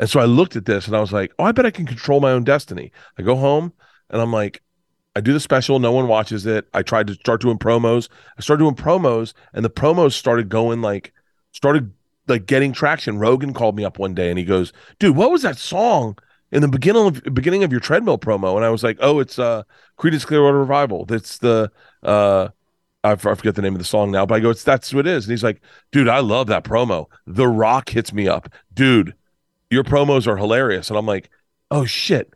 and 0.00 0.08
so 0.08 0.18
I 0.18 0.24
looked 0.24 0.56
at 0.56 0.64
this 0.64 0.86
and 0.86 0.96
I 0.96 1.00
was 1.00 1.12
like, 1.12 1.30
oh, 1.38 1.44
I 1.44 1.52
bet 1.52 1.66
I 1.66 1.70
can 1.70 1.84
control 1.84 2.20
my 2.20 2.32
own 2.32 2.42
destiny. 2.42 2.90
I 3.18 3.22
go 3.22 3.36
home 3.36 3.74
and 4.08 4.20
I'm 4.20 4.32
like, 4.32 4.62
I 5.14 5.20
do 5.20 5.34
the 5.34 5.40
special, 5.40 5.78
no 5.78 5.92
one 5.92 6.08
watches 6.08 6.46
it. 6.46 6.66
I 6.72 6.82
tried 6.82 7.06
to 7.08 7.14
start 7.14 7.42
doing 7.42 7.58
promos. 7.58 8.08
I 8.38 8.40
started 8.40 8.62
doing 8.62 8.74
promos 8.74 9.34
and 9.52 9.62
the 9.62 9.68
promos 9.68 10.12
started 10.12 10.48
going 10.48 10.80
like, 10.80 11.12
started 11.52 11.92
like 12.28 12.46
getting 12.46 12.72
traction. 12.72 13.18
Rogan 13.18 13.52
called 13.52 13.76
me 13.76 13.84
up 13.84 13.98
one 13.98 14.14
day 14.14 14.30
and 14.30 14.38
he 14.38 14.44
goes, 14.46 14.72
dude, 14.98 15.16
what 15.16 15.30
was 15.30 15.42
that 15.42 15.58
song 15.58 16.16
in 16.50 16.62
the 16.62 16.68
beginning 16.68 17.06
of 17.06 17.34
beginning 17.34 17.62
of 17.62 17.70
your 17.70 17.80
treadmill 17.80 18.16
promo? 18.16 18.56
And 18.56 18.64
I 18.64 18.70
was 18.70 18.82
like, 18.82 18.96
oh, 19.00 19.20
it's 19.20 19.38
uh 19.38 19.64
Creedence 19.98 20.24
Clearwater 20.24 20.60
Revival. 20.60 21.04
That's 21.04 21.36
the 21.36 21.70
uh 22.02 22.48
I 23.02 23.14
forget 23.16 23.54
the 23.54 23.62
name 23.62 23.74
of 23.74 23.78
the 23.78 23.84
song 23.84 24.10
now, 24.10 24.26
but 24.26 24.34
I 24.34 24.40
go, 24.40 24.50
it's 24.50 24.62
that's 24.62 24.92
what 24.92 25.06
it 25.06 25.10
is. 25.10 25.24
And 25.24 25.32
he's 25.32 25.44
like, 25.44 25.62
dude, 25.90 26.08
I 26.08 26.20
love 26.20 26.48
that 26.48 26.64
promo. 26.64 27.06
The 27.26 27.48
Rock 27.48 27.88
hits 27.88 28.12
me 28.12 28.28
up, 28.28 28.48
dude 28.74 29.14
your 29.70 29.84
promos 29.84 30.26
are 30.26 30.36
hilarious. 30.36 30.90
And 30.90 30.98
I'm 30.98 31.06
like, 31.06 31.30
oh 31.70 31.84
shit. 31.86 32.34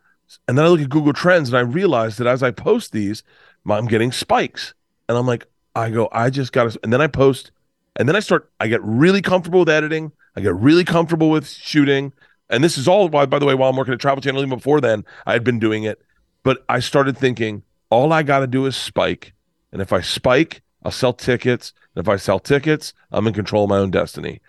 And 0.49 0.57
then 0.57 0.65
I 0.65 0.69
look 0.69 0.81
at 0.81 0.89
Google 0.89 1.13
Trends 1.13 1.51
and 1.51 1.59
I 1.59 1.61
realize 1.61 2.17
that 2.17 2.27
as 2.27 2.43
I 2.43 2.51
post 2.51 2.93
these, 2.93 3.23
I'm 3.69 3.87
getting 3.87 4.13
spikes. 4.13 4.73
And 5.09 5.19
I'm 5.19 5.27
like, 5.27 5.47
I 5.75 5.91
go, 5.91 6.09
I 6.13 6.31
just 6.31 6.53
got 6.53 6.71
to, 6.71 6.81
and 6.83 6.93
then 6.93 7.01
I 7.01 7.09
post, 7.09 7.51
and 7.97 8.09
then 8.09 8.17
I 8.17 8.21
start, 8.21 8.51
I 8.61 8.69
get 8.69 8.83
really 8.83 9.21
comfortable 9.21 9.61
with 9.61 9.69
editing. 9.69 10.13
I 10.37 10.41
get 10.41 10.55
really 10.55 10.85
comfortable 10.85 11.31
with 11.31 11.49
shooting. 11.49 12.13
And 12.49 12.63
this 12.63 12.79
is 12.79 12.89
all, 12.89 13.09
by, 13.09 13.27
by 13.27 13.39
the 13.39 13.47
way, 13.47 13.55
while 13.55 13.71
I'm 13.71 13.77
working 13.77 13.95
at 13.95 14.01
Travel 14.01 14.23
Channel, 14.23 14.41
even 14.41 14.57
before 14.57 14.81
then, 14.81 15.05
I 15.27 15.33
had 15.33 15.45
been 15.45 15.59
doing 15.59 15.85
it. 15.85 16.01
But 16.43 16.65
I 16.69 16.81
started 16.81 17.17
thinking, 17.19 17.63
all 17.91 18.13
I 18.13 18.23
got 18.23 18.41
to 18.41 18.47
do 18.47 18.67
is 18.67 18.77
spike. 18.77 19.34
And 19.75 19.83
if 19.83 19.93
I 19.93 20.01
spike, 20.01 20.63
I'll 20.85 20.93
sell 20.93 21.13
tickets. 21.13 21.75
And 21.95 22.03
if 22.03 22.09
I 22.09 22.17
sell 22.17 22.39
tickets, 22.39 22.95
I'm 23.11 23.27
in 23.27 23.35
control 23.35 23.65
of 23.65 23.71
my 23.71 23.79
own 23.79 23.91
destiny. 23.91 24.41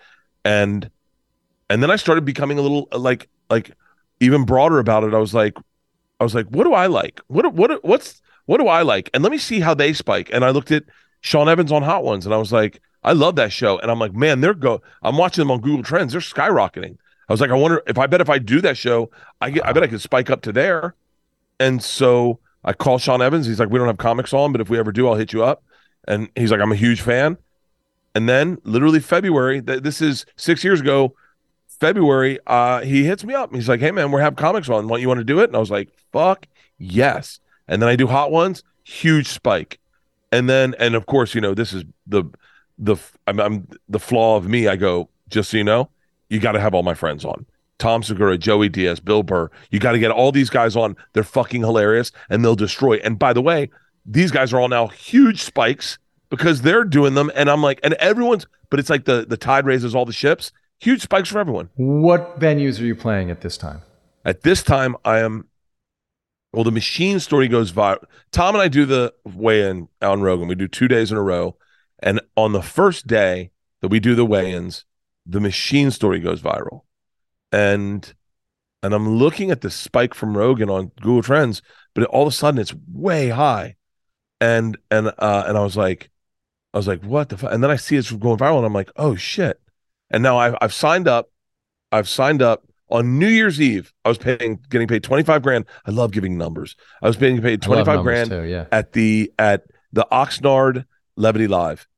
And 0.44 0.90
and 1.68 1.82
then 1.82 1.90
I 1.90 1.96
started 1.96 2.24
becoming 2.24 2.58
a 2.58 2.62
little 2.62 2.88
like 2.92 3.28
like 3.50 3.72
even 4.20 4.44
broader 4.44 4.78
about 4.78 5.04
it. 5.04 5.12
I 5.12 5.18
was 5.18 5.34
like, 5.34 5.58
I 6.20 6.24
was 6.24 6.34
like, 6.34 6.46
what 6.46 6.64
do 6.64 6.72
I 6.72 6.86
like? 6.86 7.20
What 7.26 7.52
what 7.52 7.84
what's 7.84 8.22
what 8.46 8.58
do 8.58 8.68
I 8.68 8.82
like? 8.82 9.10
And 9.12 9.22
let 9.24 9.32
me 9.32 9.38
see 9.38 9.58
how 9.58 9.74
they 9.74 9.92
spike. 9.92 10.30
And 10.32 10.44
I 10.44 10.50
looked 10.50 10.70
at 10.70 10.84
Sean 11.20 11.48
Evans 11.48 11.72
on 11.72 11.82
Hot 11.82 12.04
Ones, 12.04 12.24
and 12.24 12.34
I 12.34 12.38
was 12.38 12.52
like, 12.52 12.80
I 13.02 13.12
love 13.12 13.34
that 13.36 13.52
show. 13.52 13.78
And 13.80 13.90
I'm 13.90 13.98
like, 13.98 14.14
man, 14.14 14.40
they're 14.40 14.54
go. 14.54 14.80
I'm 15.02 15.16
watching 15.16 15.42
them 15.42 15.50
on 15.50 15.60
Google 15.60 15.82
Trends. 15.82 16.12
They're 16.12 16.20
skyrocketing. 16.20 16.96
I 17.28 17.32
was 17.32 17.40
like, 17.40 17.50
I 17.50 17.54
wonder 17.54 17.82
if 17.88 17.98
I 17.98 18.06
bet 18.06 18.20
if 18.20 18.30
I 18.30 18.38
do 18.38 18.60
that 18.60 18.76
show, 18.76 19.10
I 19.40 19.50
get, 19.50 19.66
I 19.66 19.72
bet 19.72 19.82
I 19.82 19.88
could 19.88 20.00
spike 20.00 20.30
up 20.30 20.42
to 20.42 20.52
there. 20.52 20.94
And 21.58 21.82
so 21.82 22.38
I 22.66 22.72
call 22.72 22.98
Sean 22.98 23.22
Evans. 23.22 23.46
He's 23.46 23.60
like, 23.60 23.70
we 23.70 23.78
don't 23.78 23.86
have 23.86 23.96
comics 23.98 24.34
on, 24.34 24.52
but 24.52 24.60
if 24.60 24.68
we 24.68 24.78
ever 24.78 24.92
do, 24.92 25.08
I'll 25.08 25.14
hit 25.14 25.32
you 25.32 25.42
up. 25.42 25.62
And 26.06 26.28
he's 26.34 26.50
like, 26.50 26.60
I'm 26.60 26.72
a 26.72 26.76
huge 26.76 27.00
fan. 27.00 27.38
And 28.14 28.28
then 28.28 28.58
literally 28.64 29.00
February, 29.00 29.62
th- 29.62 29.82
this 29.82 30.02
is 30.02 30.26
six 30.36 30.64
years 30.64 30.80
ago, 30.80 31.14
February, 31.78 32.38
uh, 32.46 32.80
he 32.80 33.04
hits 33.04 33.24
me 33.24 33.34
up. 33.34 33.54
He's 33.54 33.68
like, 33.68 33.80
"Hey 33.80 33.90
man, 33.90 34.10
we're 34.10 34.20
have 34.20 34.36
comics 34.36 34.68
on. 34.68 34.88
Want 34.88 35.02
you 35.02 35.08
want 35.08 35.18
to 35.18 35.24
do 35.24 35.40
it?" 35.40 35.44
And 35.44 35.56
I 35.56 35.58
was 35.58 35.70
like, 35.70 35.90
"Fuck 36.12 36.46
yes!" 36.78 37.40
And 37.68 37.82
then 37.82 37.88
I 37.88 37.96
do 37.96 38.06
hot 38.06 38.30
ones, 38.30 38.62
huge 38.84 39.28
spike, 39.28 39.78
and 40.32 40.48
then 40.48 40.74
and 40.78 40.94
of 40.94 41.06
course, 41.06 41.34
you 41.34 41.40
know, 41.40 41.54
this 41.54 41.72
is 41.72 41.84
the 42.06 42.24
the 42.78 42.96
I'm, 43.26 43.40
I'm 43.40 43.68
the 43.88 43.98
flaw 43.98 44.36
of 44.36 44.48
me. 44.48 44.68
I 44.68 44.76
go, 44.76 45.08
just 45.28 45.50
so 45.50 45.58
you 45.58 45.64
know, 45.64 45.90
you 46.30 46.40
got 46.40 46.52
to 46.52 46.60
have 46.60 46.74
all 46.74 46.82
my 46.82 46.94
friends 46.94 47.24
on. 47.24 47.44
Tom 47.78 48.02
Segura, 48.02 48.38
Joey 48.38 48.68
Diaz, 48.68 49.00
Bill 49.00 49.22
Burr. 49.22 49.50
You 49.70 49.78
got 49.78 49.92
to 49.92 49.98
get 49.98 50.10
all 50.10 50.32
these 50.32 50.50
guys 50.50 50.76
on. 50.76 50.96
They're 51.12 51.22
fucking 51.22 51.60
hilarious, 51.60 52.12
and 52.30 52.44
they'll 52.44 52.56
destroy. 52.56 52.96
And 52.96 53.18
by 53.18 53.32
the 53.32 53.42
way, 53.42 53.70
these 54.04 54.30
guys 54.30 54.52
are 54.52 54.60
all 54.60 54.68
now 54.68 54.86
huge 54.86 55.42
spikes 55.42 55.98
because 56.30 56.62
they're 56.62 56.84
doing 56.84 57.14
them, 57.14 57.30
and 57.34 57.50
I'm 57.50 57.62
like, 57.62 57.80
and 57.82 57.94
everyone's. 57.94 58.46
But 58.70 58.80
it's 58.80 58.90
like 58.90 59.04
the 59.04 59.26
the 59.28 59.36
tide 59.36 59.66
raises 59.66 59.94
all 59.94 60.04
the 60.04 60.12
ships 60.12 60.52
huge 60.80 61.02
spikes 61.02 61.28
for 61.28 61.38
everyone. 61.38 61.70
What 61.76 62.38
venues 62.38 62.80
are 62.80 62.84
you 62.84 62.94
playing 62.94 63.30
at 63.30 63.40
this 63.40 63.56
time? 63.56 63.82
At 64.24 64.42
this 64.42 64.62
time, 64.62 64.96
I 65.04 65.18
am. 65.18 65.48
Well, 66.52 66.64
the 66.64 66.72
machine 66.72 67.20
story 67.20 67.48
goes 67.48 67.72
viral. 67.72 68.04
Tom 68.32 68.54
and 68.54 68.62
I 68.62 68.68
do 68.68 68.86
the 68.86 69.12
weigh-in 69.24 69.88
on 70.00 70.22
Rogan. 70.22 70.48
We 70.48 70.54
do 70.54 70.68
two 70.68 70.88
days 70.88 71.12
in 71.12 71.18
a 71.18 71.22
row, 71.22 71.56
and 72.02 72.20
on 72.36 72.52
the 72.52 72.62
first 72.62 73.06
day 73.06 73.50
that 73.82 73.88
we 73.88 74.00
do 74.00 74.14
the 74.14 74.24
weigh-ins, 74.24 74.84
the 75.26 75.40
machine 75.40 75.90
story 75.90 76.18
goes 76.18 76.40
viral, 76.40 76.82
and 77.52 78.12
and 78.82 78.94
I'm 78.94 79.16
looking 79.16 79.50
at 79.50 79.62
the 79.62 79.70
spike 79.70 80.14
from 80.14 80.36
Rogan 80.36 80.70
on 80.70 80.92
Google 81.00 81.22
Trends, 81.22 81.62
but 81.94 82.04
all 82.04 82.22
of 82.22 82.28
a 82.28 82.32
sudden 82.32 82.60
it's 82.60 82.74
way 82.92 83.28
high, 83.28 83.76
and 84.40 84.76
and 84.90 85.08
uh 85.18 85.44
and 85.46 85.56
I 85.56 85.62
was 85.62 85.76
like, 85.76 86.10
I 86.74 86.78
was 86.78 86.86
like, 86.86 87.02
what 87.02 87.30
the 87.30 87.38
fuck? 87.38 87.52
And 87.52 87.62
then 87.62 87.70
I 87.70 87.76
see 87.76 87.96
it's 87.96 88.10
going 88.10 88.38
viral, 88.38 88.58
and 88.58 88.66
I'm 88.66 88.74
like, 88.74 88.90
oh 88.96 89.16
shit. 89.16 89.60
And 90.10 90.22
now 90.22 90.38
I've, 90.38 90.56
I've 90.60 90.74
signed 90.74 91.08
up. 91.08 91.30
I've 91.90 92.08
signed 92.08 92.42
up 92.42 92.64
on 92.90 93.18
New 93.18 93.28
Year's 93.28 93.60
Eve. 93.60 93.92
I 94.04 94.08
was 94.08 94.18
paying, 94.18 94.60
getting 94.68 94.86
paid 94.86 95.02
25 95.02 95.42
grand. 95.42 95.64
I 95.86 95.90
love 95.90 96.12
giving 96.12 96.36
numbers. 96.36 96.76
I 97.02 97.06
was 97.06 97.16
being 97.16 97.40
paid 97.40 97.62
25 97.62 98.02
grand 98.02 98.30
too, 98.30 98.42
yeah. 98.42 98.66
at 98.70 98.92
the, 98.92 99.32
at 99.38 99.64
the 99.92 100.06
Oxnard 100.12 100.84
Levity 101.16 101.48
Live. 101.48 101.88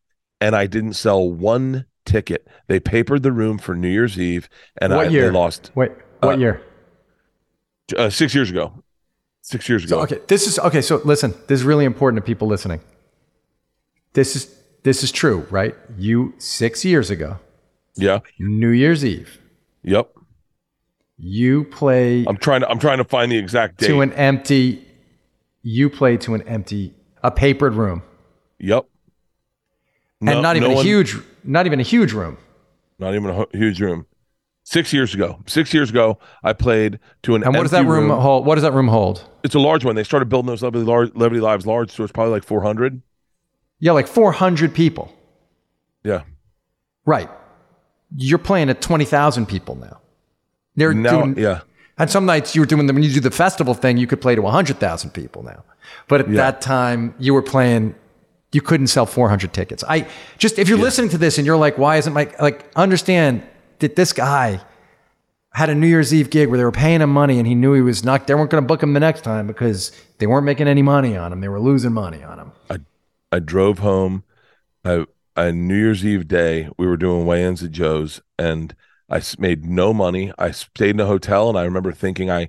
And 0.41 0.55
I 0.55 0.67
didn't 0.67 0.93
sell 0.93 1.29
one 1.29 1.87
ticket. 2.09 2.47
They 2.67 2.81
papered 2.81 3.23
the 3.23 3.33
room 3.33 3.59
for 3.59 3.75
New 3.77 3.89
Year's 3.89 4.19
Eve 4.19 4.49
and 4.81 4.93
What 4.93 5.07
I 5.07 5.11
year? 5.11 5.27
they 5.27 5.31
lost 5.31 5.71
Wait, 5.75 5.93
what 6.21 6.35
Uh, 6.35 6.39
year? 6.39 6.61
uh, 7.97 8.11
six 8.11 8.35
years 8.35 8.51
ago. 8.51 8.73
Six 9.43 9.69
years 9.69 9.85
ago. 9.85 9.97
So, 9.97 10.03
okay, 10.03 10.19
this 10.27 10.47
is 10.47 10.59
okay. 10.59 10.81
So 10.83 11.01
listen, 11.05 11.33
this 11.47 11.61
is 11.61 11.65
really 11.65 11.85
important 11.85 12.23
to 12.23 12.27
people 12.27 12.49
listening. 12.49 12.81
This 14.15 14.35
is 14.37 14.55
this 14.83 15.03
is 15.03 15.11
true, 15.13 15.47
right? 15.51 15.75
You 15.97 16.35
six 16.39 16.85
years 16.85 17.11
ago, 17.11 17.39
Yeah. 17.97 18.21
New 18.39 18.71
Year's 18.71 19.05
Eve, 19.05 19.39
Yep. 19.85 20.11
you 21.19 21.65
play 21.65 22.25
I'm 22.27 22.37
trying 22.37 22.61
to, 22.63 22.69
I'm 22.71 22.79
trying 22.79 22.99
to 22.99 23.05
find 23.05 23.31
the 23.33 23.39
exact 23.39 23.79
date. 23.79 23.87
to 23.89 24.01
an 24.03 24.13
empty. 24.15 24.85
You 25.63 25.91
play 25.91 26.17
to 26.19 26.35
an 26.35 26.43
empty, 26.43 26.95
a 27.23 27.31
papered 27.31 27.75
room, 27.75 28.03
yep. 28.59 28.87
And 30.21 30.43
not 30.43 30.57
even 30.57 30.69
no 30.69 30.75
a 30.75 30.77
one- 30.77 30.85
huge, 30.87 31.17
not 31.45 31.67
even 31.67 31.81
a 31.81 31.85
huge 31.85 32.13
room. 32.13 32.37
not 32.99 33.15
even 33.15 33.31
a 33.31 33.47
huge 33.57 33.81
room. 33.81 34.07
Six 34.65 34.93
years 34.93 35.15
ago, 35.15 35.41
six 35.47 35.73
years 35.73 35.89
ago, 35.89 36.19
I 36.45 36.53
played 36.53 36.99
to 37.23 37.35
an. 37.35 37.43
And 37.43 37.55
what 37.55 37.63
does 37.63 37.71
that 37.71 37.79
empty 37.79 37.91
room, 37.93 38.11
hold? 38.11 38.45
What 38.45 38.57
does 38.57 38.63
that 38.63 38.75
room 38.75 38.89
hold? 38.89 39.25
It's 39.43 39.55
a 39.55 39.59
large 39.59 39.83
one. 39.85 39.95
They 39.95 40.05
started 40.05 40.29
building 40.29 40.49
those 40.49 40.63
Levity, 40.63 40.85
large, 40.85 41.11
Levity 41.15 41.41
Lives 41.41 41.67
large, 41.67 41.91
so 41.91 42.03
it's 42.03 42.13
probably 42.13 42.33
like 42.33 42.45
400. 42.45 43.01
Yeah, 43.81 43.93
like 43.93 44.07
four 44.09 44.33
hundred 44.33 44.75
people. 44.75 45.11
Yeah. 46.05 46.23
Right. 47.07 47.31
You're 48.15 48.39
playing 48.39 48.69
at 48.69 48.83
twenty 48.83 49.05
thousand 49.07 49.47
people 49.47 49.77
now. 49.77 50.01
They're 50.77 50.93
Now, 50.93 51.23
doing, 51.23 51.39
yeah. 51.39 51.61
And 51.97 52.11
some 52.11 52.27
nights 52.27 52.55
you 52.55 52.61
were 52.61 52.67
doing 52.67 52.87
the 52.87 52.93
when 52.93 53.03
you 53.03 53.13
do 53.13 53.21
the 53.21 53.31
festival 53.31 53.73
thing, 53.75 53.97
you 53.97 54.07
could 54.07 54.21
play 54.21 54.35
to 54.35 54.43
hundred 54.43 54.79
thousand 54.81 55.11
people 55.11 55.43
now. 55.45 55.65
But 56.09 56.21
at 56.23 56.29
Yeah. 56.29 56.37
that 56.37 56.61
time, 56.61 57.15
you 57.19 57.33
were 57.35 57.43
playing. 57.43 57.95
You 58.53 58.63
couldn't 58.63 58.87
sell 58.87 59.07
four 59.07 59.29
hundred 59.29 59.53
tickets. 59.53 59.85
I 59.87 60.09
just 60.39 60.59
if 60.59 60.69
you're 60.69 60.79
listening 60.79 61.11
to 61.11 61.19
this 61.19 61.39
and 61.39 61.47
you're 61.47 61.57
like, 61.57 61.77
why 61.77 61.97
isn't 61.97 62.13
my 62.13 62.33
like 62.41 62.71
understand 62.77 63.43
that 63.81 63.95
this 63.95 64.13
guy 64.13 64.61
had 65.53 65.71
a 65.71 65.75
New 65.75 65.87
Year's 65.87 66.15
Eve 66.15 66.31
gig 66.31 66.49
where 66.49 66.59
they 66.59 66.65
were 66.65 66.73
paying 66.73 67.01
him 67.01 67.11
money 67.11 67.39
and 67.39 67.47
he 67.47 67.55
knew 67.55 67.73
he 67.73 67.81
was 67.81 68.05
not. 68.05 68.27
They 68.27 68.35
weren't 68.35 68.51
going 68.51 68.63
to 68.63 68.67
book 68.67 68.83
him 68.83 68.93
the 68.93 69.01
next 69.01 69.23
time 69.23 69.47
because 69.47 69.93
they 70.19 70.27
weren't 70.27 70.45
making 70.45 70.69
any 70.69 70.83
money 70.83 71.17
on 71.17 71.33
him. 71.33 71.41
They 71.41 71.49
were 71.49 71.61
losing 71.61 71.93
money 71.93 72.23
on 72.23 72.39
him. 72.39 72.53
I 72.71 72.79
I 73.31 73.39
drove 73.41 73.81
home. 73.81 74.25
I, 74.85 75.07
I 75.37 75.51
New 75.51 75.77
Year's 75.77 76.05
Eve 76.05 76.27
day, 76.27 76.71
we 76.79 76.87
were 76.87 76.97
doing 76.97 77.27
weigh-ins 77.27 77.63
at 77.63 77.71
Joe's, 77.71 78.23
and 78.39 78.75
I 79.11 79.21
made 79.39 79.67
no 79.67 79.93
money. 79.93 80.33
I 80.39 80.51
stayed 80.53 80.91
in 80.91 81.01
a 81.01 81.07
hotel, 81.07 81.49
and 81.49 81.59
I 81.59 81.65
remember 81.65 81.93
thinking 81.93 82.31
I 82.31 82.49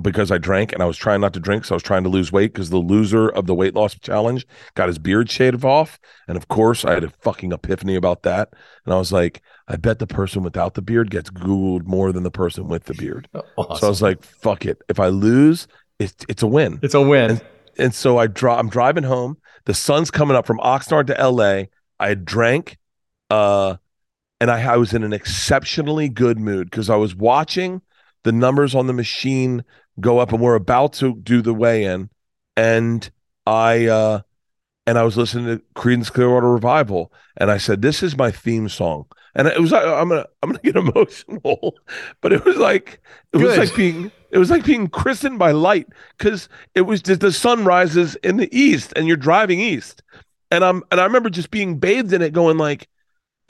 because 0.00 0.30
I 0.30 0.38
drank 0.38 0.72
and 0.72 0.82
I 0.82 0.86
was 0.86 0.96
trying 0.96 1.20
not 1.20 1.32
to 1.34 1.40
drink. 1.40 1.64
So 1.64 1.74
I 1.74 1.76
was 1.76 1.82
trying 1.82 2.04
to 2.04 2.08
lose 2.08 2.30
weight 2.30 2.52
because 2.52 2.70
the 2.70 2.78
loser 2.78 3.28
of 3.28 3.46
the 3.46 3.54
weight 3.54 3.74
loss 3.74 3.94
challenge 3.98 4.46
got 4.74 4.88
his 4.88 4.98
beard 4.98 5.28
shaved 5.28 5.64
off. 5.64 5.98
And 6.28 6.36
of 6.36 6.48
course, 6.48 6.84
I 6.84 6.94
had 6.94 7.04
a 7.04 7.10
fucking 7.10 7.52
epiphany 7.52 7.96
about 7.96 8.22
that. 8.22 8.52
And 8.84 8.94
I 8.94 8.98
was 8.98 9.12
like, 9.12 9.42
I 9.66 9.76
bet 9.76 9.98
the 9.98 10.06
person 10.06 10.42
without 10.42 10.74
the 10.74 10.82
beard 10.82 11.10
gets 11.10 11.30
Googled 11.30 11.86
more 11.86 12.12
than 12.12 12.22
the 12.22 12.30
person 12.30 12.68
with 12.68 12.84
the 12.84 12.94
beard. 12.94 13.28
Awesome. 13.56 13.78
So 13.78 13.86
I 13.86 13.90
was 13.90 14.02
like, 14.02 14.22
fuck 14.22 14.64
it. 14.64 14.80
If 14.88 15.00
I 15.00 15.08
lose, 15.08 15.66
it's, 15.98 16.24
it's 16.28 16.42
a 16.42 16.46
win. 16.46 16.78
It's 16.82 16.94
a 16.94 17.00
win. 17.00 17.32
And, 17.32 17.44
and 17.78 17.94
so 17.94 18.16
I 18.16 18.26
draw, 18.26 18.58
I'm 18.58 18.68
driving 18.68 19.04
home. 19.04 19.38
The 19.64 19.74
sun's 19.74 20.10
coming 20.10 20.36
up 20.36 20.46
from 20.46 20.58
Oxnard 20.58 21.06
to 21.08 21.28
LA. 21.28 21.64
I 21.98 22.14
drank, 22.14 22.78
uh, 23.28 23.76
and 24.40 24.50
I, 24.50 24.74
I 24.74 24.76
was 24.76 24.94
in 24.94 25.02
an 25.02 25.12
exceptionally 25.12 26.08
good 26.08 26.38
mood 26.38 26.70
because 26.70 26.88
I 26.88 26.96
was 26.96 27.14
watching 27.14 27.82
the 28.22 28.32
numbers 28.32 28.74
on 28.74 28.86
the 28.86 28.92
machine 28.92 29.64
go 30.00 30.18
up 30.18 30.32
and 30.32 30.40
we're 30.40 30.54
about 30.54 30.92
to 30.94 31.14
do 31.16 31.42
the 31.42 31.54
weigh-in 31.54 32.10
and 32.56 33.10
i 33.46 33.86
uh 33.86 34.20
and 34.86 34.98
i 34.98 35.02
was 35.02 35.16
listening 35.16 35.58
to 35.58 35.64
creedence 35.74 36.12
clearwater 36.12 36.50
revival 36.50 37.12
and 37.36 37.50
i 37.50 37.56
said 37.56 37.82
this 37.82 38.02
is 38.02 38.16
my 38.16 38.30
theme 38.30 38.68
song 38.68 39.06
and 39.34 39.46
it 39.48 39.60
was 39.60 39.72
i'm 39.72 40.08
gonna 40.08 40.26
i'm 40.42 40.50
gonna 40.50 40.60
get 40.62 40.76
emotional 40.96 41.76
but 42.20 42.32
it 42.32 42.44
was 42.44 42.56
like 42.56 43.00
it 43.32 43.38
Good. 43.38 43.58
was 43.58 43.58
like 43.58 43.76
being 43.76 44.10
it 44.30 44.38
was 44.38 44.50
like 44.50 44.64
being 44.64 44.88
christened 44.88 45.38
by 45.38 45.52
light 45.52 45.86
because 46.16 46.48
it 46.74 46.82
was 46.82 47.02
just 47.02 47.20
the 47.20 47.32
sun 47.32 47.64
rises 47.64 48.16
in 48.16 48.36
the 48.36 48.48
east 48.56 48.92
and 48.96 49.06
you're 49.06 49.16
driving 49.16 49.60
east 49.60 50.02
and 50.50 50.64
i'm 50.64 50.82
and 50.90 51.00
i 51.00 51.04
remember 51.04 51.30
just 51.30 51.50
being 51.50 51.78
bathed 51.78 52.12
in 52.12 52.22
it 52.22 52.32
going 52.32 52.58
like 52.58 52.88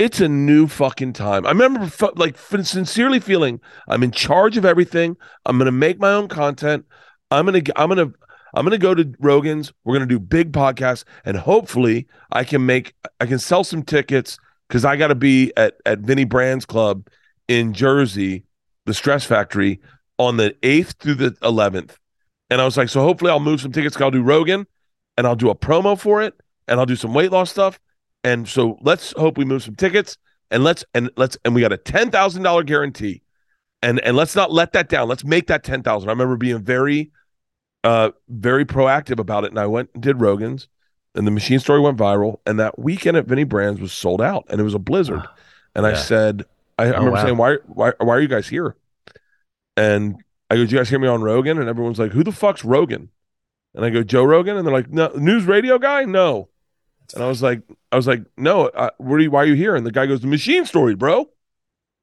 it's 0.00 0.18
a 0.18 0.28
new 0.28 0.66
fucking 0.66 1.12
time. 1.12 1.44
I 1.44 1.50
remember 1.50 1.86
like 2.16 2.38
sincerely 2.38 3.20
feeling 3.20 3.60
I'm 3.86 4.02
in 4.02 4.12
charge 4.12 4.56
of 4.56 4.64
everything. 4.64 5.14
I'm 5.44 5.58
going 5.58 5.66
to 5.66 5.72
make 5.72 6.00
my 6.00 6.12
own 6.12 6.26
content. 6.26 6.86
I'm 7.30 7.44
going 7.44 7.62
to 7.62 7.78
I'm 7.78 7.90
going 7.90 8.10
to 8.10 8.18
I'm 8.54 8.64
going 8.64 8.72
to 8.72 8.78
go 8.78 8.94
to 8.94 9.14
Rogan's. 9.20 9.74
We're 9.84 9.98
going 9.98 10.08
to 10.08 10.14
do 10.14 10.18
big 10.18 10.52
podcasts 10.52 11.04
and 11.26 11.36
hopefully 11.36 12.08
I 12.32 12.44
can 12.44 12.64
make 12.64 12.94
I 13.20 13.26
can 13.26 13.38
sell 13.38 13.62
some 13.62 13.82
tickets 13.82 14.38
cuz 14.70 14.86
I 14.86 14.96
got 14.96 15.08
to 15.08 15.14
be 15.14 15.52
at 15.58 15.74
at 15.84 15.98
Vinnie 15.98 16.24
Brand's 16.24 16.64
club 16.64 17.06
in 17.46 17.74
Jersey, 17.74 18.44
the 18.86 18.94
Stress 18.94 19.24
Factory 19.24 19.80
on 20.18 20.38
the 20.38 20.56
8th 20.62 20.94
through 20.98 21.16
the 21.16 21.32
11th. 21.42 21.96
And 22.48 22.62
I 22.62 22.64
was 22.64 22.78
like, 22.78 22.88
so 22.88 23.02
hopefully 23.02 23.30
I'll 23.30 23.38
move 23.38 23.60
some 23.60 23.70
tickets. 23.70 24.00
I'll 24.00 24.10
do 24.10 24.22
Rogan 24.22 24.66
and 25.18 25.26
I'll 25.26 25.36
do 25.36 25.50
a 25.50 25.54
promo 25.54 25.98
for 25.98 26.22
it 26.22 26.40
and 26.66 26.80
I'll 26.80 26.86
do 26.86 26.96
some 26.96 27.12
weight 27.12 27.30
loss 27.30 27.50
stuff 27.50 27.78
and 28.24 28.48
so 28.48 28.78
let's 28.82 29.12
hope 29.12 29.38
we 29.38 29.44
move 29.44 29.62
some 29.62 29.76
tickets 29.76 30.16
and 30.50 30.64
let's 30.64 30.84
and 30.94 31.10
let's 31.16 31.36
and 31.44 31.54
we 31.54 31.60
got 31.60 31.72
a 31.72 31.76
ten 31.76 32.10
thousand 32.10 32.42
dollar 32.42 32.62
guarantee. 32.62 33.22
And 33.82 33.98
and 34.00 34.16
let's 34.16 34.36
not 34.36 34.52
let 34.52 34.72
that 34.72 34.88
down. 34.88 35.08
Let's 35.08 35.24
make 35.24 35.46
that 35.46 35.64
ten 35.64 35.82
thousand. 35.82 36.08
I 36.08 36.12
remember 36.12 36.36
being 36.36 36.62
very 36.62 37.10
uh 37.84 38.10
very 38.28 38.64
proactive 38.64 39.18
about 39.18 39.44
it. 39.44 39.50
And 39.50 39.58
I 39.58 39.66
went 39.66 39.90
and 39.94 40.02
did 40.02 40.20
Rogan's 40.20 40.68
and 41.14 41.26
the 41.26 41.30
machine 41.30 41.58
story 41.58 41.80
went 41.80 41.96
viral. 41.96 42.40
And 42.46 42.58
that 42.60 42.78
weekend 42.78 43.16
at 43.16 43.26
Vinnie 43.26 43.44
Brand's 43.44 43.80
was 43.80 43.92
sold 43.92 44.20
out 44.20 44.44
and 44.48 44.60
it 44.60 44.64
was 44.64 44.74
a 44.74 44.78
blizzard. 44.78 45.22
And 45.74 45.84
yeah. 45.84 45.92
I 45.92 45.94
said, 45.94 46.44
I, 46.78 46.84
I 46.84 46.86
oh, 46.88 46.90
remember 46.92 47.10
wow. 47.12 47.24
saying, 47.24 47.36
why, 47.36 47.54
why, 47.66 47.92
why 47.98 48.16
are 48.16 48.20
you 48.20 48.28
guys 48.28 48.48
here? 48.48 48.76
And 49.76 50.16
I 50.50 50.56
go, 50.56 50.62
Did 50.62 50.72
you 50.72 50.78
guys 50.78 50.90
hear 50.90 50.98
me 50.98 51.08
on 51.08 51.22
Rogan? 51.22 51.58
And 51.58 51.68
everyone's 51.68 51.98
like, 51.98 52.12
Who 52.12 52.22
the 52.22 52.32
fuck's 52.32 52.64
Rogan? 52.64 53.08
And 53.74 53.84
I 53.84 53.90
go, 53.90 54.02
Joe 54.02 54.24
Rogan? 54.24 54.56
And 54.56 54.66
they're 54.66 54.74
like, 54.74 54.90
No, 54.90 55.08
news 55.16 55.44
radio 55.44 55.78
guy? 55.78 56.04
No. 56.04 56.49
And 57.14 57.22
I 57.22 57.28
was 57.28 57.42
like, 57.42 57.62
I 57.92 57.96
was 57.96 58.06
like, 58.06 58.24
no, 58.36 58.66
uh, 58.66 58.90
where 58.98 59.18
are 59.18 59.20
you, 59.20 59.30
why 59.30 59.42
are 59.42 59.46
you 59.46 59.54
here? 59.54 59.76
And 59.76 59.86
the 59.86 59.92
guy 59.92 60.06
goes, 60.06 60.20
the 60.20 60.26
machine 60.26 60.64
story, 60.64 60.94
bro. 60.94 61.28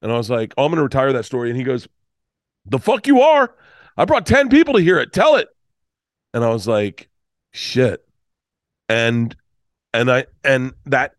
And 0.01 0.11
I 0.11 0.17
was 0.17 0.29
like, 0.29 0.53
oh, 0.57 0.65
I'm 0.65 0.71
going 0.71 0.77
to 0.77 0.83
retire 0.83 1.13
that 1.13 1.25
story. 1.25 1.49
And 1.49 1.57
he 1.57 1.63
goes, 1.63 1.87
the 2.65 2.79
fuck 2.79 3.07
you 3.07 3.21
are. 3.21 3.55
I 3.97 4.05
brought 4.05 4.25
10 4.25 4.49
people 4.49 4.75
to 4.75 4.81
hear 4.81 4.99
it. 4.99 5.13
Tell 5.13 5.35
it. 5.35 5.47
And 6.33 6.43
I 6.43 6.49
was 6.49 6.67
like, 6.67 7.09
shit. 7.51 8.05
And, 8.89 9.35
and 9.93 10.11
I, 10.11 10.25
and 10.43 10.73
that, 10.85 11.15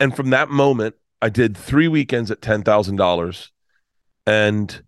and 0.00 0.14
from 0.16 0.30
that 0.30 0.48
moment, 0.48 0.94
I 1.20 1.28
did 1.28 1.56
three 1.56 1.88
weekends 1.88 2.30
at 2.30 2.40
$10,000. 2.40 3.48
And, 4.26 4.82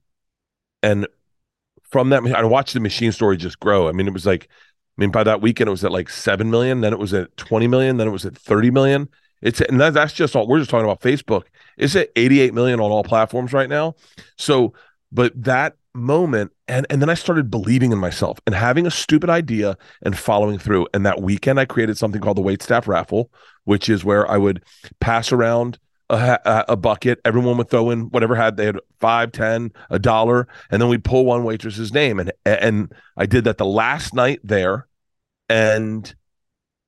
and 0.83 1.07
from 1.83 2.11
that, 2.11 2.25
I 2.27 2.45
watched 2.45 2.75
the 2.75 2.81
machine 2.81 3.13
story 3.13 3.37
just 3.37 3.61
grow. 3.61 3.89
I 3.89 3.93
mean, 3.93 4.09
it 4.09 4.13
was 4.13 4.27
like, 4.27 4.49
I 4.97 5.01
mean, 5.01 5.11
by 5.11 5.25
that 5.25 5.41
weekend, 5.41 5.69
it 5.69 5.73
was 5.73 5.85
at 5.85 5.93
like 5.93 6.09
7 6.09 6.51
million. 6.51 6.81
Then 6.81 6.93
it 6.93 6.99
was 6.99 7.13
at 7.13 7.37
20 7.37 7.67
million. 7.67 7.97
Then 7.97 8.07
it 8.07 8.13
was 8.13 8.25
at 8.25 8.37
30 8.37 8.71
million. 8.71 9.09
It's, 9.43 9.61
and 9.61 9.81
that, 9.81 9.95
that's 9.95 10.13
just 10.13 10.37
all, 10.37 10.47
we're 10.47 10.59
just 10.59 10.71
talking 10.71 10.85
about 10.85 11.01
Facebook. 11.01 11.45
It's 11.77 11.97
at 11.97 12.11
88 12.17 12.55
million 12.55 12.81
on 12.81 12.91
all 12.91 13.03
platforms 13.03 13.53
right 13.53 13.69
now. 13.69 13.97
So, 14.39 14.73
but 15.11 15.33
that 15.43 15.77
moment, 15.95 16.53
and, 16.69 16.87
and 16.91 17.03
then 17.03 17.09
I 17.09 17.15
started 17.15 17.51
believing 17.51 17.93
in 17.93 17.99
myself 17.99 18.39
and 18.47 18.55
having 18.55 18.87
a 18.87 18.91
stupid 18.91 19.31
idea 19.31 19.77
and 20.03 20.17
following 20.17 20.59
through. 20.59 20.87
And 20.95 21.05
that 21.07 21.21
weekend, 21.21 21.59
I 21.59 21.65
created 21.65 21.99
something 21.99 22.21
called 22.21 22.37
the 22.37 22.43
Wait 22.43 22.63
Staff 22.63 22.89
Raffle, 22.89 23.31
which 23.65 23.89
is 23.89 24.05
where 24.05 24.31
I 24.31 24.39
would 24.39 24.63
pass 25.01 25.33
around 25.33 25.79
a, 26.11 26.65
a, 26.69 26.77
bucket. 26.77 27.21
Everyone 27.25 27.57
would 27.57 27.71
throw 27.71 27.91
in 27.91 28.11
whatever 28.11 28.35
had 28.35 28.57
they 28.57 28.67
had 28.67 28.79
five, 29.01 29.33
ten, 29.33 29.73
a 29.91 29.99
dollar, 29.99 30.47
and 30.71 30.81
then 30.81 30.89
we'd 30.89 31.05
pull 31.05 31.25
one 31.25 31.45
waitress's 31.45 31.93
name. 31.93 32.21
And 32.21 32.33
and 32.45 32.93
I 33.17 33.27
did 33.27 33.45
that 33.45 33.59
the 33.59 33.67
last 33.67 34.15
night 34.15 34.41
there, 34.45 34.87
and 35.49 36.15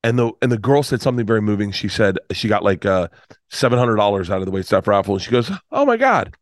and 0.04 0.18
the 0.18 0.32
and 0.42 0.52
the 0.52 0.58
girl 0.58 0.82
said 0.82 1.02
something 1.02 1.26
very 1.26 1.42
moving. 1.42 1.72
She 1.72 1.88
said 1.88 2.18
she 2.32 2.48
got 2.48 2.62
like 2.62 2.84
uh 2.84 3.08
seven 3.50 3.78
hundred 3.78 3.96
dollars 3.96 4.30
out 4.30 4.40
of 4.40 4.46
the 4.46 4.52
wait 4.52 4.66
staff 4.66 4.86
raffle, 4.86 5.14
and 5.14 5.22
she 5.22 5.30
goes, 5.30 5.50
"Oh 5.70 5.86
my 5.86 5.96
god." 5.96 6.36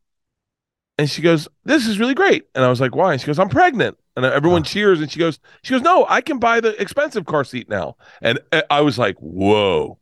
And 0.99 1.11
she 1.11 1.23
goes, 1.23 1.49
"This 1.65 1.87
is 1.87 1.99
really 1.99 2.15
great." 2.15 2.47
And 2.55 2.65
I 2.65 2.69
was 2.69 2.81
like, 2.81 2.95
"Why?" 2.95 3.13
And 3.13 3.21
she 3.21 3.27
goes, 3.27 3.39
"I'm 3.39 3.49
pregnant." 3.49 3.99
And 4.17 4.25
everyone 4.25 4.63
cheers. 4.63 5.01
And 5.01 5.11
she 5.11 5.19
goes, 5.19 5.41
"She 5.63 5.73
goes, 5.73 5.83
no, 5.83 6.07
I 6.09 6.21
can 6.21 6.39
buy 6.39 6.61
the 6.61 6.81
expensive 6.81 7.27
car 7.27 7.43
seat 7.43 7.69
now." 7.69 7.97
And 8.23 8.39
uh, 8.53 8.63
I 8.71 8.81
was 8.81 8.99
like, 8.99 9.17
"Whoa!" 9.19 9.99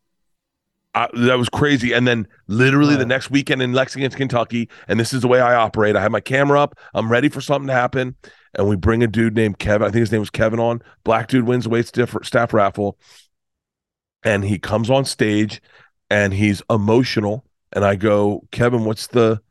I, 0.95 1.09
that 1.13 1.37
was 1.37 1.49
crazy. 1.49 1.91
And 1.91 2.07
then 2.07 2.27
literally 2.47 2.95
the 2.95 3.05
next 3.05 3.31
weekend 3.31 3.61
in 3.61 3.73
Lexington, 3.73 4.11
Kentucky, 4.11 4.69
and 4.87 4.99
this 4.99 5.11
is 5.11 5.21
the 5.21 5.27
way 5.27 5.41
I 5.41 5.55
operate. 5.55 5.95
I 5.95 6.01
have 6.01 6.11
my 6.11 6.19
camera 6.19 6.61
up. 6.61 6.77
I'm 6.93 7.11
ready 7.11 7.29
for 7.29 7.41
something 7.41 7.67
to 7.67 7.73
happen. 7.73 8.15
And 8.53 8.69
we 8.69 8.75
bring 8.75 9.01
a 9.01 9.07
dude 9.07 9.35
named 9.35 9.57
Kevin. 9.57 9.87
I 9.87 9.91
think 9.91 10.01
his 10.01 10.11
name 10.11 10.21
was 10.21 10.29
Kevin 10.29 10.59
on. 10.59 10.81
Black 11.03 11.27
dude 11.27 11.45
wins 11.45 11.63
the 11.63 11.71
wait 11.71 11.87
staff, 11.87 12.15
staff 12.23 12.53
raffle. 12.53 12.99
And 14.23 14.43
he 14.43 14.59
comes 14.59 14.89
on 14.89 15.05
stage 15.05 15.61
and 16.09 16.33
he's 16.33 16.61
emotional. 16.69 17.43
And 17.71 17.83
I 17.83 17.95
go, 17.95 18.47
Kevin, 18.51 18.85
what's 18.85 19.07
the, 19.07 19.41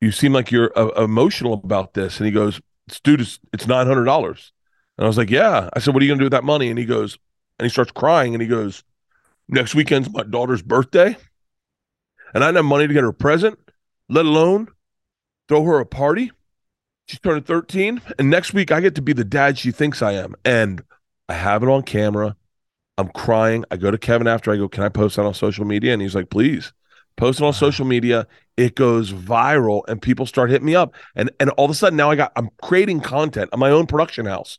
you 0.00 0.12
seem 0.12 0.32
like 0.32 0.52
you're 0.52 0.72
uh, 0.78 0.90
emotional 1.02 1.54
about 1.54 1.94
this. 1.94 2.18
And 2.18 2.26
he 2.26 2.32
goes, 2.32 2.60
dude, 3.02 3.20
it's, 3.20 3.40
it's 3.52 3.66
$900. 3.66 4.50
And 4.96 5.04
I 5.04 5.08
was 5.08 5.18
like, 5.18 5.30
yeah. 5.30 5.68
I 5.72 5.80
said, 5.80 5.92
what 5.92 6.00
are 6.00 6.06
you 6.06 6.10
going 6.10 6.18
to 6.18 6.22
do 6.22 6.26
with 6.26 6.32
that 6.32 6.44
money? 6.44 6.70
And 6.70 6.78
he 6.78 6.84
goes, 6.84 7.18
and 7.58 7.66
he 7.66 7.70
starts 7.70 7.90
crying 7.90 8.34
and 8.34 8.40
he 8.40 8.48
goes, 8.48 8.84
Next 9.48 9.74
weekend's 9.74 10.10
my 10.10 10.24
daughter's 10.24 10.62
birthday, 10.62 11.16
and 12.34 12.44
I 12.44 12.48
didn't 12.48 12.56
have 12.56 12.64
money 12.66 12.86
to 12.86 12.92
get 12.92 13.02
her 13.02 13.08
a 13.08 13.14
present, 13.14 13.58
let 14.08 14.26
alone 14.26 14.68
throw 15.48 15.64
her 15.64 15.80
a 15.80 15.86
party. 15.86 16.30
She's 17.06 17.20
turning 17.20 17.44
13, 17.44 18.02
and 18.18 18.28
next 18.28 18.52
week 18.52 18.70
I 18.70 18.80
get 18.80 18.94
to 18.96 19.02
be 19.02 19.14
the 19.14 19.24
dad 19.24 19.56
she 19.56 19.70
thinks 19.70 20.02
I 20.02 20.12
am. 20.12 20.34
And 20.44 20.82
I 21.28 21.34
have 21.34 21.62
it 21.62 21.68
on 21.68 21.82
camera. 21.82 22.36
I'm 22.98 23.08
crying. 23.08 23.64
I 23.70 23.76
go 23.76 23.90
to 23.90 23.98
Kevin 23.98 24.26
after 24.26 24.50
I 24.52 24.56
go, 24.56 24.68
Can 24.68 24.82
I 24.82 24.88
post 24.88 25.16
that 25.16 25.24
on 25.24 25.32
social 25.32 25.64
media? 25.64 25.92
And 25.92 26.02
he's 26.02 26.14
like, 26.14 26.30
Please 26.30 26.72
post 27.18 27.40
it 27.40 27.44
on 27.44 27.52
social 27.52 27.84
media. 27.84 28.26
It 28.56 28.74
goes 28.74 29.12
viral 29.12 29.82
and 29.88 30.00
people 30.00 30.24
start 30.24 30.50
hitting 30.50 30.66
me 30.66 30.74
up. 30.74 30.94
And 31.14 31.30
and 31.38 31.50
all 31.50 31.66
of 31.66 31.70
a 31.70 31.74
sudden 31.74 31.96
now 31.96 32.10
I 32.10 32.16
got 32.16 32.32
I'm 32.36 32.48
creating 32.62 33.00
content 33.00 33.50
on 33.52 33.58
my 33.58 33.70
own 33.70 33.86
production 33.86 34.24
house. 34.24 34.58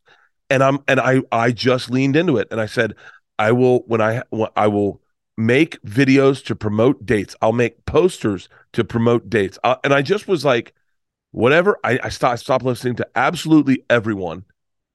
And 0.50 0.64
I'm 0.64 0.80
and 0.88 1.00
I 1.00 1.22
I 1.32 1.52
just 1.52 1.90
leaned 1.90 2.16
into 2.16 2.38
it 2.38 2.48
and 2.52 2.62
I 2.62 2.68
said, 2.68 2.96
I 3.40 3.54
will 3.54 3.80
when 3.88 4.02
I 4.02 4.22
when 4.30 4.50
I 4.56 4.68
will 4.68 5.02
make 5.38 5.82
videos 5.84 6.44
to 6.46 6.56
promote 6.56 7.06
dates. 7.06 7.36
I'll 7.42 7.54
make 7.54 7.86
posters 7.86 8.50
to 8.74 8.84
promote 8.84 9.30
dates. 9.30 9.58
Uh, 9.64 9.78
and 9.86 9.94
I 9.94 10.02
just 10.02 10.28
was 10.28 10.44
like, 10.44 10.74
whatever. 11.32 11.80
I, 11.84 11.98
I 12.04 12.10
stopped, 12.10 12.42
stopped 12.42 12.66
listening 12.66 12.96
to 12.98 13.08
absolutely 13.16 13.84
everyone, 13.90 14.44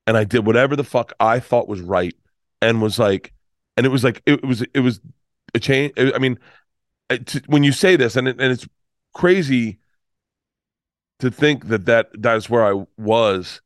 and 0.06 0.16
I 0.16 0.24
did 0.24 0.46
whatever 0.46 0.76
the 0.76 0.84
fuck 0.84 1.14
I 1.18 1.40
thought 1.40 1.66
was 1.66 1.80
right, 1.80 2.14
and 2.60 2.82
was 2.82 2.98
like, 2.98 3.32
and 3.78 3.86
it 3.86 3.88
was 3.88 4.04
like 4.04 4.22
it, 4.26 4.34
it 4.34 4.44
was 4.44 4.62
it 4.74 4.80
was 4.80 5.00
a 5.54 5.58
change. 5.58 5.94
I 5.96 6.18
mean, 6.18 6.38
it, 7.08 7.42
when 7.46 7.64
you 7.64 7.72
say 7.72 7.96
this, 7.96 8.14
and 8.14 8.28
it, 8.28 8.38
and 8.38 8.52
it's 8.52 8.68
crazy 9.14 9.78
to 11.20 11.30
think 11.30 11.68
that 11.68 11.86
that 11.86 12.10
that 12.20 12.36
is 12.36 12.50
where 12.50 12.66
I 12.66 12.84
was 12.98 13.62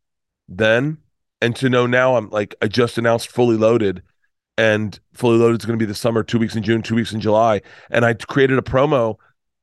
then, 0.49 0.99
and 1.43 1.57
to 1.57 1.69
know 1.69 1.87
now 1.87 2.15
I'm 2.15 2.31
like 2.31 2.55
I 2.63 2.69
just 2.69 2.99
announced 2.99 3.27
fully 3.27 3.57
loaded 3.57 4.03
and 4.59 4.99
fully 5.15 5.39
loaded 5.39 5.63
is 5.63 5.65
going 5.65 5.79
to 5.79 5.83
be 5.83 5.89
the 5.89 5.95
summer 5.95 6.23
two 6.23 6.39
weeks 6.39 6.55
in 6.57 6.63
june 6.63 6.83
two 6.83 6.97
weeks 6.97 7.13
in 7.13 7.21
july. 7.21 7.63
And 7.91 8.05
i 8.05 8.13
created 8.13 8.59
a 8.59 8.63
promo 8.63 9.17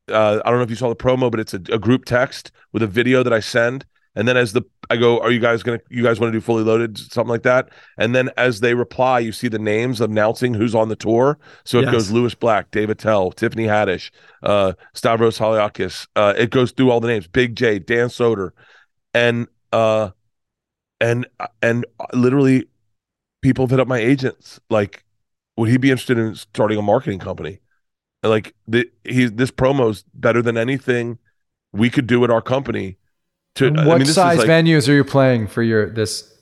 uh, 0.09 0.41
i 0.43 0.49
don't 0.49 0.57
know 0.57 0.63
if 0.63 0.69
you 0.71 0.75
saw 0.75 0.89
the 0.89 0.95
promo 0.95 1.29
but 1.29 1.39
it's 1.39 1.53
a, 1.53 1.61
a, 1.71 1.77
group 1.77 2.05
text 2.05 2.51
with 2.71 2.81
a 2.81 2.87
video 2.87 3.21
that 3.21 3.33
i 3.33 3.39
send. 3.39 3.85
And 4.17 4.29
then 4.29 4.37
as 4.37 4.53
the 4.53 4.63
i 4.89 4.95
go 4.95 5.19
are 5.19 5.31
you 5.31 5.41
guys 5.41 5.61
gonna 5.61 5.81
you 5.89 6.01
guys 6.01 6.19
want 6.19 6.31
to 6.31 6.37
do 6.37 6.41
fully 6.41 6.63
loaded? 6.63 6.97
Something 6.97 7.29
like 7.29 7.43
that. 7.43 7.69
And 7.97 8.15
then 8.15 8.29
as 8.37 8.61
they 8.61 8.73
reply 8.73 9.19
you 9.19 9.33
see 9.33 9.49
the 9.49 9.59
names 9.59 9.99
announcing 9.99 10.53
who's 10.53 10.73
on 10.73 10.87
the 10.87 10.95
tour. 10.95 11.37
So 11.65 11.79
it 11.79 11.83
yes. 11.83 11.91
goes 11.91 12.11
lewis 12.11 12.33
black 12.33 12.71
Dave 12.71 12.89
Attell 12.89 13.31
tiffany 13.31 13.65
haddish 13.65 14.11
uh, 14.41 14.73
Stavros 14.93 15.37
Halkias. 15.37 16.07
uh, 16.15 16.33
it 16.37 16.49
goes 16.49 16.71
through 16.71 16.91
all 16.91 17.01
the 17.01 17.09
names 17.09 17.27
Big 17.27 17.55
Jay 17.55 17.77
dan 17.77 18.07
soder. 18.07 18.51
And 19.13 19.47
uh 19.73 20.11
and 21.01 21.27
and 21.61 21.85
literally 22.13 22.67
people 23.45 23.65
have 23.65 23.71
hit 23.71 23.79
up 23.79 23.87
my 23.87 23.99
agents 23.99 24.59
like 24.69 25.03
would 25.57 25.69
he 25.69 25.77
be 25.77 25.91
interested 25.91 26.17
in 26.17 26.33
starting 26.35 26.77
a 26.77 26.81
marketing 26.81 27.19
company 27.19 27.59
And, 28.23 28.29
like 28.31 28.55
the, 28.67 28.89
he 29.03 29.25
this 29.25 29.51
promo's 29.51 30.03
better 30.13 30.41
than 30.41 30.57
anything 30.57 31.19
we 31.71 31.89
could 31.89 32.07
do 32.07 32.23
at 32.23 32.29
our 32.31 32.41
company 32.41 32.97
to 33.55 33.67
And 33.67 33.79
I 33.79 33.85
what 33.87 33.93
mean, 33.93 33.99
this 33.99 34.09
is 34.09 34.15
size 34.15 34.39
like- 34.39 34.47
venues 34.49 34.89
are 34.89 34.93
you 34.93 35.03
playing 35.03 35.47
for 35.47 35.61
your 35.63 35.89
this 35.89 36.33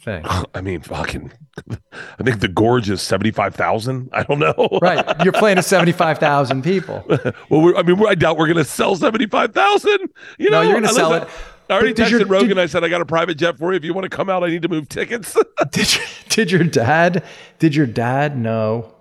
thing? 0.00 0.22
I 0.54 0.60
mean, 0.62 0.80
fucking. 0.82 1.32
I 2.18 2.22
think 2.24 2.40
the 2.40 2.48
gorge 2.48 2.88
is 2.88 3.02
seventy 3.02 3.30
five 3.30 3.54
thousand. 3.54 4.08
I 4.14 4.22
don't 4.22 4.38
know. 4.38 4.54
right, 4.82 5.04
you're 5.22 5.34
playing 5.34 5.56
to 5.56 5.62
seventy 5.62 5.92
five 5.92 6.18
thousand 6.18 6.62
people. 6.64 7.04
well, 7.50 7.60
we're, 7.64 7.76
I 7.76 7.82
mean, 7.82 7.98
we're, 7.98 8.08
I 8.08 8.14
doubt 8.14 8.38
we're 8.38 8.46
gonna 8.48 8.64
sell 8.64 8.96
seventy 8.96 9.26
five 9.26 9.52
thousand. 9.52 9.98
You 10.38 10.48
know, 10.50 10.62
No, 10.62 10.68
you're 10.68 10.80
gonna 10.80 10.94
sell 10.94 11.12
it. 11.12 11.24
I 11.24 11.28
already 11.70 11.94
texted 11.94 12.10
your- 12.10 12.26
Rogan. 12.26 12.48
did- 12.48 12.58
I 12.58 12.66
said 12.66 12.84
I 12.84 12.88
got 12.88 13.00
a 13.00 13.06
private 13.06 13.36
jet 13.36 13.58
for 13.58 13.72
you. 13.72 13.76
If 13.76 13.84
you 13.84 13.94
want 13.94 14.04
to 14.04 14.14
come 14.14 14.28
out, 14.28 14.42
I 14.44 14.48
need 14.48 14.62
to 14.62 14.68
move 14.68 14.88
tickets. 14.88 15.36
did 15.70 15.94
your, 15.94 16.04
did 16.28 16.50
your 16.50 16.64
dad 16.64 17.24
did 17.58 17.74
your 17.74 17.86
dad 17.86 18.36
know 18.38 18.92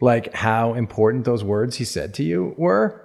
like 0.00 0.32
how 0.34 0.74
important 0.74 1.24
those 1.24 1.42
words 1.42 1.76
he 1.76 1.84
said 1.84 2.14
to 2.14 2.22
you 2.22 2.54
were? 2.56 3.02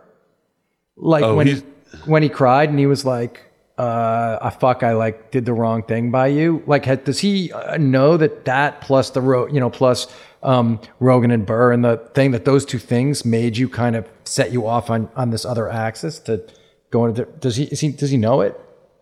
Like 0.98 1.24
Oh, 1.24 1.36
when 1.36 1.48
he 1.48 1.64
when 2.06 2.24
he 2.24 2.30
cried 2.30 2.70
and 2.70 2.78
he 2.80 2.86
was 2.86 3.06
like, 3.06 3.42
uh, 3.78 4.38
"I 4.42 4.50
fuck, 4.50 4.84
I 4.84 4.94
like 4.94 5.32
did 5.32 5.46
the 5.46 5.54
wrong 5.54 5.84
thing 5.84 6.12
by 6.12 6.28
you." 6.28 6.62
Like, 6.68 6.86
had, 6.86 7.04
does 7.04 7.20
he 7.20 7.52
uh, 7.52 7.78
know 7.78 8.18
that 8.18 8.46
that 8.46 8.82
plus 8.82 9.10
the 9.10 9.22
ro- 9.22 9.48
you 9.48 9.60
know 9.60 9.70
plus 9.70 10.08
um, 10.44 10.80
Rogan 11.00 11.32
and 11.32 11.46
Burr 11.46 11.72
and 11.72 11.84
the 11.84 11.98
thing 12.14 12.32
that 12.32 12.46
those 12.46 12.66
two 12.66 12.78
things 12.80 13.26
made 13.26 13.58
you 13.58 13.68
kind 13.70 13.96
of 13.96 14.08
set 14.26 14.52
you 14.52 14.68
off 14.68 14.90
on 14.90 15.10
on 15.16 15.32
this 15.32 15.44
other 15.46 15.70
axis 15.70 16.20
to 16.20 16.44
go 16.92 17.06
into? 17.06 17.26
Does 17.26 17.56
he 17.56 17.64
is 17.66 17.80
he 17.80 17.90
does 17.90 18.12
he 18.12 18.18
know 18.18 18.42
it? 18.42 18.60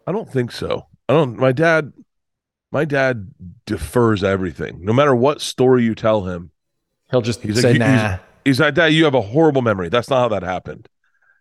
I 0.09 0.11
don't 0.11 0.27
think 0.31 0.51
so. 0.51 0.87
I 1.07 1.13
don't. 1.13 1.37
My 1.37 1.51
dad, 1.51 1.93
my 2.71 2.83
dad 2.83 3.31
defers 3.67 4.23
everything. 4.23 4.79
No 4.83 4.91
matter 4.91 5.13
what 5.13 5.39
story 5.39 5.83
you 5.83 5.93
tell 5.93 6.23
him, 6.23 6.49
He'll 7.11 7.21
just 7.21 7.41
He's 7.41 7.61
say, 7.61 7.73
like, 7.73 7.81
he's- 7.81 8.01
"Nah." 8.11 8.17
he's 8.43 8.59
like, 8.59 8.73
Dad, 8.73 8.87
you 8.87 9.03
have 9.05 9.13
a 9.13 9.21
horrible 9.21 9.61
memory. 9.61 9.89
That's 9.89 10.09
not 10.09 10.19
how 10.21 10.27
that 10.29 10.41
happened. 10.43 10.89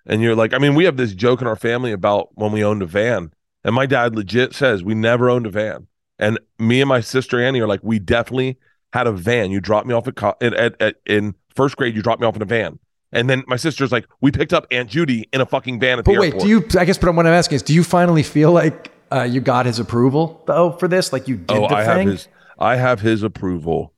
And 0.05 0.21
you're 0.23 0.35
like, 0.35 0.53
I 0.53 0.59
mean, 0.59 0.75
we 0.75 0.85
have 0.85 0.99
this 0.99 1.14
joke 1.14 1.41
in 1.41 1.47
our 1.47 1.57
family 1.57 1.93
about 1.93 2.29
when 2.35 2.53
we 2.53 2.62
owned 2.62 2.83
a 2.83 2.87
van, 2.87 3.33
and 3.64 3.75
my 3.75 3.87
dad 3.87 4.14
legit 4.14 4.55
says 4.55 4.83
we 4.85 4.95
never 4.95 5.31
owned 5.31 5.47
a 5.47 5.51
van. 5.51 5.87
And 6.19 6.39
me 6.59 6.81
and 6.83 6.89
my 6.91 7.01
sister 7.01 7.43
Annie 7.43 7.61
are 7.61 7.66
like, 7.69 7.81
we 7.83 7.99
definitely 7.99 8.59
had 8.93 9.07
a 9.07 9.12
van. 9.12 9.51
You 9.51 9.61
dropped 9.61 9.87
me 9.87 9.95
off 9.95 10.09
at, 10.09 10.16
co- 10.16 10.37
at, 10.43 10.53
at, 10.55 10.81
at 10.83 10.97
in 11.07 11.35
first 11.55 11.77
grade. 11.79 11.95
You 11.97 12.03
dropped 12.03 12.21
me 12.21 12.27
off 12.27 12.37
in 12.37 12.43
a 12.43 12.47
van. 12.47 12.79
And 13.12 13.28
then 13.30 13.42
my 13.46 13.56
sister's 13.56 13.90
like, 13.90 14.06
we 14.20 14.30
picked 14.30 14.52
up 14.52 14.66
Aunt 14.70 14.90
Judy 14.90 15.28
in 15.32 15.40
a 15.40 15.46
fucking 15.46 15.80
van 15.80 15.98
at 15.98 16.04
But 16.04 16.12
the 16.12 16.20
wait, 16.20 16.26
airport. 16.34 16.42
do 16.42 16.48
you? 16.48 16.64
I 16.78 16.84
guess, 16.84 16.98
but 16.98 17.14
what 17.14 17.26
I'm 17.26 17.32
asking 17.32 17.56
is, 17.56 17.62
do 17.62 17.72
you 17.72 17.82
finally 17.82 18.22
feel 18.22 18.52
like 18.52 18.92
uh, 19.11 19.22
you 19.22 19.40
got 19.40 19.64
his 19.66 19.78
approval 19.78 20.42
though 20.46 20.72
for 20.72 20.88
this? 20.88 21.12
Like 21.12 21.26
you 21.26 21.36
did 21.36 21.56
oh, 21.56 21.68
the 21.68 21.74
I 21.76 21.84
thing? 21.86 22.06
have 22.09 22.16
his. 22.16 22.28
I 22.59 22.76
have 22.76 23.00
his 23.00 23.22
approval. 23.22 23.94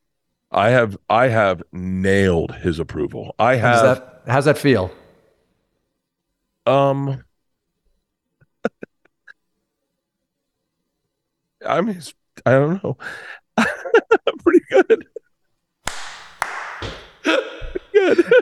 I 0.52 0.70
have. 0.70 0.96
I 1.08 1.28
have 1.28 1.62
nailed 1.72 2.54
his 2.56 2.78
approval. 2.78 3.34
I 3.38 3.56
have. 3.56 3.82
that? 3.82 4.22
How's 4.28 4.44
that 4.44 4.58
feel? 4.58 4.92
Um, 6.66 7.24
I 11.66 11.80
mean, 11.80 11.90
it's- 11.96 12.14
I 12.46 12.52
don't 12.52 12.82
know. 12.82 12.96
Pretty 14.44 14.60
good. 14.70 15.06
good. 17.92 18.24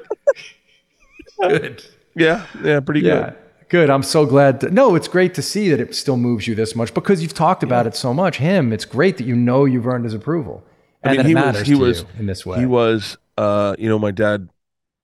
Good. 1.49 1.85
Yeah, 2.15 2.47
yeah, 2.65 2.81
pretty 2.81 3.01
Yeah. 3.01 3.31
good. 3.31 3.35
Good. 3.69 3.91
I'm 3.91 4.03
so 4.03 4.25
glad. 4.25 4.61
To, 4.63 4.71
no, 4.71 4.95
it's 4.95 5.09
great 5.09 5.35
to 5.35 5.43
see 5.43 5.69
that 5.71 5.79
it 5.79 5.95
still 5.95 6.17
moves 6.17 6.49
you 6.49 6.55
this 6.55 6.75
much 6.75 6.95
because 6.95 7.23
you've 7.23 7.35
talked 7.35 7.63
about 7.63 7.87
it 7.87 7.95
so 7.95 8.15
much. 8.15 8.39
Him, 8.39 8.73
it's 8.73 8.87
great 8.87 9.19
that 9.19 9.25
you 9.25 9.37
know 9.37 9.67
you've 9.67 9.87
earned 9.87 10.05
his 10.05 10.15
approval, 10.15 10.65
and 11.03 11.21
I 11.21 11.23
mean, 11.23 11.27
he 11.27 11.35
was. 11.35 11.61
He 11.61 11.75
was. 11.75 12.01
you 12.01 12.09
in 12.19 12.27
this 12.27 12.47
way. 12.47 12.61
He 12.61 12.67
was. 12.67 13.19
Uh, 13.37 13.77
you 13.79 13.89
know, 13.89 13.99
my 13.99 14.11
dad. 14.11 14.49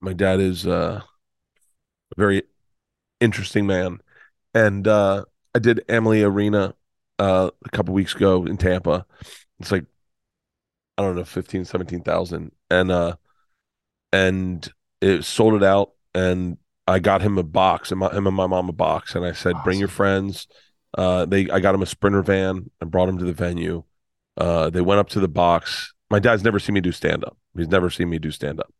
My 0.01 0.13
dad 0.13 0.41
is 0.41 0.67
uh, 0.67 1.01
a 1.03 2.15
very 2.17 2.43
interesting 3.21 3.67
man, 3.67 4.01
and 4.55 4.89
uh, 4.89 5.25
I 5.55 5.59
did 5.59 5.85
Amalie 5.89 6.23
Arena 6.23 6.75
uh, 7.19 7.51
a 7.65 7.69
couple 7.71 7.95
weeks 7.95 8.15
ago 8.15 8.45
in 8.47 8.57
Tampa. 8.57 9.07
It's 9.61 9.71
like 9.71 9.85
I 10.97 11.03
don't 11.03 11.17
know, 11.17 11.25
15, 11.25 11.65
17,000. 11.65 12.53
And 12.71 12.91
uh 12.91 13.17
and 14.13 14.73
it 15.01 15.25
sold 15.25 15.55
it 15.55 15.63
out 15.63 15.93
and 16.15 16.57
I 16.87 16.99
got 16.99 17.23
him 17.23 17.39
a 17.39 17.43
box 17.43 17.91
and 17.91 18.01
my 18.01 18.11
him 18.11 18.27
and 18.27 18.37
my 18.37 18.47
mom 18.47 18.69
a 18.69 18.73
box 18.73 19.15
and 19.15 19.25
I 19.25 19.33
said, 19.33 19.57
Bring 19.65 19.79
your 19.79 19.89
friends. 19.89 20.47
Uh 20.97 21.25
they 21.27 21.49
I 21.51 21.61
got 21.61 21.75
him 21.75 21.83
a 21.83 21.87
sprinter 21.87 22.23
van 22.23 22.71
and 22.81 22.91
brought 22.91 23.09
him 23.09 23.19
to 23.19 23.25
the 23.25 23.33
venue. 23.33 23.85
Uh 24.37 24.71
they 24.71 24.81
went 24.81 25.01
up 25.01 25.09
to 25.11 25.21
the 25.21 25.29
box. 25.29 25.93
My 26.11 26.19
dad's 26.19 26.45
never 26.45 26.59
seen 26.59 26.75
me 26.75 26.81
do 26.81 26.93
stand 26.93 27.25
up. 27.25 27.37
He's 27.57 27.69
never 27.69 27.91
seen 27.91 28.11
me 28.11 28.19
do 28.19 28.31
stand 28.31 28.61
up. 28.61 28.73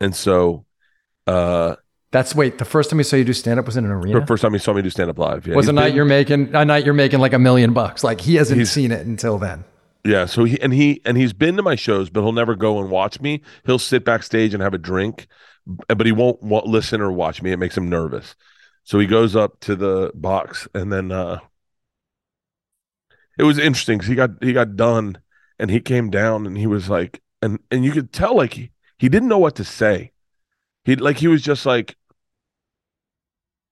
And 0.00 0.14
so 0.14 0.66
uh 1.26 1.76
That's 2.10 2.34
wait. 2.34 2.58
The 2.58 2.64
first 2.64 2.90
time 2.90 2.98
he 2.98 3.04
saw 3.04 3.16
you 3.16 3.24
do 3.24 3.32
stand 3.32 3.60
up 3.60 3.66
was 3.66 3.76
in 3.76 3.84
an 3.84 3.90
arena. 3.90 4.20
the 4.20 4.26
first 4.26 4.42
time 4.42 4.52
he 4.52 4.58
saw 4.58 4.72
me 4.72 4.82
do 4.82 4.90
stand 4.90 5.08
up 5.10 5.18
live. 5.18 5.46
Yeah. 5.46 5.54
was 5.54 5.68
a 5.68 5.72
night 5.72 5.88
been- 5.88 5.96
you're 5.96 6.04
making 6.04 6.54
a 6.54 6.64
night 6.64 6.84
you're 6.84 6.94
making 6.94 7.20
like 7.20 7.32
a 7.32 7.38
million 7.38 7.72
bucks. 7.72 8.02
Like 8.04 8.20
he 8.20 8.34
hasn't 8.34 8.66
seen 8.66 8.90
it 8.92 9.06
until 9.06 9.38
then. 9.38 9.64
Yeah, 10.02 10.24
so 10.24 10.44
he 10.44 10.58
and 10.62 10.72
he 10.72 11.02
and 11.04 11.18
he's 11.18 11.34
been 11.34 11.56
to 11.56 11.62
my 11.62 11.74
shows, 11.74 12.08
but 12.08 12.22
he'll 12.22 12.32
never 12.32 12.54
go 12.56 12.80
and 12.80 12.90
watch 12.90 13.20
me. 13.20 13.42
He'll 13.66 13.78
sit 13.78 14.02
backstage 14.02 14.54
and 14.54 14.62
have 14.62 14.72
a 14.72 14.78
drink, 14.78 15.26
but 15.66 16.06
he 16.06 16.12
won't, 16.12 16.42
won't 16.42 16.66
listen 16.66 17.00
or 17.00 17.12
watch 17.12 17.42
me. 17.42 17.52
It 17.52 17.58
makes 17.58 17.76
him 17.76 17.88
nervous. 17.88 18.34
So 18.84 18.98
he 18.98 19.06
goes 19.06 19.36
up 19.36 19.60
to 19.60 19.76
the 19.76 20.10
box, 20.14 20.66
and 20.74 20.92
then 20.92 21.12
uh 21.12 21.40
it 23.38 23.44
was 23.44 23.58
interesting 23.58 23.98
because 23.98 24.08
he 24.08 24.14
got 24.14 24.30
he 24.42 24.52
got 24.52 24.76
done, 24.76 25.18
and 25.58 25.70
he 25.70 25.80
came 25.80 26.10
down, 26.10 26.46
and 26.46 26.56
he 26.56 26.66
was 26.66 26.88
like, 26.88 27.22
and 27.42 27.58
and 27.70 27.84
you 27.84 27.92
could 27.92 28.12
tell 28.12 28.36
like 28.36 28.54
he 28.54 28.70
he 28.98 29.08
didn't 29.08 29.28
know 29.28 29.38
what 29.38 29.56
to 29.56 29.64
say. 29.64 30.12
He 30.84 30.96
like 30.96 31.18
he 31.18 31.28
was 31.28 31.42
just 31.42 31.66
like 31.66 31.96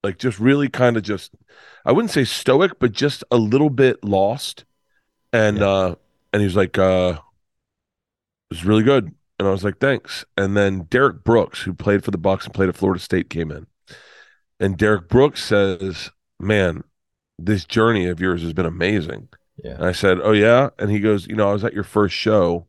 like 0.02 0.18
just 0.18 0.38
really 0.38 0.68
kind 0.68 0.96
of 0.96 1.02
just 1.02 1.32
I 1.84 1.92
wouldn't 1.92 2.12
say 2.12 2.24
stoic, 2.24 2.78
but 2.78 2.92
just 2.92 3.24
a 3.30 3.36
little 3.36 3.70
bit 3.70 4.02
lost. 4.04 4.64
And 5.32 5.62
uh 5.62 5.96
and 6.32 6.42
he 6.42 6.46
was 6.46 6.56
like, 6.56 6.78
uh 6.78 7.18
it 8.50 8.54
was 8.54 8.64
really 8.64 8.82
good. 8.82 9.14
And 9.38 9.46
I 9.46 9.50
was 9.50 9.64
like, 9.64 9.78
thanks. 9.78 10.24
And 10.36 10.56
then 10.56 10.84
Derrick 10.84 11.22
Brooks, 11.22 11.62
who 11.62 11.72
played 11.72 12.04
for 12.04 12.10
the 12.10 12.18
Bucs 12.18 12.44
and 12.44 12.54
played 12.54 12.68
at 12.68 12.76
Florida 12.76 13.00
State, 13.00 13.30
came 13.30 13.50
in. 13.50 13.66
And 14.60 14.76
Derrick 14.76 15.08
Brooks 15.08 15.42
says, 15.44 16.10
Man, 16.40 16.82
this 17.38 17.64
journey 17.64 18.06
of 18.06 18.20
yours 18.20 18.42
has 18.42 18.52
been 18.52 18.66
amazing. 18.66 19.28
Yeah. 19.62 19.74
And 19.74 19.84
I 19.84 19.92
said, 19.92 20.18
Oh, 20.22 20.32
yeah. 20.32 20.70
And 20.78 20.90
he 20.90 20.98
goes, 21.00 21.26
You 21.26 21.36
know, 21.36 21.48
I 21.48 21.52
was 21.52 21.64
at 21.64 21.74
your 21.74 21.84
first 21.84 22.14
show 22.14 22.66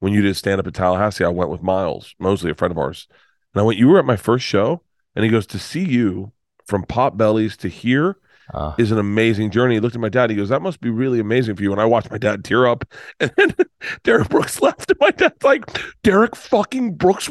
when 0.00 0.12
you 0.12 0.20
did 0.22 0.36
stand 0.36 0.60
up 0.60 0.66
at 0.66 0.74
Tallahassee. 0.74 1.24
I 1.24 1.28
went 1.28 1.50
with 1.50 1.62
Miles 1.62 2.14
Mosley, 2.18 2.50
a 2.50 2.54
friend 2.54 2.72
of 2.72 2.78
ours. 2.78 3.08
And 3.54 3.60
I 3.60 3.64
went, 3.64 3.78
You 3.78 3.88
were 3.88 3.98
at 3.98 4.04
my 4.04 4.16
first 4.16 4.44
show? 4.44 4.82
And 5.14 5.24
he 5.24 5.30
goes, 5.30 5.46
To 5.48 5.58
see 5.58 5.84
you 5.84 6.32
from 6.66 6.84
Potbelly's 6.84 7.56
to 7.58 7.68
here 7.68 8.16
Uh, 8.52 8.74
is 8.78 8.90
an 8.90 8.98
amazing 8.98 9.50
journey. 9.50 9.74
He 9.74 9.80
looked 9.80 9.94
at 9.94 10.00
my 10.00 10.08
dad. 10.08 10.30
He 10.30 10.36
goes, 10.36 10.48
"That 10.48 10.62
must 10.62 10.80
be 10.80 10.90
really 10.90 11.20
amazing 11.20 11.56
for 11.56 11.62
you." 11.62 11.72
And 11.72 11.80
I 11.80 11.84
watched 11.84 12.10
my 12.10 12.18
dad 12.18 12.44
tear 12.44 12.66
up. 12.66 12.84
And 13.20 13.32
then 13.36 13.54
Derrick 14.02 14.28
Brooks 14.28 14.60
left, 14.62 14.90
and 14.90 14.98
my 15.00 15.10
dad's 15.10 15.42
like, 15.42 15.64
"Derrick 16.02 16.34
fucking 16.34 16.94
Brooks, 16.94 17.28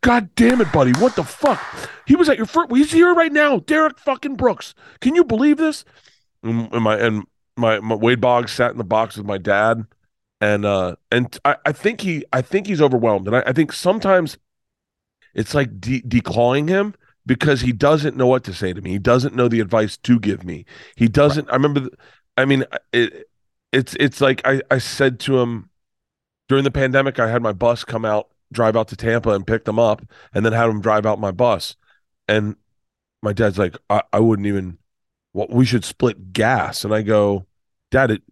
God 0.00 0.34
damn 0.34 0.60
it, 0.60 0.72
buddy, 0.72 0.92
what 0.92 1.16
the 1.16 1.24
fuck? 1.24 1.60
He 2.06 2.16
was 2.16 2.28
at 2.28 2.36
your 2.36 2.46
first. 2.46 2.70
He's 2.74 2.92
here 2.92 3.14
right 3.14 3.32
now, 3.32 3.60
Derrick 3.60 3.98
fucking 3.98 4.36
Brooks. 4.36 4.74
Can 5.00 5.14
you 5.14 5.24
believe 5.24 5.56
this?" 5.56 5.84
And 6.42 6.72
and 6.72 6.82
my 6.82 6.96
and 6.98 7.24
my, 7.56 7.80
my 7.80 7.94
Wade 7.94 8.20
Boggs 8.20 8.52
sat 8.52 8.70
in 8.70 8.78
the 8.78 8.84
box 8.84 9.16
with 9.16 9.26
my 9.26 9.38
dad, 9.38 9.84
and 10.40 10.64
uh 10.64 10.96
and 11.10 11.38
I, 11.44 11.56
I 11.66 11.72
think 11.72 12.00
he 12.00 12.24
I 12.32 12.42
think 12.42 12.66
he's 12.66 12.82
overwhelmed, 12.82 13.26
and 13.26 13.36
I, 13.36 13.42
I 13.46 13.52
think 13.52 13.72
sometimes 13.72 14.38
it's 15.34 15.54
like 15.54 15.80
de- 15.80 16.02
declawing 16.02 16.68
him 16.68 16.94
because 17.28 17.60
he 17.60 17.72
doesn't 17.72 18.16
know 18.16 18.26
what 18.26 18.42
to 18.44 18.54
say 18.54 18.72
to 18.72 18.80
me. 18.80 18.90
He 18.90 18.98
doesn't 18.98 19.36
know 19.36 19.48
the 19.48 19.60
advice 19.60 19.98
to 19.98 20.18
give 20.18 20.44
me. 20.44 20.64
He 20.96 21.06
doesn't. 21.08 21.48
I 21.50 21.52
remember. 21.52 21.80
th- 21.80 21.92
I 22.36 22.44
mean, 22.46 22.64
it, 22.92 23.28
it's 23.70 23.94
it's 24.00 24.20
like 24.20 24.40
I 24.44 24.62
I 24.70 24.78
said 24.78 25.20
to 25.20 25.38
him 25.38 25.68
during 26.48 26.64
the 26.64 26.70
pandemic. 26.70 27.20
I 27.20 27.30
had 27.30 27.42
my 27.42 27.52
bus 27.52 27.84
come 27.84 28.04
out, 28.04 28.30
drive 28.50 28.76
out 28.76 28.88
to 28.88 28.96
Tampa, 28.96 29.30
and 29.30 29.46
pick 29.46 29.66
them 29.66 29.78
up, 29.78 30.02
and 30.32 30.44
then 30.44 30.54
had 30.54 30.70
him 30.70 30.80
drive 30.80 31.04
out 31.06 31.20
my 31.20 31.30
bus. 31.30 31.76
And 32.26 32.56
my 33.22 33.32
dad's 33.32 33.58
like, 33.58 33.76
I, 33.90 34.02
I 34.12 34.20
wouldn't 34.20 34.48
even. 34.48 34.78
Well, 35.34 35.48
we 35.50 35.66
should 35.66 35.84
split 35.84 36.32
gas. 36.32 36.84
And 36.84 36.94
I 36.94 37.02
go, 37.02 37.46
Dad, 37.90 38.10
it, 38.10 38.22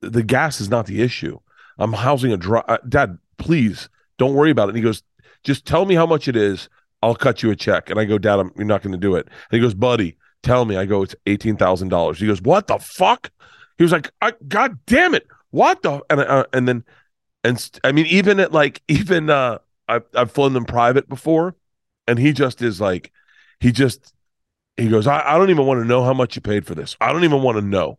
the 0.00 0.22
gas 0.22 0.60
is 0.60 0.70
not 0.70 0.86
the 0.86 1.02
issue. 1.02 1.38
I'm 1.76 1.92
housing 1.92 2.32
a 2.32 2.38
dry. 2.38 2.64
uh, 2.66 2.78
Dad, 2.88 3.18
please 3.36 3.90
don't 4.16 4.34
worry 4.34 4.50
about 4.50 4.68
it. 4.68 4.70
And 4.70 4.78
he 4.78 4.82
goes, 4.82 5.02
just 5.44 5.66
tell 5.66 5.84
me 5.84 5.94
how 5.94 6.06
much 6.06 6.26
it 6.26 6.36
is. 6.36 6.70
I'll 7.02 7.14
cut 7.14 7.42
you 7.42 7.50
a 7.50 7.56
check. 7.56 7.90
And 7.90 7.98
I 7.98 8.04
go, 8.04 8.18
Dad, 8.18 8.40
I'm, 8.40 8.52
you're 8.56 8.66
not 8.66 8.82
going 8.82 8.92
to 8.92 8.98
do 8.98 9.14
it. 9.14 9.26
And 9.26 9.34
he 9.50 9.60
goes, 9.60 9.74
Buddy, 9.74 10.16
tell 10.42 10.64
me. 10.64 10.76
I 10.76 10.84
go, 10.84 11.02
it's 11.02 11.14
eighteen 11.26 11.56
thousand 11.56 11.88
dollars. 11.88 12.18
He 12.18 12.26
goes, 12.26 12.42
What 12.42 12.66
the 12.66 12.78
fuck? 12.78 13.30
He 13.76 13.84
was 13.84 13.92
like, 13.92 14.10
I, 14.20 14.32
God 14.48 14.78
damn 14.86 15.14
it, 15.14 15.26
what 15.50 15.82
the? 15.82 16.02
And 16.10 16.20
uh, 16.20 16.44
and 16.52 16.66
then, 16.66 16.84
and 17.44 17.80
I 17.84 17.92
mean, 17.92 18.06
even 18.06 18.40
at 18.40 18.52
like, 18.52 18.82
even 18.88 19.30
uh, 19.30 19.58
I've 19.86 20.04
I've 20.14 20.32
flown 20.32 20.52
them 20.52 20.64
private 20.64 21.08
before, 21.08 21.54
and 22.06 22.18
he 22.18 22.32
just 22.32 22.62
is 22.62 22.80
like, 22.80 23.12
he 23.60 23.72
just, 23.72 24.12
he 24.76 24.88
goes, 24.88 25.06
I, 25.06 25.20
I 25.20 25.38
don't 25.38 25.50
even 25.50 25.66
want 25.66 25.80
to 25.80 25.86
know 25.86 26.04
how 26.04 26.14
much 26.14 26.36
you 26.36 26.42
paid 26.42 26.66
for 26.66 26.74
this. 26.74 26.96
I 27.00 27.12
don't 27.12 27.24
even 27.24 27.42
want 27.42 27.56
to 27.58 27.62
know. 27.62 27.98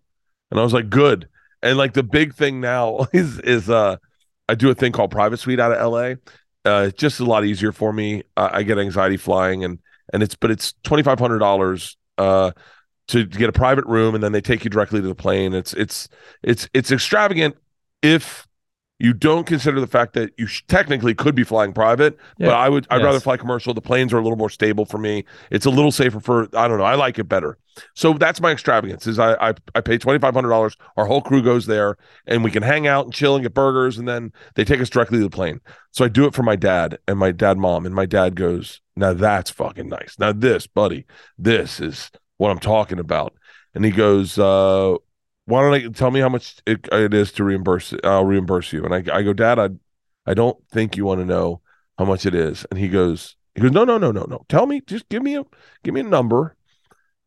And 0.52 0.60
I 0.60 0.64
was 0.64 0.74
like, 0.74 0.90
Good. 0.90 1.28
And 1.62 1.78
like 1.78 1.94
the 1.94 2.04
big 2.04 2.34
thing 2.36 2.62
now 2.62 3.08
is 3.14 3.40
is 3.40 3.70
uh 3.70 3.98
I 4.48 4.56
do 4.56 4.70
a 4.70 4.76
thing 4.76 4.92
called 4.92 5.12
private 5.12 5.38
suite 5.38 5.60
out 5.60 5.72
of 5.72 5.92
LA. 5.92 6.16
Uh 6.70 6.92
just 6.92 7.20
a 7.20 7.26
lot 7.26 7.46
easier 7.46 7.72
for 7.72 7.92
me. 7.92 8.24
I 8.38 8.64
get 8.64 8.78
anxiety 8.78 9.18
flying 9.18 9.64
and 9.64 9.80
and 10.14 10.24
it's 10.24 10.36
but 10.36 10.52
it's 10.52 10.74
twenty 10.84 11.04
five 11.04 11.20
hundred 11.20 11.40
dollars 11.40 11.98
uh 12.18 12.52
to 13.10 13.26
get 13.26 13.50
a 13.50 13.54
private 13.54 13.86
room 13.86 14.16
and 14.16 14.24
then 14.24 14.32
they 14.32 14.42
take 14.42 14.64
you 14.64 14.70
directly 14.70 15.02
to 15.02 15.08
the 15.08 15.16
plane. 15.16 15.54
It's 15.54 15.74
it's 15.74 16.08
it's 16.44 16.70
it's 16.74 16.92
extravagant 16.92 17.56
if 18.02 18.48
you 19.00 19.14
don't 19.14 19.48
consider 19.48 19.80
the 19.80 19.88
fact 19.88 20.14
that 20.14 20.32
you 20.38 20.46
sh- 20.46 20.62
technically 20.68 21.16
could 21.16 21.34
be 21.34 21.44
flying 21.46 21.72
private, 21.72 22.18
Yeah. 22.38 22.48
but 22.48 22.56
I 22.56 22.68
would 22.70 22.86
I'd 22.90 22.98
Yes. 22.98 23.06
rather 23.06 23.20
fly 23.22 23.38
commercial. 23.38 23.74
The 23.74 23.82
planes 23.82 24.14
are 24.14 24.18
a 24.18 24.22
little 24.22 24.38
more 24.38 24.50
stable 24.50 24.86
for 24.86 24.98
me. 24.98 25.24
It's 25.52 25.66
a 25.66 25.70
little 25.70 25.92
safer 25.92 26.20
for 26.20 26.50
I 26.56 26.68
don't 26.68 26.78
know. 26.78 26.84
I 26.84 26.96
like 26.96 27.18
it 27.18 27.24
better. 27.30 27.58
So 27.96 28.12
that's 28.14 28.42
my 28.42 28.52
extravagance. 28.52 29.08
Is 29.08 29.18
I 29.20 29.34
I, 29.36 29.54
I 29.74 29.80
pay 29.82 29.98
twenty 29.98 30.20
five 30.20 30.34
hundred 30.34 30.50
dollars. 30.50 30.76
Our 30.98 31.06
whole 31.06 31.22
crew 31.22 31.42
goes 31.42 31.66
there, 31.66 31.96
and 32.28 32.44
we 32.44 32.52
can 32.52 32.62
hang 32.62 32.88
out 32.88 33.06
and 33.06 33.14
chill 33.14 33.36
and 33.36 33.44
get 33.44 33.54
burgers, 33.54 33.98
and 33.98 34.06
then 34.08 34.34
they 34.56 34.66
take 34.66 34.82
us 34.82 34.90
directly 34.90 35.20
to 35.20 35.24
the 35.24 35.30
plane. 35.30 35.62
So 35.92 36.04
I 36.04 36.10
do 36.10 36.26
it 36.26 36.34
for 36.36 36.44
my 36.44 36.58
dad 36.58 36.98
and 37.08 37.18
my 37.18 37.32
dad 37.32 37.58
mom, 37.58 37.86
and 37.86 37.96
my 37.96 38.06
dad 38.06 38.36
goes, 38.36 38.82
"Now 38.98 39.14
that's 39.14 39.50
fucking 39.50 39.88
nice. 39.88 40.16
Now 40.20 40.34
this, 40.34 40.68
buddy, 40.68 41.06
this 41.38 41.80
is 41.80 42.12
what 42.38 42.50
I'm 42.52 42.60
talking 42.60 43.00
about." 43.00 43.34
And 43.76 43.86
he 43.86 43.92
goes, 43.92 44.38
uh, 44.40 44.96
"Why 45.50 45.62
don't 45.62 45.74
I 45.74 45.88
tell 45.90 46.12
me 46.12 46.20
how 46.20 46.30
much 46.30 46.58
it, 46.66 46.88
it 46.92 47.14
is 47.14 47.32
to 47.34 47.44
reimburse? 47.44 47.94
I'll 48.04 48.26
reimburse 48.26 48.72
you." 48.74 48.86
And 48.86 48.94
I 48.94 49.18
I 49.18 49.24
go, 49.24 49.34
"Dad, 49.34 49.60
I 49.60 49.70
I 50.26 50.34
don't 50.34 50.58
think 50.70 50.96
you 50.96 51.06
want 51.06 51.20
to 51.22 51.26
know 51.26 51.62
how 51.98 52.06
much 52.06 52.26
it 52.26 52.36
is." 52.36 52.66
And 52.72 52.80
he 52.80 52.88
goes, 52.88 53.36
he 53.56 53.62
goes, 53.62 53.72
"No, 53.72 53.84
no, 53.84 53.98
no, 53.98 54.12
no, 54.12 54.24
no. 54.24 54.46
Tell 54.48 54.66
me. 54.66 54.82
Just 54.82 55.10
give 55.10 55.24
me 55.24 55.36
a 55.38 55.44
give 55.84 55.94
me 55.94 56.02
a 56.02 56.04
number." 56.04 56.56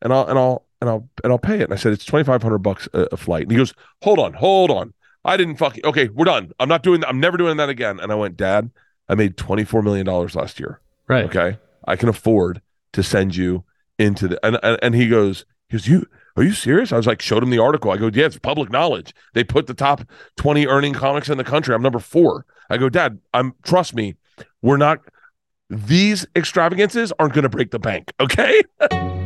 and 0.03 0.13
I'll 0.13 0.27
and 0.27 0.39
I'll 0.39 0.67
and 0.81 0.91
I'll 0.91 1.09
and 1.25 1.33
I'll 1.33 1.39
pay 1.39 1.61
it. 1.61 1.65
And 1.65 1.73
I 1.73 1.77
said 1.77 1.93
it's 1.93 2.05
twenty 2.05 2.25
five 2.25 2.43
hundred 2.43 2.59
bucks 2.59 2.89
a, 2.93 3.09
a 3.13 3.17
flight. 3.17 3.43
And 3.43 3.53
he 3.53 3.57
goes, 3.57 3.73
hold 4.03 4.19
on, 4.19 4.35
hold 4.35 4.71
on. 4.71 4.93
I 5.25 5.37
didn't 5.37 5.57
fucking 5.57 5.87
okay. 5.87 6.09
We're 6.09 6.25
done. 6.25 6.53
I'm 6.59 6.69
not 6.69 6.83
doing 6.83 7.01
that. 7.01 7.09
I'm 7.09 7.21
never 7.21 7.37
doing 7.37 7.57
that 7.57 7.69
again. 7.69 8.01
And 8.01 8.11
I 8.11 8.17
went, 8.17 8.37
Dad, 8.37 8.71
I 9.09 9.15
made 9.15 9.37
twenty 9.37 9.65
four 9.65 9.83
million 9.83 10.05
dollars 10.05 10.35
last 10.35 10.61
year. 10.61 10.81
Right. 11.09 11.25
Okay, 11.25 11.59
I 11.87 11.97
can 11.97 12.09
afford 12.09 12.61
to 12.93 13.03
send 13.03 13.37
you 13.37 13.65
into 13.99 14.29
the 14.29 14.45
and 14.45 14.59
and, 14.63 14.79
and 14.83 14.95
he 14.95 15.09
goes, 15.09 15.45
he 15.69 15.77
goes, 15.77 15.87
you. 15.87 16.07
Are 16.37 16.43
you 16.43 16.53
serious? 16.53 16.93
I 16.93 16.97
was 16.97 17.07
like, 17.07 17.21
showed 17.21 17.43
him 17.43 17.51
the 17.51 17.59
article. 17.59 17.91
I 17.91 17.97
go, 17.97 18.11
yeah, 18.13 18.27
it's 18.27 18.39
public 18.39 18.71
knowledge. 18.71 19.15
They 19.35 19.45
put 19.45 19.67
the 19.67 19.75
top 19.75 20.03
20 20.37 20.67
earning 20.67 20.95
comics 20.95 21.29
in 21.29 21.39
the 21.39 21.45
country. 21.45 21.75
I'm 21.75 21.83
number 21.83 21.99
four. 21.99 22.47
I 22.71 22.79
go, 22.79 22.89
Dad, 22.89 23.19
I'm 23.35 23.55
trust 23.63 23.95
me, 23.95 24.17
we're 24.63 24.79
not 24.79 25.01
these 25.69 26.27
extravagances 26.37 27.13
aren't 27.19 27.35
gonna 27.35 27.49
break 27.49 27.71
the 27.71 27.79
bank. 27.79 28.13
Okay. 28.21 28.63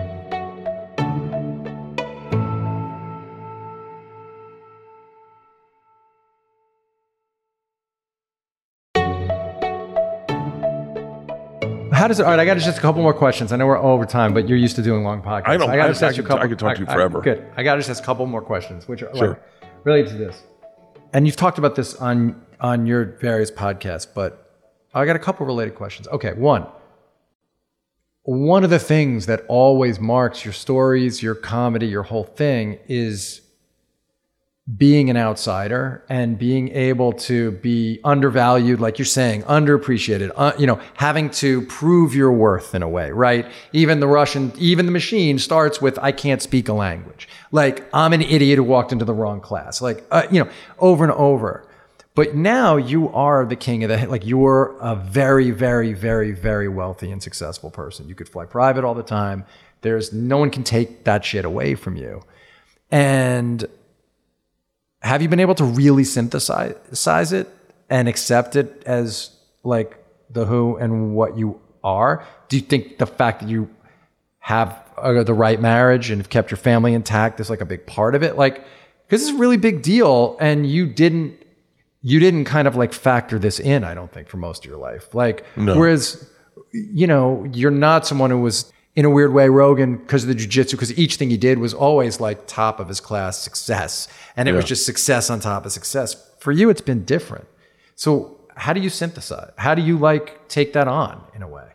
How 12.06 12.08
does 12.08 12.20
it? 12.20 12.22
All 12.22 12.30
right, 12.30 12.38
I 12.38 12.44
got 12.44 12.56
just 12.58 12.78
a 12.78 12.80
couple 12.80 13.02
more 13.02 13.12
questions. 13.12 13.50
I 13.50 13.56
know 13.56 13.66
we're 13.66 13.78
over 13.82 14.06
time, 14.06 14.32
but 14.32 14.48
you're 14.48 14.56
used 14.56 14.76
to 14.76 14.82
doing 14.82 15.02
long 15.02 15.22
podcasts. 15.22 15.48
I 15.48 15.56
know. 15.56 15.66
I 15.66 15.74
got 15.76 15.92
to 15.92 16.04
I- 16.04 16.06
I 16.06 16.08
ask 16.10 16.16
you 16.16 16.22
a 16.22 16.26
couple. 16.28 16.44
I 16.44 16.46
could 16.46 16.56
talk 16.56 16.76
to 16.76 16.82
you 16.82 16.86
I- 16.88 16.92
forever. 16.94 17.20
good. 17.20 17.44
I 17.56 17.64
got 17.64 17.74
just 17.78 17.90
ask 17.90 18.00
a 18.00 18.06
couple 18.06 18.24
more 18.26 18.40
questions, 18.40 18.86
which 18.86 19.02
are 19.02 19.12
Sure. 19.16 19.28
like, 19.30 19.42
related 19.82 20.10
to 20.12 20.16
this. 20.16 20.40
And 21.12 21.26
you've 21.26 21.34
talked 21.34 21.58
about 21.58 21.74
this 21.74 21.96
on 21.96 22.42
on 22.60 22.86
your 22.86 23.16
various 23.20 23.50
podcasts, 23.50 24.06
but 24.14 24.52
I 24.94 25.04
got 25.04 25.16
a 25.16 25.18
couple 25.18 25.46
related 25.46 25.74
questions. 25.74 26.06
Okay, 26.06 26.32
one. 26.34 26.66
One 28.22 28.62
of 28.62 28.70
the 28.70 28.78
things 28.78 29.26
that 29.26 29.42
always 29.48 29.98
marks 29.98 30.44
your 30.44 30.54
stories, 30.54 31.24
your 31.24 31.34
comedy, 31.34 31.86
your 31.88 32.04
whole 32.04 32.22
thing 32.22 32.78
is 32.86 33.40
being 34.74 35.08
an 35.10 35.16
outsider 35.16 36.04
and 36.08 36.36
being 36.38 36.70
able 36.70 37.12
to 37.12 37.52
be 37.52 38.00
undervalued, 38.02 38.80
like 38.80 38.98
you're 38.98 39.06
saying, 39.06 39.42
underappreciated, 39.44 40.32
uh, 40.34 40.52
you 40.58 40.66
know, 40.66 40.80
having 40.94 41.30
to 41.30 41.62
prove 41.66 42.16
your 42.16 42.32
worth 42.32 42.74
in 42.74 42.82
a 42.82 42.88
way, 42.88 43.12
right? 43.12 43.46
Even 43.72 44.00
the 44.00 44.08
Russian, 44.08 44.52
even 44.58 44.84
the 44.84 44.90
machine 44.90 45.38
starts 45.38 45.80
with, 45.80 45.96
I 46.02 46.10
can't 46.10 46.42
speak 46.42 46.68
a 46.68 46.72
language. 46.72 47.28
Like, 47.52 47.88
I'm 47.94 48.12
an 48.12 48.22
idiot 48.22 48.56
who 48.56 48.64
walked 48.64 48.90
into 48.90 49.04
the 49.04 49.14
wrong 49.14 49.40
class. 49.40 49.80
Like, 49.80 50.04
uh, 50.10 50.26
you 50.32 50.42
know, 50.42 50.50
over 50.80 51.04
and 51.04 51.12
over. 51.12 51.68
But 52.16 52.34
now 52.34 52.76
you 52.76 53.08
are 53.10 53.46
the 53.46 53.54
king 53.54 53.84
of 53.84 53.90
the, 53.90 54.04
like, 54.08 54.26
you're 54.26 54.76
a 54.80 54.96
very, 54.96 55.52
very, 55.52 55.92
very, 55.92 56.32
very 56.32 56.68
wealthy 56.68 57.12
and 57.12 57.22
successful 57.22 57.70
person. 57.70 58.08
You 58.08 58.16
could 58.16 58.28
fly 58.28 58.46
private 58.46 58.82
all 58.82 58.94
the 58.94 59.04
time. 59.04 59.44
There's 59.82 60.12
no 60.12 60.38
one 60.38 60.50
can 60.50 60.64
take 60.64 61.04
that 61.04 61.24
shit 61.24 61.44
away 61.44 61.76
from 61.76 61.94
you. 61.94 62.24
And 62.90 63.64
have 65.06 65.22
you 65.22 65.28
been 65.28 65.40
able 65.40 65.54
to 65.54 65.64
really 65.64 66.04
synthesize 66.04 67.32
it 67.32 67.48
and 67.88 68.08
accept 68.08 68.56
it 68.56 68.82
as 68.86 69.30
like 69.62 69.96
the 70.30 70.44
who 70.44 70.76
and 70.76 71.14
what 71.14 71.38
you 71.38 71.60
are? 71.84 72.24
Do 72.48 72.56
you 72.56 72.62
think 72.62 72.98
the 72.98 73.06
fact 73.06 73.40
that 73.40 73.48
you 73.48 73.68
have 74.38 74.82
uh, 74.96 75.22
the 75.22 75.34
right 75.34 75.60
marriage 75.60 76.10
and 76.10 76.20
have 76.20 76.30
kept 76.30 76.50
your 76.50 76.58
family 76.58 76.94
intact 76.94 77.40
is 77.40 77.50
like 77.50 77.60
a 77.60 77.64
big 77.66 77.86
part 77.86 78.14
of 78.14 78.22
it? 78.22 78.36
Like, 78.36 78.64
because 79.06 79.22
it's 79.22 79.36
a 79.36 79.38
really 79.38 79.56
big 79.56 79.82
deal, 79.82 80.36
and 80.40 80.66
you 80.66 80.86
didn't 80.86 81.34
you 82.02 82.18
didn't 82.20 82.44
kind 82.44 82.68
of 82.68 82.76
like 82.76 82.92
factor 82.92 83.38
this 83.38 83.58
in. 83.60 83.82
I 83.84 83.94
don't 83.94 84.12
think 84.12 84.28
for 84.28 84.36
most 84.36 84.64
of 84.64 84.70
your 84.70 84.78
life. 84.78 85.14
Like, 85.14 85.44
No. 85.56 85.76
whereas 85.78 86.28
you 86.72 87.06
know 87.06 87.46
you're 87.52 87.70
not 87.70 88.06
someone 88.06 88.30
who 88.30 88.40
was 88.40 88.72
in 88.96 89.04
a 89.04 89.10
weird 89.10 89.32
way 89.32 89.48
Rogan 89.48 89.96
because 89.98 90.24
of 90.24 90.28
the 90.28 90.34
jujitsu 90.34 90.72
because 90.72 90.98
each 90.98 91.16
thing 91.16 91.30
he 91.30 91.36
did 91.36 91.58
was 91.58 91.72
always 91.74 92.18
like 92.20 92.46
top 92.46 92.80
of 92.80 92.88
his 92.88 92.98
class 93.00 93.38
success 93.38 94.08
and 94.36 94.48
it 94.48 94.52
was 94.52 94.64
just 94.64 94.84
success 94.86 95.30
on 95.30 95.38
top 95.38 95.64
of 95.66 95.72
success. 95.72 96.16
For 96.40 96.50
you, 96.50 96.70
it's 96.70 96.80
been 96.80 97.04
different. 97.04 97.46
So 97.94 98.40
how 98.56 98.72
do 98.72 98.80
you 98.80 98.88
synthesize? 98.90 99.52
How 99.58 99.74
do 99.74 99.82
you 99.82 99.98
like 99.98 100.48
take 100.48 100.72
that 100.72 100.88
on 100.88 101.22
in 101.34 101.42
a 101.42 101.48
way? 101.48 101.68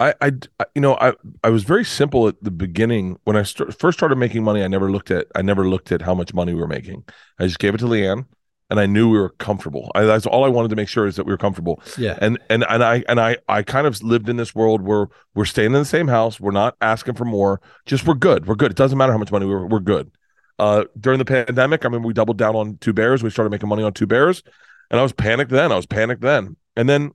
I, 0.00 0.14
I, 0.20 0.32
I- 0.58 0.64
you 0.74 0.80
know, 0.80 0.96
I, 0.96 1.12
I 1.44 1.50
was 1.50 1.62
very 1.64 1.84
simple 1.84 2.26
at 2.28 2.42
the 2.42 2.50
beginning 2.50 3.18
when 3.24 3.36
I 3.36 3.42
st- 3.44 3.78
first 3.78 3.98
started 3.98 4.16
making 4.16 4.42
money. 4.42 4.64
I 4.64 4.68
never 4.68 4.90
looked 4.90 5.10
at, 5.10 5.26
I 5.36 5.42
never 5.42 5.68
looked 5.68 5.92
at 5.92 6.02
how 6.02 6.14
much 6.14 6.34
money 6.34 6.52
we 6.54 6.60
were 6.60 6.66
making. 6.66 7.04
I 7.38 7.46
just 7.46 7.58
gave 7.60 7.74
it 7.74 7.78
to 7.78 7.84
LeeAnn, 7.84 8.26
and 8.70 8.80
I 8.80 8.86
knew 8.86 9.10
we 9.10 9.18
were 9.18 9.30
comfortable. 9.30 9.90
I, 9.94 10.04
that's 10.04 10.26
all 10.26 10.44
I 10.44 10.48
wanted 10.48 10.68
to 10.68 10.76
make 10.76 10.88
sure 10.88 11.06
is 11.06 11.16
that 11.16 11.26
we 11.26 11.32
were 11.32 11.38
comfortable. 11.38 11.82
Yeah. 11.98 12.18
And 12.20 12.38
and 12.48 12.64
and 12.68 12.82
I 12.82 13.04
and 13.08 13.20
I 13.20 13.36
I 13.48 13.62
kind 13.62 13.86
of 13.86 14.02
lived 14.02 14.28
in 14.28 14.36
this 14.36 14.54
world 14.54 14.82
where 14.82 15.08
we're 15.34 15.44
staying 15.44 15.68
in 15.68 15.72
the 15.72 15.84
same 15.84 16.08
house. 16.08 16.40
We're 16.40 16.50
not 16.50 16.76
asking 16.80 17.14
for 17.14 17.24
more. 17.24 17.60
Just 17.86 18.06
we're 18.06 18.14
good. 18.14 18.46
We're 18.46 18.54
good. 18.54 18.70
It 18.70 18.76
doesn't 18.76 18.96
matter 18.96 19.12
how 19.12 19.18
much 19.18 19.32
money 19.32 19.46
we're 19.46 19.66
we're 19.66 19.80
good. 19.80 20.10
Uh, 20.58 20.84
during 20.98 21.18
the 21.18 21.24
pandemic, 21.24 21.84
I 21.84 21.88
remember 21.88 22.06
we 22.06 22.14
doubled 22.14 22.38
down 22.38 22.54
on 22.54 22.78
two 22.78 22.92
bears. 22.92 23.22
We 23.22 23.30
started 23.30 23.50
making 23.50 23.68
money 23.68 23.82
on 23.82 23.92
two 23.92 24.06
bears, 24.06 24.42
and 24.90 24.98
I 24.98 25.02
was 25.02 25.12
panicked 25.12 25.50
then. 25.50 25.72
I 25.72 25.76
was 25.76 25.86
panicked 25.86 26.22
then, 26.22 26.56
and 26.76 26.88
then 26.88 27.12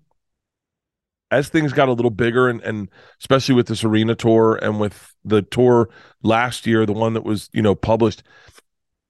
as 1.31 1.49
things 1.49 1.73
got 1.73 1.89
a 1.89 1.93
little 1.93 2.11
bigger 2.11 2.49
and, 2.49 2.61
and 2.61 2.89
especially 3.19 3.55
with 3.55 3.67
this 3.67 3.83
arena 3.83 4.15
tour 4.15 4.55
and 4.61 4.79
with 4.79 5.13
the 5.23 5.41
tour 5.43 5.89
last 6.23 6.65
year 6.65 6.85
the 6.85 6.93
one 6.93 7.13
that 7.13 7.23
was 7.23 7.49
you 7.53 7.61
know 7.61 7.75
published 7.75 8.23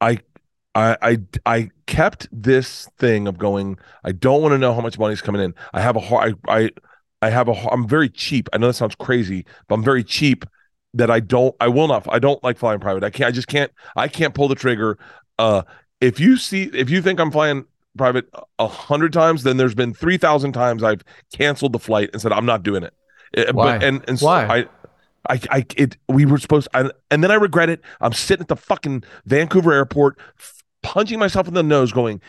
i 0.02 0.20
i 0.80 0.97
i, 1.11 1.18
I 1.45 1.69
kept 1.85 2.27
this 2.31 2.88
thing 2.97 3.27
of 3.27 3.38
going 3.38 3.77
i 4.03 4.11
don't 4.11 4.41
want 4.41 4.53
to 4.53 4.57
know 4.57 4.73
how 4.73 4.81
much 4.81 4.97
money's 4.97 5.22
coming 5.22 5.41
in 5.41 5.53
i 5.73 5.81
have 5.81 5.95
a 5.95 5.99
hard 5.99 6.35
i 6.47 6.57
i 6.61 6.69
i 7.22 7.30
have 7.30 7.47
a 7.47 7.53
i'm 7.72 7.88
very 7.88 8.10
cheap 8.10 8.49
i 8.53 8.57
know 8.57 8.68
that 8.68 8.73
sounds 8.73 8.95
crazy 8.95 9.45
but 9.68 9.76
i'm 9.76 9.84
very 9.84 10.03
cheap 10.03 10.45
that 10.93 11.10
i 11.11 11.19
don't 11.19 11.56
i 11.60 11.68
will 11.68 11.88
not 11.88 12.06
i 12.11 12.19
don't 12.19 12.43
like 12.43 12.57
flying 12.57 12.80
private 12.80 13.03
i 13.03 13.10
can't 13.10 13.27
i 13.27 13.31
just 13.31 13.47
can't 13.47 13.72
i 13.95 14.07
can't 14.07 14.34
pull 14.34 14.47
the 14.47 14.56
trigger 14.56 14.97
uh 15.38 15.61
if 16.01 16.19
you 16.19 16.38
see 16.38 16.64
if 16.73 16.89
you 16.89 17.01
think 17.01 17.19
i'm 17.19 17.31
flying 17.31 17.65
private 17.97 18.26
a 18.60 18.68
hundred 18.68 19.11
times 19.11 19.43
then 19.43 19.57
there's 19.57 19.76
been 19.76 19.93
3000 19.93 20.53
times 20.53 20.84
i've 20.84 21.03
canceled 21.34 21.73
the 21.73 21.80
flight 21.80 22.10
and 22.14 22.22
said 22.22 22.31
i'm 22.31 22.45
not 22.45 22.64
doing 22.64 22.84
it 22.84 22.93
Uh, 23.38 23.51
Why? 23.53 23.77
but 23.77 23.84
and 23.84 24.03
and 24.07 24.19
so 24.19 24.26
Why? 24.27 24.45
i 24.47 24.65
I, 25.30 25.39
I, 25.51 25.65
it, 25.76 25.97
we 26.07 26.26
were 26.26 26.38
supposed, 26.39 26.69
I, 26.73 26.89
and 27.11 27.22
then 27.22 27.30
I 27.30 27.35
regret 27.35 27.69
it. 27.69 27.81
I'm 27.99 28.14
sitting 28.14 28.41
at 28.43 28.47
the 28.47 28.56
fucking 28.56 29.03
Vancouver 29.26 29.73
airport, 29.73 30.18
punching 30.81 31.19
myself 31.19 31.47
in 31.47 31.53
the 31.53 31.64
nose, 31.64 31.91
going, 31.91 32.22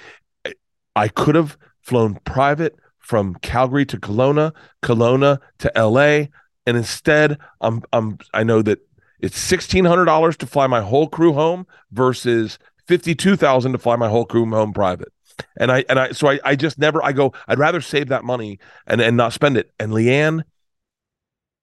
I- 0.97 1.09
could 1.09 1.35
have 1.35 1.57
flown 1.81 2.19
private 2.25 2.77
from 2.99 3.35
Calgary 3.37 3.87
to 3.87 3.99
Kelowna, 3.99 4.53
Kelowna 4.83 5.39
to 5.59 5.73
LA, 5.77 6.27
and 6.67 6.77
instead, 6.77 7.39
I'm, 7.61 7.83
I'm, 7.93 8.19
I 8.35 8.45
know 8.45 8.63
that 8.63 8.79
it's 9.19 9.39
sixteen 9.39 9.85
hundred 9.85 10.05
dollars 10.07 10.37
to 10.39 10.47
fly 10.47 10.67
my 10.67 10.81
whole 10.81 11.09
crew 11.09 11.33
home 11.33 11.67
versus 11.91 12.59
fifty 12.87 13.15
two 13.15 13.37
thousand 13.37 13.73
to 13.73 13.79
fly 13.79 13.97
my 13.97 14.09
whole 14.09 14.25
crew 14.25 14.47
home 14.47 14.73
private. 14.73 15.13
And 15.59 15.73
I, 15.73 15.85
and 15.89 15.99
I, 15.99 16.13
so 16.13 16.29
I, 16.29 16.39
I 16.45 16.55
just 16.55 16.79
never, 16.79 17.03
I 17.03 17.13
go, 17.13 17.33
I'd 17.49 17.59
rather 17.59 17.81
save 17.81 18.09
that 18.09 18.25
money 18.25 18.59
and 18.87 19.01
and 19.01 19.17
not 19.17 19.33
spend 19.33 19.57
it. 19.57 19.73
And 19.81 19.93
LeeAnn 19.93 20.43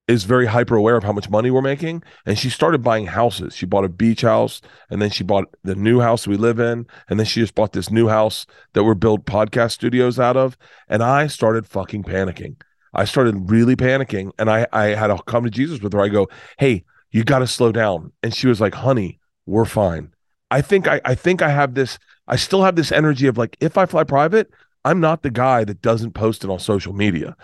is 0.08 0.24
very 0.24 0.46
hyper 0.46 0.76
aware 0.76 0.96
of 0.96 1.04
how 1.04 1.12
much 1.12 1.30
money 1.30 1.52
we're 1.52 1.62
making. 1.62 2.02
And 2.26 2.38
she 2.40 2.50
started 2.50 2.82
buying 2.82 3.08
houses. 3.08 3.56
She 3.56 3.66
bought 3.66 3.84
a 3.84 3.90
beach 3.90 4.22
house 4.22 4.62
and 4.90 5.02
then 5.02 5.10
she 5.10 5.24
bought 5.24 5.46
the 5.64 5.76
new 5.76 6.00
house 6.00 6.26
we 6.26 6.38
live 6.38 6.60
in 6.60 6.88
and 7.10 7.20
then 7.20 7.26
she 7.26 7.42
just 7.42 7.56
bought 7.56 7.74
this 7.74 7.92
new 7.92 8.08
house 8.08 8.46
that 8.74 8.84
we're 8.84 8.96
built 8.96 9.26
podcast 9.26 9.72
studios 9.72 10.20
out 10.20 10.38
of. 10.38 10.58
And 10.88 11.04
i 11.04 11.28
started 11.28 11.68
fucking 11.68 12.04
panicking. 12.04 12.56
I 12.94 13.06
started 13.06 13.52
really 13.52 13.76
panicking 13.76 14.32
and 14.40 14.50
i 14.50 14.66
i 14.72 14.86
had 14.88 15.08
to 15.08 15.22
come 15.24 15.44
to 15.44 15.50
jesus 15.50 15.82
with 15.82 15.94
her. 15.94 16.02
I 16.02 16.08
go 16.08 16.28
hey 16.58 16.84
you 17.12 17.24
got 17.24 17.40
to 17.40 17.48
slow 17.48 17.72
down. 17.72 18.14
And 18.24 18.34
she 18.34 18.48
was 18.48 18.62
like 18.62 18.76
honey 18.76 19.20
we're 19.46 19.66
fine. 19.66 20.14
I 20.50 20.62
think 20.62 20.88
i 20.88 21.02
i 21.04 21.16
think 21.16 21.42
i 21.42 21.50
have 21.50 21.74
this 21.74 22.00
I 22.28 22.36
still 22.36 22.64
have 22.64 22.76
this 22.76 22.92
energy 22.92 23.28
of 23.28 23.38
like, 23.38 23.56
if 23.60 23.78
I 23.78 23.86
fly 23.86 24.04
private, 24.04 24.52
I'm 24.88 25.02
not 25.02 25.22
the 25.22 25.30
guy 25.30 25.66
that 25.66 25.82
doesn't 25.82 26.14
post 26.14 26.46
it 26.46 26.50
on 26.50 26.60
social 26.60 26.94
media. 26.94 27.36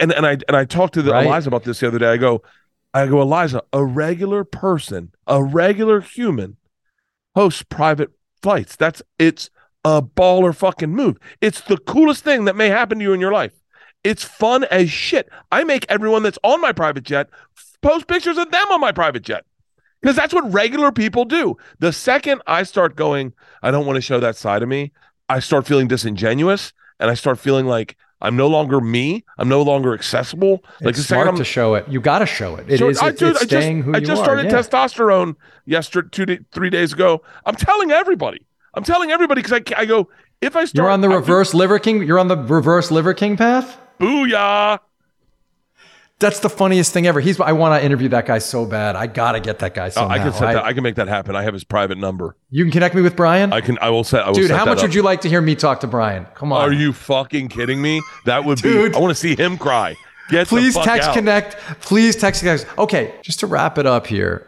And 0.00 0.12
and 0.12 0.26
I 0.26 0.32
and 0.48 0.56
I 0.56 0.64
talked 0.64 0.94
to 0.94 1.02
the 1.02 1.12
Right. 1.12 1.28
Iliza 1.28 1.46
about 1.46 1.62
this 1.62 1.78
the 1.78 1.86
other 1.86 2.00
day. 2.00 2.08
I 2.08 2.16
go, 2.16 2.42
I 2.92 3.06
go, 3.06 3.18
Iliza, 3.24 3.60
a 3.72 3.84
regular 3.84 4.42
person, 4.42 5.12
a 5.28 5.40
regular 5.40 6.00
human 6.00 6.56
hosts 7.36 7.62
private 7.62 8.10
flights. 8.42 8.74
That's 8.74 9.00
it's 9.16 9.48
a 9.84 10.02
baller 10.02 10.52
fucking 10.52 10.90
move. 10.90 11.18
It's 11.40 11.60
the 11.60 11.78
coolest 11.78 12.24
thing 12.24 12.46
that 12.46 12.56
may 12.56 12.68
happen 12.68 12.98
to 12.98 13.04
you 13.04 13.12
in 13.12 13.20
your 13.20 13.32
life. 13.32 13.52
It's 14.02 14.24
fun 14.24 14.64
as 14.64 14.90
shit. 14.90 15.28
I 15.52 15.62
make 15.62 15.86
everyone 15.88 16.24
that's 16.24 16.38
on 16.42 16.60
my 16.60 16.72
private 16.72 17.04
jet 17.04 17.28
post 17.80 18.08
pictures 18.08 18.38
of 18.38 18.50
them 18.50 18.66
on 18.72 18.80
my 18.80 18.90
private 18.90 19.22
jet 19.22 19.44
because 20.02 20.16
that's 20.16 20.34
what 20.34 20.52
regular 20.52 20.90
people 20.90 21.24
do. 21.24 21.56
The 21.78 21.92
second 21.92 22.42
I 22.48 22.64
start 22.64 22.96
going, 22.96 23.34
I 23.62 23.70
don't 23.70 23.86
want 23.86 23.98
to 23.98 24.02
show 24.02 24.18
that 24.18 24.34
side 24.34 24.64
of 24.64 24.68
me, 24.68 24.90
I 25.28 25.38
start 25.38 25.64
feeling 25.64 25.86
disingenuous 25.86 26.72
and 27.00 27.10
I 27.10 27.14
start 27.14 27.38
feeling 27.38 27.66
like 27.66 27.96
I'm 28.20 28.36
no 28.36 28.48
longer 28.48 28.80
me. 28.80 29.24
I'm 29.38 29.48
no 29.48 29.62
longer 29.62 29.94
accessible. 29.94 30.64
like 30.80 30.96
it's 30.96 31.06
smart 31.06 31.36
to 31.36 31.44
show 31.44 31.74
it. 31.74 31.86
You 31.88 32.00
got 32.00 32.18
to 32.18 32.26
show 32.26 32.56
it. 32.56 32.68
It 32.68 32.78
so 32.78 32.88
is. 32.88 32.98
I, 32.98 33.10
It's, 33.10 33.20
dude, 33.20 33.30
it's 33.36 33.42
I 33.42 33.46
just, 33.46 33.68
who 33.68 33.94
I 33.94 34.00
just 34.00 34.22
started 34.22 34.46
yeah. 34.46 34.58
testosterone 34.58 35.36
yesterday, 35.66 36.08
two, 36.10 36.26
day, 36.26 36.38
three 36.50 36.70
days 36.70 36.92
ago. 36.92 37.22
I'm 37.46 37.54
telling 37.54 37.92
everybody. 37.92 38.44
I'm 38.74 38.82
telling 38.82 39.10
everybody 39.10 39.42
because 39.42 39.60
I, 39.60 39.80
I 39.80 39.84
go, 39.84 40.08
if 40.40 40.56
I 40.56 40.64
start. 40.64 40.74
You're 40.74 40.90
on 40.90 41.00
the 41.00 41.08
I- 41.08 41.14
reverse 41.14 41.54
liver 41.54 41.78
king. 41.78 42.02
You're 42.02 42.18
on 42.18 42.28
the 42.28 42.36
reverse 42.36 42.90
liver 42.90 43.14
king 43.14 43.36
path. 43.36 43.78
booyah. 44.00 44.80
That's 46.20 46.40
the 46.40 46.50
funniest 46.50 46.92
thing 46.92 47.06
ever. 47.06 47.20
He's. 47.20 47.38
I 47.38 47.52
want 47.52 47.80
to 47.80 47.84
interview 47.84 48.08
that 48.08 48.26
guy 48.26 48.38
so 48.38 48.66
bad. 48.66 48.96
I 48.96 49.06
gotta 49.06 49.38
get 49.38 49.60
that 49.60 49.72
guy 49.74 49.86
Oh, 49.86 49.90
somehow. 49.90 50.14
I 50.14 50.18
can 50.18 50.32
set 50.32 50.48
I- 50.48 50.54
that. 50.54 50.64
I 50.64 50.72
can 50.72 50.82
make 50.82 50.96
that 50.96 51.06
happen. 51.06 51.36
I 51.36 51.44
have 51.44 51.54
his 51.54 51.62
private 51.62 51.96
number. 51.96 52.34
you 52.50 52.64
can 52.64 52.72
connect 52.72 52.94
me 52.96 53.02
with 53.02 53.14
Brian. 53.14 53.52
I 53.52 53.60
can. 53.60 53.78
I 53.80 53.90
will 53.90 54.02
set. 54.02 54.24
I 54.24 54.28
will 54.28 54.34
Dude, 54.34 54.48
set 54.48 54.58
how 54.58 54.64
much 54.64 54.78
up. 54.78 54.82
would 54.82 54.94
you 54.94 55.02
like 55.02 55.20
to 55.20 55.28
hear 55.28 55.40
me 55.40 55.54
talk 55.54 55.78
to 55.80 55.86
Brian? 55.86 56.26
Come 56.34 56.52
on. 56.52 56.60
Are 56.60 56.72
you 56.72 56.92
fucking 56.92 57.48
kidding 57.50 57.80
me? 57.80 58.02
That 58.24 58.44
would 58.44 58.58
Dude. 58.58 58.92
be. 58.92 58.98
I 58.98 59.00
want 59.00 59.12
to 59.12 59.14
see 59.20 59.36
him 59.36 59.58
cry. 59.58 59.94
Get 60.28 60.48
Please 60.48 60.74
the 60.74 60.80
fuck 60.80 60.86
text 60.88 61.08
out. 61.10 61.14
connect. 61.14 61.56
Please 61.80 62.16
text 62.16 62.42
connect. 62.42 62.66
Okay, 62.78 63.14
just 63.22 63.38
to 63.40 63.46
wrap 63.46 63.78
it 63.78 63.86
up 63.86 64.08
here. 64.08 64.44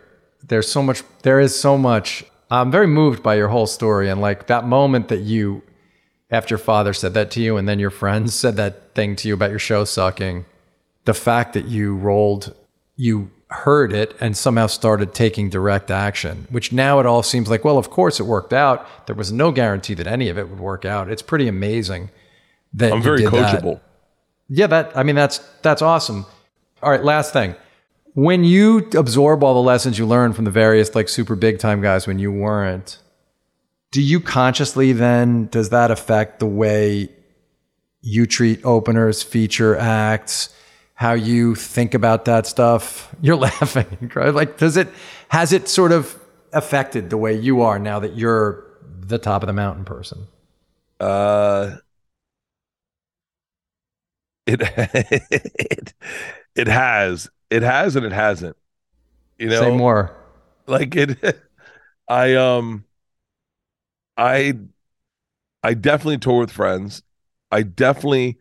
There's 0.46 0.68
so 0.70 0.82
much. 0.82 1.02
There 1.22 1.38
is 1.38 1.58
so 1.58 1.78
much. 1.78 2.24
I'm 2.50 2.72
very 2.72 2.88
moved 2.88 3.22
by 3.22 3.36
your 3.36 3.46
whole 3.48 3.68
story 3.68 4.08
and 4.10 4.20
like 4.20 4.48
that 4.48 4.66
moment 4.66 5.06
that 5.08 5.20
you, 5.20 5.62
after 6.32 6.54
your 6.54 6.58
father 6.58 6.92
said 6.92 7.14
that 7.14 7.30
to 7.30 7.40
you, 7.40 7.56
and 7.56 7.68
then 7.68 7.78
your 7.78 7.90
friends 7.90 8.34
said 8.34 8.56
that 8.56 8.92
thing 8.96 9.14
to 9.16 9.28
you 9.28 9.34
about 9.34 9.50
your 9.50 9.60
show 9.60 9.84
sucking. 9.84 10.46
The 11.04 11.14
fact 11.14 11.54
that 11.54 11.66
you 11.66 11.96
rolled, 11.96 12.54
you 12.96 13.30
heard 13.50 13.92
it 13.92 14.16
and 14.20 14.36
somehow 14.36 14.66
started 14.66 15.12
taking 15.12 15.50
direct 15.50 15.90
action, 15.90 16.46
which 16.50 16.72
now 16.72 17.00
it 17.00 17.06
all 17.06 17.22
seems 17.22 17.50
like, 17.50 17.64
well, 17.64 17.78
of 17.78 17.90
course 17.90 18.20
it 18.20 18.24
worked 18.24 18.52
out. 18.52 18.86
There 19.06 19.16
was 19.16 19.32
no 19.32 19.50
guarantee 19.50 19.94
that 19.94 20.06
any 20.06 20.28
of 20.28 20.38
it 20.38 20.48
would 20.48 20.60
work 20.60 20.84
out. 20.84 21.10
It's 21.10 21.22
pretty 21.22 21.48
amazing 21.48 22.10
that 22.74 22.92
I'm 22.92 23.02
very 23.02 23.22
did 23.22 23.32
that. 23.32 23.62
coachable. 23.62 23.80
Yeah, 24.48 24.66
that 24.68 24.96
I 24.96 25.02
mean 25.02 25.16
that's 25.16 25.38
that's 25.62 25.82
awesome. 25.82 26.26
All 26.82 26.90
right, 26.90 27.04
last 27.04 27.32
thing. 27.32 27.54
When 28.14 28.42
you 28.44 28.88
absorb 28.96 29.44
all 29.44 29.54
the 29.54 29.60
lessons 29.60 29.98
you 29.98 30.06
learned 30.06 30.34
from 30.36 30.44
the 30.44 30.50
various 30.50 30.94
like 30.94 31.08
super 31.08 31.36
big 31.36 31.58
time 31.58 31.80
guys 31.80 32.06
when 32.06 32.18
you 32.18 32.32
weren't, 32.32 32.98
do 33.92 34.02
you 34.02 34.20
consciously 34.20 34.92
then 34.92 35.46
does 35.46 35.70
that 35.70 35.90
affect 35.90 36.40
the 36.40 36.46
way 36.46 37.08
you 38.02 38.26
treat 38.26 38.64
openers, 38.64 39.22
feature 39.22 39.76
acts, 39.76 40.54
how 41.00 41.14
you 41.14 41.54
think 41.54 41.94
about 41.94 42.26
that 42.26 42.46
stuff? 42.46 43.14
You're 43.22 43.36
laughing, 43.36 44.10
right? 44.14 44.34
Like 44.34 44.58
does 44.58 44.76
it 44.76 44.88
has 45.30 45.50
it 45.54 45.66
sort 45.66 45.92
of 45.92 46.14
affected 46.52 47.08
the 47.08 47.16
way 47.16 47.34
you 47.34 47.62
are 47.62 47.78
now 47.78 48.00
that 48.00 48.16
you're 48.18 48.66
the 49.00 49.16
top 49.16 49.42
of 49.42 49.46
the 49.46 49.54
mountain 49.54 49.86
person? 49.86 50.26
Uh, 51.00 51.76
it 54.46 54.60
it 54.60 55.94
it 56.54 56.66
has 56.66 57.30
it 57.48 57.62
has 57.62 57.96
and 57.96 58.04
it 58.04 58.12
hasn't. 58.12 58.58
You 59.38 59.48
know, 59.48 59.60
Say 59.60 59.74
more. 59.74 60.14
like 60.66 60.94
it. 60.96 61.16
I 62.08 62.34
um, 62.34 62.84
I 64.18 64.52
I 65.62 65.72
definitely 65.72 66.18
tour 66.18 66.40
with 66.40 66.50
friends. 66.52 67.02
I 67.50 67.62
definitely. 67.62 68.38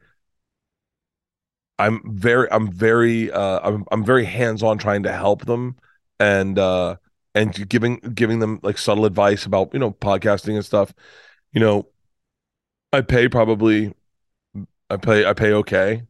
I'm 1.80 2.02
very 2.06 2.48
I'm 2.52 2.72
very 2.72 3.32
uh 3.32 3.60
I'm 3.64 3.86
I'm 3.92 4.04
very 4.06 4.26
hands-on 4.26 4.78
trying 4.78 5.04
to 5.04 5.14
help 5.14 5.46
them 5.46 5.78
and 6.20 6.60
uh 6.60 6.98
and 7.34 7.70
giving 7.70 8.00
giving 8.14 8.40
them 8.40 8.60
like 8.64 8.78
subtle 8.78 9.06
advice 9.06 9.46
about 9.46 9.74
you 9.74 9.80
know 9.80 9.92
podcasting 9.92 10.56
and 10.56 10.66
stuff. 10.66 10.94
You 11.54 11.62
know, 11.62 11.88
I 12.94 13.02
pay 13.02 13.30
probably 13.30 13.94
I 14.90 14.98
pay 14.98 15.26
I 15.26 15.34
pay 15.34 15.54
okay. 15.54 16.04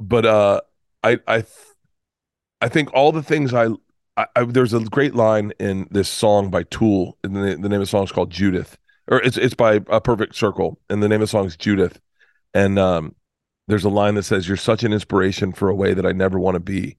But 0.00 0.26
uh 0.26 0.60
I 1.02 1.18
I 1.26 1.42
th- 1.42 1.48
I 2.60 2.68
think 2.68 2.92
all 2.94 3.12
the 3.12 3.22
things 3.22 3.52
I, 3.52 3.68
I, 4.16 4.26
I 4.36 4.44
there's 4.44 4.72
a 4.72 4.80
great 4.80 5.14
line 5.14 5.52
in 5.58 5.88
this 5.90 6.08
song 6.08 6.50
by 6.50 6.62
Tool 6.64 7.18
and 7.24 7.34
the, 7.34 7.40
the 7.40 7.68
name 7.68 7.74
of 7.74 7.80
the 7.80 7.86
song 7.86 8.04
is 8.04 8.12
called 8.12 8.30
Judith 8.30 8.78
or 9.08 9.20
it's 9.22 9.36
it's 9.36 9.54
by 9.54 9.80
a 9.88 10.00
perfect 10.00 10.36
circle 10.36 10.78
and 10.88 11.02
the 11.02 11.08
name 11.08 11.16
of 11.22 11.28
the 11.28 11.30
song 11.30 11.46
is 11.46 11.56
Judith 11.56 12.00
and 12.54 12.78
um 12.78 13.14
there's 13.68 13.84
a 13.84 13.88
line 13.90 14.14
that 14.16 14.24
says 14.24 14.48
you're 14.48 14.56
such 14.56 14.82
an 14.84 14.92
inspiration 14.92 15.52
for 15.52 15.68
a 15.68 15.74
way 15.74 15.94
that 15.94 16.06
I 16.06 16.12
never 16.12 16.38
want 16.38 16.54
to 16.56 16.60
be. 16.60 16.96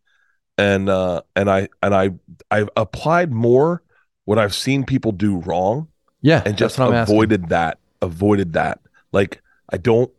And 0.58 0.90
uh 0.90 1.22
and 1.36 1.50
I 1.50 1.70
and 1.82 1.96
I 1.96 2.12
I've 2.52 2.70
applied 2.78 3.32
more 3.32 3.84
what 4.26 4.40
I've 4.40 4.54
seen 4.56 4.86
people 4.86 5.12
do 5.12 5.38
wrong 5.38 5.88
Yeah, 6.22 6.44
and 6.46 6.58
just 6.58 6.80
asking. 6.80 6.94
avoided 7.16 7.50
that 7.50 7.80
avoided 8.02 8.54
that. 8.54 8.80
Like 9.12 9.42
i 9.72 9.78
don't 9.78 10.12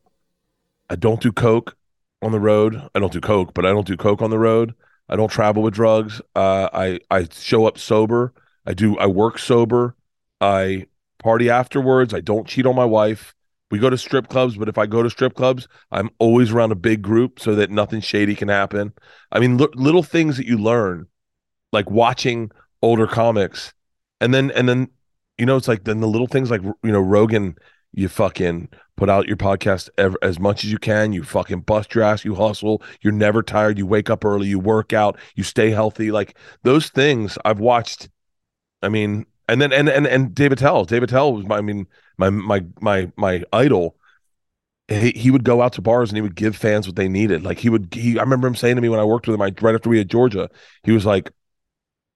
i 0.91 0.97
don't 0.97 1.21
do 1.21 1.33
coke 1.33 1.77
on 2.23 2.33
the 2.33 2.41
road. 2.41 2.81
I 2.95 2.99
don't 3.01 3.13
do 3.13 3.21
coke 3.21 3.55
but 3.55 3.67
i 3.67 3.71
don't 3.71 3.87
do 3.87 3.97
coke 3.97 4.23
on 4.23 4.31
the 4.31 4.39
road. 4.39 4.75
I 5.09 5.17
don't 5.17 5.31
travel 5.31 5.63
with 5.63 5.75
drugs. 5.75 6.21
Uh 6.35 6.69
i 6.73 7.01
i 7.11 7.27
show 7.31 7.67
up 7.67 7.79
sober. 7.79 8.33
I 8.67 8.75
do 8.75 8.97
i 8.99 9.07
work 9.07 9.39
sober. 9.39 9.97
I 10.41 10.87
party 11.19 11.51
afterwards. 11.51 12.15
I 12.15 12.21
don't 12.21 12.47
cheat 12.47 12.67
on 12.67 12.75
my 12.77 12.85
wife 12.85 13.35
we 13.71 13.79
go 13.79 13.91
to 13.91 13.99
strip 13.99 14.29
clubs 14.29 14.57
but 14.57 14.69
if 14.69 14.79
i 14.79 14.87
go 14.87 15.03
to 15.03 15.11
strip 15.11 15.35
clubs 15.35 15.67
i'm 15.91 16.11
always 16.19 16.53
around 16.53 16.73
a 16.73 16.77
big 16.77 17.03
group 17.03 17.41
so 17.41 17.55
that 17.55 17.71
nothing 17.71 18.01
shady 18.01 18.35
can 18.35 18.49
happen. 18.49 18.93
I 19.33 19.41
mean 19.41 19.59
li- 19.59 19.69
little 19.75 20.03
things 20.03 20.37
that 20.37 20.47
you 20.47 20.59
learn 20.59 21.07
like 21.73 21.91
watching 21.91 22.51
older 22.83 23.07
comics 23.07 23.73
and 24.21 24.33
then 24.33 24.51
and 24.53 24.69
then 24.69 24.89
you 25.39 25.47
know 25.47 25.57
it's 25.57 25.69
like 25.69 25.85
then 25.85 26.01
the 26.01 26.09
little 26.09 26.27
things 26.29 26.51
like 26.51 26.63
you 26.63 26.93
know 26.93 27.01
rogan 27.01 27.57
you 27.93 28.09
fucking 28.09 28.69
put 28.97 29.09
out 29.09 29.27
your 29.27 29.37
podcast 29.37 29.89
ev- 29.99 30.17
as 30.23 30.39
much 30.39 30.65
as 30.65 30.71
you 30.71 30.79
can. 30.79 31.13
You 31.13 31.23
fucking 31.23 31.61
bust 31.61 31.95
your 31.95 32.05
ass. 32.05 32.25
You 32.25 32.35
hustle. 32.35 32.83
You're 33.01 33.13
never 33.13 33.43
tired. 33.43 33.79
You 33.79 33.87
wake 33.87 34.11
up 34.11 34.25
early. 34.25 34.49
You 34.49 34.59
work 34.59 34.93
out. 34.93 35.19
You 35.37 35.45
stay 35.45 35.71
healthy. 35.71 36.11
Like 36.11 36.37
those 36.63 36.89
things 36.89 37.39
i've 37.45 37.61
watched 37.61 38.09
i 38.83 38.89
mean 38.89 39.27
and 39.49 39.61
then 39.61 39.73
and 39.73 39.89
and, 39.89 40.07
and 40.07 40.35
Dave 40.35 40.53
Attell. 40.53 40.85
Dave 40.85 41.03
Attell 41.03 41.35
was 41.35 41.47
my 41.47 41.59
i 41.59 41.61
mean 41.61 41.87
my 42.17 42.31
my 42.31 42.65
my 42.81 43.11
my 43.17 43.43
idol 43.53 43.97
he, 44.89 45.13
he 45.13 45.31
would 45.31 45.45
go 45.45 45.63
out 45.63 45.73
to 45.73 45.81
bars 45.81 46.11
and 46.11 46.17
he 46.17 46.23
would 46.23 46.35
give 46.35 46.57
fans 46.57 46.87
what 46.87 46.97
they 46.97 47.09
needed 47.09 47.43
like 47.43 47.59
he 47.59 47.69
would 47.69 47.89
he 47.93 48.19
i 48.19 48.23
remember 48.23 48.47
him 48.47 48.55
saying 48.55 48.77
to 48.77 48.83
me 48.83 48.89
when 48.89 49.01
i 49.01 49.05
worked 49.05 49.27
with 49.27 49.35
him 49.35 49.43
I, 49.43 49.53
right 49.61 49.75
after 49.75 49.89
we 49.89 49.99
had 49.99 50.11
georgia 50.11 50.51
he 50.83 50.93
was 50.93 51.07
like 51.07 51.31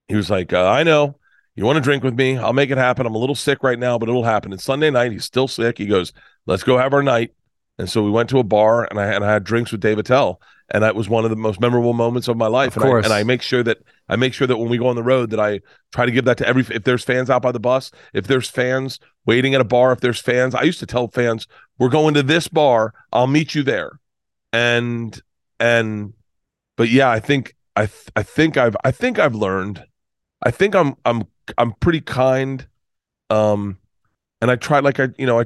he 0.08 0.16
was 0.16 0.30
like 0.30 0.52
uh, 0.52 0.68
i 0.68 0.82
know 0.82 1.18
you 1.58 1.64
want 1.64 1.74
to 1.74 1.80
drink 1.80 2.04
with 2.04 2.14
me? 2.14 2.38
I'll 2.38 2.52
make 2.52 2.70
it 2.70 2.78
happen. 2.78 3.04
I'm 3.04 3.16
a 3.16 3.18
little 3.18 3.34
sick 3.34 3.64
right 3.64 3.80
now, 3.80 3.98
but 3.98 4.08
it'll 4.08 4.22
happen. 4.22 4.52
It's 4.52 4.62
Sunday 4.62 4.90
night. 4.90 5.10
He's 5.10 5.24
still 5.24 5.48
sick. 5.48 5.76
He 5.76 5.86
goes, 5.86 6.12
let's 6.46 6.62
go 6.62 6.78
have 6.78 6.94
our 6.94 7.02
night. 7.02 7.32
And 7.80 7.90
so 7.90 8.04
we 8.04 8.12
went 8.12 8.28
to 8.30 8.38
a 8.38 8.44
bar 8.44 8.84
and 8.84 9.00
I 9.00 9.06
and 9.06 9.24
I 9.24 9.32
had 9.32 9.42
drinks 9.42 9.72
with 9.72 9.80
Dave 9.80 9.98
Attell. 9.98 10.40
And 10.70 10.84
that 10.84 10.94
was 10.94 11.08
one 11.08 11.24
of 11.24 11.30
the 11.30 11.36
most 11.36 11.60
memorable 11.60 11.94
moments 11.94 12.28
of 12.28 12.36
my 12.36 12.46
life. 12.46 12.76
Of 12.76 12.84
and, 12.84 12.92
I, 12.92 12.98
and 12.98 13.12
I 13.12 13.24
make 13.24 13.42
sure 13.42 13.64
that 13.64 13.78
I 14.08 14.16
make 14.16 14.34
sure 14.34 14.46
that 14.46 14.56
when 14.56 14.68
we 14.68 14.78
go 14.78 14.88
on 14.88 14.96
the 14.96 15.02
road 15.02 15.30
that 15.30 15.40
I 15.40 15.60
try 15.92 16.06
to 16.06 16.12
give 16.12 16.24
that 16.24 16.38
to 16.38 16.46
every 16.46 16.64
if 16.70 16.84
there's 16.84 17.04
fans 17.04 17.30
out 17.30 17.42
by 17.42 17.52
the 17.52 17.60
bus, 17.60 17.90
if 18.12 18.26
there's 18.26 18.48
fans 18.48 18.98
waiting 19.26 19.54
at 19.54 19.60
a 19.60 19.64
bar, 19.64 19.92
if 19.92 20.00
there's 20.00 20.20
fans, 20.20 20.54
I 20.54 20.62
used 20.62 20.80
to 20.80 20.86
tell 20.86 21.08
fans, 21.08 21.46
we're 21.78 21.88
going 21.88 22.14
to 22.14 22.22
this 22.22 22.48
bar, 22.48 22.94
I'll 23.12 23.26
meet 23.26 23.54
you 23.54 23.62
there. 23.62 24.00
And 24.52 25.20
and 25.60 26.14
but 26.76 26.88
yeah, 26.88 27.10
I 27.10 27.20
think 27.20 27.54
I 27.76 27.86
th- 27.86 28.10
I 28.16 28.22
think 28.22 28.56
I've 28.56 28.76
I 28.84 28.90
think 28.90 29.18
I've 29.18 29.34
learned. 29.34 29.84
I 30.42 30.50
think 30.50 30.74
I'm 30.74 30.94
I'm 31.04 31.24
I'm 31.58 31.72
pretty 31.74 32.00
kind. 32.00 32.66
Um 33.30 33.78
and 34.40 34.50
I 34.50 34.56
try 34.56 34.80
like 34.80 35.00
I 35.00 35.08
you 35.18 35.26
know 35.26 35.40
I 35.40 35.44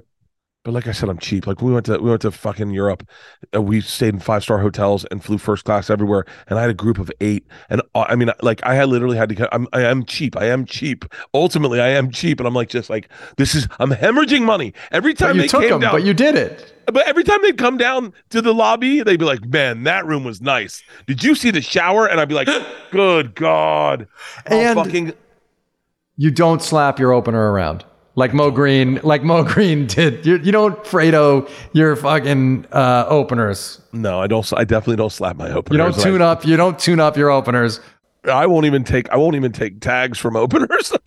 but 0.64 0.72
like 0.72 0.86
I 0.86 0.92
said 0.92 1.08
I'm 1.08 1.18
cheap. 1.18 1.46
Like 1.46 1.60
we 1.60 1.72
went 1.72 1.86
to 1.86 1.98
we 1.98 2.08
went 2.08 2.22
to 2.22 2.30
fucking 2.30 2.70
Europe. 2.70 3.06
Uh, 3.54 3.60
we 3.60 3.80
stayed 3.80 4.14
in 4.14 4.20
five 4.20 4.42
star 4.44 4.58
hotels 4.60 5.04
and 5.10 5.22
flew 5.22 5.36
first 5.38 5.64
class 5.64 5.90
everywhere 5.90 6.24
and 6.48 6.58
I 6.58 6.62
had 6.62 6.70
a 6.70 6.74
group 6.74 6.98
of 6.98 7.10
8 7.20 7.44
and 7.68 7.82
uh, 7.94 8.04
I 8.08 8.14
mean 8.14 8.30
like 8.42 8.60
I 8.64 8.74
had 8.74 8.88
literally 8.88 9.16
had 9.16 9.28
to 9.30 9.54
I'm 9.54 9.66
I 9.72 9.82
am 9.82 10.04
cheap. 10.04 10.36
I 10.36 10.44
am 10.46 10.64
cheap. 10.64 11.04
Ultimately 11.34 11.80
I 11.80 11.88
am 11.88 12.10
cheap 12.10 12.38
and 12.38 12.46
I'm 12.46 12.54
like 12.54 12.68
just 12.68 12.88
like 12.90 13.08
this 13.38 13.54
is 13.56 13.66
I'm 13.80 13.90
hemorrhaging 13.90 14.42
money. 14.42 14.72
Every 14.92 15.14
time 15.14 15.36
they 15.36 15.48
took 15.48 15.62
came 15.62 15.70
them, 15.70 15.80
down 15.80 15.92
but 15.92 16.04
you 16.04 16.14
did 16.14 16.36
it. 16.36 16.72
but 16.86 17.06
every 17.08 17.24
time 17.24 17.40
they'd 17.42 17.58
come 17.58 17.76
down 17.76 18.12
to 18.30 18.40
the 18.40 18.54
lobby, 18.54 19.02
they'd 19.02 19.18
be 19.18 19.24
like, 19.24 19.44
"Man, 19.46 19.84
that 19.84 20.04
room 20.06 20.24
was 20.24 20.40
nice. 20.40 20.82
Did 21.06 21.22
you 21.24 21.34
see 21.34 21.50
the 21.50 21.60
shower?" 21.62 22.06
And 22.08 22.20
I'd 22.20 22.28
be 22.28 22.34
like, 22.34 22.48
"Good 22.90 23.34
God!" 23.34 24.06
I'll 24.46 24.58
And- 24.58 24.78
fucking 24.78 25.12
You 26.16 26.30
don't 26.30 26.62
slap 26.62 26.98
your 27.00 27.12
opener 27.12 27.50
around. 27.52 27.84
Like 28.14 28.34
Moe 28.34 28.50
Greene, 28.50 29.00
like 29.02 29.22
Moe 29.22 29.42
Greene 29.54 29.86
did. 29.86 30.26
You, 30.26 30.36
you 30.38 30.52
don't 30.52 30.76
Fredo 30.84 31.48
your 31.72 31.96
fucking 31.96 32.66
uh, 32.70 33.06
openers. 33.08 33.80
No, 33.92 34.20
I 34.20 34.26
don't. 34.26 34.50
I 34.54 34.64
definitely 34.64 34.96
don't 34.96 35.12
slap 35.12 35.36
my 35.36 35.50
openers. 35.50 35.72
You 35.72 35.78
don't 35.78 35.96
Like, 35.96 36.02
tune 36.04 36.22
up. 36.22 36.44
You 36.44 36.56
don't 36.56 36.78
tune 36.78 37.00
up 37.00 37.16
your 37.16 37.30
openers. 37.30 37.80
I 38.24 38.46
won't 38.46 38.66
even 38.66 38.84
take. 38.84 39.08
I 39.10 39.16
won't 39.16 39.34
even 39.36 39.50
take 39.52 39.80
tags 39.80 40.18
from 40.18 40.36
openers. 40.36 40.92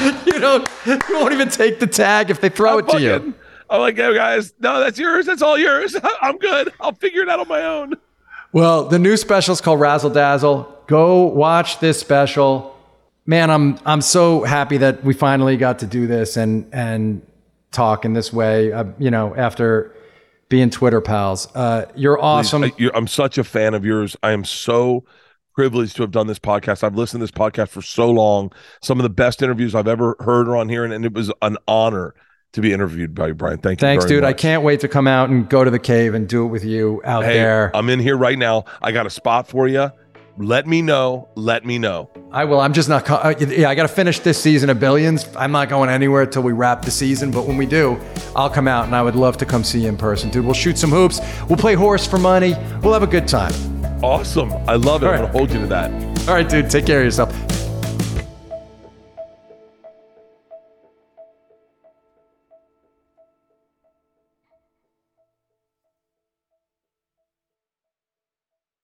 You 0.00 0.38
don't. 0.38 0.68
You 0.86 0.98
won't 1.10 1.32
even 1.32 1.48
take 1.48 1.80
the 1.80 1.86
tag 1.86 2.30
if 2.30 2.40
they 2.42 2.50
throw 2.50 2.78
it 2.78 2.88
to 2.90 3.00
you. 3.00 3.10
Fucking- 3.12 3.34
I'm 3.70 3.80
like, 3.80 3.96
yo, 3.96 4.14
guys, 4.14 4.52
no, 4.60 4.80
that's 4.80 4.98
yours. 4.98 5.26
That's 5.26 5.42
all 5.42 5.58
yours. 5.58 5.96
I'm 6.22 6.38
good. 6.38 6.72
I'll 6.80 6.92
figure 6.94 7.22
it 7.22 7.28
out 7.28 7.40
on 7.40 7.48
my 7.48 7.62
own. 7.62 7.94
Well, 8.52 8.84
the 8.84 8.98
new 8.98 9.16
special 9.16 9.52
is 9.52 9.60
called 9.60 9.80
Razzle 9.80 10.10
Dazzle. 10.10 10.72
Go 10.86 11.24
watch 11.24 11.80
this 11.80 11.98
special. 11.98 12.77
Man, 13.28 13.50
I'm 13.50 13.78
I'm 13.84 14.00
so 14.00 14.42
happy 14.42 14.78
that 14.78 15.04
we 15.04 15.12
finally 15.12 15.58
got 15.58 15.80
to 15.80 15.86
do 15.86 16.06
this 16.06 16.38
and 16.38 16.66
and 16.72 17.20
talk 17.70 18.06
in 18.06 18.14
this 18.14 18.32
way. 18.32 18.72
Uh, 18.72 18.86
you 18.98 19.10
know, 19.10 19.36
after 19.36 19.94
being 20.48 20.70
Twitter 20.70 21.02
pals, 21.02 21.54
uh, 21.54 21.84
you're 21.94 22.18
awesome. 22.18 22.64
I, 22.64 22.72
you're, 22.78 22.96
I'm 22.96 23.06
such 23.06 23.36
a 23.36 23.44
fan 23.44 23.74
of 23.74 23.84
yours. 23.84 24.16
I 24.22 24.32
am 24.32 24.46
so 24.46 25.04
privileged 25.54 25.96
to 25.96 26.02
have 26.04 26.10
done 26.10 26.26
this 26.26 26.38
podcast. 26.38 26.82
I've 26.82 26.94
listened 26.94 27.20
to 27.20 27.24
this 27.24 27.30
podcast 27.30 27.68
for 27.68 27.82
so 27.82 28.10
long. 28.10 28.50
Some 28.80 28.98
of 28.98 29.02
the 29.02 29.10
best 29.10 29.42
interviews 29.42 29.74
I've 29.74 29.88
ever 29.88 30.16
heard 30.20 30.48
are 30.48 30.56
on 30.56 30.70
here, 30.70 30.82
and, 30.82 30.94
and 30.94 31.04
it 31.04 31.12
was 31.12 31.30
an 31.42 31.58
honor 31.68 32.14
to 32.52 32.62
be 32.62 32.72
interviewed 32.72 33.14
by 33.14 33.26
you, 33.26 33.34
Brian. 33.34 33.58
Thank 33.58 33.82
you. 33.82 33.86
Thanks, 33.86 34.06
dude. 34.06 34.24
I 34.24 34.32
can't 34.32 34.62
wait 34.62 34.80
to 34.80 34.88
come 34.88 35.06
out 35.06 35.28
and 35.28 35.46
go 35.50 35.64
to 35.64 35.70
the 35.70 35.78
cave 35.78 36.14
and 36.14 36.26
do 36.26 36.46
it 36.46 36.48
with 36.48 36.64
you 36.64 37.02
out 37.04 37.24
Hey, 37.24 37.34
there. 37.34 37.70
I'm 37.76 37.90
in 37.90 38.00
here 38.00 38.16
right 38.16 38.38
now. 38.38 38.64
I 38.80 38.92
got 38.92 39.04
a 39.04 39.10
spot 39.10 39.48
for 39.48 39.68
you. 39.68 39.90
Let 40.38 40.66
me 40.68 40.82
know. 40.82 41.28
Let 41.34 41.64
me 41.64 41.78
know. 41.78 42.10
I 42.30 42.44
will. 42.44 42.60
I'm 42.60 42.72
just 42.72 42.88
not. 42.88 43.04
co- 43.04 43.16
Uh, 43.16 43.34
yeah, 43.40 43.68
I 43.68 43.74
got 43.74 43.82
to 43.82 43.88
finish 43.88 44.20
this 44.20 44.40
season 44.40 44.70
of 44.70 44.78
Billions. 44.78 45.26
I'm 45.36 45.50
not 45.50 45.68
going 45.68 45.90
anywhere 45.90 46.26
till 46.26 46.42
we 46.42 46.52
wrap 46.52 46.82
the 46.82 46.90
season. 46.92 47.30
But 47.32 47.46
when 47.46 47.56
we 47.56 47.66
do, 47.66 47.98
I'll 48.36 48.50
come 48.50 48.68
out 48.68 48.84
and 48.86 48.94
I 48.94 49.02
would 49.02 49.16
love 49.16 49.36
to 49.38 49.46
come 49.46 49.64
see 49.64 49.80
you 49.80 49.88
in 49.88 49.96
person, 49.96 50.30
dude. 50.30 50.44
We'll 50.44 50.54
shoot 50.54 50.78
some 50.78 50.90
hoops. 50.90 51.20
We'll 51.48 51.56
play 51.58 51.74
horse 51.74 52.06
for 52.06 52.18
money. 52.18 52.54
We'll 52.82 52.92
have 52.92 53.02
a 53.02 53.06
good 53.08 53.26
time. 53.26 53.52
Awesome. 54.04 54.52
I 54.68 54.74
love 54.76 55.02
it. 55.02 55.06
All 55.06 55.12
I'm 55.12 55.18
going 55.20 55.32
to 55.32 55.38
hold 55.38 55.50
you 55.52 55.60
to 55.60 55.66
that. 55.66 56.28
All 56.28 56.34
right, 56.34 56.48
dude. 56.48 56.70
Take 56.70 56.86
care 56.86 56.98
of 57.00 57.04
yourself. 57.04 57.30